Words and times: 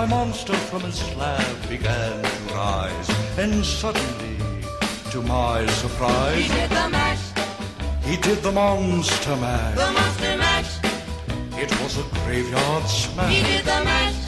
my 0.00 0.06
monster 0.06 0.54
from 0.70 0.80
his 0.80 0.94
slab 0.94 1.68
began 1.68 2.22
to 2.22 2.54
rise, 2.54 3.08
and 3.36 3.62
suddenly, 3.62 4.36
to 5.10 5.20
my 5.20 5.66
surprise, 5.66 6.40
He 6.40 6.48
did 6.48 6.70
the 6.70 6.88
mash, 6.88 7.24
he 8.08 8.16
did 8.16 8.38
the 8.42 8.50
monster 8.52 9.36
mash. 9.36 9.76
the 9.76 9.90
monster 9.98 10.36
mash. 10.44 10.72
It 11.62 11.70
was 11.82 11.98
a 11.98 12.04
graveyard 12.24 12.84
smash. 12.88 13.34
He 13.34 13.42
did 13.42 13.64
the 13.66 13.80
mash, 13.84 14.20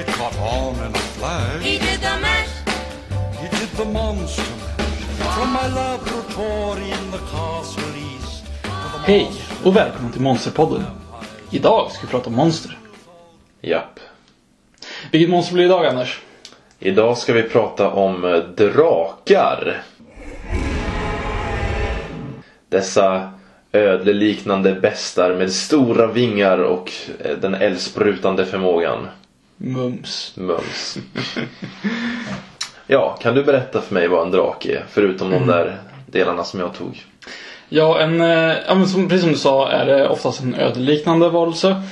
It 0.00 0.06
caught 0.16 0.38
on 0.38 0.74
in 0.86 0.92
a 0.94 1.04
flash. 1.18 1.62
he 1.62 1.78
did 1.78 2.00
the 2.00 2.16
mash. 2.26 2.54
He 3.42 3.48
did 3.58 3.70
the 3.76 3.84
monster 3.84 4.42
mash 4.78 5.34
from 5.36 5.48
my 5.58 5.66
laboratory 5.80 6.88
in 6.98 7.04
the 7.10 7.22
castle 7.34 7.92
east. 8.12 8.44
to 8.62 8.68
the 8.92 9.12
Hej 9.12 9.30
och 9.64 9.76
välkommen 9.76 10.12
till 10.12 10.22
Monsterpodden. 10.22 10.84
Idag 11.50 11.92
ska 11.92 12.06
vi 12.06 12.10
prata 12.10 12.26
om 12.30 12.34
monster. 12.36 12.75
Vilket 15.16 15.30
monster 15.30 15.54
blir 15.54 15.64
det 15.64 15.68
idag 15.68 15.86
Anders? 15.86 16.20
Idag 16.78 17.18
ska 17.18 17.32
vi 17.32 17.42
prata 17.42 17.90
om 17.90 18.24
eh, 18.24 18.38
drakar. 18.38 19.82
Dessa 22.68 23.30
ödleliknande 23.72 24.74
bestar 24.74 25.34
med 25.34 25.52
stora 25.52 26.06
vingar 26.06 26.58
och 26.58 26.92
eh, 27.24 27.36
den 27.36 27.54
eldsprutande 27.54 28.46
förmågan. 28.46 29.08
Mums. 29.56 30.32
Mums. 30.36 30.98
ja, 32.86 33.18
kan 33.22 33.34
du 33.34 33.44
berätta 33.44 33.80
för 33.80 33.94
mig 33.94 34.08
vad 34.08 34.26
en 34.26 34.32
drake 34.32 34.72
är? 34.72 34.84
Förutom 34.88 35.30
de 35.30 35.46
där 35.46 35.76
delarna 36.06 36.44
som 36.44 36.60
jag 36.60 36.74
tog. 36.74 37.04
Ja, 37.68 38.00
en, 38.00 38.20
eh, 38.20 38.54
ja 38.66 38.74
men 38.74 38.88
som, 38.88 39.08
precis 39.08 39.22
som 39.22 39.32
du 39.32 39.38
sa 39.38 39.68
är 39.68 39.86
det 39.86 40.08
oftast 40.08 40.40
en 40.40 40.54
ödeliknande 40.54 41.28
varelse. 41.28 41.82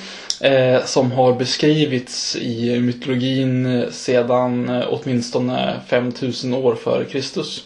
Eh, 0.44 0.84
som 0.84 1.12
har 1.12 1.32
beskrivits 1.32 2.36
i 2.36 2.80
mytologin 2.80 3.84
sedan 3.90 4.68
eh, 4.68 4.84
åtminstone 4.88 5.74
5000 5.88 6.54
år 6.54 6.74
före 6.74 7.04
Kristus. 7.04 7.64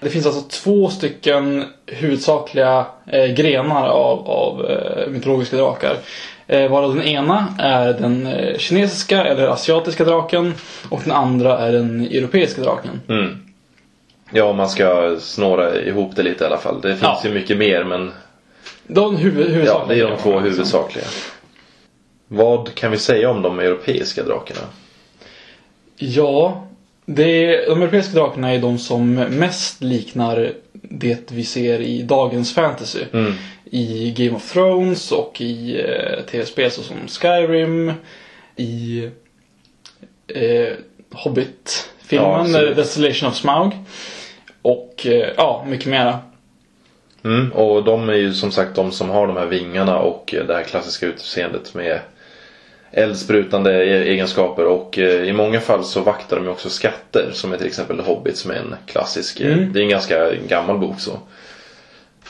Det 0.00 0.10
finns 0.10 0.26
alltså 0.26 0.40
två 0.42 0.88
stycken 0.90 1.64
huvudsakliga 1.86 2.86
eh, 3.06 3.26
grenar 3.26 3.88
av, 3.88 4.28
av 4.30 4.70
eh, 4.70 5.08
mytologiska 5.10 5.56
drakar. 5.56 5.96
Eh, 6.46 6.70
varav 6.70 6.94
den 6.94 7.04
ena 7.04 7.54
är 7.58 7.92
den 7.92 8.26
eh, 8.26 8.58
kinesiska 8.58 9.24
eller 9.24 9.48
asiatiska 9.48 10.04
draken 10.04 10.54
och 10.88 11.00
den 11.04 11.12
andra 11.12 11.58
är 11.58 11.72
den 11.72 12.00
europeiska 12.00 12.62
draken. 12.62 13.00
Mm. 13.08 13.38
Ja, 14.32 14.44
om 14.44 14.56
man 14.56 14.68
ska 14.68 15.16
snåra 15.20 15.80
ihop 15.80 16.16
det 16.16 16.22
lite 16.22 16.44
i 16.44 16.46
alla 16.46 16.58
fall. 16.58 16.80
Det 16.80 16.88
finns 16.88 17.02
Ja. 17.02 17.20
ju 17.24 17.30
mycket 17.34 17.56
mer 17.56 17.84
men 17.84 18.12
De 18.86 19.16
huvud, 19.16 19.46
ja, 19.50 19.52
huvudsakliga 19.52 19.86
det 19.88 20.00
är 20.00 20.10
de 20.10 20.22
två 20.22 20.30
grenarna, 20.30 20.46
liksom. 20.48 20.80
Vad 22.34 22.74
kan 22.74 22.90
vi 22.90 22.98
säga 22.98 23.30
om 23.30 23.42
de 23.42 23.58
europeiska 23.58 24.22
drakarna? 24.22 24.60
Ja, 25.96 26.66
är, 27.06 27.68
de 27.68 27.82
europeiska 27.82 28.14
drakarna 28.18 28.54
är 28.54 28.58
de 28.58 28.78
som 28.78 29.14
mest 29.14 29.82
liknar 29.82 30.52
det 30.72 31.32
vi 31.32 31.44
ser 31.44 31.80
i 31.80 32.02
dagens 32.02 32.54
fantasy. 32.54 32.98
Mm. 33.12 33.32
I 33.64 34.10
Game 34.16 34.36
of 34.36 34.52
Thrones 34.52 35.12
och 35.12 35.40
i 35.40 35.80
eh, 35.80 36.24
tv-spel 36.24 36.70
såsom 36.70 36.96
Skyrim. 37.08 37.92
I 38.56 39.08
eh, 40.26 40.72
Hobbit-filmen, 41.10 42.50
Ja, 42.52 42.74
Desolation 42.74 43.28
of 43.28 43.36
Smaug. 43.36 43.72
Och 44.62 45.06
eh, 45.06 45.28
ja, 45.36 45.64
mycket 45.68 45.86
mera. 45.86 46.18
Mm, 47.24 47.52
och 47.52 47.84
de 47.84 48.08
är 48.08 48.14
ju 48.14 48.34
som 48.34 48.50
sagt 48.50 48.74
de 48.74 48.92
som 48.92 49.10
har 49.10 49.26
de 49.26 49.36
här 49.36 49.46
vingarna 49.46 49.98
och 49.98 50.34
eh, 50.34 50.46
det 50.46 50.54
här 50.54 50.62
klassiska 50.62 51.06
utseendet 51.06 51.74
med 51.74 52.00
eldsprutande 52.92 53.84
e- 53.84 54.08
egenskaper 54.12 54.66
och 54.66 54.98
eh, 54.98 55.22
i 55.22 55.32
många 55.32 55.60
fall 55.60 55.84
så 55.84 56.00
vaktar 56.00 56.36
de 56.36 56.44
ju 56.44 56.50
också 56.50 56.70
skatter 56.70 57.30
som 57.32 57.52
är 57.52 57.56
till 57.56 57.66
exempel 57.66 58.00
Hobbit 58.00 58.36
som 58.36 58.50
är 58.50 58.54
en 58.54 58.74
klassisk, 58.86 59.40
eh, 59.40 59.52
Mm. 59.52 59.72
det 59.72 59.78
är 59.80 59.82
en 59.82 59.88
ganska 59.88 60.34
gammal 60.34 60.78
bok 60.78 61.00
så. 61.00 61.18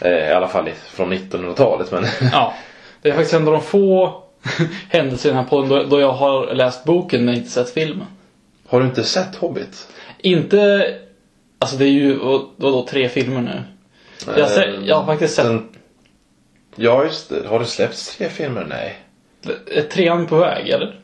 Eh, 0.00 0.28
I 0.28 0.32
alla 0.32 0.48
fall 0.48 0.70
från 0.86 1.12
1900-talet 1.12 1.92
men 1.92 2.04
Ja, 2.32 2.54
det 3.02 3.08
är 3.08 3.12
faktiskt 3.12 3.34
en 3.34 3.46
av 3.48 3.52
de 3.52 3.62
få 3.62 4.22
händelser 4.90 5.28
i 5.28 5.32
den 5.32 5.42
här 5.42 5.50
podden 5.50 5.88
då, 5.90 6.00
jag 6.00 6.12
har 6.12 6.54
läst 6.54 6.84
boken 6.84 7.24
men 7.24 7.34
inte 7.34 7.50
sett 7.50 7.70
filmen. 7.70 8.06
har 8.68 8.80
du 8.80 8.86
inte 8.86 9.04
sett 9.04 9.36
Hobbit? 9.36 9.88
Inte... 10.18 10.86
Alltså 11.58 11.76
det 11.76 11.84
är 11.84 11.88
ju, 11.88 12.16
vad- 12.16 12.46
vadå, 12.56 12.86
tre 12.90 13.08
filmer 13.08 13.40
nu? 13.40 13.62
Jag, 14.36 14.42
har 14.44 14.50
se, 14.50 14.74
jag 14.84 14.96
har 14.96 15.06
faktiskt 15.06 15.34
sett... 15.34 15.44
Den... 15.44 15.68
Ja 16.76 17.04
just 17.04 17.28
det, 17.28 17.48
har 17.48 17.58
det 17.58 17.66
släppts 17.66 18.16
tre 18.16 18.28
filmer? 18.28 18.66
Nej. 18.68 18.96
Är 19.76 19.82
trean 19.82 20.26
på 20.26 20.36
väg, 20.36 20.68
eller? 20.68 21.00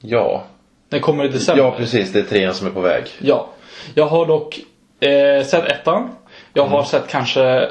Ja. 0.00 0.44
Den 0.88 1.00
kommer 1.00 1.24
i 1.24 1.28
december. 1.28 1.64
Ja 1.64 1.74
precis, 1.76 2.12
det 2.12 2.18
är 2.18 2.22
trean 2.22 2.54
som 2.54 2.66
är 2.66 2.70
på 2.70 2.80
väg. 2.80 3.04
Ja. 3.18 3.48
Jag 3.94 4.06
har 4.06 4.26
dock 4.26 4.60
eh, 5.00 5.44
sett 5.46 5.64
ettan. 5.64 6.08
Jag 6.54 6.66
Mm. 6.66 6.72
har 6.76 6.84
sett 6.84 7.08
kanske 7.08 7.68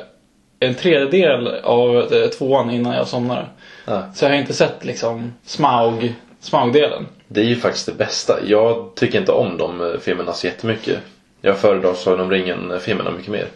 en 0.59 0.75
tredjedel 0.75 1.47
av 1.63 1.97
eh, 2.13 2.27
tvåan 2.29 2.71
innan 2.71 2.93
jag 2.95 3.07
somnade. 3.07 3.45
Ja. 3.85 4.03
Så 4.15 4.25
jag 4.25 4.29
har 4.29 4.37
inte 4.37 4.53
sett 4.53 4.85
liksom 4.85 5.33
Smaug, 5.45 6.13
Smaug-delen. 6.39 7.07
Det 7.27 7.41
är 7.41 7.45
ju 7.45 7.55
faktiskt 7.55 7.85
det 7.85 7.93
bästa. 7.93 8.39
Jag 8.45 8.95
tycker 8.95 9.19
inte 9.19 9.31
om 9.31 9.57
de 9.57 9.81
eh, 9.81 9.99
filmerna 9.99 10.33
så 10.33 10.47
jättemycket. 10.47 10.99
Jag 11.41 11.57
föredrar 11.57 11.93
Sagan 11.93 12.19
om 12.19 12.31
ringen-filmerna 12.31 13.11
mycket 13.11 13.31
mer. 13.31 13.47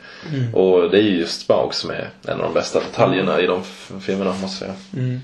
Och 0.53 0.89
det 0.89 0.97
är 0.97 1.01
ju 1.01 1.17
just 1.19 1.45
Smaug 1.45 1.73
som 1.73 1.89
är 1.89 2.09
en 2.27 2.33
av 2.33 2.41
de 2.43 2.53
bästa 2.53 2.79
detaljerna 2.79 3.41
i 3.41 3.45
de 3.47 3.63
filmerna 4.01 4.33
måste 4.41 4.65
jag 4.65 4.75
säga. 4.75 5.19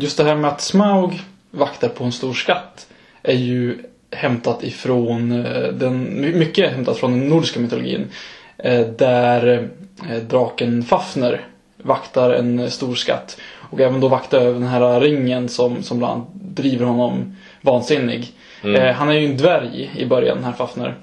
Just 0.00 0.16
det 0.18 0.24
här 0.24 0.36
med 0.36 0.50
att 0.50 0.60
Smaug 0.60 1.20
vaktar 1.50 1.88
på 1.88 2.04
en 2.04 2.12
stor 2.12 2.32
skatt 2.34 2.86
är 3.22 3.34
ju 3.34 3.78
hämtat 4.10 4.64
ifrån 4.64 5.32
eh, 5.44 5.68
den, 5.72 6.20
my- 6.20 6.34
mycket 6.34 6.72
hämtat 6.72 6.96
från 6.98 7.12
den 7.12 7.28
nordiska 7.28 7.60
mytologin. 7.60 8.10
eh, 8.58 8.80
Där 8.86 9.68
eh, 10.10 10.16
draken 10.16 10.82
Fafner 10.82 11.40
vaktar 11.82 12.30
en 12.30 12.70
stor 12.70 12.94
skatt. 12.94 13.36
Och 13.70 13.80
även 13.80 14.00
då 14.00 14.08
vaktar 14.08 14.38
över 14.38 14.52
den 14.60 14.68
här 14.68 15.00
ringen 15.00 15.48
som, 15.48 15.82
som 15.82 15.98
bland 15.98 16.12
annat 16.12 16.28
driver 16.32 16.86
honom 16.86 17.36
vansinnig. 17.60 18.32
Eh, 18.64 18.94
Han 18.94 19.08
är 19.08 19.12
ju 19.14 19.26
en 19.26 19.36
dvärg 19.36 19.90
i 19.96 20.06
början, 20.06 20.36
den 20.36 20.44
här 20.44 20.52
Fafner. 20.52 20.94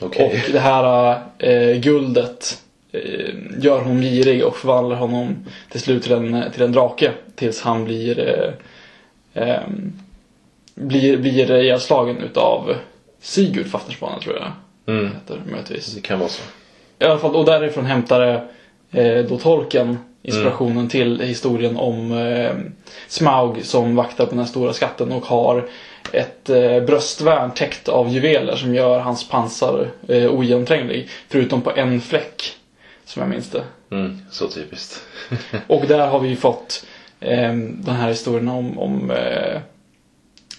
Okej. 0.00 0.42
Och 0.46 0.52
det 0.52 0.58
här 0.60 1.18
eh, 1.38 1.76
guldet 1.80 2.58
gör 3.58 3.80
honom 3.80 4.00
girig 4.00 4.44
och 4.44 4.56
förvandlar 4.56 4.96
honom 4.96 5.44
till 5.70 5.80
slut 5.80 6.02
till 6.02 6.12
en, 6.12 6.44
till 6.52 6.62
en 6.62 6.72
drake. 6.72 7.12
Tills 7.34 7.60
han 7.62 7.84
blir 7.84 8.18
eh, 9.34 9.48
eh, 9.48 9.60
blir, 10.74 11.16
blir 11.16 11.50
ihjälslagen 11.56 12.18
utav 12.18 12.74
Sigurd 13.20 13.66
Fafnersbana 13.66 14.18
tror 14.18 14.36
jag 14.36 14.52
Mm, 14.86 15.06
heter 15.06 15.42
möjligtvis. 15.50 15.94
det 15.94 16.00
kan 16.00 16.18
vara 16.18 16.28
så. 16.28 16.42
I 16.98 17.04
alla 17.04 17.18
fall, 17.18 17.36
och 17.36 17.44
därifrån 17.44 17.86
hämtade 17.86 18.42
eh, 18.90 19.18
då 19.28 19.38
tolken 19.38 19.98
inspirationen 20.22 20.88
till 20.88 21.20
historien 21.20 21.76
om 21.76 22.12
eh, 22.12 22.50
Smaug 23.08 23.64
som 23.64 23.96
vaktar 23.96 24.24
på 24.24 24.30
den 24.30 24.38
här 24.38 24.46
stora 24.46 24.72
skatten 24.72 25.12
och 25.12 25.26
har 25.26 25.68
ett 26.12 26.50
eh, 26.50 26.80
bröstvärn 26.80 27.50
täckt 27.50 27.88
av 27.88 28.08
juveler 28.08 28.56
som 28.56 28.74
gör 28.74 28.98
hans 28.98 29.28
pansar 29.28 29.88
eh, 30.08 30.26
ogenomtränglig. 30.30 31.08
Förutom 31.28 31.60
på 31.62 31.70
en 31.76 32.00
fläck, 32.00 32.56
som 33.08 33.22
jag 33.22 33.28
minns 33.28 33.50
det. 33.50 33.64
Mm, 33.90 34.18
så 34.30 34.48
typiskt. 34.48 35.02
Och 35.66 35.86
där 35.86 36.06
har 36.06 36.20
vi 36.20 36.28
ju 36.28 36.36
fått 36.36 36.86
eh, 37.20 37.52
den 37.54 37.94
här 37.94 38.08
historien 38.08 38.48
om, 38.48 38.78
om 38.78 39.10
eh, 39.10 39.60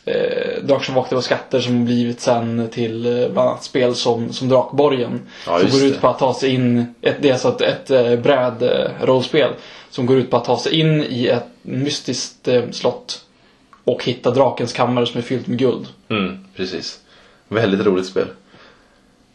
eh, 0.06 0.64
Drakar 0.64 0.84
som 0.84 0.96
vaktar 0.96 1.18
och 1.18 1.24
skatter 1.24 1.60
som 1.60 1.86
blivit 1.86 2.20
sen 2.20 2.70
till 2.72 3.06
eh, 3.06 3.30
bland 3.30 3.50
annat 3.50 3.64
spel 3.64 3.96
som, 3.96 4.34
som 4.34 4.50
Drakborgen. 4.50 5.22
Ja, 5.48 5.60
som 5.60 5.70
går 5.70 5.84
ut 5.84 6.02
på 6.02 6.08
att 6.08 6.20
ta 6.20 6.34
sig 6.34 6.54
in, 6.54 6.94
ett, 7.02 7.16
det 7.22 7.30
är 7.30 7.34
alltså 7.34 7.50
ett, 7.50 7.62
ett 7.62 7.92
eh, 7.92 8.20
brädrollspel 8.20 9.52
som 9.90 10.06
går 10.06 10.18
ut 10.18 10.30
på 10.30 10.38
att 10.38 10.46
ta 10.46 10.60
sig 10.60 10.80
in 10.80 11.04
i 11.04 11.28
ett 11.28 11.48
mystiskt 11.62 12.48
eh, 12.48 12.64
slott 12.72 13.26
och 13.84 14.04
hitta 14.04 14.32
drakens 14.32 14.74
kammare 14.74 15.06
som 15.06 15.18
är 15.18 15.22
fyllt 15.22 15.48
med 15.48 15.58
guld. 15.58 15.88
Mm, 16.10 16.46
precis. 16.56 17.00
Väldigt 17.48 17.86
roligt 17.86 18.06
spel. 18.06 18.28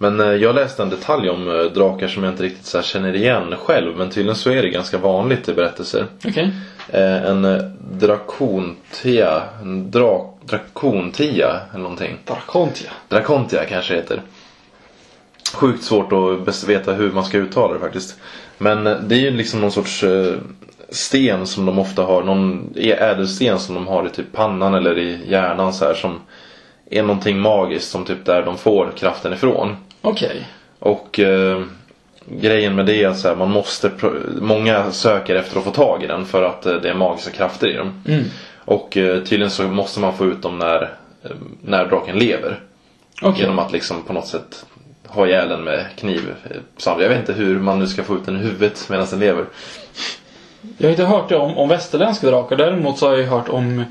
Men 0.04 0.20
eh, 0.20 0.26
jag 0.36 0.54
läste 0.54 0.82
en 0.82 0.90
detalj 0.90 1.28
om 1.30 1.48
eh, 1.48 1.62
drakar 1.64 2.08
som 2.08 2.24
jag 2.24 2.32
inte 2.32 2.42
riktigt 2.42 2.66
så 2.66 2.82
känner 2.82 3.16
igen 3.16 3.54
själv. 3.58 3.96
Men 3.96 4.10
tydligen 4.10 4.36
så 4.36 4.50
är 4.50 4.62
det 4.62 4.68
ganska 4.68 4.98
vanligt 4.98 5.48
i 5.48 5.52
berättelser. 5.54 6.06
Okej? 6.28 6.50
Eh, 6.88 7.24
en 7.24 7.60
drakontia, 7.92 9.42
en 9.62 9.90
drak, 9.90 10.38
drakontia 10.44 11.60
eller 11.70 11.82
någonting. 11.82 12.16
Drakontia. 12.26 12.90
Drakontia 13.08 13.64
kanske 13.64 13.94
heter. 13.94 14.22
Sjukt 15.54 15.84
svårt 15.84 16.12
att 16.12 16.64
veta 16.64 16.92
hur 16.92 17.12
man 17.12 17.24
ska 17.24 17.38
uttala 17.38 17.74
det 17.74 17.80
faktiskt. 17.80 18.16
Men 18.58 18.84
det 18.84 19.14
är 19.14 19.20
ju 19.20 19.30
liksom 19.30 19.60
någon 19.60 19.72
sorts 19.72 20.04
sten 20.90 21.46
som 21.46 21.66
de 21.66 21.78
ofta 21.78 22.02
har. 22.02 22.22
Någon 22.22 22.72
ä- 22.76 22.96
ädelsten 23.10 23.58
som 23.58 23.74
de 23.74 23.86
har 23.86 24.06
i 24.06 24.10
typ 24.10 24.32
pannan 24.32 24.74
eller 24.74 24.98
i 24.98 25.18
hjärnan 25.28 25.72
så 25.72 25.84
här 25.84 25.94
som 25.94 26.20
är 26.90 27.02
någonting 27.02 27.38
magiskt 27.40 27.90
som 27.90 28.04
typ 28.04 28.24
där 28.24 28.42
de 28.42 28.58
får 28.58 28.92
kraften 28.96 29.32
ifrån. 29.32 29.76
Okej. 30.04 30.48
Och 30.78 31.20
eh, 31.20 31.62
grejen 32.26 32.74
med 32.74 32.86
det 32.86 33.02
är 33.02 33.08
att 33.08 33.18
så 33.18 33.28
här, 33.28 33.36
man 33.36 33.50
måste, 33.50 33.90
många 34.40 34.92
söker 34.92 35.34
efter 35.34 35.58
att 35.58 35.64
få 35.64 35.70
tag 35.70 36.02
i 36.02 36.06
den 36.06 36.24
för 36.24 36.42
att 36.42 36.66
eh, 36.66 36.74
det 36.74 36.90
är 36.90 36.94
magiska 36.94 37.30
krafter 37.30 37.68
i 37.68 37.76
dem. 37.76 38.02
Mm. 38.08 38.24
Och 38.64 38.96
eh, 38.96 39.22
tydligen 39.22 39.50
så 39.50 39.62
måste 39.62 40.00
man 40.00 40.16
få 40.16 40.24
ut 40.26 40.42
dem 40.42 40.58
när, 40.58 40.82
eh, 41.22 41.30
när 41.62 41.86
draken 41.86 42.18
lever. 42.18 42.60
Okej. 43.22 43.40
Genom 43.42 43.58
att 43.58 43.72
liksom 43.72 44.02
på 44.02 44.12
något 44.12 44.26
sätt 44.26 44.66
ha 45.06 45.26
ihjäl 45.26 45.48
den 45.48 45.64
med 45.64 45.86
kniv. 45.96 46.34
eh, 46.50 46.56
Jag 46.98 47.08
vet 47.08 47.18
inte 47.18 47.32
hur 47.32 47.58
man 47.58 47.78
nu 47.78 47.86
ska 47.86 48.02
få 48.02 48.14
ut 48.14 48.26
den 48.26 48.36
i 48.36 48.42
huvudet 48.42 48.86
medan 48.90 49.06
den 49.10 49.20
lever. 49.20 49.44
Jag 50.78 50.86
har 50.86 50.90
inte 50.90 51.04
hört 51.04 51.28
det 51.28 51.36
om, 51.36 51.58
om 51.58 51.68
västerländska 51.68 52.26
drakar. 52.26 52.56
Däremot 52.56 52.98
så 52.98 53.08
har 53.08 53.16
jag 53.16 53.26
hört 53.26 53.48
om 53.48 53.84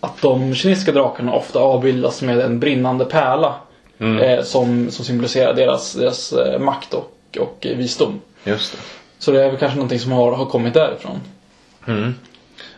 att 0.00 0.22
de 0.22 0.54
kinesiska 0.54 0.92
drakarna 0.92 1.32
ofta 1.32 1.58
avbildas 1.58 2.22
med 2.22 2.40
en 2.40 2.60
brinnande 2.60 3.04
pärla. 3.04 3.54
Mm. 3.98 4.18
Eh, 4.18 4.44
som, 4.44 4.90
som 4.90 5.04
symboliserar 5.04 5.54
deras, 5.54 5.92
deras 5.92 6.32
eh, 6.32 6.58
makt 6.58 6.94
och, 6.94 7.38
och 7.40 7.66
visdom. 7.76 8.20
Just 8.44 8.72
det. 8.72 8.78
Så 9.18 9.32
det 9.32 9.44
är 9.44 9.50
väl 9.50 9.58
kanske 9.58 9.76
någonting 9.76 9.98
som 9.98 10.12
har, 10.12 10.32
har 10.32 10.46
kommit 10.46 10.74
därifrån. 10.74 11.20
Mm. 11.86 12.14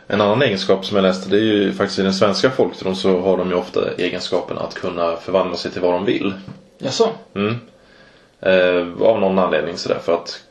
En 0.07 0.21
annan 0.21 0.43
egenskap 0.43 0.87
som 0.87 0.97
jag 0.97 1.03
läste 1.03 1.31
det 1.31 1.37
är 1.37 1.41
ju 1.41 1.73
faktiskt 1.73 1.99
i 1.99 2.03
den 2.03 2.15
svenska 2.15 2.51
folktron 2.51 2.97
så 2.97 3.21
har 3.21 3.37
de 3.37 3.51
ju 3.51 3.55
ofta 3.55 3.95
egenskapen 3.99 4.59
att 4.59 4.75
kunna 4.75 5.17
förvandla 5.17 5.57
sig 5.57 5.71
till 5.71 5.81
vad 5.81 5.93
de 5.93 6.05
vill. 6.05 6.35
Jaså? 6.79 7.09
Mm. 7.35 7.57
Eh, 8.41 9.07
av 9.09 9.21
någon 9.21 9.39
anledning 9.39 9.77
sådär 9.77 9.99
för 10.05 10.15
att 10.15 10.43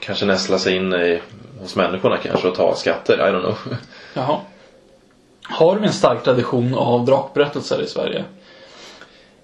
kanske 0.00 0.26
nästla 0.26 0.58
sig 0.58 0.76
in 0.76 0.92
i, 0.92 1.20
hos 1.60 1.76
människorna 1.76 2.16
kanske 2.16 2.48
och 2.48 2.54
ta 2.54 2.74
skatter. 2.74 3.14
I 3.14 3.32
don't 3.32 3.40
know. 3.40 3.58
Jaha. 4.14 4.38
Har 5.42 5.76
vi 5.76 5.86
en 5.86 5.92
stark 5.92 6.24
tradition 6.24 6.74
av 6.74 7.04
drakberättelser 7.04 7.82
i 7.82 7.86
Sverige? 7.86 8.24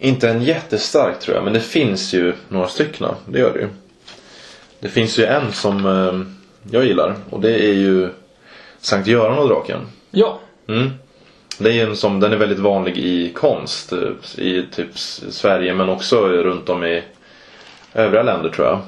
Inte 0.03 0.29
en 0.29 0.43
jättestark 0.43 1.21
tror 1.21 1.37
jag 1.37 1.45
men 1.45 1.53
det 1.53 1.61
finns 1.61 2.13
ju 2.13 2.33
några 2.49 2.69
stycken. 2.69 3.07
Det 3.27 3.39
gör 3.39 3.53
det 3.53 3.61
ju. 3.61 3.69
Det 4.81 4.89
finns 4.89 5.19
ju 5.19 5.25
en 5.25 5.53
som 5.53 5.87
eh, 5.87 6.21
jag 6.71 6.85
gillar 6.85 7.15
och 7.31 7.41
det 7.41 7.55
är 7.55 7.73
ju 7.73 8.09
Sankt 8.81 9.09
Göran 9.09 9.39
och 9.39 9.49
draken. 9.49 9.79
Ja. 10.11 10.41
Mm. 10.69 10.91
Det 11.59 11.81
är 11.81 11.87
en 11.87 11.97
som, 11.97 12.21
den 12.21 12.33
är 12.33 12.37
väldigt 12.37 12.59
vanlig 12.59 12.99
i 12.99 13.33
konst 13.33 13.93
eh, 13.93 14.45
i 14.45 14.67
typ 14.75 14.99
Sverige 15.31 15.75
men 15.75 15.89
också 15.89 16.21
runt 16.29 16.69
om 16.69 16.85
i 16.85 17.03
övriga 17.95 18.23
länder 18.23 18.51
tror 18.51 18.67
jag. 18.67 18.81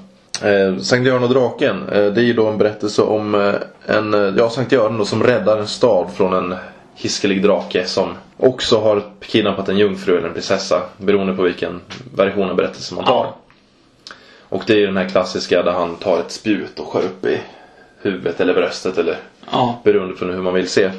Eh, 0.52 0.78
Sankt 0.78 1.06
Göran 1.06 1.22
och 1.22 1.30
draken, 1.30 1.88
eh, 1.88 2.12
det 2.12 2.20
är 2.20 2.24
ju 2.24 2.32
då 2.32 2.46
en 2.46 2.58
berättelse 2.58 3.02
om 3.02 3.34
eh, 3.34 3.54
en, 3.86 4.14
eh, 4.14 4.34
ja 4.36 4.50
Sankt 4.50 4.72
Göran 4.72 4.98
då 4.98 5.04
som 5.04 5.22
räddar 5.22 5.58
en 5.58 5.66
stad 5.66 6.10
från 6.16 6.32
en 6.32 6.58
hiskelig 6.94 7.42
drake 7.42 7.84
som 7.86 8.14
också 8.36 8.80
har 8.80 9.02
kidnappat 9.20 9.68
en 9.68 9.78
jungfru 9.78 10.16
eller 10.18 10.28
en 10.28 10.34
prinsessa 10.34 10.82
beroende 10.96 11.32
på 11.34 11.42
vilken 11.42 11.80
version 12.14 12.50
av 12.50 12.56
berättelsen 12.56 12.96
man 12.96 13.04
tar. 13.04 13.24
Ja. 13.24 13.36
Och 14.48 14.62
det 14.66 14.72
är 14.72 14.76
ju 14.78 14.86
den 14.86 14.96
här 14.96 15.08
klassiska 15.08 15.62
där 15.62 15.72
han 15.72 15.96
tar 15.96 16.20
ett 16.20 16.30
spjut 16.32 16.78
och 16.78 16.86
skär 16.86 17.00
upp 17.02 17.26
i 17.26 17.38
huvudet 18.02 18.40
eller 18.40 18.54
bröstet 18.54 18.98
eller 18.98 19.16
Ja. 19.50 19.80
beroende 19.84 20.14
på 20.14 20.24
hur 20.24 20.42
man 20.42 20.54
vill 20.54 20.68
se. 20.68 20.90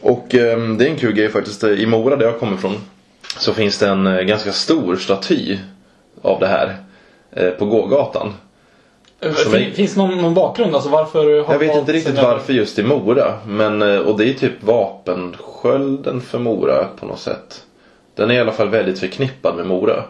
Och 0.00 0.34
ehm, 0.34 0.78
det 0.78 0.84
är 0.86 0.90
en 0.90 0.98
kul 0.98 1.12
grej 1.12 1.28
faktiskt. 1.28 1.64
I 1.64 1.86
Mora 1.86 2.16
där 2.16 2.26
jag 2.26 2.38
kommer 2.40 2.54
ifrån 2.54 2.74
så 3.38 3.54
finns 3.54 3.78
det 3.78 3.88
en 3.88 4.06
eh, 4.06 4.20
ganska 4.22 4.52
stor 4.52 4.96
staty 4.96 5.58
av 6.22 6.40
det 6.40 6.46
här 6.46 6.76
eh, 7.32 7.50
på 7.50 7.66
gågatan. 7.66 8.32
Fin, 9.20 9.74
Finns 9.74 9.94
det 9.94 10.00
någon, 10.00 10.18
någon 10.18 10.34
bakgrund? 10.34 10.74
Alltså 10.74 10.90
varför 10.90 11.44
har 11.44 11.54
Jag 11.54 11.58
vet 11.58 11.76
inte 11.76 11.92
riktigt 11.92 12.22
varför 12.22 12.52
just 12.52 12.78
i 12.78 12.82
Mora. 12.82 13.34
Men, 13.46 13.82
eh, 13.82 13.98
och 13.98 14.18
det 14.18 14.28
är 14.28 14.34
typ 14.34 14.62
vapenskölden 14.62 16.20
för 16.20 16.38
Mora 16.38 16.84
på 16.84 17.06
något 17.06 17.20
sätt. 17.20 17.62
Den 18.14 18.30
är 18.30 18.34
i 18.34 18.38
alla 18.38 18.52
fall 18.52 18.68
väldigt 18.68 18.98
förknippad 18.98 19.56
med 19.56 19.66
Mora. 19.66 20.04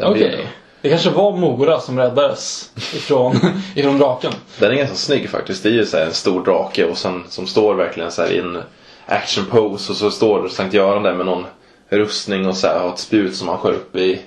Okej. 0.00 0.14
bilden. 0.14 0.46
Det 0.82 0.88
kanske 0.88 1.10
var 1.10 1.36
Mora 1.36 1.80
som 1.80 1.98
räddades 1.98 2.70
ifrån, 2.76 3.36
ifrån 3.74 3.98
draken. 3.98 4.32
Den 4.58 4.70
är 4.70 4.74
ganska 4.74 4.96
snygg 4.96 5.30
faktiskt. 5.30 5.62
Det 5.62 5.68
är 5.68 5.72
ju 5.72 5.86
så 5.86 5.96
här 5.96 6.06
en 6.06 6.12
stor 6.12 6.44
drake 6.44 6.84
och 6.84 6.98
sen, 6.98 7.24
som 7.28 7.46
står 7.46 7.74
verkligen 7.74 8.10
så 8.10 8.22
här 8.22 8.30
i 8.30 8.38
en 8.38 8.58
action 9.06 9.46
pose 9.46 9.92
och 9.92 9.98
så 9.98 10.10
står 10.10 10.48
Sankt 10.48 10.74
Göran 10.74 11.02
där 11.02 11.14
med 11.14 11.26
någon 11.26 11.44
rustning 11.88 12.46
och 12.46 12.56
så 12.56 12.66
här 12.66 12.78
har 12.78 12.88
ett 12.88 12.98
spjut 12.98 13.36
som 13.36 13.48
han 13.48 13.58
skär 13.58 13.72
upp 13.72 13.96
i 13.96 14.20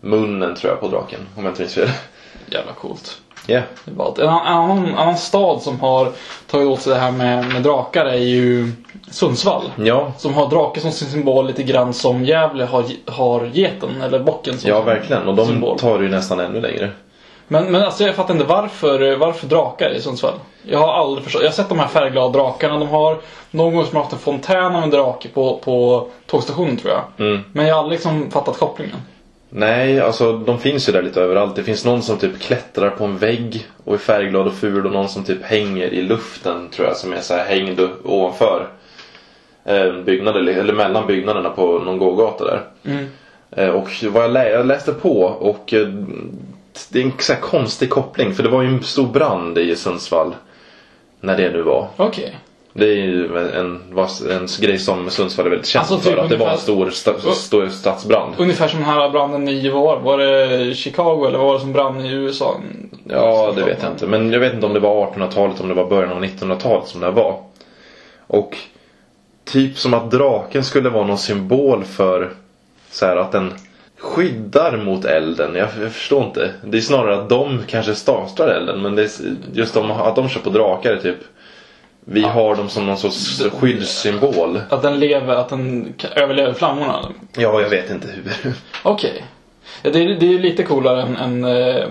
munnen 0.00 0.54
tror 0.54 0.72
jag 0.72 0.80
på 0.80 0.88
draken. 0.88 1.20
Om 1.36 1.44
jag 1.44 1.50
inte 1.50 1.62
minns 1.62 1.74
fel. 1.74 1.88
Jävla 2.50 2.72
coolt. 2.72 3.21
Ballt. 3.84 4.18
En 4.18 4.28
annan, 4.28 4.86
en 4.86 4.94
annan 4.94 5.16
stad 5.16 5.62
som 5.62 5.80
har 5.80 6.08
tagit 6.50 6.68
åt 6.68 6.80
sig 6.80 6.94
det 6.94 7.00
här 7.00 7.12
med, 7.12 7.48
med 7.52 7.62
drakar 7.62 8.06
är 8.06 8.16
ju 8.16 8.72
Sundsvall. 9.10 9.62
Ja, 9.76 10.12
Som 10.18 10.34
har 10.34 10.48
drake 10.48 10.80
som 10.80 10.92
sin 10.92 11.08
symbol 11.08 11.46
lite 11.46 11.62
grann 11.62 11.92
som 11.92 12.24
Gävle 12.24 12.64
har, 12.64 12.84
har 13.06 13.50
geten 13.52 14.02
eller 14.02 14.18
bocken 14.18 14.58
som 14.58 14.70
ja 14.70 14.80
verkligen. 14.82 15.28
Och 15.28 15.34
de 15.34 15.46
symbol. 15.46 15.78
tar 15.78 15.98
det 15.98 16.04
ju 16.04 16.10
nästan 16.10 16.40
ännu 16.40 16.60
längre. 16.60 16.90
Men, 17.48 17.72
men 17.72 17.82
alltså 17.82 18.04
jag 18.04 18.14
fattar 18.14 18.34
inte 18.34 18.46
varför, 18.46 19.16
varför 19.16 19.46
drakar 19.46 19.90
i 19.90 20.00
Sundsvall? 20.00 20.34
Jag 20.62 20.78
har 20.78 20.92
aldrig 20.92 21.24
förstått. 21.24 21.42
Jag 21.42 21.48
har 21.48 21.54
sett 21.54 21.68
de 21.68 21.78
här 21.78 21.88
färgglada 21.88 22.28
drakarna. 22.38 22.78
De 22.78 22.88
har 22.88 23.18
någon 23.50 23.74
gång 23.74 23.84
som 23.84 23.96
har 23.96 24.02
haft 24.02 24.12
en 24.12 24.18
fontän 24.18 24.76
av 24.76 24.82
en 24.82 24.90
drake 24.90 25.28
på, 25.28 25.60
på 25.64 26.06
tågstationen 26.26 26.76
tror 26.76 26.92
jag. 26.92 27.26
Mm. 27.26 27.42
Men 27.52 27.66
jag 27.66 27.74
har 27.74 27.82
aldrig 27.82 27.96
liksom 27.98 28.30
fattat 28.30 28.58
kopplingen. 28.58 28.96
Nej, 29.54 30.00
alltså 30.00 30.32
de 30.38 30.58
finns 30.58 30.88
ju 30.88 30.92
där 30.92 31.02
lite 31.02 31.20
överallt. 31.20 31.56
Det 31.56 31.62
finns 31.62 31.84
någon 31.84 32.02
som 32.02 32.18
typ 32.18 32.38
klättrar 32.40 32.90
på 32.90 33.04
en 33.04 33.18
vägg 33.18 33.66
och 33.84 33.94
är 33.94 33.98
färgglad 33.98 34.46
och 34.46 34.54
ful 34.54 34.86
och 34.86 34.92
någon 34.92 35.08
som 35.08 35.24
typ 35.24 35.42
hänger 35.42 35.86
i 35.86 36.02
luften 36.02 36.68
tror 36.68 36.88
jag 36.88 36.96
som 36.96 37.12
är 37.12 37.20
så 37.20 37.34
här 37.34 37.44
hängd 37.44 37.80
ovanför 38.04 38.68
eh, 39.64 39.92
byggnader 39.92 40.40
eller 40.40 40.72
mellan 40.74 41.06
byggnaderna 41.06 41.50
på 41.50 41.78
någon 41.78 41.98
gågata 41.98 42.44
där. 42.44 42.60
Mm. 42.84 43.06
Eh, 43.50 43.68
Och 43.68 43.88
vad 44.10 44.24
jag, 44.24 44.30
lä- 44.30 44.50
jag 44.50 44.66
läste 44.66 44.92
på 44.92 45.22
och 45.22 45.72
eh, 45.74 45.88
det 46.92 47.00
är 47.00 47.04
en 47.04 47.12
så 47.18 47.32
här 47.32 47.40
konstig 47.40 47.90
koppling 47.90 48.34
för 48.34 48.42
det 48.42 48.48
var 48.48 48.62
ju 48.62 48.68
en 48.68 48.82
stor 48.82 49.06
brand 49.06 49.58
i 49.58 49.76
Sundsvall. 49.76 50.34
När 51.20 51.36
det 51.36 51.50
nu 51.50 51.62
var. 51.62 51.88
Okej. 51.96 52.36
Det 52.74 52.84
är 52.86 52.94
ju 52.94 53.38
en, 53.38 53.80
en 54.30 54.46
grej 54.60 54.78
som 54.78 55.10
Sundsvall 55.10 55.46
är 55.46 55.50
väldigt 55.50 55.66
känt 55.68 55.90
Alltså, 55.90 56.08
typ 56.08 56.16
för. 56.16 56.22
Att 56.24 56.30
det 56.30 56.36
var 56.36 56.46
en 56.46 56.50
ungefär- 56.52 56.62
stor, 56.62 56.90
sta, 56.90 57.32
stor 57.34 57.68
stadsbrand. 57.68 58.34
Ungefär 58.38 58.68
som 58.68 58.78
den 58.80 58.88
här 58.88 59.10
branden 59.10 59.48
i, 59.48 59.68
var, 59.68 59.96
det? 59.96 60.02
var 60.02 60.18
det 60.18 60.74
Chicago 60.74 61.26
eller 61.26 61.38
vad 61.38 61.46
var 61.46 61.54
det 61.54 61.60
som 61.60 61.72
brann 61.72 62.00
i 62.06 62.12
USA? 62.12 62.60
Ja, 63.08 63.52
det 63.56 63.64
vet 63.64 63.82
jag 63.82 63.92
inte. 63.92 64.06
Men 64.06 64.32
jag 64.32 64.40
vet 64.40 64.54
inte 64.54 64.66
om 64.66 64.72
det 64.72 64.80
var 64.80 65.06
1800-talet, 65.06 65.60
om 65.60 65.68
det 65.68 65.74
var 65.74 65.86
början 65.86 66.12
av 66.12 66.24
1900-talet 66.24 66.88
som 66.88 67.00
det 67.00 67.10
var. 67.10 67.38
Och 68.26 68.56
typ 69.44 69.78
som 69.78 69.94
att 69.94 70.10
draken 70.10 70.64
skulle 70.64 70.88
vara 70.88 71.06
någon 71.06 71.18
symbol 71.18 71.84
för 71.84 72.30
så 72.90 73.06
här 73.06 73.16
att 73.16 73.32
den 73.32 73.52
skyddar 73.98 74.76
mot 74.76 75.04
elden. 75.04 75.54
Jag, 75.54 75.68
jag 75.82 75.92
förstår 75.92 76.24
inte. 76.24 76.50
Det 76.64 76.76
är 76.76 76.80
snarare 76.80 77.14
att 77.18 77.28
de 77.28 77.60
kanske 77.66 77.94
startar 77.94 78.48
elden. 78.48 78.82
Men 78.82 78.94
det 78.94 79.02
är, 79.02 79.10
just 79.52 79.74
de, 79.74 79.90
att 79.90 80.16
de 80.16 80.28
kör 80.28 80.40
på 80.40 80.50
drakar 80.50 80.92
är 80.92 80.96
typ 81.00 81.16
vi 82.04 82.22
har 82.22 82.56
dem 82.56 82.68
som 82.68 82.86
någon 82.86 82.96
sorts 82.98 83.42
skyddssymbol. 83.60 84.60
Att 84.70 84.82
den 84.82 84.98
lever, 84.98 85.34
att 85.36 85.48
den 85.48 85.94
överlever 86.16 86.52
flammorna? 86.52 87.08
Ja, 87.36 87.60
jag 87.60 87.68
vet 87.68 87.90
inte 87.90 88.08
hur. 88.08 88.54
Okej. 88.82 89.24
Ja, 89.82 89.90
det, 89.90 89.98
är, 89.98 90.08
det 90.20 90.34
är 90.34 90.38
lite 90.38 90.62
coolare 90.62 91.02
än, 91.02 91.16
än 91.16 91.44
äh, 91.44 91.84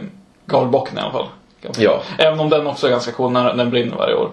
Galbocken 0.45 0.97
i 0.97 1.01
alla 1.01 1.11
fall. 1.11 1.27
Ja. 1.77 2.01
Även 2.17 2.39
om 2.39 2.49
den 2.49 2.67
också 2.67 2.87
är 2.87 2.91
ganska 2.91 3.11
cool 3.11 3.31
när 3.31 3.53
den 3.53 3.69
brinner 3.69 3.95
varje 3.95 4.15
år. 4.15 4.29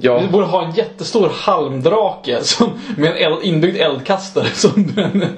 Ja, 0.00 0.18
Vi 0.18 0.28
borde 0.28 0.46
ha 0.46 0.64
en 0.64 0.70
jättestor 0.74 1.30
halmdrake 1.34 2.44
som, 2.44 2.70
med 2.96 3.10
en 3.10 3.16
eld, 3.16 3.42
inbyggd 3.42 3.76
eldkastare 3.76 4.46
som 4.46 4.86
bränner, 4.94 5.30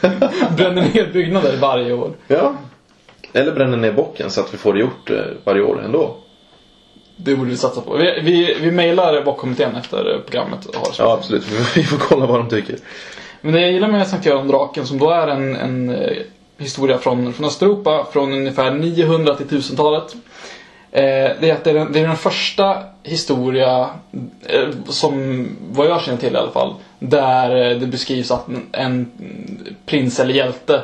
bränner 0.56 0.82
ner 0.94 1.12
byggnader 1.12 1.56
varje 1.56 1.92
år. 1.92 2.10
ja. 2.28 2.54
Eller 3.32 3.52
bränner 3.52 3.76
ner 3.76 3.92
bocken 3.92 4.30
så 4.30 4.40
att 4.40 4.54
vi 4.54 4.58
får 4.58 4.72
det 4.74 4.80
gjort 4.80 5.10
eh, 5.10 5.16
varje 5.44 5.62
år 5.62 5.82
ändå. 5.84 6.16
Det 7.16 7.36
borde 7.36 7.50
vi 7.50 7.56
satsa 7.56 7.80
på. 7.80 7.96
Vi, 7.96 8.20
vi, 8.22 8.56
vi 8.60 8.70
mejlar 8.70 9.22
bockkommittén 9.24 9.76
efter 9.76 10.20
programmet. 10.26 10.66
Har 10.74 10.88
Ja, 10.98 11.12
absolut. 11.12 11.44
Vi 11.76 11.82
får 11.82 11.98
kolla 11.98 12.26
vad 12.26 12.40
de 12.40 12.48
tycker. 12.48 12.76
Men 13.40 13.52
det 13.52 13.60
jag 13.60 13.72
gillar 13.72 13.88
med 13.88 14.08
Sankt 14.08 14.26
Göran 14.26 14.48
draken 14.48 14.86
som 14.86 14.98
då 14.98 15.10
är 15.10 15.28
en, 15.28 15.56
en 15.56 15.90
eh, 15.90 16.16
historia 16.58 16.98
från, 16.98 17.32
från 17.32 17.46
Östeuropa 17.46 18.06
från 18.12 18.32
ungefär 18.32 18.70
900 18.70 19.34
till 19.34 19.46
1000-talet. 19.46 20.14
Eh, 20.92 21.02
det 21.40 21.50
är 21.50 21.52
att 21.52 21.64
det 21.64 21.70
är 21.70 21.74
den, 21.74 21.92
det 21.92 22.00
är 22.00 22.06
den 22.06 22.16
första 22.16 22.82
historia, 23.02 23.88
eh, 24.46 24.68
som 24.88 25.46
vad 25.70 25.86
jag 25.86 26.02
känner 26.02 26.18
till 26.18 26.34
i 26.34 26.36
alla 26.36 26.50
fall, 26.50 26.74
där 26.98 27.70
eh, 27.70 27.78
det 27.78 27.86
beskrivs 27.86 28.30
att 28.30 28.46
en, 28.72 29.10
prins 29.86 30.20
eller 30.20 30.34
hjälte 30.34 30.82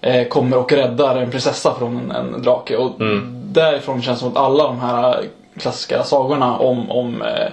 eh, 0.00 0.28
kommer 0.28 0.56
och 0.56 0.72
räddar 0.72 1.16
en 1.16 1.30
prinsessa 1.30 1.74
från 1.74 1.96
en, 1.96 2.10
en 2.10 2.42
drake. 2.42 2.76
Och 2.76 2.92
därifrån 3.32 4.02
känns 4.02 4.18
det 4.18 4.20
som 4.20 4.32
att 4.32 4.38
alla 4.38 4.64
de 4.64 4.80
här 4.80 5.24
klassiska 5.58 6.04
sagorna 6.04 6.58
om, 6.58 6.90
om 6.90 7.22
eh, 7.22 7.48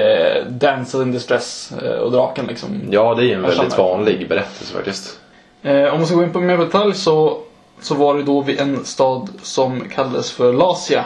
eh, 0.00 0.44
Damsel 0.46 1.02
in 1.02 1.12
distress 1.12 1.72
eh, 1.82 1.98
och 1.98 2.12
draken 2.12 2.46
liksom. 2.46 2.88
Ja, 2.90 3.14
det 3.14 3.22
är 3.22 3.26
ju 3.26 3.32
en 3.32 3.42
väldigt 3.42 3.72
samlar. 3.72 3.90
vanlig 3.90 4.28
berättelse 4.28 4.74
faktiskt. 4.74 5.20
Eh, 5.62 5.84
om 5.84 5.98
man 5.98 6.06
ska 6.06 6.16
gå 6.16 6.22
in 6.22 6.32
på 6.32 6.40
mer 6.40 6.58
detalj 6.58 6.94
så, 6.94 7.38
så 7.80 7.94
var 7.94 8.14
det 8.14 8.22
då 8.22 8.40
vid 8.40 8.60
en 8.60 8.84
stad 8.84 9.28
som 9.42 9.80
kallades 9.80 10.32
för 10.32 10.52
Lasia. 10.52 11.04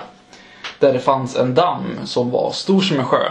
Där 0.78 0.92
det 0.92 0.98
fanns 0.98 1.36
en 1.36 1.54
damm 1.54 1.84
som 2.04 2.30
var 2.30 2.50
stor 2.50 2.80
som 2.80 2.98
en 2.98 3.04
sjö. 3.04 3.28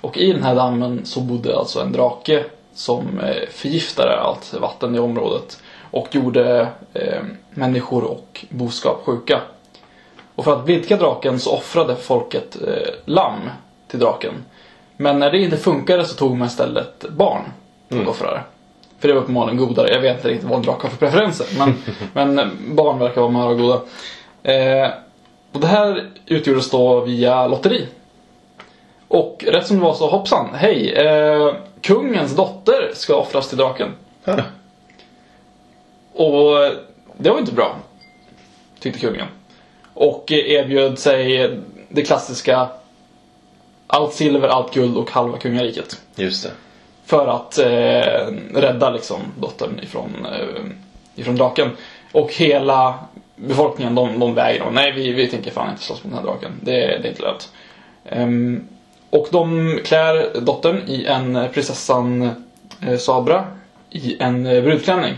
Och 0.00 0.16
i 0.18 0.32
den 0.32 0.42
här 0.42 0.54
dammen 0.54 1.00
så 1.04 1.20
bodde 1.20 1.58
alltså 1.58 1.80
en 1.80 1.92
drake 1.92 2.44
som 2.74 3.20
eh, 3.20 3.48
förgiftade 3.50 4.20
allt 4.20 4.54
vatten 4.54 4.94
i 4.94 4.98
området. 4.98 5.62
Och 5.90 6.14
gjorde 6.14 6.68
eh, 6.92 7.22
människor 7.50 8.04
och 8.04 8.44
boskap 8.50 9.02
sjuka. 9.04 9.40
Och 10.42 10.46
för 10.46 10.60
att 10.60 10.68
vidga 10.68 10.96
draken 10.96 11.40
så 11.40 11.52
offrade 11.56 11.96
folket 11.96 12.56
eh, 12.68 12.94
lamm 13.04 13.50
till 13.88 13.98
draken. 13.98 14.32
Men 14.96 15.18
när 15.18 15.30
det 15.30 15.38
inte 15.38 15.56
funkade 15.56 16.04
så 16.04 16.14
tog 16.14 16.36
man 16.36 16.48
istället 16.48 17.04
barn 17.08 17.42
och 17.88 18.08
offrade. 18.08 18.40
För 18.98 19.08
det 19.08 19.14
var 19.14 19.20
uppenbarligen 19.20 19.56
godare. 19.56 19.88
Jag 19.88 20.00
vet 20.00 20.16
inte 20.16 20.28
riktigt 20.28 20.48
vad 20.48 20.66
har 20.66 20.88
för 20.88 20.96
preferenser. 20.96 21.46
Men, 21.58 21.74
men 22.12 22.38
eh, 22.38 22.46
barn 22.74 22.98
verkar 22.98 23.20
vara 23.20 23.30
mer 23.30 23.54
goda. 23.54 23.80
Eh, 24.42 24.90
och 25.52 25.60
det 25.60 25.66
här 25.66 26.10
utgjordes 26.26 26.70
då 26.70 27.00
via 27.00 27.46
lotteri. 27.46 27.86
Och 29.08 29.44
rätt 29.48 29.66
som 29.66 29.76
det 29.76 29.82
var 29.82 29.94
så, 29.94 30.08
hoppsan, 30.08 30.54
hej! 30.54 30.92
Eh, 30.92 31.54
kungens 31.80 32.36
dotter 32.36 32.90
ska 32.94 33.16
offras 33.16 33.48
till 33.48 33.58
draken. 33.58 33.94
Ja. 34.24 34.36
Och 36.12 36.72
det 37.16 37.30
var 37.30 37.38
inte 37.38 37.52
bra. 37.52 37.76
Tyckte 38.80 39.00
kungen. 39.00 39.26
Och 39.94 40.32
erbjöd 40.32 40.98
sig 40.98 41.50
det 41.88 42.02
klassiska 42.02 42.68
allt 43.86 44.14
silver, 44.14 44.48
allt 44.48 44.74
guld 44.74 44.96
och 44.96 45.10
halva 45.10 45.38
kungariket. 45.38 46.00
Just 46.16 46.44
det. 46.44 46.50
För 47.04 47.26
att 47.26 47.58
eh, 47.58 48.60
rädda 48.60 48.90
liksom 48.90 49.20
dottern 49.40 49.80
ifrån, 49.82 50.26
eh, 50.26 51.20
ifrån 51.20 51.36
draken. 51.36 51.70
Och 52.12 52.32
hela 52.32 52.98
befolkningen 53.36 53.94
de, 53.94 54.18
de 54.18 54.34
vägrar. 54.34 54.70
Nej, 54.70 54.92
vi, 54.92 55.12
vi 55.12 55.28
tänker 55.28 55.50
fan 55.50 55.70
inte 55.70 55.82
slåss 55.82 56.04
mot 56.04 56.12
den 56.12 56.18
här 56.18 56.26
draken. 56.26 56.52
Det, 56.62 56.72
det 56.72 57.08
är 57.08 57.10
inte 57.10 57.22
lönt. 57.22 57.52
Ehm, 58.04 58.68
och 59.10 59.28
de 59.30 59.78
klär 59.84 60.40
dottern 60.40 60.82
i 60.88 61.04
en 61.04 61.48
prinsessan 61.52 62.30
eh, 62.86 62.96
Sabra 62.96 63.44
i 63.90 64.16
en 64.20 64.46
eh, 64.46 64.62
brudklänning. 64.62 65.14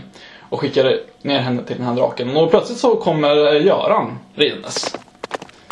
Och 0.55 0.61
skickar 0.61 0.99
ner 1.21 1.39
henne 1.39 1.63
till 1.63 1.77
den 1.77 1.85
här 1.85 1.95
draken. 1.95 2.37
Och 2.37 2.49
plötsligt 2.49 2.77
så 2.77 2.95
kommer 2.95 3.53
Göran 3.53 4.19
ridandes. 4.35 4.97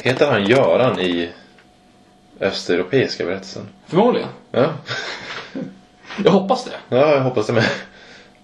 Heter 0.04 0.32
han 0.32 0.46
Göran 0.46 1.00
i 1.00 1.30
östeuropeiska 2.40 3.26
berättelsen? 3.26 3.70
Förmodligen. 3.88 4.28
Ja. 4.52 4.70
Jag 6.24 6.32
hoppas 6.32 6.66
det. 6.66 6.96
ja, 6.96 7.16
jag 7.16 7.22
hoppas 7.22 7.48
det 7.48 7.54
med. 7.54 7.64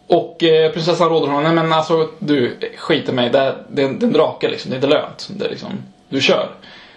Och 0.07 0.43
eh, 0.43 0.71
prinsessan 0.71 1.09
råder 1.09 1.27
honom, 1.27 1.43
nej 1.43 1.53
men 1.53 1.73
alltså 1.73 2.09
du, 2.19 2.57
skit 2.77 3.09
i 3.09 3.11
mig, 3.11 3.29
det, 3.29 3.55
det, 3.69 3.81
det 3.81 3.81
är 3.81 4.07
en 4.07 4.13
drake 4.13 4.49
liksom, 4.49 4.71
det 4.71 4.75
är 4.75 4.77
inte 4.77 4.87
lönt. 4.87 5.29
Det 5.29 5.45
är 5.45 5.49
liksom, 5.49 5.69
du 6.09 6.21
kör. 6.21 6.49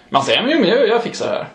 Man 0.09 0.23
säger, 0.23 0.43
men 0.43 0.69
jag, 0.69 0.89
jag 0.89 1.03
fixar 1.03 1.27
det 1.27 1.33
här. 1.33 1.49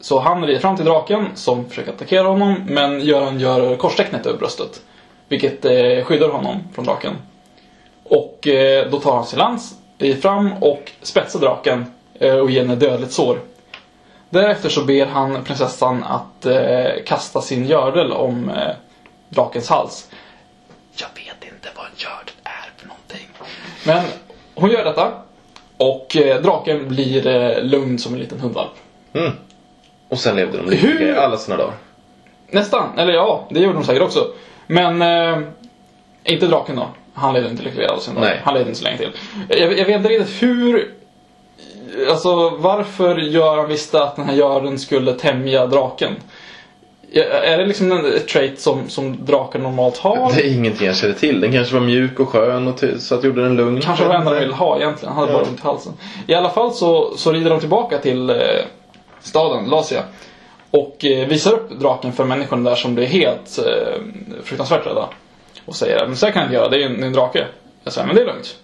Så 0.00 0.20
han 0.20 0.46
rider 0.46 0.60
fram 0.60 0.76
till 0.76 0.84
draken 0.84 1.26
som 1.34 1.68
försöker 1.68 1.92
attackera 1.92 2.28
honom, 2.28 2.64
men 2.66 3.00
Göran 3.00 3.40
gör 3.40 3.76
korstecknet 3.76 4.26
över 4.26 4.38
bröstet. 4.38 4.82
Vilket 5.32 5.64
eh, 5.64 6.04
skyddar 6.04 6.28
honom 6.28 6.56
från 6.74 6.84
draken. 6.84 7.16
Och 8.04 8.48
eh, 8.48 8.90
då 8.90 9.00
tar 9.00 9.14
han 9.16 9.26
sin 9.26 9.38
lans, 9.38 9.74
fram 10.22 10.52
och 10.60 10.92
spetsar 11.02 11.40
draken 11.40 11.86
eh, 12.14 12.34
och 12.34 12.50
ger 12.50 12.60
henne 12.60 12.74
dödligt 12.74 13.12
sår. 13.12 13.38
Därefter 14.30 14.68
så 14.68 14.84
ber 14.84 15.06
han 15.06 15.44
prinsessan 15.44 16.04
att 16.04 16.46
eh, 16.46 17.04
kasta 17.06 17.40
sin 17.40 17.66
gördel 17.66 18.12
om 18.12 18.50
eh, 18.50 18.74
drakens 19.28 19.68
hals. 19.68 20.10
Jag 20.96 21.08
vet 21.14 21.52
inte 21.52 21.68
vad 21.76 21.86
en 21.86 21.92
gördel 21.96 22.34
är 22.44 22.70
för 22.76 22.88
någonting. 22.88 23.28
Men 23.86 24.04
hon 24.54 24.70
gör 24.70 24.84
detta. 24.84 25.12
Och 25.76 26.16
eh, 26.16 26.42
draken 26.42 26.88
blir 26.88 27.26
eh, 27.26 27.62
lugn 27.62 27.98
som 27.98 28.14
en 28.14 28.20
liten 28.20 28.40
hundvalp. 28.40 28.72
Mm. 29.12 29.32
Och 30.08 30.18
sen 30.18 30.36
levde 30.36 30.58
de 30.58 30.70
lyckliga 30.70 31.20
alla 31.20 31.36
sina 31.36 31.56
dagar. 31.56 31.74
Nästan. 32.50 32.98
Eller 32.98 33.12
ja, 33.12 33.48
det 33.50 33.60
gjorde 33.60 33.74
de 33.74 33.84
säkert 33.84 34.02
också. 34.02 34.26
Men 34.66 35.02
eh, 35.02 35.38
inte 36.24 36.46
draken 36.46 36.76
då. 36.76 36.86
Han 37.14 37.34
levde 37.34 37.50
inte 37.50 37.62
lycklig 37.62 37.84
alls. 37.86 38.10
Han 38.44 38.54
levde 38.54 38.68
inte 38.68 38.78
så 38.78 38.84
länge 38.84 38.96
till. 38.96 39.10
Jag, 39.48 39.78
jag 39.78 39.84
vet 39.86 39.96
inte 39.96 40.08
riktigt 40.08 40.42
hur... 40.42 40.94
Alltså 42.10 42.50
varför 42.50 43.16
Göran 43.16 43.68
visste 43.68 44.02
att 44.02 44.16
den 44.16 44.24
här 44.24 44.34
Göran 44.34 44.78
skulle 44.78 45.12
tämja 45.12 45.66
draken. 45.66 46.16
Är 47.14 47.58
det 47.58 47.66
liksom 47.66 47.92
en- 47.92 48.20
trait 48.32 48.60
som, 48.60 48.88
som 48.88 49.24
drakar 49.24 49.58
normalt 49.58 49.98
har? 49.98 50.32
Det 50.36 50.46
är 50.48 50.54
ingenting 50.54 50.86
jag 50.86 50.96
känner 50.96 51.14
till. 51.14 51.40
Den 51.40 51.52
kanske 51.52 51.74
var 51.74 51.80
mjuk 51.80 52.20
och 52.20 52.28
skön 52.28 52.68
och 52.68 52.80
så 52.98 53.14
att 53.14 53.24
gjorde 53.24 53.42
den 53.42 53.56
lugn. 53.56 53.80
Kanske 53.80 54.04
var 54.04 54.12
det 54.12 54.18
enda 54.18 54.30
de 54.34 54.40
ville 54.40 54.54
ha 54.54 54.76
egentligen. 54.76 55.14
Han 55.14 55.20
hade 55.28 55.32
Ja. 55.32 55.44
bara 55.44 55.48
i 55.54 55.58
halsen. 55.62 55.92
I 56.26 56.34
alla 56.34 56.50
fall 56.50 56.72
så, 56.72 57.16
så 57.16 57.32
rider 57.32 57.50
de 57.50 57.60
tillbaka 57.60 57.98
till 57.98 58.30
eh, 58.30 58.36
staden, 59.20 59.64
Lasia. 59.70 60.02
Och 60.72 61.04
eh, 61.04 61.28
visar 61.28 61.52
upp 61.52 61.70
draken 61.70 62.12
för 62.12 62.24
människorna 62.24 62.70
där 62.70 62.76
som 62.76 62.94
blir 62.94 63.06
helt 63.06 63.58
eh, 63.58 64.02
fruktansvärt 64.44 64.86
rädda. 64.86 65.08
Och 65.64 65.74
säger 65.74 66.06
men 66.06 66.16
så 66.16 66.26
här 66.26 66.32
kan 66.32 66.42
jag 66.42 66.48
inte 66.48 66.54
göra, 66.54 66.68
det 66.68 66.76
är 66.76 66.80
ju 66.80 66.96
en, 66.96 67.02
en 67.02 67.12
drake. 67.12 67.46
Jag 67.84 67.92
säger 67.92 68.06
men 68.06 68.16
det 68.16 68.22
är 68.22 68.26
lugnt. 68.26 68.56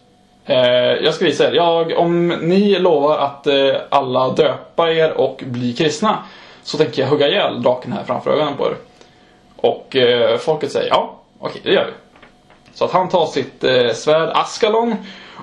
Eh, 0.45 1.05
jag 1.05 1.15
ska 1.15 1.25
visa 1.25 1.49
er. 1.49 1.53
Jag, 1.53 1.99
om 1.99 2.29
ni 2.29 2.79
lovar 2.79 3.19
att 3.19 3.47
eh, 3.47 3.77
alla 3.89 4.29
döpa 4.29 4.91
er 4.91 5.13
och 5.13 5.43
bli 5.47 5.73
kristna 5.73 6.25
så 6.63 6.79
tänker 6.79 7.03
jag 7.03 7.09
hugga 7.09 7.29
ihjäl 7.29 7.63
draken 7.63 7.93
här 7.93 8.05
framför 8.05 8.31
ögonen 8.31 8.57
på 8.57 8.67
er. 8.67 8.77
Och 9.57 9.97
eh, 9.97 10.39
folket 10.39 10.73
säger 10.73 10.89
ja, 10.89 11.15
okej 11.39 11.61
det 11.65 11.73
gör 11.73 11.87
vi. 11.87 11.93
Så 12.75 12.85
att 12.85 12.93
han 12.93 13.09
tar 13.09 13.27
sitt 13.27 13.65
eh, 13.65 13.93
svärd 13.93 14.31
Askalon 14.35 14.97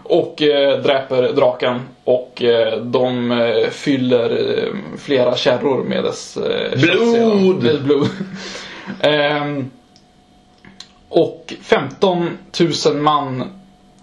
och 0.04 0.42
eh, 0.42 0.80
dräper 0.82 1.34
draken 1.34 1.82
och 2.04 2.44
eh, 2.44 2.80
de 2.82 3.32
eh, 3.32 3.70
fyller 3.70 4.58
eh, 4.58 4.98
flera 4.98 5.36
kärror 5.36 5.84
med 5.84 6.04
dess 6.04 6.38
eh. 6.38 6.80
Blod! 6.80 7.64
Med 7.64 7.84
blod. 7.84 8.08
Ehm, 9.02 9.72
och 11.10 11.54
15 11.62 12.38
000 12.86 12.96
man 12.96 13.44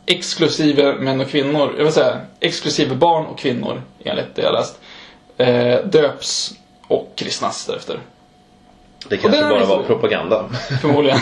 exklusive 0.06 0.94
män 0.94 1.20
och 1.20 1.28
kvinnor, 1.28 1.74
jag 1.76 1.84
vill 1.84 1.92
säga 1.92 2.20
exklusive 2.40 2.94
barn 2.94 3.26
och 3.26 3.38
kvinnor 3.38 3.82
enligt 4.04 4.34
det 4.34 4.42
jag 4.42 4.52
läst, 4.52 4.80
eh, 5.36 5.84
döps 5.86 6.54
och 6.88 7.12
kristnas 7.14 7.66
därefter. 7.66 7.98
Det 9.08 9.16
kanske 9.16 9.40
bara 9.42 9.58
liksom- 9.58 9.76
var 9.78 9.84
propaganda. 9.84 10.44
Förmodligen. 10.80 11.18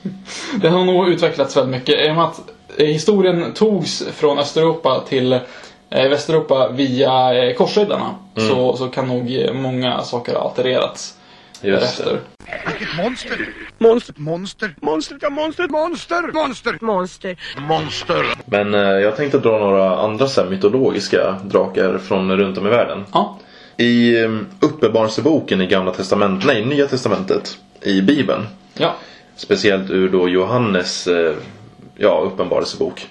det 0.60 0.68
har 0.68 0.84
nog 0.84 1.08
utvecklats 1.08 1.56
väldigt 1.56 1.70
mycket. 1.80 2.06
I 2.06 2.10
och 2.10 2.14
med 2.14 2.24
att 2.24 2.40
historien 2.78 3.52
togs 3.54 4.04
från 4.16 4.38
Östeuropa 4.38 5.04
till 5.08 5.32
eh, 5.32 5.40
Västeuropa 5.90 6.68
via 6.68 7.44
eh, 7.44 7.54
korsriddarna 7.54 8.14
så, 8.36 8.76
så 8.76 8.88
kan 8.88 9.08
nog 9.08 9.32
eh, 9.36 9.52
många 9.52 10.02
saker 10.02 10.34
ha 10.34 10.40
altererats 10.40 11.18
Just 11.62 11.80
därefter. 11.80 12.12
det. 12.12 12.20
Vilket 12.78 12.96
monster! 12.96 13.48
Monster! 13.78 14.14
Monster! 14.16 14.74
Monster! 14.80 15.18
Ja, 15.20 15.30
monster! 15.30 15.68
Monster! 15.68 16.32
Monster! 16.32 16.78
Monster. 16.80 17.36
Monster! 17.68 18.26
Men 18.44 18.74
eh, 18.74 18.80
jag 18.80 19.16
tänkte 19.16 19.38
dra 19.38 19.58
några 19.58 19.96
andra 19.98 20.26
så 20.26 20.42
här, 20.42 20.50
mytologiska 20.50 21.36
drakar 21.44 21.98
från 21.98 22.36
runt 22.36 22.58
om 22.58 22.66
i 22.66 22.70
världen. 22.70 23.04
Ja. 23.12 23.38
I 23.76 24.22
eh, 24.22 24.30
Uppenbarelseboken 24.60 25.60
i 25.60 25.66
Gamla 25.66 25.92
Testamentet, 25.92 26.46
nej, 26.46 26.64
Nya 26.64 26.86
Testamentet 26.86 27.58
i 27.82 28.02
Bibeln. 28.02 28.46
Ja. 28.74 28.94
Speciellt 29.36 29.90
ur 29.90 30.08
då 30.08 30.28
Johannes 30.28 31.06
eh, 31.06 31.34
ja, 31.96 32.20
uppenbarelsebok. 32.20 33.08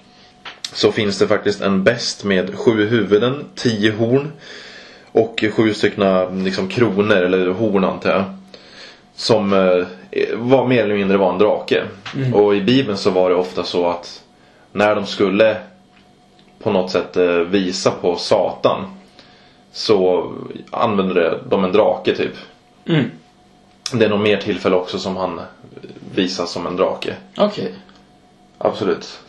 Så 0.73 0.91
finns 0.91 1.19
det 1.19 1.27
faktiskt 1.27 1.61
en 1.61 1.83
bäst 1.83 2.23
med 2.23 2.55
sju 2.55 2.85
huvuden, 2.85 3.45
tio 3.55 3.91
horn 3.91 4.31
och 5.11 5.43
sju 5.51 5.73
stycken 5.73 6.43
liksom, 6.43 6.67
kronor 6.67 7.15
eller 7.15 7.47
horn 7.47 7.83
antar 7.83 8.09
jag. 8.09 8.23
Som 9.15 9.53
eh, 9.53 9.85
var 10.35 10.67
mer 10.67 10.83
eller 10.83 10.95
mindre 10.95 11.17
var 11.17 11.33
en 11.33 11.39
drake. 11.39 11.83
Och 12.33 12.55
i 12.55 12.61
Bibeln 12.61 12.97
så 12.97 13.09
var 13.09 13.29
det 13.29 13.35
ofta 13.35 13.63
så 13.63 13.89
att 13.89 14.23
när 14.71 14.95
de 14.95 15.05
skulle 15.05 15.57
på 16.63 16.71
något 16.71 16.91
sätt 16.91 17.17
eh, 17.17 17.25
visa 17.25 17.91
på 17.91 18.15
Satan 18.15 18.85
så 19.71 20.31
använde 20.71 21.39
de 21.49 21.63
en 21.63 21.71
drake 21.71 22.15
typ. 22.15 22.33
Mm. 22.85 23.11
Det 23.93 24.05
är 24.05 24.09
nog 24.09 24.19
mer 24.19 24.37
tillfälle 24.37 24.75
också 24.75 24.99
som 24.99 25.17
han 25.17 25.41
visas 26.15 26.51
som 26.51 26.67
en 26.67 26.75
drake. 26.75 27.15
Okej. 27.37 27.73
Absolut. 28.63 29.19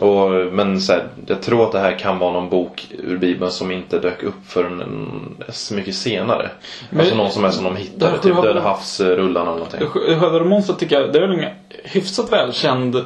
Och, 0.00 0.30
men 0.30 0.80
så 0.80 0.92
här, 0.92 1.08
jag 1.26 1.42
tror 1.42 1.64
att 1.64 1.72
det 1.72 1.78
här 1.78 1.98
kan 1.98 2.18
vara 2.18 2.32
någon 2.32 2.48
bok 2.48 2.86
ur 2.98 3.18
Bibeln 3.18 3.50
som 3.50 3.70
inte 3.70 3.98
dök 3.98 4.22
upp 4.22 4.46
förrän 4.46 5.36
så 5.48 5.74
mycket 5.74 5.94
senare. 5.94 6.50
Men- 6.90 7.00
alltså 7.00 7.16
någon 7.16 7.30
som 7.30 7.44
är 7.44 7.50
som 7.50 7.64
de 7.64 7.76
hittade, 7.76 8.10
här 8.10 8.18
typ 8.18 8.42
Döda 8.42 8.60
havsrullarna 8.60 9.50
eller 9.50 9.64
någonting. 9.64 9.86
Sjövädermonstret 9.86 10.78
tycker 10.78 11.00
jag, 11.00 11.12
det 11.12 11.18
är 11.18 11.28
väl 11.28 11.38
en 11.38 11.50
hyfsat 11.84 12.32
välkänd 12.32 13.04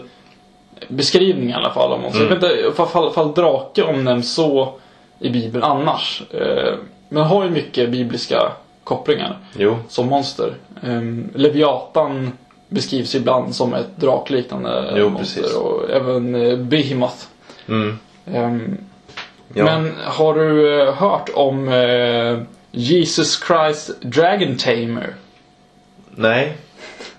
beskrivning 0.88 1.50
i 1.50 1.52
alla 1.54 1.70
fall 1.70 1.92
om 1.92 2.00
monstret. 2.02 2.30
Mm. 2.30 2.42
Jag 2.42 2.50
vet 2.50 2.72
inte 2.76 2.82
fall, 3.12 3.34
drake 3.34 3.82
omnämns 3.82 4.34
så 4.34 4.74
i 5.18 5.30
Bibeln 5.30 5.64
annars. 5.64 6.22
Eh, 6.30 6.74
Men 7.08 7.22
har 7.22 7.44
ju 7.44 7.50
mycket 7.50 7.90
bibliska 7.90 8.52
kopplingar 8.84 9.36
Jo, 9.58 9.76
som 9.88 10.06
monster. 10.06 10.54
Um, 10.82 11.30
Leviatan 11.34 12.32
beskrivs 12.70 13.14
ibland 13.14 13.54
som 13.54 13.74
ett 13.74 13.96
drakliknande 13.96 14.92
Jo, 14.96 15.08
monster 15.08 15.40
precis. 15.42 15.56
och 15.56 15.90
även 15.90 16.34
eh, 16.34 16.56
Behemoth. 16.58 17.24
mm. 17.68 17.98
Ehm, 18.26 18.76
ja. 19.54 19.64
Men 19.64 19.92
har 20.04 20.34
du 20.34 20.80
eh, 20.82 20.94
hört 20.94 21.30
om 21.34 21.68
eh, 21.68 22.38
Jesus 22.70 23.42
Christ 23.46 24.00
Dragon 24.02 24.56
Tamer? 24.56 25.14
Nej. 26.10 26.56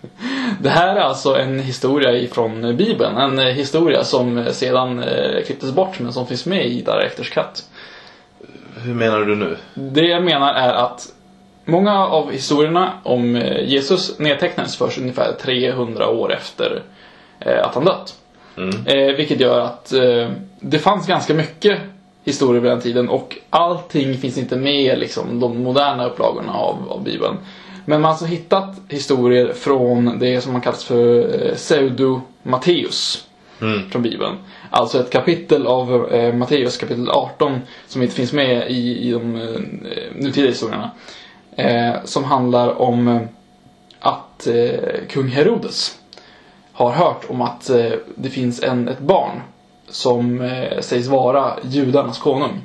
Det 0.61 0.69
här 0.69 0.95
är 0.95 0.99
alltså 0.99 1.35
en 1.35 1.59
historia 1.59 2.11
ifrån 2.13 2.77
Bibeln. 2.77 3.17
En 3.17 3.39
historia 3.39 4.03
som 4.03 4.45
sedan 4.51 5.03
klipptes 5.45 5.71
bort 5.71 5.99
men 5.99 6.13
som 6.13 6.27
finns 6.27 6.45
med 6.45 6.65
i 6.65 6.81
Directors 6.81 7.29
Cut. 7.29 7.63
Hur 8.77 8.93
menar 8.93 9.19
du 9.19 9.35
nu? 9.35 9.57
Det 9.73 10.05
jag 10.05 10.23
menar 10.23 10.53
är 10.53 10.73
att 10.73 11.07
många 11.71 12.05
av 12.07 12.31
historierna 12.31 12.93
om 13.03 13.35
eh, 13.35 13.63
Jesus 13.69 14.19
nedtecknades 14.19 14.77
först 14.77 14.97
ungefär 14.97 15.33
300 15.41 16.09
år 16.09 16.33
efter 16.33 16.83
eh, 17.39 17.65
att 17.67 17.75
han 17.75 17.85
dött. 17.85 18.15
Mm. 18.57 18.87
Eh, 18.87 19.15
vilket 19.15 19.39
gör 19.39 19.59
att 19.59 19.93
det 20.59 20.79
fanns 20.79 21.07
ganska 21.07 21.33
mycket 21.33 21.79
historier 22.23 22.61
vid 22.61 22.71
den 22.71 22.81
tiden 22.81 23.09
och 23.09 23.37
allting 23.49 24.17
finns 24.17 24.37
inte 24.37 24.55
med 24.55 24.99
liksom, 24.99 25.39
de 25.39 25.63
moderna 25.63 26.05
upplagorna 26.05 26.53
av, 26.53 26.91
av 26.91 27.03
Bibeln. 27.03 27.37
Men 27.85 28.01
man 28.01 28.03
har 28.03 28.09
alltså 28.09 28.25
hittat 28.25 28.75
historier 28.89 29.53
från 29.53 30.19
det 30.19 30.41
som 30.41 30.53
man 30.53 30.61
kallas 30.61 30.83
för 30.83 31.19
eh, 31.19 31.53
Pseudo-Matteus 31.55 33.27
Mm. 33.61 33.89
från 33.89 34.01
Bibeln. 34.01 34.35
Alltså 34.69 34.99
ett 34.99 35.09
kapitel 35.09 35.67
av 35.67 36.13
eh, 36.13 36.33
Matteus 36.33 36.77
kapitel 36.77 37.09
18 37.09 37.59
som 37.87 38.01
inte 38.01 38.15
finns 38.15 38.33
med 38.33 38.71
i, 38.71 39.07
i 39.07 39.11
de 39.11 39.35
eh, 39.35 39.59
nutida 40.15 40.47
historierna. 40.47 40.91
Eh, 41.55 41.93
som 42.03 42.23
handlar 42.23 42.81
om 42.81 43.07
eh, 43.07 43.21
att 43.99 44.47
eh, 44.47 45.07
kung 45.09 45.27
Herodes 45.27 45.99
har 46.71 46.91
hört 46.91 47.25
om 47.29 47.41
att 47.41 47.69
det 48.15 48.29
finns 48.29 48.63
en, 48.63 48.87
ett 48.87 48.99
barn 48.99 49.41
som 49.89 50.49
sägs 50.79 51.07
vara 51.07 51.53
judarnas 51.63 52.19
konung. 52.19 52.61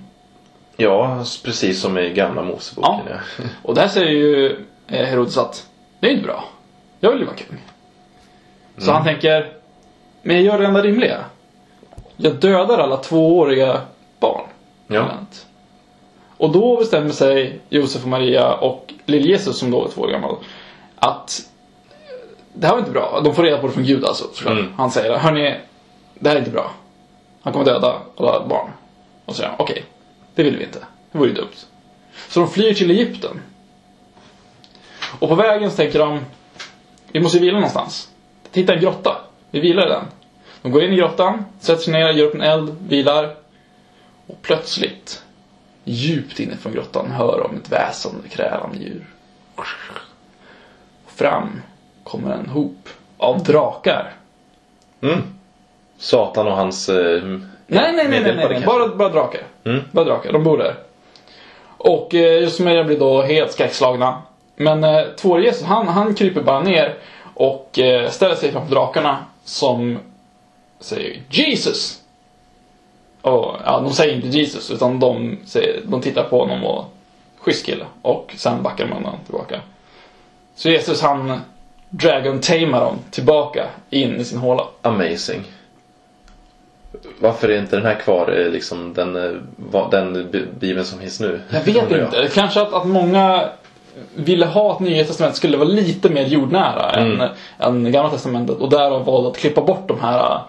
Ja, 0.77 1.25
precis 1.45 1.81
som 1.81 1.99
i 1.99 2.13
gamla 2.13 2.43
Moseboken. 2.43 2.95
Ja. 3.09 3.15
Ja. 3.39 3.45
Och 3.63 3.75
där 3.75 3.89
säger 3.89 4.11
ju 4.11 4.57
Herodes 4.87 5.39
att 5.39 5.67
det 6.01 6.07
är 6.07 6.11
inte 6.11 6.25
bra. 6.25 6.45
Jag 7.01 7.11
vill 7.11 7.21
ju 7.21 7.27
vara 7.27 7.37
kung. 7.37 7.59
Så 8.79 8.93
han 8.93 9.05
tänker, 9.05 9.53
men 10.23 10.37
jag 10.37 10.45
gör 10.45 10.59
det 10.59 10.67
enda 10.67 10.83
rimliga. 10.83 11.25
Jag 12.17 12.35
dödar 12.35 12.79
alla 12.79 12.97
tvååriga 12.97 13.81
barn. 14.21 14.47
Ja. 14.87 14.95
Element. 14.95 15.47
Och 16.37 16.51
då 16.51 16.77
bestämmer 16.77 17.11
sig 17.11 17.61
Josef 17.69 18.03
och 18.03 18.09
Maria 18.09 18.55
och 18.55 18.93
lill-Jesus 19.07 19.53
som 19.53 19.71
då 19.71 19.85
är 19.85 19.89
två 19.89 20.03
år 20.03 20.09
gammal 20.09 20.37
att 20.97 21.51
det 22.53 22.67
här 22.67 22.75
var 22.75 22.79
inte 22.81 22.91
bra. 22.91 23.21
De 23.25 23.35
får 23.35 23.43
reda 23.43 23.59
på 23.59 23.67
det 23.67 23.73
från 23.73 23.85
Gud 23.85 24.05
alltså. 24.05 24.49
Mm. 24.51 24.73
Han 24.77 24.91
säger, 24.91 25.17
hörni, 25.17 25.55
det 26.15 26.29
här 26.29 26.37
är 26.37 26.41
inte 26.41 26.51
bra. 26.51 26.71
Han 27.43 27.53
kommer 27.53 27.65
döda 27.65 27.97
alla 28.17 28.47
barn. 28.47 28.71
Och 29.25 29.35
så 29.35 29.37
säger 29.37 29.51
han, 29.51 29.61
okej, 29.61 29.85
det 30.35 30.43
vill 30.43 30.57
vi 30.57 30.65
inte. 30.65 30.79
Det 31.13 31.19
vore 31.19 31.29
ju 31.29 31.35
dumt. 31.35 31.57
Så 32.29 32.41
de 32.41 32.49
flyr 32.49 32.75
till 32.75 32.91
Egypten. 32.91 33.41
Och 35.19 35.29
på 35.29 35.35
vägen 35.35 35.71
så 35.71 35.77
tänker 35.77 35.99
de, 35.99 36.21
vi 37.13 37.21
måste 37.21 37.39
ju 37.39 37.45
vila 37.45 37.55
någonstans. 37.55 38.09
Hitta 38.53 38.75
en 38.75 38.81
grotta. 38.81 39.17
Vi 39.51 39.61
vilar 39.61 39.87
i 39.87 39.91
den. 39.91 40.05
De 40.63 40.73
går 40.73 40.85
in 40.85 40.93
i 40.93 40.97
grottan, 40.97 41.45
sätter 41.61 41.83
sig 41.83 41.93
ner, 41.93 42.13
gör 42.13 42.27
upp 42.27 42.35
en 42.35 42.41
eld, 42.41 42.77
vilar. 42.89 43.37
Och 44.27 44.43
plötsligt, 44.43 45.23
djupt 45.87 46.41
inifrån 46.41 46.73
grottan, 46.73 47.11
hör 47.11 47.41
de 47.41 47.57
ett 47.57 47.73
väsande, 47.73 48.29
krälande 48.29 48.77
djur. 48.77 49.07
Och 51.05 51.13
fram 51.13 51.63
kommer 52.05 52.33
en 52.33 52.49
hop 52.49 52.89
av 53.19 53.43
drakar. 53.43 54.13
Mm. 55.01 55.21
Satan 55.99 56.47
och 56.47 56.57
hans... 56.57 56.89
Eh, 56.89 57.23
Nej, 57.69 57.93
nej, 57.93 58.09
nej, 58.09 58.09
nej, 58.09 58.37
nej, 58.37 58.47
nej. 58.51 58.63
Bara, 58.67 58.89
bara 58.89 59.09
drakar. 59.09 59.41
Mm. 59.65 59.83
Bara 59.93 60.05
drakar, 60.05 60.33
de 60.33 60.45
bor 60.45 60.59
där. 60.59 60.75
Och 61.67 62.15
eh, 62.15 62.43
just 62.43 62.61
Maria 62.61 62.85
blir 62.85 62.99
då 62.99 63.23
helt 63.23 63.53
skräckslagna. 63.53 64.23
Men 64.57 64.85
eh, 64.85 65.05
Jesus, 65.23 65.63
han, 65.63 65.89
han 65.89 66.15
kryper 66.15 66.43
bara 66.43 66.61
ner 66.61 66.95
och 67.35 67.79
eh, 67.79 68.11
ställer 68.11 68.35
sig 68.35 68.53
framför 68.53 68.75
drakarna 68.75 69.19
som 69.45 69.99
säger 70.81 71.23
Jesus. 71.31 72.03
Och, 73.31 73.57
ja, 73.65 73.81
de 73.81 73.93
säger 73.93 74.15
inte 74.17 74.29
Jesus, 74.29 74.71
utan 74.71 75.01
de, 75.01 75.39
säger, 75.47 75.81
de 75.85 76.01
tittar 76.01 76.23
på 76.23 76.39
honom 76.41 76.65
och 76.65 76.85
schysst 77.41 77.67
kille. 77.67 77.85
Och 78.03 78.35
sen 78.37 78.63
backar 78.63 78.87
de 78.87 78.93
undan 78.97 79.15
tillbaka. 79.25 79.61
Så 80.55 80.69
Jesus 80.69 81.03
han 81.03 81.41
dragon 81.91 82.41
tamar 82.41 82.81
dem 82.81 82.99
tillbaka 83.11 83.67
in 83.91 84.17
i 84.21 84.25
sin 84.25 84.39
håla. 84.39 84.65
Amazing. 84.83 85.43
Varför 87.21 87.49
är 87.49 87.59
inte 87.59 87.77
den 87.77 87.87
här 87.87 87.95
kvar 87.95 88.41
eh, 88.41 88.51
liksom 88.53 88.95
den, 88.95 89.17
eh, 89.17 89.89
den 89.91 90.31
bi- 90.31 90.47
bibeln 90.61 90.87
som 90.87 90.99
finns 90.99 91.21
nu? 91.21 91.41
Jag 91.51 91.61
vet 91.61 91.91
inte. 91.91 92.29
Kanske 92.35 92.61
att, 92.61 92.73
att 92.73 92.87
många 92.87 93.49
ville 94.15 94.47
ha 94.47 94.73
att 94.73 94.81
Nya 94.81 95.05
Testamentet 95.05 95.37
skulle 95.37 95.57
vara 95.57 95.69
lite 95.69 96.09
mer 96.09 96.25
jordnära 96.27 96.91
Mm. 96.91 97.21
än, 97.21 97.29
än 97.59 97.93
Gamla 97.93 98.11
Testamentet 98.11 98.59
och 98.59 98.71
därav 98.71 99.05
valde 99.05 99.29
att 99.29 99.37
klippa 99.37 99.61
bort 99.61 99.89
de 99.89 100.01
här 100.01 100.41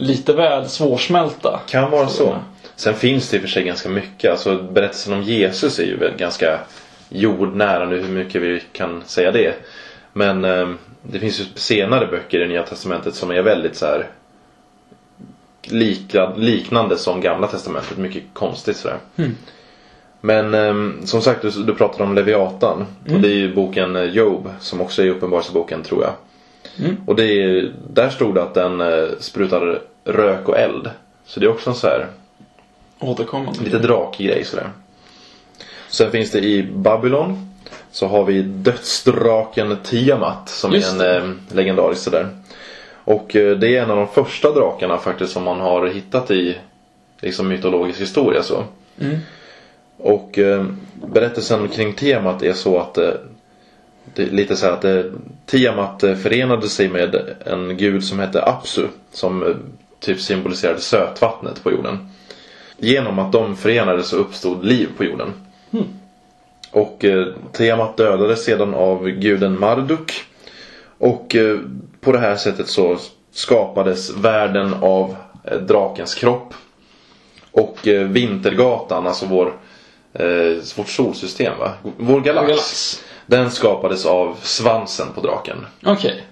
lite 0.00 0.32
väl 0.32 0.68
svårsmälta. 0.68 1.60
Kan 1.68 1.90
vara 1.90 2.08
så. 2.08 2.36
Sen 2.76 2.94
finns 2.94 3.30
det 3.30 3.36
i 3.36 3.38
och 3.38 3.42
för 3.42 3.48
sig 3.48 3.64
ganska 3.64 3.88
mycket. 3.88 4.30
Alltså 4.30 4.62
berättelsen 4.62 5.12
om 5.14 5.22
Jesus 5.22 5.78
är 5.78 5.84
ju 5.84 6.12
ganska 6.18 6.60
jordnära 7.08 7.86
nu 7.86 8.00
hur 8.00 8.08
mycket 8.08 8.42
vi 8.42 8.62
kan 8.72 9.02
säga 9.06 9.32
det. 9.32 9.54
Men 10.12 10.44
eh, 10.44 10.68
det 11.02 11.18
finns 11.18 11.40
ju 11.40 11.44
senare 11.54 12.06
böcker 12.06 12.40
i 12.40 12.48
Nya 12.48 12.62
Testamentet 12.62 13.14
som 13.14 13.30
är 13.30 13.42
väldigt 13.42 13.76
så 13.76 13.86
här 13.86 14.06
lika, 15.62 16.34
liknande 16.34 16.96
som 16.96 17.20
Gamla 17.20 17.46
Testamentet. 17.46 17.98
Mycket 17.98 18.22
konstigt 18.32 18.76
sådär. 18.76 18.98
Men 20.20 20.54
eh, 20.54 21.04
som 21.04 21.22
sagt, 21.22 21.42
du, 21.42 21.50
du 21.50 21.74
pratade 21.74 22.04
om 22.04 22.14
Leviatan. 22.14 22.86
Och 23.12 23.20
det 23.20 23.28
är 23.28 23.34
ju 23.34 23.54
boken 23.54 23.96
eh, 23.96 24.04
Job 24.04 24.50
som 24.60 24.80
också 24.80 25.02
är 25.02 25.06
i 25.06 25.10
Uppenbarelseboken 25.10 25.82
tror 25.82 26.02
jag. 26.02 26.12
Och 27.06 27.16
det 27.16 27.24
är, 27.24 27.72
där 27.90 28.10
stod 28.10 28.34
det 28.34 28.42
att 28.42 28.54
den 28.54 28.80
eh, 28.80 29.08
sprutar 29.18 29.82
rök 30.12 30.48
och 30.48 30.58
eld. 30.58 30.90
Så 31.24 31.40
det 31.40 31.46
är 31.46 31.50
också 31.50 31.70
en 31.70 31.76
så 31.76 31.86
här 31.86 32.06
Återkommande. 32.98 33.64
lite 33.64 33.78
drakig 33.78 34.26
grej 34.26 34.44
sådär. 34.44 34.70
Sen 35.88 36.10
finns 36.10 36.30
det 36.30 36.38
i 36.38 36.62
Babylon 36.62 37.50
så 37.90 38.06
har 38.06 38.24
vi 38.24 38.42
dödsdraken 38.42 39.76
Tiamat 39.82 40.48
som 40.48 40.72
Just 40.72 41.00
är 41.00 41.20
en 41.20 41.30
eh, 41.30 41.56
legendarisk 41.56 42.02
sådär. 42.02 42.28
Och 43.04 43.36
eh, 43.36 43.56
det 43.56 43.76
är 43.76 43.82
en 43.82 43.90
av 43.90 43.96
de 43.96 44.08
första 44.08 44.52
drakarna 44.52 44.98
faktiskt 44.98 45.32
som 45.32 45.42
man 45.42 45.60
har 45.60 45.86
hittat 45.86 46.30
i 46.30 46.58
liksom 47.20 47.48
mytologisk 47.48 48.00
historia 48.00 48.42
så. 48.42 48.64
Mm. 49.00 49.18
Och 49.96 50.38
eh, 50.38 50.64
berättelsen 50.94 51.68
kring 51.68 51.92
Tiamat 51.92 52.42
är 52.42 52.52
så 52.52 52.78
att 52.78 52.98
eh, 52.98 53.10
det 54.14 54.22
är 54.22 54.30
lite 54.30 54.56
så 54.56 54.66
att 54.66 54.84
eh, 54.84 55.02
Tiamat 55.46 56.02
eh, 56.02 56.14
förenade 56.14 56.68
sig 56.68 56.88
med 56.88 57.34
en 57.46 57.76
gud 57.76 58.04
som 58.04 58.18
hette 58.18 58.42
Apsu 58.42 58.86
som 59.12 59.56
typ 60.00 60.20
symboliserade 60.20 60.80
sötvattnet 60.80 61.62
på 61.62 61.72
jorden. 61.72 62.08
Genom 62.76 63.18
att 63.18 63.32
de 63.32 63.56
förenades 63.56 64.08
så 64.08 64.16
uppstod 64.16 64.64
liv 64.64 64.88
på 64.96 65.04
jorden. 65.04 65.32
Och 66.72 67.04
eh, 67.04 67.26
Tiamat 67.52 67.96
dödades 67.96 68.44
sedan 68.44 68.74
av 68.74 69.08
guden 69.08 69.60
Marduk. 69.60 70.24
Och 70.98 71.36
eh, 71.36 71.58
på 72.00 72.12
det 72.12 72.18
här 72.18 72.36
sättet 72.36 72.68
så 72.68 72.98
skapades 73.32 74.16
världen 74.16 74.74
av 74.80 75.16
eh, 75.44 75.58
drakens 75.58 76.14
kropp. 76.14 76.54
Och 77.52 77.88
eh, 77.88 78.06
Vintergatan, 78.06 79.06
alltså 79.06 79.26
vår, 79.26 79.56
eh, 80.12 80.26
vårt 80.76 80.88
solsystem 80.88 81.58
va? 81.58 81.72
Vår 81.96 82.20
galax. 82.20 82.48
Galax. 82.48 83.02
Den 83.26 83.50
skapades 83.50 84.06
av 84.06 84.36
svansen 84.42 85.06
på 85.14 85.20
draken. 85.20 85.66
Okej. 85.84 86.24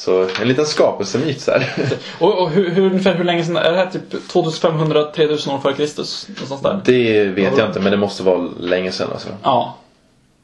Så 0.00 0.26
en 0.40 0.48
liten 0.48 0.66
skapelsemyt 0.66 1.40
så. 1.40 1.52
Och, 2.18 2.42
och 2.42 2.50
hur, 2.50 2.70
hur, 2.70 2.86
ungefär 2.86 3.14
hur 3.14 3.24
länge 3.24 3.44
sedan? 3.44 3.56
Är 3.56 3.72
det 3.72 3.76
här 3.78 3.86
typ 3.86 4.14
2500-3000 4.32 5.54
år 5.54 5.58
före 5.58 5.72
Kristus? 5.74 6.28
Någonstans 6.28 6.62
där? 6.62 6.80
Det 6.84 7.24
vet 7.24 7.58
jag 7.58 7.68
inte 7.68 7.80
men 7.80 7.90
det 7.92 7.96
måste 7.98 8.22
vara 8.22 8.48
länge 8.60 8.92
sedan 8.92 9.08
alltså. 9.12 9.28
Ja. 9.42 9.76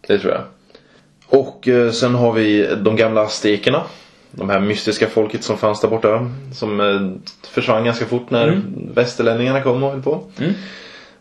Det 0.07 0.19
tror 0.19 0.33
jag. 0.33 0.43
Och 1.41 1.69
eh, 1.69 1.91
sen 1.91 2.15
har 2.15 2.33
vi 2.33 2.75
de 2.83 2.97
gamla 2.97 3.21
aztekerna. 3.23 3.83
De 4.31 4.51
här 4.51 4.61
mystiska 4.61 5.07
folket 5.07 5.45
som 5.45 5.59
fanns 5.59 5.81
där 5.81 5.89
borta. 5.89 6.31
Som 6.55 6.81
eh, 6.81 7.29
försvann 7.49 7.85
ganska 7.85 8.05
fort 8.07 8.31
när 8.31 8.63
västerlänningarna 8.95 9.63
kom 9.63 9.83
och 9.83 9.91
höll 9.91 10.03
på. 10.03 10.25
Mm. 10.39 10.53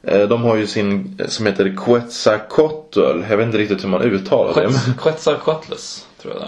Eh, 0.03 0.27
de 0.27 0.43
har 0.43 0.55
ju 0.55 0.67
sin 0.67 1.19
som 1.27 1.45
heter 1.45 1.75
Quetzalcoatl. 1.85 2.99
Jag 3.29 3.37
vet 3.37 3.45
inte 3.45 3.57
riktigt 3.57 3.83
hur 3.83 3.89
man 3.89 4.01
uttalar 4.01 4.61
det. 4.61 4.67
Quetz- 4.67 4.97
Quetzalcoatlus, 4.97 6.05
tror 6.21 6.33
jag 6.33 6.41
det 6.43 6.47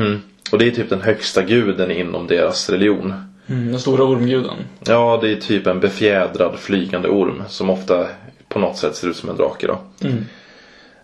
är. 0.00 0.06
Mm. 0.06 0.20
Och 0.52 0.58
det 0.58 0.66
är 0.66 0.70
typ 0.70 0.90
den 0.90 1.00
högsta 1.00 1.42
guden 1.42 1.90
inom 1.90 2.26
deras 2.26 2.70
religion. 2.70 3.14
Mm, 3.46 3.70
den 3.70 3.80
stora 3.80 4.04
ormguden. 4.04 4.56
Ja, 4.86 5.18
det 5.22 5.32
är 5.32 5.36
typ 5.36 5.66
en 5.66 5.80
befjädrad 5.80 6.58
flygande 6.58 7.08
orm 7.08 7.42
som 7.48 7.70
ofta 7.70 8.06
på 8.48 8.58
något 8.58 8.76
sätt 8.76 8.96
ser 8.96 9.08
ut 9.08 9.16
som 9.16 9.28
en 9.28 9.36
drake 9.36 9.66
då. 9.66 9.78
Mm. 10.08 10.24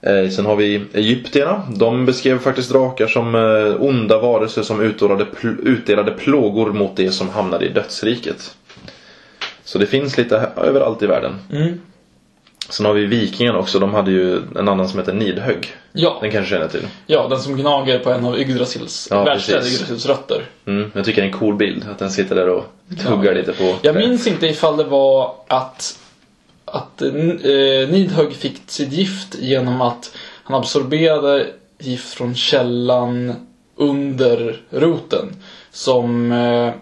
Eh, 0.03 0.31
sen 0.31 0.47
har 0.47 0.57
vi 0.57 0.83
egyptierna. 0.93 1.63
De 1.77 2.07
beskrev 2.07 2.39
faktiskt 2.39 2.71
drakar 2.71 3.07
som 3.07 3.35
eh, 3.35 3.83
onda 3.83 4.19
varelser 4.19 4.63
som 4.63 4.81
utdelade, 4.81 5.25
pl- 5.25 5.67
utdelade 5.67 6.11
plågor 6.13 6.73
mot 6.73 6.97
det 6.97 7.11
som 7.11 7.29
hamnade 7.29 7.67
i 7.67 7.69
dödsriket. 7.69 8.57
Så 9.65 9.79
det 9.79 9.87
finns 9.87 10.19
lite 10.19 10.37
överallt 10.57 11.03
i 11.03 11.07
världen. 11.07 11.33
Mm. 11.53 11.81
Sen 12.69 12.87
har 12.87 12.93
vi 12.93 13.07
vikingarna 13.07 13.59
också. 13.59 13.79
De 13.79 13.95
hade 13.95 14.11
ju 14.11 14.37
en 14.57 14.69
annan 14.69 14.89
som 14.89 14.99
heter 14.99 15.13
Nidhögg. 15.13 15.77
Ja. 15.93 16.19
Den 16.21 16.31
kanske 16.31 16.51
känner 16.55 16.69
till. 16.69 16.87
ja, 17.07 17.29
den 17.29 17.41
som 17.41 17.57
gnager 17.57 17.99
på 17.99 18.11
en 18.11 18.25
av 18.25 18.39
Yggdrasils, 18.41 19.09
Ja, 19.11 19.25
precis. 19.25 19.55
Yggdrasils 19.55 20.07
rötter. 20.07 20.43
Mm, 20.67 20.91
jag 20.95 21.05
tycker 21.05 21.23
det 21.23 21.29
är 21.29 21.33
en 21.33 21.39
cool 21.39 21.55
bild. 21.57 21.87
Att 21.91 21.99
den 21.99 22.11
sitter 22.11 22.35
där 22.35 22.49
och 22.49 22.65
tuggar 23.07 23.35
lite 23.35 23.53
på 23.53 23.65
Jag 23.65 23.95
träd. 23.95 24.09
minns 24.09 24.27
inte 24.27 24.47
ifall 24.47 24.77
det 24.77 24.85
var 24.85 25.35
att 25.49 25.99
att 26.65 27.03
eh, 27.03 27.13
Nidhögg 27.89 28.33
fick 28.33 28.63
sitt 28.67 28.93
gift 28.93 29.35
genom 29.39 29.81
att 29.81 30.17
han 30.45 30.59
absorberade 30.61 31.47
gift 31.79 32.15
från 32.15 32.35
källan 32.35 33.35
under 33.77 34.61
roten. 34.71 35.37
Som 35.71 36.33
eh, 36.33 36.73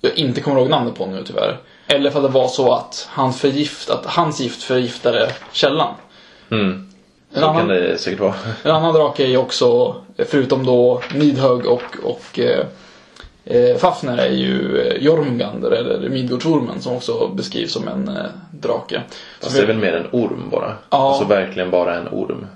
jag 0.00 0.18
inte 0.18 0.40
kommer 0.40 0.60
ihåg 0.60 0.70
namnet 0.70 0.94
på 0.94 1.06
nu 1.06 1.22
tyvärr. 1.26 1.58
Eller 1.90 2.10
för 2.10 2.18
att 2.18 2.24
det 2.24 2.32
var 2.38 2.48
så 2.48 2.72
att, 2.72 3.08
han 3.10 3.32
förgift, 3.32 3.90
att 3.90 4.06
hans 4.06 4.40
gift 4.40 4.62
förgiftade 4.62 5.32
källan. 5.52 5.94
Mm. 6.50 6.88
En 7.34 7.40
Så 7.40 7.46
annan- 7.46 7.56
kan 7.56 7.68
det 7.68 7.98
säkert 7.98 8.20
vara. 8.20 8.34
En 8.62 8.70
annan 8.70 8.94
drake 8.94 9.22
är 9.24 9.28
ju 9.28 9.36
också, 9.36 9.94
förutom 10.28 10.66
då 10.66 11.02
Nidhögg 11.14 11.66
och, 11.66 11.82
och 12.02 12.38
eh, 12.38 12.66
eh, 13.44 13.76
Fafner, 13.76 14.18
är 14.18 14.30
ju 14.30 14.80
eh, 14.80 15.02
Jormungandr, 15.02 15.70
eller 15.70 16.08
Midgårdsormen, 16.08 16.80
som 16.80 16.96
också 16.96 17.28
beskrivs 17.34 17.72
som 17.72 17.88
en 17.88 18.08
eh, 18.08 18.24
drake. 18.50 19.02
Fast 19.40 19.56
det 19.56 19.62
är 19.62 19.66
väl 19.66 19.76
mer 19.78 19.92
en 19.92 20.06
orm 20.12 20.48
bara. 20.50 20.72
Ja. 20.90 21.08
Alltså 21.08 21.24
verkligen 21.24 21.70
bara 21.70 21.96
en 21.96 22.08
orm. 22.08 22.46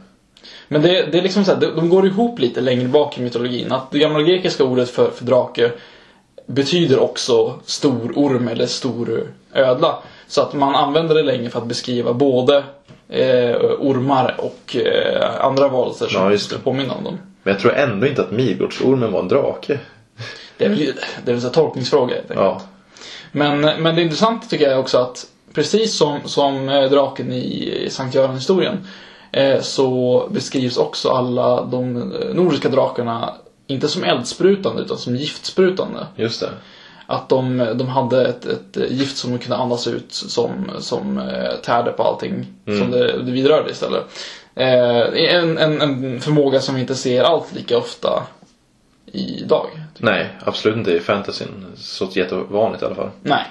Men 0.69 0.83
det, 0.83 0.89
det 1.13 1.19
är 1.19 1.23
liksom 1.23 1.45
så 1.45 1.53
här, 1.53 1.61
de, 1.61 1.67
de 1.67 1.89
går 1.89 2.07
ihop 2.07 2.39
lite 2.39 2.61
längre 2.61 2.89
bak 2.89 3.19
i 3.19 3.23
mytologin. 3.23 3.73
Att 3.73 3.91
det 3.91 3.99
gamla 3.99 4.23
grekiska 4.23 4.65
ordet 4.65 4.91
för, 4.91 5.11
för 5.11 5.25
drake 5.25 5.71
betyder 6.53 6.99
också 6.99 7.61
stor 7.65 8.13
orm 8.17 8.49
eller 8.49 8.67
stor 8.67 9.33
ödla. 9.55 9.99
Så 10.29 10.43
att 10.43 10.53
man 10.55 10.75
använder 10.75 11.15
det 11.15 11.23
länge 11.23 11.51
för 11.51 11.59
att 11.59 11.67
beskriva 11.67 12.13
både 12.13 12.65
eh, 13.09 13.57
ormar 13.79 14.35
och 14.39 14.77
eh, 14.77 15.45
andra 15.45 15.69
varelser 15.69 16.07
som 16.07 16.33
Ja, 16.33 16.59
påminna 16.65 16.95
om 16.95 17.05
dem. 17.05 17.19
Men 17.43 17.53
jag 17.53 17.61
tror 17.61 17.75
ändå 17.75 18.07
inte 18.07 18.23
att 18.23 18.31
Midgårdsormen 18.31 19.13
var 19.13 19.21
en 19.21 19.29
drake. 19.29 19.79
Det 20.57 20.65
är 20.65 20.69
väl, 20.69 20.79
det 21.25 21.31
är 21.31 21.35
väl 21.35 21.45
en 21.45 21.51
tolkningsfråga 21.51 22.15
helt 22.15 22.31
enkelt. 22.31 22.41
Ja. 22.41 22.63
Men, 23.33 23.61
men 23.61 23.95
det 23.95 24.03
intressanta 24.03 24.47
tycker 24.47 24.71
jag 24.71 24.81
också 24.81 24.99
att 24.99 25.27
precis 25.55 25.97
som, 25.97 26.19
som 26.25 26.69
eh, 26.69 26.91
draken 26.91 27.33
i 27.33 27.87
Sankt 27.91 28.15
Göran-historien 28.15 28.87
eh, 29.33 29.61
så 29.61 30.23
beskrivs 30.31 30.77
också 30.77 31.11
alla 31.11 31.65
de 31.65 31.97
eh, 31.97 32.35
nordiska 32.35 32.69
drakarna 32.69 33.35
inte 33.67 33.89
som 33.89 34.05
eldsprutande 34.05 34.83
utan 34.83 34.99
som 34.99 35.17
giftsprutande. 35.17 36.07
Just 36.17 36.41
det. 36.41 36.51
Att 37.07 37.29
de, 37.29 37.73
de 37.75 37.89
hade 37.89 38.27
ett, 38.27 38.47
ett 38.47 38.91
gift 38.91 39.17
som 39.17 39.39
kunde 39.39 39.57
andas 39.57 39.87
ut 39.87 40.13
som, 40.13 40.71
som 40.79 41.19
eh, 41.19 41.55
tärde 41.63 41.93
på 41.93 42.03
allting 42.03 42.47
som 42.67 42.91
det, 42.91 43.23
det 43.23 43.33
vidrörde 43.33 43.71
istället. 43.71 44.05
Eh, 44.55 45.35
en, 45.35 45.59
en, 45.59 45.81
en 45.81 46.21
förmåga 46.21 46.61
som 46.61 46.75
vi 46.75 46.81
inte 46.81 46.95
ser 46.95 47.23
allt 47.25 47.55
lika 47.55 47.79
ofta 47.79 48.23
idag. 49.13 49.67
Nej, 49.99 50.29
absolut 50.45 50.77
inte 50.77 50.93
i 50.93 51.01
fantasyn. 51.01 51.67
Så 51.77 52.09
jättevanligt 52.13 52.83
i 52.83 52.87
alla 52.87 52.95
fall. 52.95 53.11
Nej. 53.23 53.45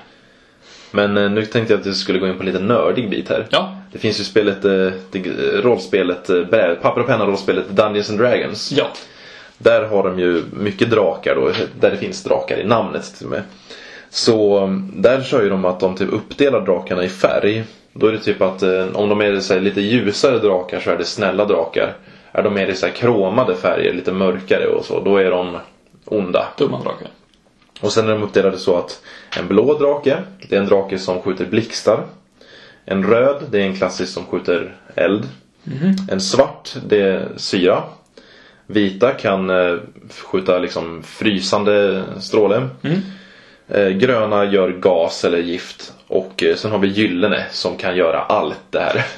Men 0.92 1.18
eh, 1.18 1.30
nu 1.30 1.46
tänkte 1.46 1.74
jag 1.74 1.80
att 1.80 1.88
vi 1.88 1.94
skulle 1.94 2.20
gå 2.20 2.28
in 2.28 2.34
på 2.36 2.40
en 2.40 2.46
lite 2.46 2.60
nördig 2.60 3.10
bit 3.10 3.30
här. 3.30 3.48
Ja. 3.50 3.76
Det 3.92 3.98
finns 3.98 4.20
ju 4.20 4.24
spelet, 4.24 4.66
eh, 4.66 4.92
det, 5.12 5.20
rollspelet, 5.62 6.30
eh, 6.30 6.44
papper 6.82 7.02
och 7.02 7.08
penna 7.08 7.26
rollspelet 7.26 7.70
Dungeons 7.70 8.10
and 8.10 8.20
Dragons. 8.20 8.72
Ja. 8.72 8.88
Där 9.64 9.86
har 9.86 10.04
de 10.04 10.20
ju 10.20 10.44
mycket 10.54 10.90
drakar 10.90 11.36
då, 11.36 11.52
där 11.80 11.92
det 11.92 11.98
finns 11.98 12.24
drakar 12.24 12.58
i 12.58 12.64
namnet 12.64 13.16
till 13.18 13.26
och 13.26 13.32
med. 13.32 13.44
Så 14.10 14.64
um, 14.64 14.92
där 14.96 15.22
kör 15.22 15.44
ju 15.44 15.50
de 15.50 15.66
att 15.66 15.80
de 15.80 15.96
typ 15.96 16.14
uppdelar 16.14 16.62
drakarna 16.62 17.04
i 17.04 17.10
färg. 17.10 17.64
Då 17.94 18.08
är 18.08 18.12
det 18.12 18.20
typ 18.20 18.42
att 18.42 18.64
eh, 18.64 18.88
om 18.94 19.10
de 19.10 19.22
är 19.22 19.40
så 19.40 19.60
lite 19.60 19.82
ljusare 19.82 20.40
drakar 20.40 20.80
så 20.80 20.92
är 20.92 20.98
det 20.98 21.06
snälla 21.06 21.46
drakar. 21.46 21.94
Är 22.32 22.44
de 22.44 22.54
mer 22.54 22.68
i 22.68 22.76
så 22.76 22.88
kromade 22.90 23.56
färger, 23.56 23.94
lite 23.94 24.12
mörkare 24.12 24.68
och 24.68 24.86
så, 24.86 25.00
då 25.00 25.18
är 25.18 25.32
de 25.32 25.58
onda. 26.06 26.48
Dumma 26.58 26.84
drakar. 26.84 27.08
Och 27.82 27.92
sen 27.92 28.10
är 28.10 28.12
de 28.12 28.24
uppdelade 28.24 28.58
så 28.58 28.78
att 28.78 29.02
en 29.40 29.48
blå 29.48 29.78
drake, 29.78 30.18
det 30.50 30.56
är 30.56 30.60
en 30.60 30.68
drake 30.68 31.00
som 31.00 31.22
skjuter 31.22 31.46
blixtar. 31.46 32.04
En 32.86 33.04
röd, 33.04 33.44
det 33.52 33.62
är 33.62 33.66
en 33.66 33.76
klassisk 33.76 34.14
som 34.14 34.26
skjuter 34.26 34.76
eld. 34.96 35.30
En 36.12 36.22
svart, 36.22 36.76
det 36.88 37.02
är 37.02 37.28
syra. 37.36 37.84
Vita 38.68 39.12
kan 39.12 39.50
eh, 39.50 39.78
skjuta 40.10 40.58
liksom 40.60 41.04
frysande 41.04 42.04
stråle. 42.20 42.68
Eh, 43.68 43.88
gröna 43.90 44.46
gör 44.46 44.70
gas 44.72 45.26
eller 45.26 45.38
gift. 45.38 45.94
Och 46.08 46.44
eh, 46.44 46.56
sen 46.56 46.72
har 46.72 46.78
vi 46.80 46.88
gyllene 46.88 47.46
som 47.52 47.78
kan 47.78 47.96
göra 47.96 48.22
allt 48.22 48.60
det 48.70 48.80
här. 48.80 49.06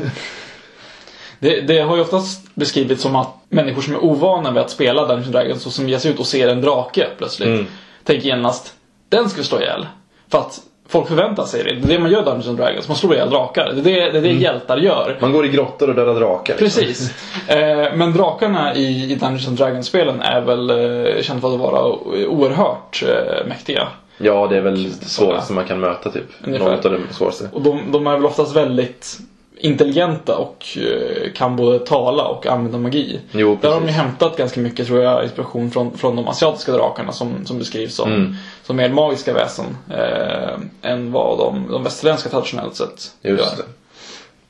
Det, 1.39 1.61
det 1.61 1.79
har 1.79 1.95
ju 1.95 2.01
oftast 2.01 2.55
beskrivits 2.55 3.01
som 3.01 3.15
att 3.15 3.35
människor 3.49 3.81
som 3.81 3.93
är 3.93 4.03
ovana 4.03 4.51
vid 4.51 4.61
att 4.61 4.69
spela 4.69 5.01
Dungeons 5.07 5.27
Dragons 5.27 5.65
och 5.65 5.73
som 5.73 5.89
ger 5.89 5.97
sig 5.97 6.11
ut 6.11 6.19
och 6.19 6.27
ser 6.27 6.47
en 6.47 6.61
drake 6.61 7.07
plötsligt 7.17 7.47
Mm. 7.49 7.65
tänker 8.03 8.27
genast 8.27 8.73
den 9.09 9.29
ska 9.29 9.37
vi 9.41 9.47
slå 9.47 9.59
ihjäl. 9.61 9.87
För 10.31 10.37
att 10.37 10.59
folk 10.93 11.07
förväntar 11.07 11.45
sig 11.45 11.63
det. 11.63 11.73
Det 11.73 11.93
är 11.93 11.97
det 11.97 11.99
man 11.99 12.11
gör 12.11 12.21
i 12.21 12.25
Dungeons 12.25 12.47
and 12.47 12.57
Dragons. 12.57 12.87
Man 12.87 12.97
slår 12.97 13.13
ihjäl 13.13 13.29
drakar. 13.29 13.73
Det 13.73 13.79
är 13.79 13.83
det, 13.83 14.11
det, 14.11 14.17
är 14.17 14.21
det 14.21 14.29
hjältar 14.29 14.77
gör. 14.77 15.17
Man 15.21 15.31
går 15.31 15.45
i 15.45 15.49
grottor 15.49 15.89
och 15.89 15.95
dödar 15.95 16.15
drakar. 16.15 16.57
liksom. 16.59 16.83
Precis. 16.83 17.13
Eh, 17.47 17.95
men 17.95 18.13
drakarna 18.13 18.75
i, 18.75 19.11
i 19.11 19.15
Dungeons 19.15 19.47
and 19.47 19.57
Dragons-spelen 19.57 20.21
är 20.21 20.41
väl 20.41 20.69
eh, 20.69 21.21
kända 21.21 21.41
för 21.41 21.53
att 21.53 21.59
vara 21.59 21.85
oerhört 22.27 23.03
eh, 23.07 23.47
mäktiga. 23.47 23.87
Ja, 24.17 24.47
det 24.47 24.57
är 24.57 24.61
väl 24.61 24.83
det 24.83 25.05
svåraste 25.05 25.53
man 25.53 25.65
kan 25.65 25.79
möta 25.79 26.11
typ. 26.11 26.23
Ungefär. 26.43 26.71
Något 26.71 26.85
av 26.85 26.91
det 26.91 27.13
svåraste. 27.13 27.49
Och 27.53 27.61
de, 27.61 27.91
de 27.91 28.07
är 28.07 28.11
väl 28.11 28.25
oftast 28.25 28.55
väldigt 28.55 29.19
intelligenta 29.63 30.37
och 30.37 30.77
eh, 30.77 31.31
kan 31.31 31.55
både 31.55 31.79
tala 31.79 32.23
och 32.23 32.47
använda 32.47 32.77
magi. 32.77 33.19
Jo, 33.31 33.57
Där 33.61 33.69
har 33.69 33.79
de 33.79 33.85
ju 33.85 33.91
hämtat 33.93 34.37
ganska 34.37 34.59
mycket 34.59 34.87
tror 34.87 35.01
jag 35.01 35.23
inspiration 35.23 35.71
från, 35.71 35.97
från 35.97 36.15
de 36.15 36.27
asiatiska 36.27 36.71
drakarna 36.71 37.11
som, 37.11 37.45
som 37.45 37.59
beskrivs 37.59 37.95
som, 37.95 38.13
Mm. 38.13 38.35
som 38.63 38.75
mer 38.75 38.89
magiska 38.89 39.33
väsen 39.33 39.65
eh, 39.89 40.59
än 40.91 41.11
vad 41.11 41.37
de, 41.37 41.71
de 41.71 41.83
västerländska 41.83 42.29
traditionellt 42.29 42.75
sett 42.75 43.11
Just 43.21 43.43
gör. 43.43 43.57
det. 43.57 43.63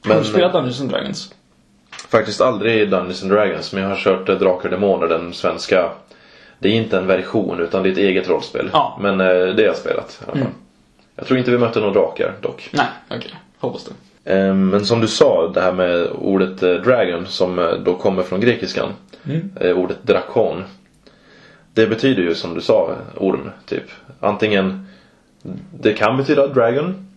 Har 0.10 0.16
Men 0.16 0.18
du 0.24 0.30
spelat 0.30 0.54
Dungeons 0.54 0.82
and 0.82 0.90
Dragons? 0.92 1.34
faktiskt 2.10 2.42
aldrig 2.42 2.90
Dungeons 2.90 3.22
and 3.24 3.32
Dragons, 3.32 3.74
men 3.74 3.84
jag 3.84 3.90
har 3.90 3.98
kört 3.98 4.30
eh, 4.30 4.36
Drakar 4.36 4.66
och 4.66 4.70
Demoner, 4.72 5.08
den 5.08 5.34
svenska. 5.34 5.90
Det 6.60 6.70
är 6.70 6.74
inte 6.74 6.98
en 6.98 7.08
version 7.08 7.60
utan 7.60 7.84
det 7.84 7.90
är 7.90 7.92
ett 7.92 7.98
eget 7.98 8.30
rollspel. 8.30 8.70
Ja. 8.74 8.98
Men 9.02 9.22
eh, 9.22 9.28
det 9.28 9.34
har 9.62 9.62
jag 9.62 9.76
spelat 9.76 10.20
i 10.22 10.26
alla 10.32 10.40
fall. 10.40 10.48
Jag 11.16 11.28
tror 11.28 11.40
inte 11.40 11.52
vi 11.52 11.58
mötte 11.58 11.80
några 11.80 11.94
drakar 11.94 12.34
dock. 12.42 12.70
Nej, 12.72 12.86
okej. 13.10 13.32
Hoppas 13.60 13.84
det. 13.84 13.92
Eh, 14.26 14.54
Men 14.54 14.86
som 14.86 15.02
du 15.02 15.08
sa, 15.08 15.48
det 15.48 15.62
här 15.62 15.72
med 15.74 16.08
ordet 16.12 16.64
eh, 16.64 16.74
dragon 16.74 17.26
som 17.28 17.60
eh, 17.60 17.72
då 17.74 17.96
kommer 17.96 18.24
från 18.24 18.40
grekiskan. 18.42 18.94
Eh, 19.60 19.78
Ordet 19.78 19.98
drakon. 20.04 20.64
Det 21.74 21.88
betyder 21.88 22.24
ju 22.24 22.36
som 22.36 22.54
du 22.54 22.62
sa 22.62 22.96
orm, 23.18 23.50
typ. 23.66 23.84
Antingen, 24.20 24.88
det 25.80 25.94
kan 25.94 26.18
betyda 26.18 26.48
dragon. 26.48 27.08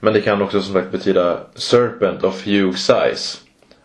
Men 0.00 0.12
det 0.14 0.20
kan 0.20 0.42
också 0.42 0.62
som 0.62 0.74
sagt 0.74 0.90
betyda 0.92 1.38
serpent 1.54 2.24
of 2.24 2.46
huge 2.46 2.78
size. 2.78 3.38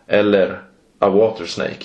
Eller 0.06 0.60
a 0.98 1.08
water 1.08 1.44
snake. 1.44 1.84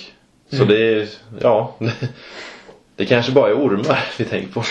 Så 0.50 0.64
det 0.64 0.92
är, 0.94 1.08
ja. 1.40 1.76
Det 2.96 3.06
kanske 3.06 3.32
bara 3.32 3.50
är 3.50 3.54
ormar 3.54 3.98
vi 4.18 4.24
tänker 4.24 4.52
på. 4.52 4.62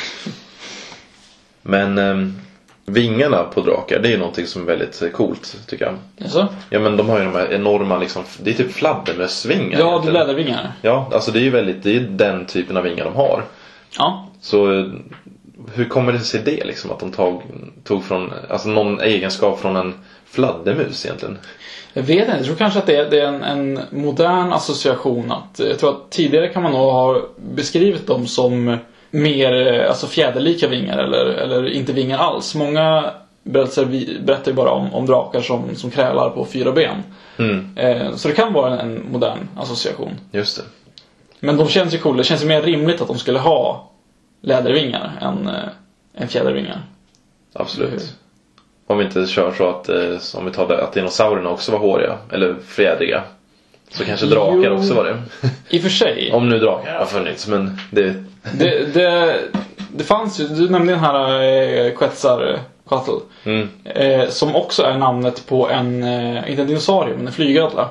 Men 1.62 1.97
ehm, 1.97 2.34
vingarna 2.86 3.43
på 3.43 3.62
drakar, 3.62 4.00
det 4.00 4.08
är 4.08 4.12
ju 4.12 4.17
någonting 4.17 4.48
som 4.48 4.62
är 4.62 4.65
väldigt 4.65 5.02
eh, 5.02 5.10
coolt 5.10 5.58
tycker 5.67 5.86
jag. 5.86 5.96
Jaså? 6.17 6.48
Ja 6.69 6.80
men 6.80 6.98
de 6.98 7.10
har 7.10 7.19
ju 7.19 7.26
de 7.26 7.34
här 7.34 7.54
enorma 7.54 7.98
liksom, 7.98 8.24
det 8.43 8.50
är 8.50 8.54
typ 8.54 8.72
fladdermössvingar. 8.72 9.80
Ja, 9.80 10.02
det 10.04 10.10
är 10.10 10.13
lädervingar. 10.13 10.72
Ja, 10.82 11.10
alltså 11.13 11.32
det 11.32 11.39
är 11.39 11.43
ju 11.43 11.50
väldigt, 11.50 11.84
det 11.84 11.89
är 11.89 11.93
ju 11.93 12.08
den 12.08 12.46
typen 12.46 12.78
av 12.78 12.84
vingar 12.84 13.06
de 13.06 13.15
har. 13.15 13.43
Ja. 13.98 14.28
Så 14.41 14.80
eh, 14.80 14.86
hur 15.74 15.86
kommer 15.86 16.12
det 16.12 16.19
sig 16.19 16.41
det 16.46 16.65
liksom 16.65 16.91
att 16.91 17.00
de 17.00 17.12
tog, 17.12 17.41
tog 17.84 18.04
från, 18.04 18.34
alltså 18.50 18.69
någon 18.69 19.02
egenskap 19.02 19.60
från 19.60 19.76
en 19.76 19.93
fladdermus 20.26 21.06
egentligen? 21.06 21.38
Jag 21.93 22.04
vet 22.04 22.19
inte, 22.19 22.38
jag 22.38 22.46
tror 22.46 22.56
kanske 22.56 22.80
att 22.80 22.86
det 22.86 22.96
är, 22.96 23.10
det 23.10 23.19
är 23.19 23.28
en, 23.28 23.43
en 23.43 23.80
modern 23.91 24.54
association. 24.54 25.32
Att, 25.32 25.60
jag 25.60 25.80
tror 25.80 25.89
att 25.89 26.12
tidigare 26.12 26.48
kan 26.48 26.63
man 26.63 26.72
nog 26.72 26.82
ha 26.82 27.22
beskrivit 27.38 28.08
dem 28.08 28.28
som 28.28 28.78
mer 29.13 29.67
eh, 29.82 29.89
alltså 29.89 30.08
fjäderlika 30.08 30.67
vingar 30.67 30.97
eller, 30.97 31.26
eller 31.26 31.69
inte 31.69 31.93
vingar 31.93 32.17
alls. 32.17 32.56
Många 32.56 33.12
berättelser 33.43 33.86
berättar 34.23 34.52
ju 34.52 34.56
bara 34.56 34.71
om, 34.71 34.93
om 34.93 35.06
drakar 35.06 35.41
som, 35.41 35.76
som 35.76 35.91
krälar 35.91 36.30
på 36.30 36.45
fyra 36.45 36.71
ben. 36.71 37.04
Mm, 37.38 37.78
Eh, 37.78 38.15
så 38.15 38.28
det 38.28 38.34
kan 38.34 38.54
vara 38.54 38.71
en, 38.73 38.80
en 38.80 39.12
modern 39.12 39.47
association. 39.58 40.12
just 40.32 40.58
det. 40.58 40.63
Men 41.39 41.58
de 41.58 41.67
känns 41.67 41.93
ju 41.93 41.97
coola. 41.97 42.17
Det 42.17 42.23
känns 42.23 42.43
ju 42.43 42.47
mer 42.47 42.62
rimligt 42.62 43.02
att 43.02 43.08
de 43.08 43.17
skulle 43.17 43.39
ha 43.39 43.89
lädervingar 44.41 45.12
än, 45.21 45.47
eh, 45.47 46.21
än 46.21 46.28
fjädervingar. 46.28 46.82
Absolut. 47.54 48.13
Om 48.88 48.97
vi 48.97 49.06
inte 49.06 49.26
kör 49.28 49.52
så 49.52 49.69
att, 49.69 49.89
eh, 49.89 50.17
om 50.39 50.45
vi 50.45 50.52
tar 50.52 50.67
det, 50.67 50.84
att 50.84 50.93
dinosaurierna 50.93 51.49
också 51.49 51.71
var 51.71 51.80
håriga, 51.80 52.17
eller 52.32 52.56
fjädriga. 52.67 53.23
Så 53.89 54.06
kanske 54.06 54.26
drakar 54.26 54.69
Jo. 54.69 54.73
också 54.73 54.93
var 54.93 55.04
det. 55.04 55.17
I 55.69 55.78
och 55.78 55.82
för 55.82 55.89
sig. 55.89 56.32
Om 56.34 56.49
nu 56.49 56.60
drakar 56.60 56.99
har 56.99 57.06
funnits, 57.06 57.47
men 57.47 57.78
det... 57.91 58.23
Det, 58.52 58.94
det, 58.94 59.40
det 59.92 60.04
fanns 60.04 60.40
ju, 60.40 60.48
du 60.48 60.70
nämnde 60.70 60.94
den 60.94 61.00
här 61.00 61.42
eh, 61.42 61.94
Quetzalcoatl. 61.96 63.12
Mm, 63.44 63.70
Eh, 63.84 64.30
som 64.30 64.56
också 64.56 64.84
är 64.84 64.98
namnet 64.98 65.48
på 65.48 65.70
en, 65.70 66.04
eh, 66.04 66.50
inte 66.50 66.62
en 66.62 66.68
dinosaurie, 66.68 67.16
men 67.18 67.28
en 67.28 67.34
flygödla. 67.34 67.90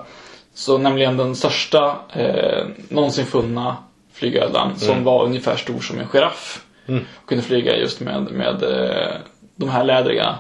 Så 0.55 0.79
nämligen 0.79 1.17
den 1.17 1.37
största 1.37 1.97
eh, 2.13 2.65
någonsin 2.89 3.27
funna 3.27 3.77
flygödlan 4.13 4.79
som 4.79 5.05
var 5.05 5.25
ungefär 5.25 5.57
stor 5.57 5.81
som 5.81 5.99
en 5.99 6.07
giraff. 6.07 6.65
Mm. 6.87 7.05
Och 7.23 7.29
kunde 7.29 7.45
flyga 7.45 7.77
just 7.77 8.01
med, 8.01 8.23
med 8.23 8.63
eh, 8.63 9.13
de 9.57 9.69
här 9.69 9.85
lädriga 9.85 10.39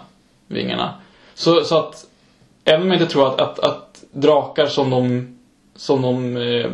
vingarna. 0.48 0.94
Så, 1.34 1.64
så 1.64 1.78
att 1.78 2.06
Även 2.64 2.82
om 2.82 2.88
jag 2.88 2.96
inte 3.00 3.12
tror 3.12 3.28
att, 3.28 3.40
att, 3.40 3.58
att 3.58 4.04
drakar 4.12 4.66
som 4.66 4.90
de, 4.90 5.28
som 5.76 6.02
de 6.02 6.36
eh, 6.36 6.70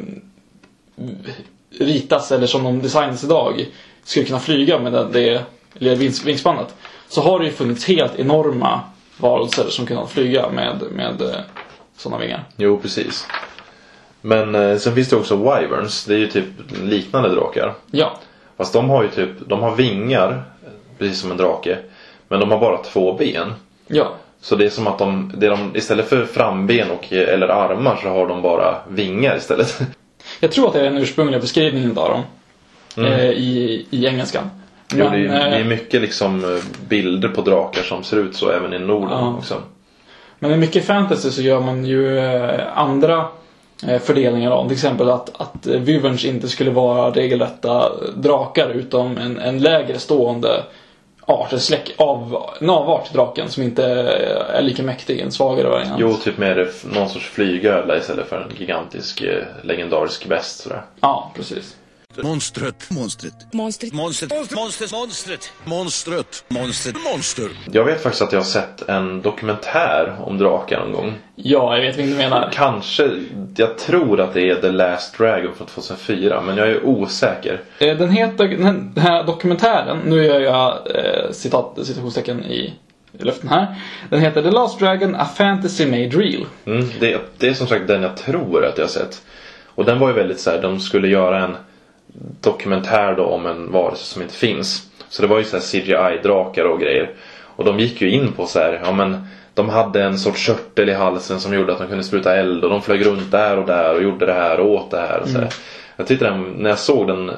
ritas 1.71 2.33
eller 2.33 2.47
som 2.47 2.65
de 2.65 2.83
designas 2.83 3.25
idag 3.25 3.67
skulle 4.05 4.27
kunna 4.27 4.41
flyga 4.41 4.79
med 4.79 4.93
det, 4.93 5.45
det 5.79 5.95
vingspannet. 6.25 6.75
Så 7.09 7.21
har 7.21 7.39
det 7.39 7.45
ju 7.45 7.53
funnits 7.53 7.85
helt 7.85 8.19
enorma 8.19 8.81
varelser 9.17 9.65
som 9.69 9.87
kunnat 9.87 10.11
flyga 10.11 10.51
med, 10.51 10.83
med 10.93 11.23
eh, 11.23 11.41
sådana 11.97 12.21
vingar. 12.23 12.45
Jo, 12.57 12.79
precis. 12.79 13.27
Men 14.21 14.55
eh, 14.55 14.77
sen 14.77 14.95
finns 14.95 15.09
det 15.09 15.17
också 15.17 15.37
wyverns. 15.37 16.05
Det 16.05 16.15
är 16.15 16.19
ju 16.19 16.27
typ 16.27 16.45
liknande 16.83 17.29
drakar. 17.29 17.75
Ja, 17.91 18.19
Fast 18.59 18.73
de 18.73 18.91
har 18.91 19.03
ju 19.03 19.09
typ, 19.09 19.31
de 19.47 19.63
har 19.63 19.77
vingar, 19.77 20.43
precis 20.99 21.21
som 21.21 21.31
en 21.31 21.37
drake. 21.37 21.79
Men 22.29 22.41
de 22.41 22.51
har 22.51 22.59
bara 22.59 22.83
två 22.83 23.13
ben. 23.13 23.53
ja. 23.87 24.13
Så 24.41 24.57
det 24.57 24.65
är 24.67 24.71
som 24.71 24.87
att 24.87 24.99
de, 24.99 25.33
det 25.37 25.47
är 25.47 25.51
de 25.51 25.77
istället 25.77 26.09
för 26.09 26.25
framben 26.25 26.91
och, 26.91 27.13
eller 27.13 27.49
armar 27.49 27.99
så 28.03 28.09
har 28.09 28.29
de 28.29 28.43
bara 28.43 28.77
vingar 28.89 29.37
istället. 29.37 29.81
Jag 30.41 30.53
tror 30.53 30.67
att 30.67 30.73
det 30.73 30.81
är 30.81 30.85
den 30.85 30.99
ursprungliga 30.99 31.41
beskrivningen 31.41 31.99
av 31.99 32.09
dem. 32.09 32.23
Eh, 33.07 33.25
i, 33.31 33.87
I 33.91 34.07
engelskan. 34.07 34.51
Mm. 34.95 35.05
jo, 35.07 35.11
det, 35.11 35.17
är, 35.17 35.21
ju- 35.21 35.27
eh, 35.27 35.51
det 35.51 35.57
är 35.57 35.65
mycket 35.65 36.01
liksom 36.01 36.45
eh, 36.57 36.63
bilder 36.89 37.29
på 37.29 37.41
drakar 37.43 37.83
som 37.83 38.03
ser 38.05 38.17
ut 38.17 38.37
så 38.37 38.51
även 38.51 38.75
i 38.75 38.79
Norden 38.79 39.11
Ja. 39.11 39.35
också. 39.39 39.63
Men 40.39 40.51
i 40.53 40.57
mycket 40.57 40.85
fantasy 40.85 41.31
så 41.31 41.43
gör 41.43 41.61
man 41.61 41.85
ju 41.85 42.21
andra 42.75 43.25
fördelningar 44.03 44.51
av. 44.51 44.65
Till 44.65 44.73
exempel 44.75 45.11
att, 45.11 45.41
att 45.41 45.67
Wyverns 45.67 46.25
inte 46.25 46.49
skulle 46.49 46.71
vara 46.71 47.11
regelrätta 47.11 47.93
drakar 48.17 48.71
utan 48.71 49.19
en, 49.19 49.39
en 49.39 49.59
lägre 49.59 49.99
stående 49.99 50.63
art, 51.29 51.53
en, 51.53 51.61
släck, 51.61 51.95
av, 51.97 52.43
en 52.61 52.71
avart 52.71 53.13
draken 53.13 53.49
som 53.49 53.63
inte 53.63 53.85
är 53.85 54.63
lika 54.63 54.83
mäktig, 54.83 55.21
en 55.21 55.33
svagare 55.33 55.69
variant. 55.69 56.01
Jo, 56.01 56.15
typ 56.15 56.39
mer 56.39 56.71
någon 56.95 57.09
sorts 57.09 57.27
flygödla 57.27 57.97
istället 57.97 58.29
för 58.29 58.37
en 58.41 58.57
gigantisk 58.57 59.23
eh, 59.23 59.45
legendarisk 59.63 60.27
väst 60.27 60.61
sådär. 60.61 60.83
Ja, 61.01 61.33
precis. 61.37 61.77
Monstret. 62.17 62.91
Monstret. 62.91 63.35
Monstret. 63.53 63.93
Monstret. 63.93 64.33
Monstret. 64.33 64.93
Monstret. 64.93 65.53
Monstret. 65.65 66.45
Monstret. 66.49 66.97
Monster. 67.13 67.49
Jag 67.73 67.85
vet 67.85 68.03
faktiskt 68.03 68.23
att 68.23 68.33
jag 68.33 68.39
har 68.41 68.45
sett 68.45 68.89
en 68.89 69.23
dokumentär 69.23 70.17
om 70.25 70.39
drakar 70.39 70.81
någon 70.81 70.93
gång. 70.93 71.15
Ja, 71.35 71.77
jag 71.77 71.83
vet 71.87 71.97
vilken 71.97 72.11
du 72.11 72.17
menar. 72.17 72.51
Kanske, 72.53 73.11
jag 73.57 73.79
tror 73.79 74.21
att 74.21 74.35
det 74.35 74.51
är 74.51 74.55
The 74.61 74.71
Last 74.71 75.19
Dragon 75.19 75.55
från 75.55 75.67
2004 75.67 76.41
men 76.47 76.57
jag 76.57 76.69
är 76.69 76.85
osäker. 76.87 77.61
Eh, 77.79 77.97
Den 77.97 78.11
heter, 78.11 78.49
den 78.49 78.93
här 78.97 79.25
dokumentären, 79.25 79.99
nu 80.05 80.25
gör 80.25 80.41
jag 80.41 80.79
eh, 80.95 81.31
citat, 81.33 81.79
citationstecken 81.87 82.45
i, 82.45 82.75
i 83.19 83.23
luften 83.25 83.49
här. 83.49 83.75
Den 84.11 84.21
heter 84.21 84.43
The 84.43 84.51
Last 84.51 84.79
Dragon, 84.79 85.15
A 85.15 85.29
Fantasy 85.37 85.87
Made 85.87 86.09
Real. 86.09 86.47
Mm, 86.65 86.89
det, 87.01 87.19
det 87.39 87.49
är 87.49 87.55
som 87.55 87.67
sagt 87.67 87.87
den 87.89 88.03
jag 88.03 88.17
tror 88.17 88.65
att 88.65 88.79
jag 88.79 88.85
har 88.85 88.91
sett. 88.91 89.23
Och 89.67 89.85
den 89.85 89.99
var 89.99 90.09
ju 90.09 90.15
väldigt 90.15 90.41
så 90.41 90.51
här, 90.51 90.63
de 90.63 90.81
skulle 90.81 91.09
göra 91.09 91.45
en 91.45 91.57
dokumentär 92.41 93.15
då 93.17 93.25
om 93.25 93.47
en 93.47 93.73
varelse 93.73 94.05
som 94.05 94.23
inte 94.23 94.35
finns. 94.35 94.83
Så 95.09 95.23
det 95.23 95.29
var 95.29 95.39
ju 95.39 95.45
så 95.45 95.57
här 95.57 95.63
CGI-drakar 95.65 96.65
och 96.65 96.81
grejer. 96.81 97.11
Och 97.57 97.65
de 97.65 97.79
gick 97.81 98.01
ju 98.01 98.11
in 98.11 98.33
på 98.33 98.47
så 98.47 98.59
här, 98.59 98.81
ja 98.85 98.93
men 98.93 99.27
de 99.55 99.69
hade 99.69 100.03
en 100.03 100.19
sorts 100.19 100.47
körtel 100.47 100.89
i 100.89 100.93
halsen 100.95 101.41
som 101.41 101.55
gjorde 101.55 101.73
att 101.73 101.79
de 101.79 101.89
kunde 101.89 102.05
spruta 102.05 102.37
eld 102.37 102.65
och 102.65 102.71
de 102.71 102.83
flög 102.83 103.07
runt 103.07 103.31
där 103.31 103.57
och 103.59 103.67
där 103.67 103.95
och 103.95 104.03
gjorde 104.03 104.27
det 104.27 104.33
här 104.33 104.61
och 104.61 104.71
åt 104.71 104.91
det 104.91 105.01
här. 105.01 105.21
Och 105.21 105.29
så 105.29 105.39
här. 105.39 105.49
Jag 105.97 106.07
tyckte 106.07 106.25
den, 106.25 106.43
när 106.43 106.71
jag 106.71 106.79
såg 106.79 107.07
den, 107.07 107.31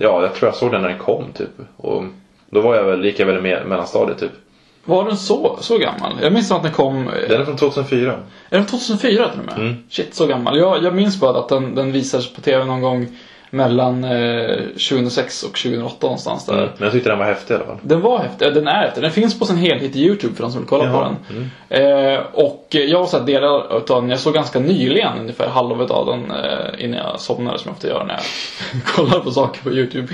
ja 0.00 0.22
jag 0.22 0.34
tror 0.34 0.48
jag 0.48 0.54
såg 0.56 0.72
den 0.72 0.82
när 0.82 0.88
den 0.88 0.98
kom 0.98 1.24
typ. 1.34 1.48
Och 1.76 2.04
då 2.50 2.60
var 2.60 2.74
jag 2.76 2.84
väl, 2.84 3.04
gick 3.04 3.20
jag 3.20 3.26
väl 3.26 3.36
i 3.36 3.40
me- 3.40 3.64
mellanstadiet 3.66 4.18
typ. 4.18 4.32
Var 4.84 5.04
den 5.04 5.16
så, 5.16 5.58
så 5.60 5.78
gammal? 5.78 6.12
Jag 6.22 6.32
minns 6.32 6.52
att 6.52 6.62
den 6.62 6.72
kom... 6.72 7.08
eh, 7.08 7.28
Den 7.28 7.40
är 7.40 7.44
från 7.44 7.56
2004. 7.56 8.12
Är 8.50 8.56
den 8.58 8.66
2004 8.66 9.28
till 9.28 9.40
och 9.40 9.46
med? 9.46 9.56
Mm. 9.58 9.74
Shit, 9.90 10.14
så 10.14 10.26
gammal. 10.26 10.58
Jag, 10.58 10.82
jag 10.84 10.94
minns 10.94 11.20
bara 11.20 11.38
att 11.38 11.48
den, 11.48 11.74
den 11.74 11.92
visades 11.92 12.32
på 12.34 12.40
TV 12.40 12.64
någon 12.64 12.80
gång 12.80 13.06
mellan 13.54 14.04
eh, 14.04 14.56
2006 14.56 15.42
och 15.42 15.50
2008 15.50 15.96
någonstans 16.00 16.46
där. 16.46 16.54
Men 16.54 16.72
jag 16.78 16.92
tyckte 16.92 17.08
den 17.08 17.18
var 17.18 17.26
häftig 17.26 17.54
i 17.54 17.56
alla 17.56 17.66
fall. 17.66 17.78
Den 17.82 18.00
var 18.00 18.18
häftig, 18.18 18.54
den 18.54 18.68
är 18.68 18.84
häftig. 18.84 19.02
Den 19.02 19.10
finns 19.10 19.38
på 19.38 19.46
sin 19.46 19.56
helhet 19.56 19.96
i 19.96 20.04
Youtube 20.04 20.34
för 20.34 20.42
de 20.42 20.52
som 20.52 20.60
vill 20.60 20.68
kolla 20.68 20.84
Jaha, 20.84 21.16
på 21.28 21.34
den. 21.34 21.50
Eh, 21.68 22.20
och 22.32 22.66
jag 22.70 22.98
har 22.98 23.06
sett 23.06 23.26
delar 23.26 23.76
utav 23.76 24.02
den, 24.02 24.10
jag 24.10 24.18
såg 24.18 24.34
ganska 24.34 24.58
nyligen 24.60 25.18
ungefär 25.20 25.48
halva 25.48 25.84
av 25.84 26.06
den 26.06 26.30
eh, 26.30 26.84
innan 26.84 26.98
jag 26.98 27.20
somnade 27.20 27.58
som 27.58 27.68
jag 27.68 27.74
ofta 27.74 27.88
gör 27.88 28.04
när 28.04 28.14
jag 28.14 28.84
kollar 28.94 29.20
på 29.20 29.30
saker 29.30 29.62
på 29.62 29.70
Youtube. 29.70 30.08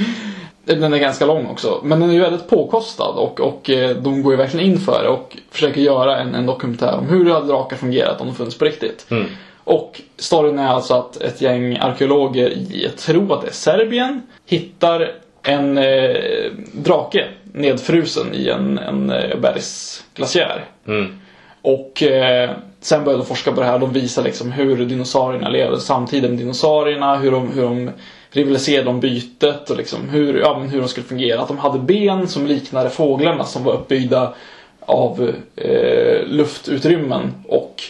Den 0.65 0.93
är 0.93 0.99
ganska 0.99 1.27
lång 1.27 1.47
också, 1.47 1.81
men 1.83 2.01
den 2.01 2.11
är 2.11 2.15
ju 2.15 2.21
väldigt 2.21 2.49
påkostad 2.49 3.15
och, 3.17 3.41
och 3.41 3.71
eh, 3.71 3.97
de 3.97 4.23
går 4.23 4.33
ju 4.33 4.37
verkligen 4.37 4.67
in 4.67 4.79
för 4.79 5.03
det 5.03 5.09
och 5.09 5.37
försöker 5.51 5.81
göra 5.81 6.19
en, 6.19 6.35
en 6.35 6.47
dokumentär 6.47 6.99
om 6.99 7.09
hur 7.09 7.25
drakar 7.25 7.77
fungerat 7.77 8.21
om 8.21 8.27
de 8.27 8.35
funnits 8.35 8.59
på 8.59 8.65
riktigt. 8.65 9.07
Mm. 9.11 9.27
Och 9.69 10.01
storyn 10.17 10.59
är 10.59 10.69
alltså 10.69 10.95
att 10.95 11.17
ett 11.17 11.41
gäng 11.41 11.77
arkeologer 11.77 12.51
i, 12.51 12.83
jag 12.83 12.97
tror 12.97 13.35
att 13.35 13.43
det 13.43 13.49
är 13.49 13.53
Serbien, 13.53 14.23
hittar 14.47 15.13
en 15.43 15.79
eh, 15.79 16.53
drake 16.73 17.25
nedfrusen 17.53 18.35
i 18.35 18.49
en, 18.49 18.79
en 18.79 19.11
eh, 19.11 19.39
bergsglaciär. 19.39 20.65
Mm. 20.87 21.19
Och 21.63 22.03
eh, 22.03 22.51
sen 22.81 23.05
började 23.05 23.23
de 23.23 23.27
forska 23.27 23.53
på 23.53 23.61
det 23.61 23.67
här. 23.67 23.79
De 23.79 23.93
visar 23.93 24.23
liksom 24.23 24.53
hur 24.53 24.87
dinosaurierna 24.87 25.49
levde 25.49 25.81
samtidigt 25.81 26.31
med 26.31 26.39
dinosaurierna, 26.39 27.17
hur 27.17 27.31
de, 27.31 27.53
hur 27.53 27.63
de 27.63 27.91
rivaliserade 28.31 28.91
om 28.91 29.01
bytet 29.01 29.71
och 29.71 29.77
liksom 29.77 30.09
hur, 30.09 30.41
ja, 30.41 30.59
hur 30.59 30.81
de 30.81 30.89
skulle 30.89 31.07
fungera. 31.07 31.41
Att 31.41 31.49
de 31.49 31.59
hade 31.59 31.79
ben 31.79 32.29
som 32.29 32.47
liknade 32.47 32.91
fåglarna 32.91 33.45
som 33.45 33.65
var 33.65 33.73
uppbyggda 33.73 34.35
av 34.81 35.33
eh, 35.57 36.27
luftutrymmen 36.27 37.35
och 37.49 37.83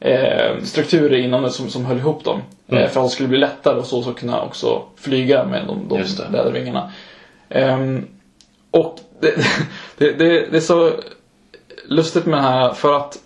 eh, 0.00 0.62
strukturer 0.62 1.18
inom 1.18 1.42
det 1.42 1.50
som, 1.50 1.70
som 1.70 1.84
höll 1.84 1.98
ihop 1.98 2.24
dem. 2.24 2.42
Mm. 2.68 2.82
Eh, 2.82 2.90
för 2.90 3.00
att 3.00 3.06
de 3.06 3.10
skulle 3.10 3.28
bli 3.28 3.38
lättare 3.38 3.78
och 3.78 3.86
så, 3.86 4.02
så 4.02 4.12
kunna 4.14 4.42
också 4.42 4.82
flyga 4.96 5.44
med 5.44 5.66
de, 5.66 5.88
de 5.88 5.98
det. 5.98 6.28
lädervingarna. 6.32 6.92
Ehm, 7.48 8.06
och 8.70 8.98
det, 9.20 9.34
det, 9.98 10.12
det, 10.12 10.46
det 10.50 10.56
är 10.56 10.60
så 10.60 10.92
lustigt 11.88 12.26
med 12.26 12.38
det 12.38 12.42
här 12.42 12.72
för 12.72 12.96
att 12.96 13.18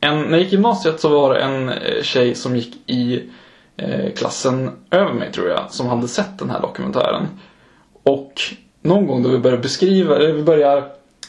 en, 0.00 0.22
när 0.22 0.30
jag 0.30 0.40
gick 0.40 0.52
i 0.52 0.56
gymnasiet 0.56 1.00
så 1.00 1.08
var 1.08 1.34
det 1.34 1.40
en 1.40 1.68
eh, 1.68 2.02
tjej 2.02 2.34
som 2.34 2.56
gick 2.56 2.90
i 2.90 3.24
eh, 3.76 4.12
klassen 4.16 4.70
över 4.90 5.12
mig 5.12 5.32
tror 5.32 5.48
jag 5.48 5.70
som 5.70 5.86
hade 5.86 6.08
sett 6.08 6.38
den 6.38 6.50
här 6.50 6.60
dokumentären. 6.60 7.26
Och 8.02 8.32
någon 8.82 9.06
gång 9.06 9.22
då 9.22 9.28
vi 9.28 9.38
började 9.38 9.62
beskriva, 9.62 10.16
eller 10.16 10.32
vi 10.32 10.42
börjar 10.42 10.76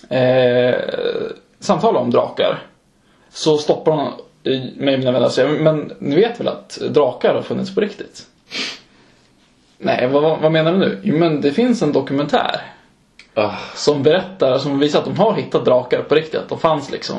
eh, 0.09 0.75
samtala 1.59 1.99
om 1.99 2.11
drakar 2.11 2.63
så 3.29 3.57
stoppar 3.57 3.91
hon 3.91 4.13
och 4.45 4.51
mina 4.77 5.11
vänner 5.11 5.29
säger 5.29 5.49
Men 5.59 5.91
ni 5.99 6.15
vet 6.15 6.39
väl 6.39 6.47
att 6.47 6.79
drakar 6.89 7.33
har 7.35 7.41
funnits 7.41 7.75
på 7.75 7.81
riktigt? 7.81 8.25
Nej, 9.77 10.07
vad, 10.07 10.39
vad- 10.41 10.51
menar 10.51 10.71
du 10.71 10.77
nu? 10.77 10.99
Jo, 11.03 11.17
men 11.17 11.41
det 11.41 11.51
finns 11.51 11.81
en 11.81 11.91
dokumentär 11.93 12.61
Ah, 13.33 13.55
som 13.75 14.03
berättar, 14.03 14.57
som 14.57 14.79
visar 14.79 14.99
att 14.99 15.05
de 15.05 15.17
har 15.17 15.33
hittat 15.33 15.65
drakar 15.65 16.01
på 16.01 16.15
riktigt, 16.15 16.35
att 16.39 16.49
de 16.49 16.59
fanns 16.59 16.91
liksom. 16.91 17.15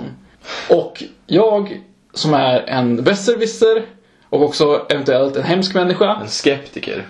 Och 0.71 1.03
jag, 1.27 1.81
som 2.15 2.35
är 2.35 2.61
en 2.61 3.03
besserwisser 3.05 3.83
och 4.29 4.43
också 4.43 4.87
eventuellt 4.89 5.37
en 5.37 5.43
hemsk 5.43 5.75
människa, 5.75 6.19
en 6.23 6.29
skeptiker. 6.29 7.07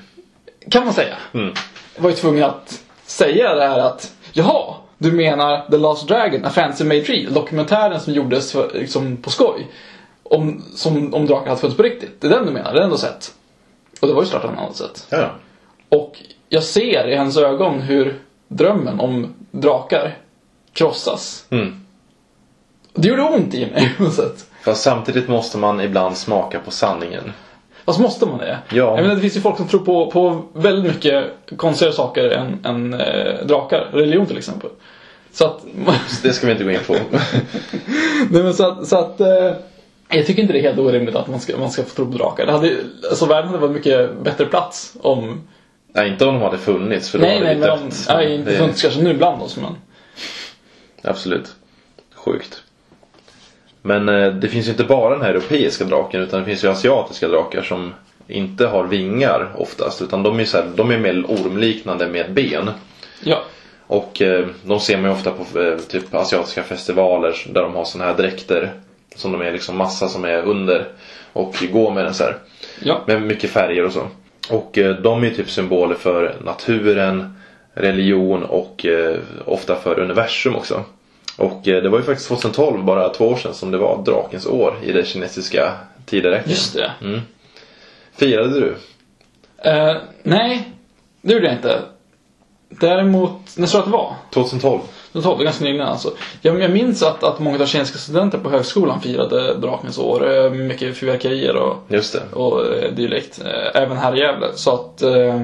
kan 0.70 0.84
man 0.84 0.94
säga, 0.94 1.14
Mm. 1.34 1.54
var 1.98 2.10
ju 2.10 2.16
tvungen 2.16 2.44
att 2.44 2.82
säga 3.04 3.54
det 3.54 3.68
här 3.68 3.78
att 3.78 4.12
Jaha, 4.32 4.74
du 4.98 5.12
menar 5.12 5.70
The 5.70 5.76
Last 5.78 6.08
Dragon, 6.08 6.44
A 6.44 6.50
Fancy 6.50 6.84
Made 6.84 7.00
Real, 7.00 7.32
dokumentären 7.32 8.00
som 8.00 8.12
gjordes 8.12 8.52
för, 8.52 8.70
liksom, 8.74 9.16
på 9.16 9.30
skoj. 9.30 9.66
Om, 10.30 10.62
som, 10.74 11.14
om 11.14 11.26
drakar 11.26 11.48
hade 11.48 11.60
funnits 11.60 11.76
på 11.76 11.82
riktigt. 11.82 12.20
Det 12.20 12.26
är 12.26 12.30
den 12.30 12.46
du 12.46 12.52
menar, 12.52 12.72
det 12.72 12.78
är 12.78 12.80
den 12.80 12.90
du 12.90 12.94
har 12.94 12.98
sett. 12.98 13.34
Och 14.00 14.08
det 14.08 14.14
var 14.14 14.22
ju 14.22 14.28
såklart 14.28 14.44
han 14.44 14.64
hade 14.64 14.74
sett. 14.74 15.06
Ja, 15.10 15.18
ja. 15.18 15.30
Och 15.88 16.22
jag 16.48 16.62
ser 16.62 17.08
i 17.08 17.16
hennes 17.16 17.36
ögon 17.36 17.80
hur 17.80 18.18
drömmen 18.48 19.00
om 19.00 19.34
drakar 19.50 20.18
krossas. 20.72 21.46
Mm. 21.50 21.80
Det 22.94 23.08
gjorde 23.08 23.22
ont 23.22 23.54
i 23.54 23.66
mig 23.66 23.94
på 23.96 24.02
något 24.02 24.14
sätt. 24.14 24.46
Fast 24.62 24.82
samtidigt 24.82 25.28
måste 25.28 25.58
man 25.58 25.80
ibland 25.80 26.16
smaka 26.16 26.60
på 26.64 26.70
sanningen. 26.70 27.32
Fast 27.84 28.00
måste 28.00 28.26
man 28.26 28.38
det? 28.38 28.58
Ja. 28.68 28.76
Jag 28.76 29.02
menar, 29.02 29.14
det 29.14 29.20
finns 29.20 29.36
ju 29.36 29.40
folk 29.40 29.56
som 29.56 29.68
tror 29.68 29.84
på, 29.84 30.10
på 30.10 30.42
väldigt 30.52 30.94
mycket 30.94 31.24
konstigare 31.56 31.92
saker 31.92 32.30
än, 32.30 32.64
än 32.64 32.94
eh, 32.94 33.46
drakar. 33.46 33.88
Religion 33.92 34.26
till 34.26 34.38
exempel. 34.38 34.70
Så 35.32 35.44
att... 35.44 35.64
Det 36.22 36.32
ska 36.32 36.46
vi 36.46 36.52
inte 36.52 36.64
gå 36.64 36.70
in 36.70 36.78
på. 36.86 36.92
Nej, 38.30 38.42
men 38.42 38.54
så 38.54 38.66
att, 38.66 38.86
så 38.86 38.96
att 38.96 39.20
eh, 39.20 39.52
jag 40.10 40.26
tycker 40.26 40.42
inte 40.42 40.52
det 40.52 40.58
är 40.58 40.62
helt 40.62 40.78
orimligt 40.78 41.14
att 41.16 41.28
man 41.28 41.40
ska, 41.40 41.56
man 41.58 41.70
ska 41.70 41.82
få 41.84 41.94
tro 41.94 42.12
på 42.12 42.18
drakar. 42.18 42.46
Det 42.46 42.52
hade, 42.52 42.76
alltså 43.10 43.26
världen 43.26 43.46
hade 43.46 43.58
varit 43.60 43.72
mycket 43.76 44.18
bättre 44.22 44.46
plats 44.46 44.96
om... 45.02 45.48
nej, 45.92 46.08
inte 46.10 46.26
om 46.26 46.34
de 46.34 46.42
hade 46.42 46.58
funnits 46.58 47.10
för 47.10 47.18
då 47.18 47.24
nej, 47.24 47.34
hade 47.34 47.46
nej, 47.46 47.56
men 47.58 47.70
om... 47.70 47.78
dött. 47.88 48.06
Nej, 48.08 48.34
inte 48.34 48.50
Det- 48.50 48.56
funnits 48.56 48.82
kanske 48.82 49.02
nu 49.02 49.14
bland 49.14 49.42
oss, 49.42 49.56
men... 49.56 49.76
Absolut. 51.02 51.54
Sjukt. 52.14 52.62
Men 53.82 54.08
eh, 54.08 54.32
det 54.32 54.48
finns 54.48 54.66
ju 54.66 54.70
inte 54.70 54.84
bara 54.84 55.10
den 55.14 55.22
här 55.22 55.30
europeiska 55.30 55.84
draken 55.84 56.20
utan 56.22 56.40
det 56.40 56.46
finns 56.46 56.64
ju 56.64 56.68
asiatiska 56.68 57.28
drakar 57.28 57.62
som 57.62 57.94
inte 58.28 58.66
har 58.66 58.84
vingar 58.84 59.52
oftast 59.56 60.02
utan 60.02 60.22
de 60.22 60.40
är, 60.40 60.44
så 60.44 60.56
här, 60.56 60.66
de 60.76 60.90
är 60.90 60.98
mer 60.98 61.24
ormliknande 61.28 62.08
med 62.08 62.32
ben. 62.32 62.70
Ja. 63.24 63.42
Och 63.86 64.22
eh, 64.22 64.46
de 64.64 64.80
ser 64.80 64.96
man 64.96 65.10
ju 65.10 65.16
ofta 65.16 65.30
på 65.30 65.60
eh, 65.60 65.78
typ 65.78 66.14
asiatiska 66.14 66.62
festivaler 66.62 67.34
där 67.52 67.62
de 67.62 67.74
har 67.74 67.84
såna 67.84 68.04
här 68.04 68.14
dräkter 68.14 68.72
Som 69.14 69.32
de 69.32 69.40
är 69.40 69.52
liksom 69.52 69.76
massa 69.76 70.08
som 70.08 70.24
är 70.24 70.42
under 70.42 70.88
och 71.32 71.64
går 71.72 71.90
med 71.90 72.04
den 72.04 72.14
så 72.14 72.24
här. 72.24 72.38
Ja. 72.82 73.04
Med 73.06 73.22
mycket 73.22 73.50
färger 73.50 73.84
och 73.84 73.92
så. 73.92 74.06
Och 74.50 74.78
eh, 74.78 74.96
de 74.96 75.24
är 75.24 75.30
typ 75.30 75.50
symboler 75.50 75.94
för 75.94 76.36
naturen, 76.44 77.34
religion 77.74 78.42
och 78.42 78.86
eh, 78.86 79.18
ofta 79.44 79.76
för 79.76 79.98
universum 79.98 80.54
också. 80.56 80.84
Och 81.36 81.68
eh, 81.68 81.82
det 81.82 81.88
var 81.88 81.98
ju 81.98 82.04
faktiskt 82.04 82.28
2012, 82.28 82.84
bara 82.84 83.08
två 83.08 83.28
år 83.28 83.36
sedan, 83.36 83.54
som 83.54 83.70
det 83.70 83.78
var 83.78 84.02
drakens 84.04 84.46
år 84.46 84.78
i 84.82 84.92
det 84.92 85.06
kinesiska 85.06 85.72
tideräkningen. 86.06 86.50
Just 86.50 86.74
det. 86.74 87.22
Firade 88.16 88.60
du? 88.60 88.76
Eh, 89.70 89.96
nej, 90.22 90.72
det 91.22 91.32
gjorde 91.32 91.46
jag 91.46 91.54
inte. 91.54 91.82
Däremot, 92.68 93.56
när 93.56 93.66
tror 93.66 93.78
du 93.78 93.82
att 93.82 93.90
det 93.90 93.96
var? 93.96 94.14
2012? 94.34 94.80
Det 95.12 95.20
var 95.20 95.44
ganska 95.44 95.64
nyligen 95.64 95.86
alltså. 95.86 96.10
Jag, 96.42 96.60
jag 96.60 96.70
minns 96.70 97.02
att, 97.02 97.24
att 97.24 97.38
många 97.38 97.60
av 97.62 97.66
kinesiska 97.66 97.98
studenter 97.98 98.38
på 98.38 98.50
högskolan 98.50 99.00
firade 99.00 99.54
Drakens 99.54 99.98
år. 99.98 100.30
eh, 100.44 100.50
Mycket 100.50 100.96
fyrverkerier 100.96 101.56
och, 101.56 101.76
Just 101.88 102.12
det. 102.12 102.36
och 102.38 102.66
eh, 102.66 102.92
dylikt. 102.92 103.40
Eh, 103.44 103.82
Även 103.82 103.96
här 103.96 104.16
i 104.16 104.18
Gävle. 104.18 104.46
Så 104.54 104.74
att 104.74 105.02
eh, 105.02 105.42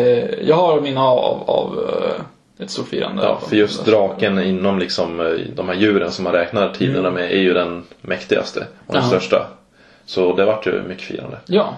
eh, 0.00 0.24
jag 0.48 0.56
har 0.56 0.80
minne 0.80 1.00
av, 1.00 1.50
av 1.50 1.90
ett 2.58 2.70
stort 2.70 2.88
firande. 2.88 3.22
Ja, 3.22 3.38
för 3.48 3.56
just 3.56 3.84
draken 3.86 4.38
inom 4.42 4.78
liksom 4.78 5.38
de 5.56 5.68
här 5.68 5.74
djuren 5.76 6.10
som 6.12 6.24
man 6.24 6.32
räknar 6.32 6.74
tiderna 6.74 7.10
med 7.10 7.24
är 7.32 7.38
ju 7.40 7.54
den 7.54 7.84
mäktigaste 8.00 8.66
och 8.86 8.92
den 8.94 9.02
Ja. 9.02 9.08
största. 9.08 9.46
Så 10.06 10.36
det 10.36 10.44
vart 10.44 10.66
ju 10.66 10.82
mycket 10.82 11.04
firande. 11.04 11.38
Ja, 11.46 11.74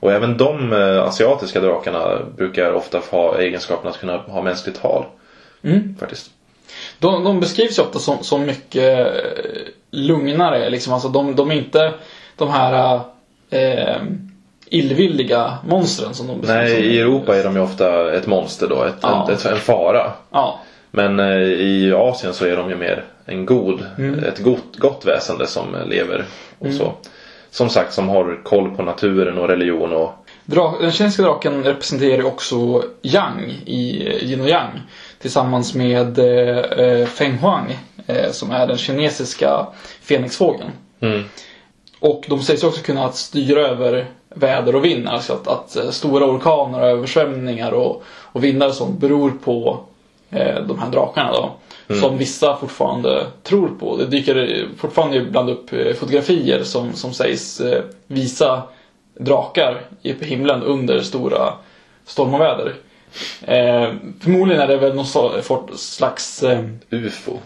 Och 0.00 0.12
även 0.12 0.36
de 0.36 0.72
asiatiska 1.06 1.60
drakarna 1.60 2.18
brukar 2.36 2.72
ofta 2.72 3.00
ha 3.10 3.38
egenskapen 3.38 3.88
att 3.90 4.00
kunna 4.00 4.16
ha 4.16 4.42
mänskligt 4.42 4.80
tal. 4.82 5.04
Mm. 5.64 5.96
Faktiskt. 6.00 6.30
De, 6.98 7.24
de 7.24 7.40
beskrivs 7.40 7.78
ju 7.78 7.82
ofta 7.82 7.98
som, 7.98 8.24
som 8.24 8.46
mycket 8.46 8.98
eh, 9.06 9.12
lugnare. 9.90 10.70
Liksom. 10.70 10.92
Alltså, 10.92 11.08
de, 11.08 11.36
de 11.36 11.50
är 11.50 11.54
inte 11.54 11.92
de 12.36 12.50
här 12.50 13.00
eh, 13.50 13.96
illvilliga 14.66 15.58
monstren 15.68 16.14
som 16.14 16.26
de 16.26 16.40
beskrivs 16.40 16.58
Nej, 16.62 16.74
som. 16.76 16.84
i 16.84 16.98
Europa 16.98 17.36
är 17.36 17.44
de 17.44 17.54
ju 17.56 17.62
ofta 17.62 18.12
ett 18.14 18.26
monster 18.26 18.68
då, 18.68 18.82
ett, 18.84 18.94
Ja. 19.02 19.28
ett, 19.32 19.44
en 19.44 19.56
fara. 19.56 20.12
Ja, 20.30 20.60
Men 20.90 21.20
eh, 21.20 21.26
i 21.42 21.92
Asien 21.96 22.34
så 22.34 22.44
är 22.46 22.56
de 22.56 22.70
ju 22.70 22.76
mer 22.76 23.04
en 23.26 23.46
god, 23.46 23.84
Mm. 23.98 24.24
ett 24.24 24.38
gott, 24.38 24.76
gott 24.76 25.04
väsende 25.06 25.46
som 25.46 25.76
lever 25.86 26.24
och 26.58 26.72
så. 26.72 26.92
Som 27.50 27.68
sagt, 27.68 27.92
som 27.94 28.08
har 28.08 28.40
koll 28.44 28.70
på 28.76 28.82
naturen 28.82 29.38
och 29.38 29.48
religion 29.48 29.92
och 29.92 30.12
Dra- 30.46 30.80
den 30.80 30.92
kinesiska 30.92 31.22
draken 31.22 31.64
representerar 31.64 32.16
ju 32.16 32.24
också 32.24 32.82
Yang 33.02 33.50
i 33.66 34.08
Yin 34.22 34.40
och 34.40 34.48
Yang. 34.48 34.80
Tillsammans 35.22 35.74
med 35.74 36.18
eh, 36.18 37.06
Feng 37.06 37.38
Huang 37.38 37.78
eh, 38.06 38.30
som 38.30 38.50
är 38.50 38.66
den 38.66 38.78
kinesiska 38.78 39.66
fenixfågeln. 40.02 40.70
Mm. 41.00 41.22
Och 42.00 42.24
de 42.28 42.42
sägs 42.42 42.64
också 42.64 42.82
kunna 42.82 43.04
att 43.04 43.16
styra 43.16 43.60
över 43.60 44.06
väder 44.34 44.74
och 44.76 44.84
vind. 44.84 45.08
Alltså 45.08 45.32
att, 45.32 45.48
att 45.48 45.76
eh, 45.76 45.90
stora 45.90 46.26
orkaner 46.26 46.80
och 46.80 46.86
översvämningar 46.86 47.72
och, 47.72 48.02
och 48.08 48.44
vindar 48.44 48.68
och 48.68 48.74
sånt 48.74 49.00
beror 49.00 49.30
på 49.30 49.80
eh, 50.30 50.60
de 50.68 50.78
här 50.78 50.90
drakarna 50.90 51.32
då. 51.32 51.50
Som 52.00 52.18
vissa 52.18 52.56
fortfarande 52.56 53.26
tror 53.42 53.68
på. 53.68 53.96
Det 53.96 54.06
dyker 54.06 54.68
fortfarande 54.76 55.16
ibland 55.16 55.50
upp 55.50 55.72
eh, 55.72 55.94
fotografier 55.94 56.62
som, 56.62 56.92
som 56.92 57.12
sägs 57.12 57.60
eh, 57.60 57.82
visa 58.06 58.62
drakar 59.14 59.80
i 60.02 60.12
på 60.12 60.24
himlen 60.24 60.62
under 60.62 61.00
stora 61.00 61.54
stormoväder. 62.06 62.74
Eh, 63.42 63.92
förmodligen 64.20 64.62
är 64.62 64.66
det 64.66 64.76
väl 64.76 64.94
någon 64.94 65.36
slags 65.76 66.42
eh, 66.42 66.64
UFO. 66.90 67.38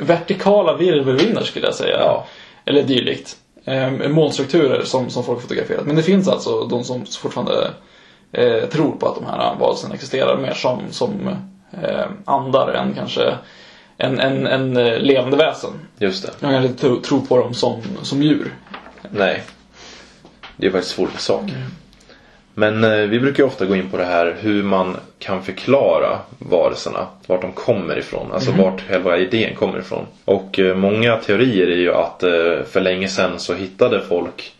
vertikala 0.00 0.76
virvelvindar 0.76 1.42
skulle 1.42 1.66
jag 1.66 1.74
säga. 1.74 1.98
Ja. 1.98 2.26
Eller 2.64 2.82
dylikt. 2.82 3.36
Eh, 3.64 3.90
molnstrukturer 3.90 4.82
som, 4.84 5.10
som 5.10 5.24
folk 5.24 5.42
fotograferat. 5.42 5.86
Men 5.86 5.96
det 5.96 6.02
finns 6.02 6.28
alltså 6.28 6.64
de 6.64 6.84
som 6.84 7.06
fortfarande 7.06 7.70
eh, 8.32 8.68
tror 8.68 8.92
på 8.92 9.08
att 9.08 9.14
de 9.14 9.26
här 9.26 9.56
varelserna 9.60 9.94
existerar 9.94 10.36
mer 10.36 10.54
som, 10.54 10.80
som 10.90 11.28
eh, 11.82 12.06
andar 12.24 12.72
än 12.72 12.94
kanske 12.94 13.34
en, 13.96 14.20
en, 14.20 14.46
en 14.46 14.76
eh, 14.76 14.98
levande 14.98 15.36
väsen. 15.36 15.70
Just 15.98 16.22
det. 16.22 16.30
Jag 16.40 16.50
kan 16.50 16.64
inte 16.64 16.80
tro, 16.80 17.00
tro 17.00 17.26
på 17.26 17.38
dem 17.38 17.54
som, 17.54 17.82
som 18.02 18.22
djur. 18.22 18.54
Nej. 19.10 19.42
Det 20.56 20.66
är 20.66 20.70
faktiskt 20.70 20.94
svårt 20.94 21.20
sak. 21.20 21.50
Men 22.54 22.84
eh, 22.84 22.90
vi 22.90 23.20
brukar 23.20 23.42
ju 23.42 23.46
ofta 23.46 23.66
gå 23.66 23.76
in 23.76 23.90
på 23.90 23.96
det 23.96 24.04
här 24.04 24.36
hur 24.40 24.62
man 24.62 24.96
kan 25.18 25.42
förklara 25.42 26.18
varelserna. 26.38 27.06
Vart 27.26 27.40
de 27.40 27.52
kommer 27.52 27.98
ifrån. 27.98 28.32
Alltså 28.32 28.50
vart 28.52 28.88
själva 28.88 29.18
idén 29.18 29.54
kommer 29.54 29.78
ifrån. 29.78 30.06
Och 30.24 30.58
eh, 30.58 30.76
många 30.76 31.16
teorier 31.16 31.66
är 31.66 31.76
ju 31.76 31.94
att 31.94 32.22
eh, 32.22 32.62
för 32.70 32.80
länge 32.80 33.08
sedan 33.08 33.38
så 33.38 33.54
hittade 33.54 34.00
folk 34.00 34.52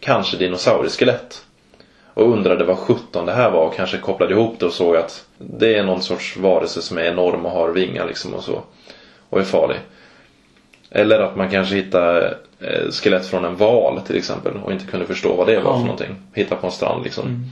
kanske 0.00 0.36
dinosaurieskelett. 0.36 1.44
Och 2.14 2.32
undrade 2.32 2.64
vad 2.64 2.78
sjutton 2.78 3.26
det 3.26 3.32
här 3.32 3.50
var 3.50 3.66
och 3.66 3.76
kanske 3.76 3.98
kopplade 3.98 4.32
ihop 4.32 4.56
det 4.58 4.66
och 4.66 4.72
såg 4.72 4.96
att 4.96 5.24
det 5.38 5.74
är 5.74 5.84
någon 5.84 6.02
sorts 6.02 6.36
varelse 6.36 6.82
som 6.82 6.98
är 6.98 7.02
enorm 7.02 7.46
och 7.46 7.52
har 7.52 7.68
vingar 7.68 8.06
liksom 8.06 8.34
och 8.34 8.44
så. 8.44 8.62
Och 9.28 9.40
är 9.40 9.44
farlig. 9.44 9.76
Eller 10.90 11.20
att 11.20 11.36
man 11.36 11.50
kanske 11.50 11.74
hittar 11.74 12.36
skelett 12.90 13.26
från 13.26 13.44
en 13.44 13.56
val 13.56 14.00
till 14.06 14.16
exempel 14.16 14.52
och 14.64 14.72
inte 14.72 14.84
kunde 14.86 15.06
förstå 15.06 15.34
vad 15.36 15.46
det 15.46 15.60
var 15.60 15.70
Ja. 15.70 15.76
för 15.76 15.82
någonting. 15.84 16.16
Hitta 16.34 16.56
på 16.56 16.66
en 16.66 16.72
strand 16.72 17.04
liksom. 17.04 17.50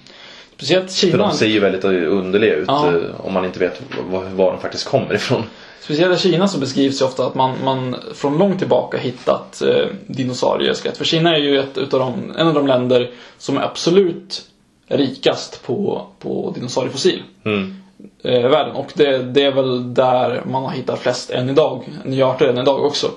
Speciellt 0.56 0.92
För 0.92 1.06
Kina. 1.06 1.16
de 1.18 1.32
ser 1.32 1.46
ju 1.46 1.60
väldigt 1.60 1.84
underliga 1.84 2.54
ut 2.54 2.64
Ja. 2.68 2.88
eh, 2.88 3.02
om 3.26 3.32
man 3.32 3.44
inte 3.44 3.58
vet 3.58 3.82
var 4.34 4.52
de 4.52 4.60
faktiskt 4.60 4.84
kommer 4.88 5.14
ifrån. 5.14 5.42
Speciellt 5.80 6.18
i 6.18 6.22
Kina 6.30 6.48
så 6.48 6.58
beskrivs 6.58 7.00
ju 7.00 7.04
ofta 7.04 7.26
att 7.26 7.34
man, 7.34 7.54
man 7.64 7.96
från 8.14 8.38
långt 8.38 8.58
tillbaka 8.58 8.98
hittat 8.98 9.62
eh, 9.62 9.86
dinosaurieskelett. 10.06 10.96
För 10.98 11.04
Kina 11.04 11.34
är 11.36 11.38
ju 11.40 11.58
ett 11.58 11.78
utav 11.78 12.00
de, 12.00 12.32
en 12.38 12.46
av 12.48 12.54
de 12.54 12.66
länder 12.66 13.10
som 13.38 13.56
är 13.56 13.62
absolut 13.62 14.42
rikast 14.88 15.62
på, 15.66 16.06
på 16.18 16.52
dinosauriefossil. 16.54 17.22
Mm. 17.44 17.76
Eh, 18.24 18.48
världen. 18.48 18.76
Och 18.76 18.92
det, 18.94 19.18
det 19.18 19.42
är 19.42 19.52
väl 19.52 19.94
där 19.94 20.42
man 20.50 20.62
har 20.64 20.70
hittat 20.70 20.98
flest 20.98 21.30
än 21.30 21.50
idag. 21.50 21.84
Nya 22.04 22.26
arter 22.26 22.46
än 22.48 22.58
idag 22.58 22.84
också. 22.84 23.10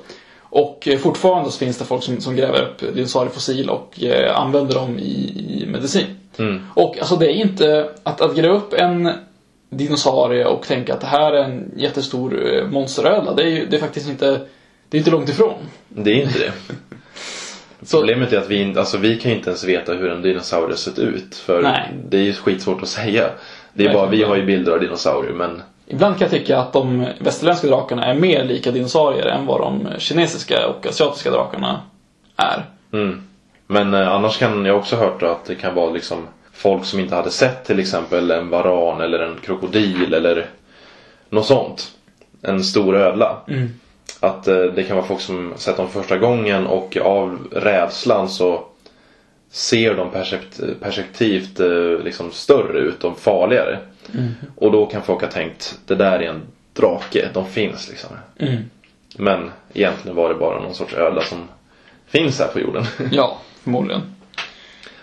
Och 0.56 0.88
eh, 0.88 0.98
fortfarande 0.98 1.52
så 1.52 1.58
finns 1.58 1.78
det 1.78 1.86
folk 1.86 2.04
som, 2.04 2.22
som 2.22 2.36
gräver 2.36 2.62
upp 2.62 2.96
dinosauriefossil 2.96 3.70
och 3.70 4.04
eh, 4.04 4.40
använder 4.40 4.74
dem 4.76 5.00
i, 5.00 5.34
i 5.62 5.66
medicin. 5.68 6.06
Mm. 6.38 6.62
Och 6.74 6.98
alltså 7.00 7.16
det 7.16 7.26
är 7.26 7.36
inte 7.36 7.90
att, 8.04 8.22
att 8.22 8.36
gräva 8.36 8.54
upp 8.54 8.74
en 8.74 9.12
dinosaurie 9.70 10.46
och 10.46 10.64
tänka 10.68 10.94
att 10.94 11.02
det 11.02 11.08
här 11.08 11.34
är 11.34 11.44
en 11.44 11.72
jättestor 11.78 12.54
eh, 12.56 12.68
monsterödla. 12.68 13.34
Det 13.34 13.44
är 13.44 13.48
ju 13.48 13.66
det 13.66 13.76
är 13.76 13.80
faktiskt 13.80 14.10
inte, 14.10 14.40
det 14.90 14.98
är 14.98 15.00
inte 15.00 15.12
långt 15.12 15.30
ifrån. 15.30 15.54
Det 15.90 16.12
är 16.12 16.16
inte 16.16 16.40
det. 16.40 16.52
Så, 17.86 17.98
Problemet 18.00 18.34
är 18.34 18.38
att 18.38 18.50
vi, 18.50 18.62
inte- 18.62 18.80
alltså, 18.80 18.98
vi 18.98 19.20
kan 19.20 19.32
ju 19.32 19.38
inte 19.38 19.50
ens 19.50 19.64
veta 19.64 19.94
hur 19.94 20.10
en 20.12 20.22
dinosaurie 20.22 20.78
sett 20.78 21.00
ut. 21.00 21.36
För 21.36 21.62
Nej. 21.62 21.90
det 22.10 22.18
är 22.18 22.22
ju 22.22 22.34
skitsvårt 22.34 22.82
att 22.82 22.88
säga. 22.90 23.30
Det 23.74 23.86
är 23.86 23.94
bara, 23.94 24.10
vi 24.10 24.24
har 24.24 24.36
ju 24.36 24.46
bilder 24.46 24.72
av 24.72 24.80
dinosaurier 24.80 25.34
men 25.34 25.62
ibland 25.88 26.18
kan 26.18 26.26
jag 26.26 26.32
tycka 26.32 26.60
att 26.60 26.74
de 26.74 27.08
västerländska 27.20 27.68
drakarna 27.68 28.06
är 28.06 28.14
mer 28.14 28.44
lika 28.44 28.72
dinosaurier 28.72 29.26
än 29.26 29.46
vad 29.46 29.62
de 29.62 29.88
kinesiska 29.98 30.68
och 30.68 30.88
asiatiska 30.88 31.32
drakarna 31.32 31.82
är. 32.36 32.66
Mm. 32.94 33.24
Men 33.68 33.94
eh, 33.94 34.12
annars 34.12 34.38
kan 34.38 34.66
jag 34.66 34.78
också 34.78 34.96
hört 34.96 35.24
att 35.24 35.46
det 35.46 35.56
kan 35.56 35.76
vara 35.76 35.92
liksom 35.92 36.28
folk 36.54 36.86
som 36.86 37.00
inte 37.00 37.16
hade 37.16 37.32
sett 37.32 37.66
till 37.66 37.80
exempel 37.80 38.32
en 38.32 38.50
varan 38.50 39.02
eller 39.02 39.20
en 39.20 39.38
krokodil 39.42 40.14
eller 40.14 40.50
något 41.30 41.46
sånt. 41.46 41.92
En 42.42 42.64
stor 42.64 42.96
ödla. 42.96 43.38
Att 44.20 44.48
eh, 44.48 44.62
det 44.62 44.84
kan 44.84 44.96
vara 44.96 45.08
folk 45.08 45.22
som 45.22 45.54
sett 45.56 45.78
dem 45.78 45.90
första 45.90 46.18
gången 46.18 46.68
och 46.68 46.98
av 46.98 47.48
rädslan 47.52 48.30
så 48.30 48.64
ser 49.52 49.96
de 49.96 50.10
perspektivt 50.80 51.60
eh, 51.60 52.04
liksom 52.04 52.32
större 52.32 52.80
ut 52.80 53.04
och 53.04 53.20
farligare. 53.20 53.78
Och 54.56 54.72
då 54.72 54.86
kan 54.86 55.02
folk 55.02 55.22
ha 55.22 55.30
tänkt 55.30 55.80
det 55.86 55.96
där 55.96 56.20
är 56.20 56.30
en 56.30 56.42
drake, 56.74 57.30
de 57.34 57.46
finns 57.46 57.90
liksom. 57.90 58.10
Mm. 58.38 58.64
Men 59.18 59.52
egentligen 59.74 60.16
var 60.16 60.30
det 60.30 60.36
bara 60.36 60.60
någon 60.60 60.74
sorts 60.74 60.94
ödla 60.94 61.22
som 61.22 61.48
finns 62.08 62.40
här 62.40 62.48
på 62.48 62.60
jorden. 62.60 62.86
Ja, 63.12 63.38
förmodligen. 63.64 64.02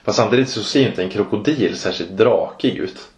Fast 0.05 0.19
samtidigt 0.19 0.49
så 0.49 0.63
ser 0.63 0.89
inte 0.89 1.03
en 1.03 1.11
krokodil 1.11 1.77
särskilt 1.77 2.11
drakig 2.11 2.77
ut. 2.77 3.09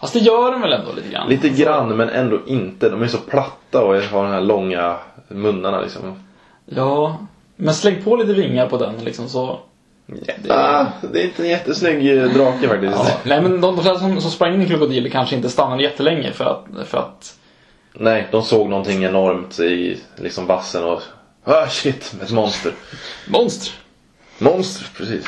Fast 0.00 0.12
det 0.12 0.18
gör 0.18 0.52
de 0.52 0.60
väl 0.60 0.72
ändå 0.72 0.92
lite 0.92 1.08
grann? 1.08 1.28
Lite 1.28 1.48
grann 1.48 1.96
men 1.96 2.08
ändå 2.08 2.40
inte. 2.46 2.88
De 2.88 3.02
är 3.02 3.06
så 3.06 3.18
platta 3.18 3.84
och 3.84 3.94
har 3.94 4.22
de 4.22 4.32
här 4.32 4.40
långa 4.40 4.96
munnarna 5.28 5.80
liksom. 5.80 6.22
Ja, 6.66 7.18
men 7.56 7.74
släng 7.74 8.02
på 8.02 8.16
lite 8.16 8.32
vingar 8.32 8.68
på 8.68 8.76
den 8.76 8.94
liksom 9.04 9.28
så... 9.28 9.60
Ah, 10.48 10.86
det 11.12 11.20
är 11.20 11.24
inte 11.24 11.42
en 11.42 11.48
jättesnygg 11.48 12.18
eh, 12.18 12.24
drake 12.24 12.68
faktiskt. 12.68 12.94
Ja, 12.96 13.06
nej 13.24 13.42
men 13.42 13.60
de, 13.60 13.60
de 13.60 13.82
flesta 13.82 13.98
som, 13.98 14.20
som 14.20 14.30
sprang 14.30 14.54
in 14.54 14.62
i 14.62 14.66
krokodiler 14.66 15.10
kanske 15.10 15.36
inte 15.36 15.48
stannade 15.48 15.82
jättelänge 15.82 16.32
för 16.32 16.44
att, 16.44 16.88
för 16.88 16.98
att 16.98 17.34
Nej, 17.92 18.28
de 18.30 18.42
såg 18.42 18.68
någonting 18.68 19.04
enormt 19.04 19.60
i 19.60 20.00
liksom 20.16 20.46
vassen 20.46 20.84
och 20.84 21.02
Ah 21.44 21.66
shit, 21.68 22.14
ett 22.22 22.30
monster. 22.32 22.72
monster. 23.28 23.72
Monster, 24.38 24.86
precis. 24.96 25.26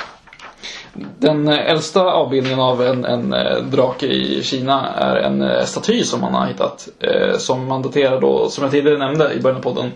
Den 1.19 1.49
eh, 1.49 1.71
äldsta 1.71 2.03
avbildningen 2.03 2.61
av 2.61 2.83
en, 2.83 3.05
en 3.05 3.33
eh, 3.33 3.63
drake 3.63 4.07
i 4.07 4.43
Kina 4.43 4.93
är 4.95 5.17
en 5.17 5.67
staty 5.67 6.05
som 6.05 6.21
man 6.21 6.35
har 6.35 6.47
hittat. 6.47 6.89
Eh, 7.01 7.37
som 7.39 7.67
man 7.67 7.83
daterar 7.83 8.21
då, 8.21 8.49
som 8.49 8.65
jag 8.65 8.71
tidigare 8.71 8.99
nämnde 8.99 9.33
i 9.33 9.41
början 9.41 9.59
av 9.59 9.63
podden, 9.63 9.93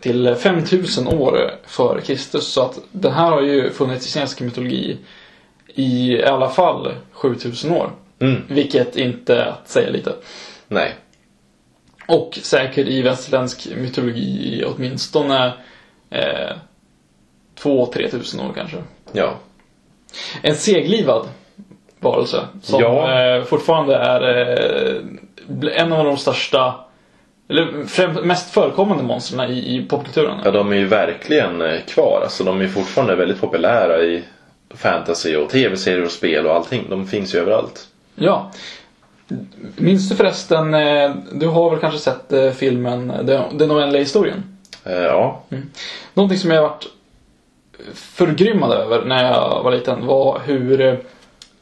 till 0.00 0.34
5000 0.34 1.06
år 1.08 1.54
före 1.66 2.00
Kristus. 2.00 2.46
Så 2.52 2.62
att 2.62 2.78
den 2.92 3.12
här 3.12 3.30
har 3.30 3.42
ju 3.42 3.70
funnits 3.70 4.06
i 4.06 4.10
kinesisk 4.10 4.40
mytologi 4.40 4.98
i 5.74 6.22
alla 6.22 6.48
fall 6.48 6.94
7000 7.12 7.72
år. 7.72 7.90
Mm. 8.20 8.42
Vilket 8.48 8.96
inte 8.96 9.36
är 9.36 9.46
att 9.46 9.68
säga 9.68 9.90
lite. 9.90 10.12
Nej. 10.68 10.94
Och 12.08 12.38
säkert 12.42 12.86
i 12.88 13.02
västerländsk 13.02 13.68
mytologi 13.76 14.58
i 14.58 14.64
åtminstone 14.64 15.52
eh, 16.10 16.56
2-3 17.62 18.10
tusen 18.10 18.40
år 18.40 18.52
kanske. 18.56 18.76
Ja. 19.12 19.34
En 20.42 20.54
seglivad 20.56 21.28
varelse 22.00 22.46
som 22.62 22.80
Ja. 22.80 23.20
eh, 23.36 23.44
fortfarande 23.44 23.96
är 23.96 24.22
eh, 25.62 25.82
en 25.82 25.92
av 25.92 26.04
de 26.04 26.16
största 26.16 26.74
eller 27.48 27.64
främ- 27.86 28.22
mest 28.24 28.50
förekommande 28.54 29.02
monstren 29.04 29.50
i, 29.50 29.76
i 29.76 29.86
popkulturen. 29.88 30.38
Ja, 30.44 30.50
de 30.50 30.72
är 30.72 30.76
ju 30.76 30.86
verkligen 30.86 31.60
eh, 31.62 31.80
kvar. 31.80 32.20
Alltså, 32.22 32.44
de 32.44 32.60
är 32.60 32.68
fortfarande 32.68 33.16
väldigt 33.16 33.40
populära 33.40 34.02
i 34.02 34.22
fantasy 34.74 35.36
och 35.36 35.50
tv-serier 35.50 36.04
och 36.04 36.10
spel 36.10 36.46
och 36.46 36.54
allting. 36.54 36.86
De 36.90 37.06
finns 37.06 37.34
ju 37.34 37.38
överallt. 37.38 37.88
Ja. 38.14 38.50
Minns 39.76 40.08
du 40.08 40.16
förresten, 40.16 40.74
eh, 40.74 41.10
du 41.32 41.46
har 41.46 41.70
väl 41.70 41.78
kanske 41.80 41.98
sett 42.00 42.32
eh, 42.32 42.50
filmen 42.50 43.12
Den- 43.52 43.70
oändliga 43.72 44.02
historien? 44.02 44.42
Ja. 44.84 45.42
Någonting 46.14 46.38
som 46.38 46.50
jag 46.50 46.62
varit 46.62 46.86
förgrymmad 47.94 48.72
över 48.72 49.04
när 49.04 49.24
jag 49.32 49.62
var 49.62 49.70
liten 49.72 50.06
var 50.06 50.40
hur 50.44 50.80
eh, 50.80 50.96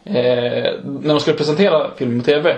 när 0.04 1.08
de 1.08 1.20
skulle 1.20 1.36
presentera 1.36 1.86
filmen 1.96 2.20
på 2.20 2.26
TV 2.26 2.56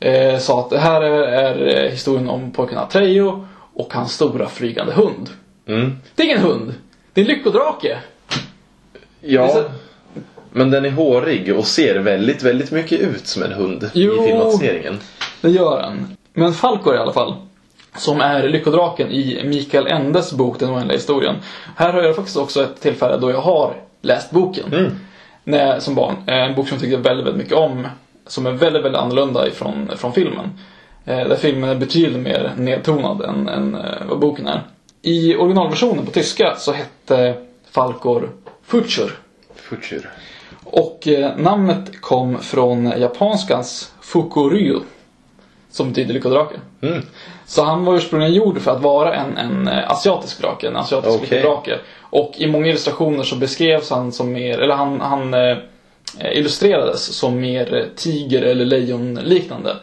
eh, 0.00 0.38
sa 0.38 0.60
att 0.60 0.70
det 0.70 0.78
här 0.78 1.00
är, 1.02 1.56
är 1.56 1.90
historien 1.90 2.28
om 2.28 2.50
pojken 2.50 2.78
Atrejo 2.78 3.46
och 3.74 3.94
hans 3.94 4.12
stora 4.12 4.48
flygande 4.48 4.92
hund. 4.92 5.30
Mm. 5.68 5.96
Det 6.14 6.22
är 6.22 6.26
ingen 6.26 6.40
hund! 6.42 6.74
Det 7.12 7.20
är 7.20 7.24
en 7.24 7.28
lyckodrake! 7.36 7.98
Ja. 9.20 9.48
Så- 9.48 9.64
Men 10.52 10.70
den 10.70 10.84
är 10.84 10.90
hårig 10.90 11.56
och 11.56 11.66
ser 11.66 11.98
väldigt, 11.98 12.42
väldigt 12.42 12.70
mycket 12.70 13.00
ut 13.00 13.26
som 13.26 13.42
en 13.42 13.52
hund 13.52 13.90
Jo. 13.94 14.12
i 14.24 14.26
filmatiseringen. 14.26 14.98
Det 15.40 15.50
gör 15.50 15.82
den. 15.82 16.16
Men 16.32 16.52
Falkor 16.52 16.94
i 16.94 16.98
alla 16.98 17.12
fall. 17.12 17.34
Som 17.96 18.20
är 18.20 18.48
lyckodraken 18.48 19.10
i 19.10 19.42
Mikael 19.44 19.86
Endes 19.86 20.32
bok 20.32 20.58
Den 20.58 20.70
oändliga 20.70 20.96
historien. 20.98 21.34
Här 21.76 21.92
har 21.92 22.02
jag 22.02 22.16
faktiskt 22.16 22.36
också 22.36 22.62
ett 22.62 22.80
tillfälle 22.80 23.16
då 23.16 23.30
jag 23.30 23.40
har 23.40 23.74
läst 24.02 24.30
boken. 24.30 24.72
Mm. 24.72 24.92
När, 25.44 25.80
som 25.80 25.94
barn. 25.94 26.14
Eh, 26.26 26.34
En 26.34 26.54
bok 26.54 26.68
som 26.68 26.74
jag 26.74 26.82
tyckte 26.82 26.96
väldigt, 26.96 27.26
väldigt 27.26 27.42
mycket 27.42 27.58
om. 27.58 27.86
Som 28.26 28.46
är 28.46 28.50
väldigt, 28.52 28.84
väldigt 28.84 29.00
annorlunda 29.00 29.48
ifrån 29.48 29.90
från 29.96 30.12
filmen. 30.12 30.58
Eh, 31.04 31.28
Där 31.28 31.36
filmen 31.36 31.70
är 31.70 31.74
betydligt 31.74 32.22
mer 32.22 32.52
nedtonad 32.56 33.20
än, 33.22 33.48
än 33.48 33.74
eh, 33.74 34.06
vad 34.08 34.18
boken 34.18 34.46
är. 34.46 34.60
I 35.02 35.36
originalversionen 35.36 36.04
på 36.04 36.10
tyska 36.10 36.54
så 36.58 36.72
hette 36.72 37.34
Falkor 37.70 38.30
Future. 38.64 39.10
Future. 39.54 40.08
Och 40.64 41.08
eh, 41.08 41.36
namnet 41.36 42.00
kom 42.00 42.38
från 42.38 42.84
japanskans 43.00 43.92
Fukuryu. 44.00 44.80
Som 45.70 45.88
betyder 45.88 46.14
lyckodrake. 46.14 46.54
Mm. 46.80 47.02
Så 47.46 47.62
han 47.64 47.84
var 47.84 47.96
ursprungligen 47.96 48.34
gjord 48.34 48.60
för 48.60 48.70
att 48.70 48.82
vara 48.82 49.14
en, 49.14 49.36
en 49.38 49.68
eh, 49.68 49.90
asiatisk 49.90 50.40
drake, 50.40 50.68
en 50.68 50.76
asiatisk 50.76 51.16
Okej. 51.16 51.28
lyckodrake. 51.30 51.78
Och 52.00 52.32
i 52.36 52.46
många 52.46 52.66
illustrationer 52.66 53.22
så 53.22 53.36
beskrevs 53.36 53.90
han 53.90 54.12
som 54.12 54.32
mer, 54.32 54.58
eller 54.58 54.74
han, 54.74 55.00
han 55.00 55.34
eh, 55.34 55.56
illustrerades 56.34 57.04
som 57.04 57.40
mer 57.40 57.74
eh, 57.74 57.84
tiger 57.96 58.42
eller 58.42 58.64
lejonliknande. 58.64 59.76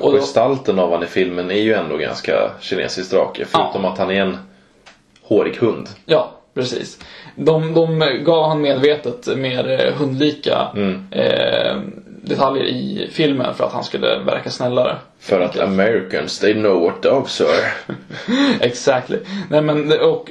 Ja, 0.00 0.10
gestalten 0.10 0.78
av 0.78 0.92
han 0.92 1.02
i 1.02 1.06
filmen 1.06 1.50
är 1.50 1.60
ju 1.60 1.74
ändå 1.74 1.96
ganska 1.96 2.50
kinesisk 2.60 3.10
drake. 3.10 3.44
Förutom 3.44 3.84
att 3.84 3.98
han 3.98 4.10
är 4.10 4.20
en 4.20 4.38
hårig 5.22 5.56
hund. 5.56 5.88
Ja, 6.06 6.30
precis. 6.54 6.98
De, 7.36 7.74
de 7.74 7.98
gav 8.24 8.48
han 8.48 8.60
medvetet 8.60 9.36
mer 9.36 9.80
eh, 9.86 9.94
hundlika 9.94 10.68
Mm. 10.74 11.06
eh, 11.10 11.76
detaljer 12.22 12.64
i 12.64 13.08
filmen 13.12 13.54
för 13.54 13.64
att 13.64 13.72
han 13.72 13.84
skulle 13.84 14.18
verka 14.18 14.50
snällare. 14.50 14.96
För 15.20 15.40
att 15.40 15.58
Americans, 15.58 16.38
they 16.38 16.54
know 16.54 16.80
what 16.82 17.02
dogs 17.02 17.40
are. 17.40 17.94
Exactly. 18.60 19.18
Nej, 19.50 19.60
men, 19.62 19.92
och, 20.00 20.30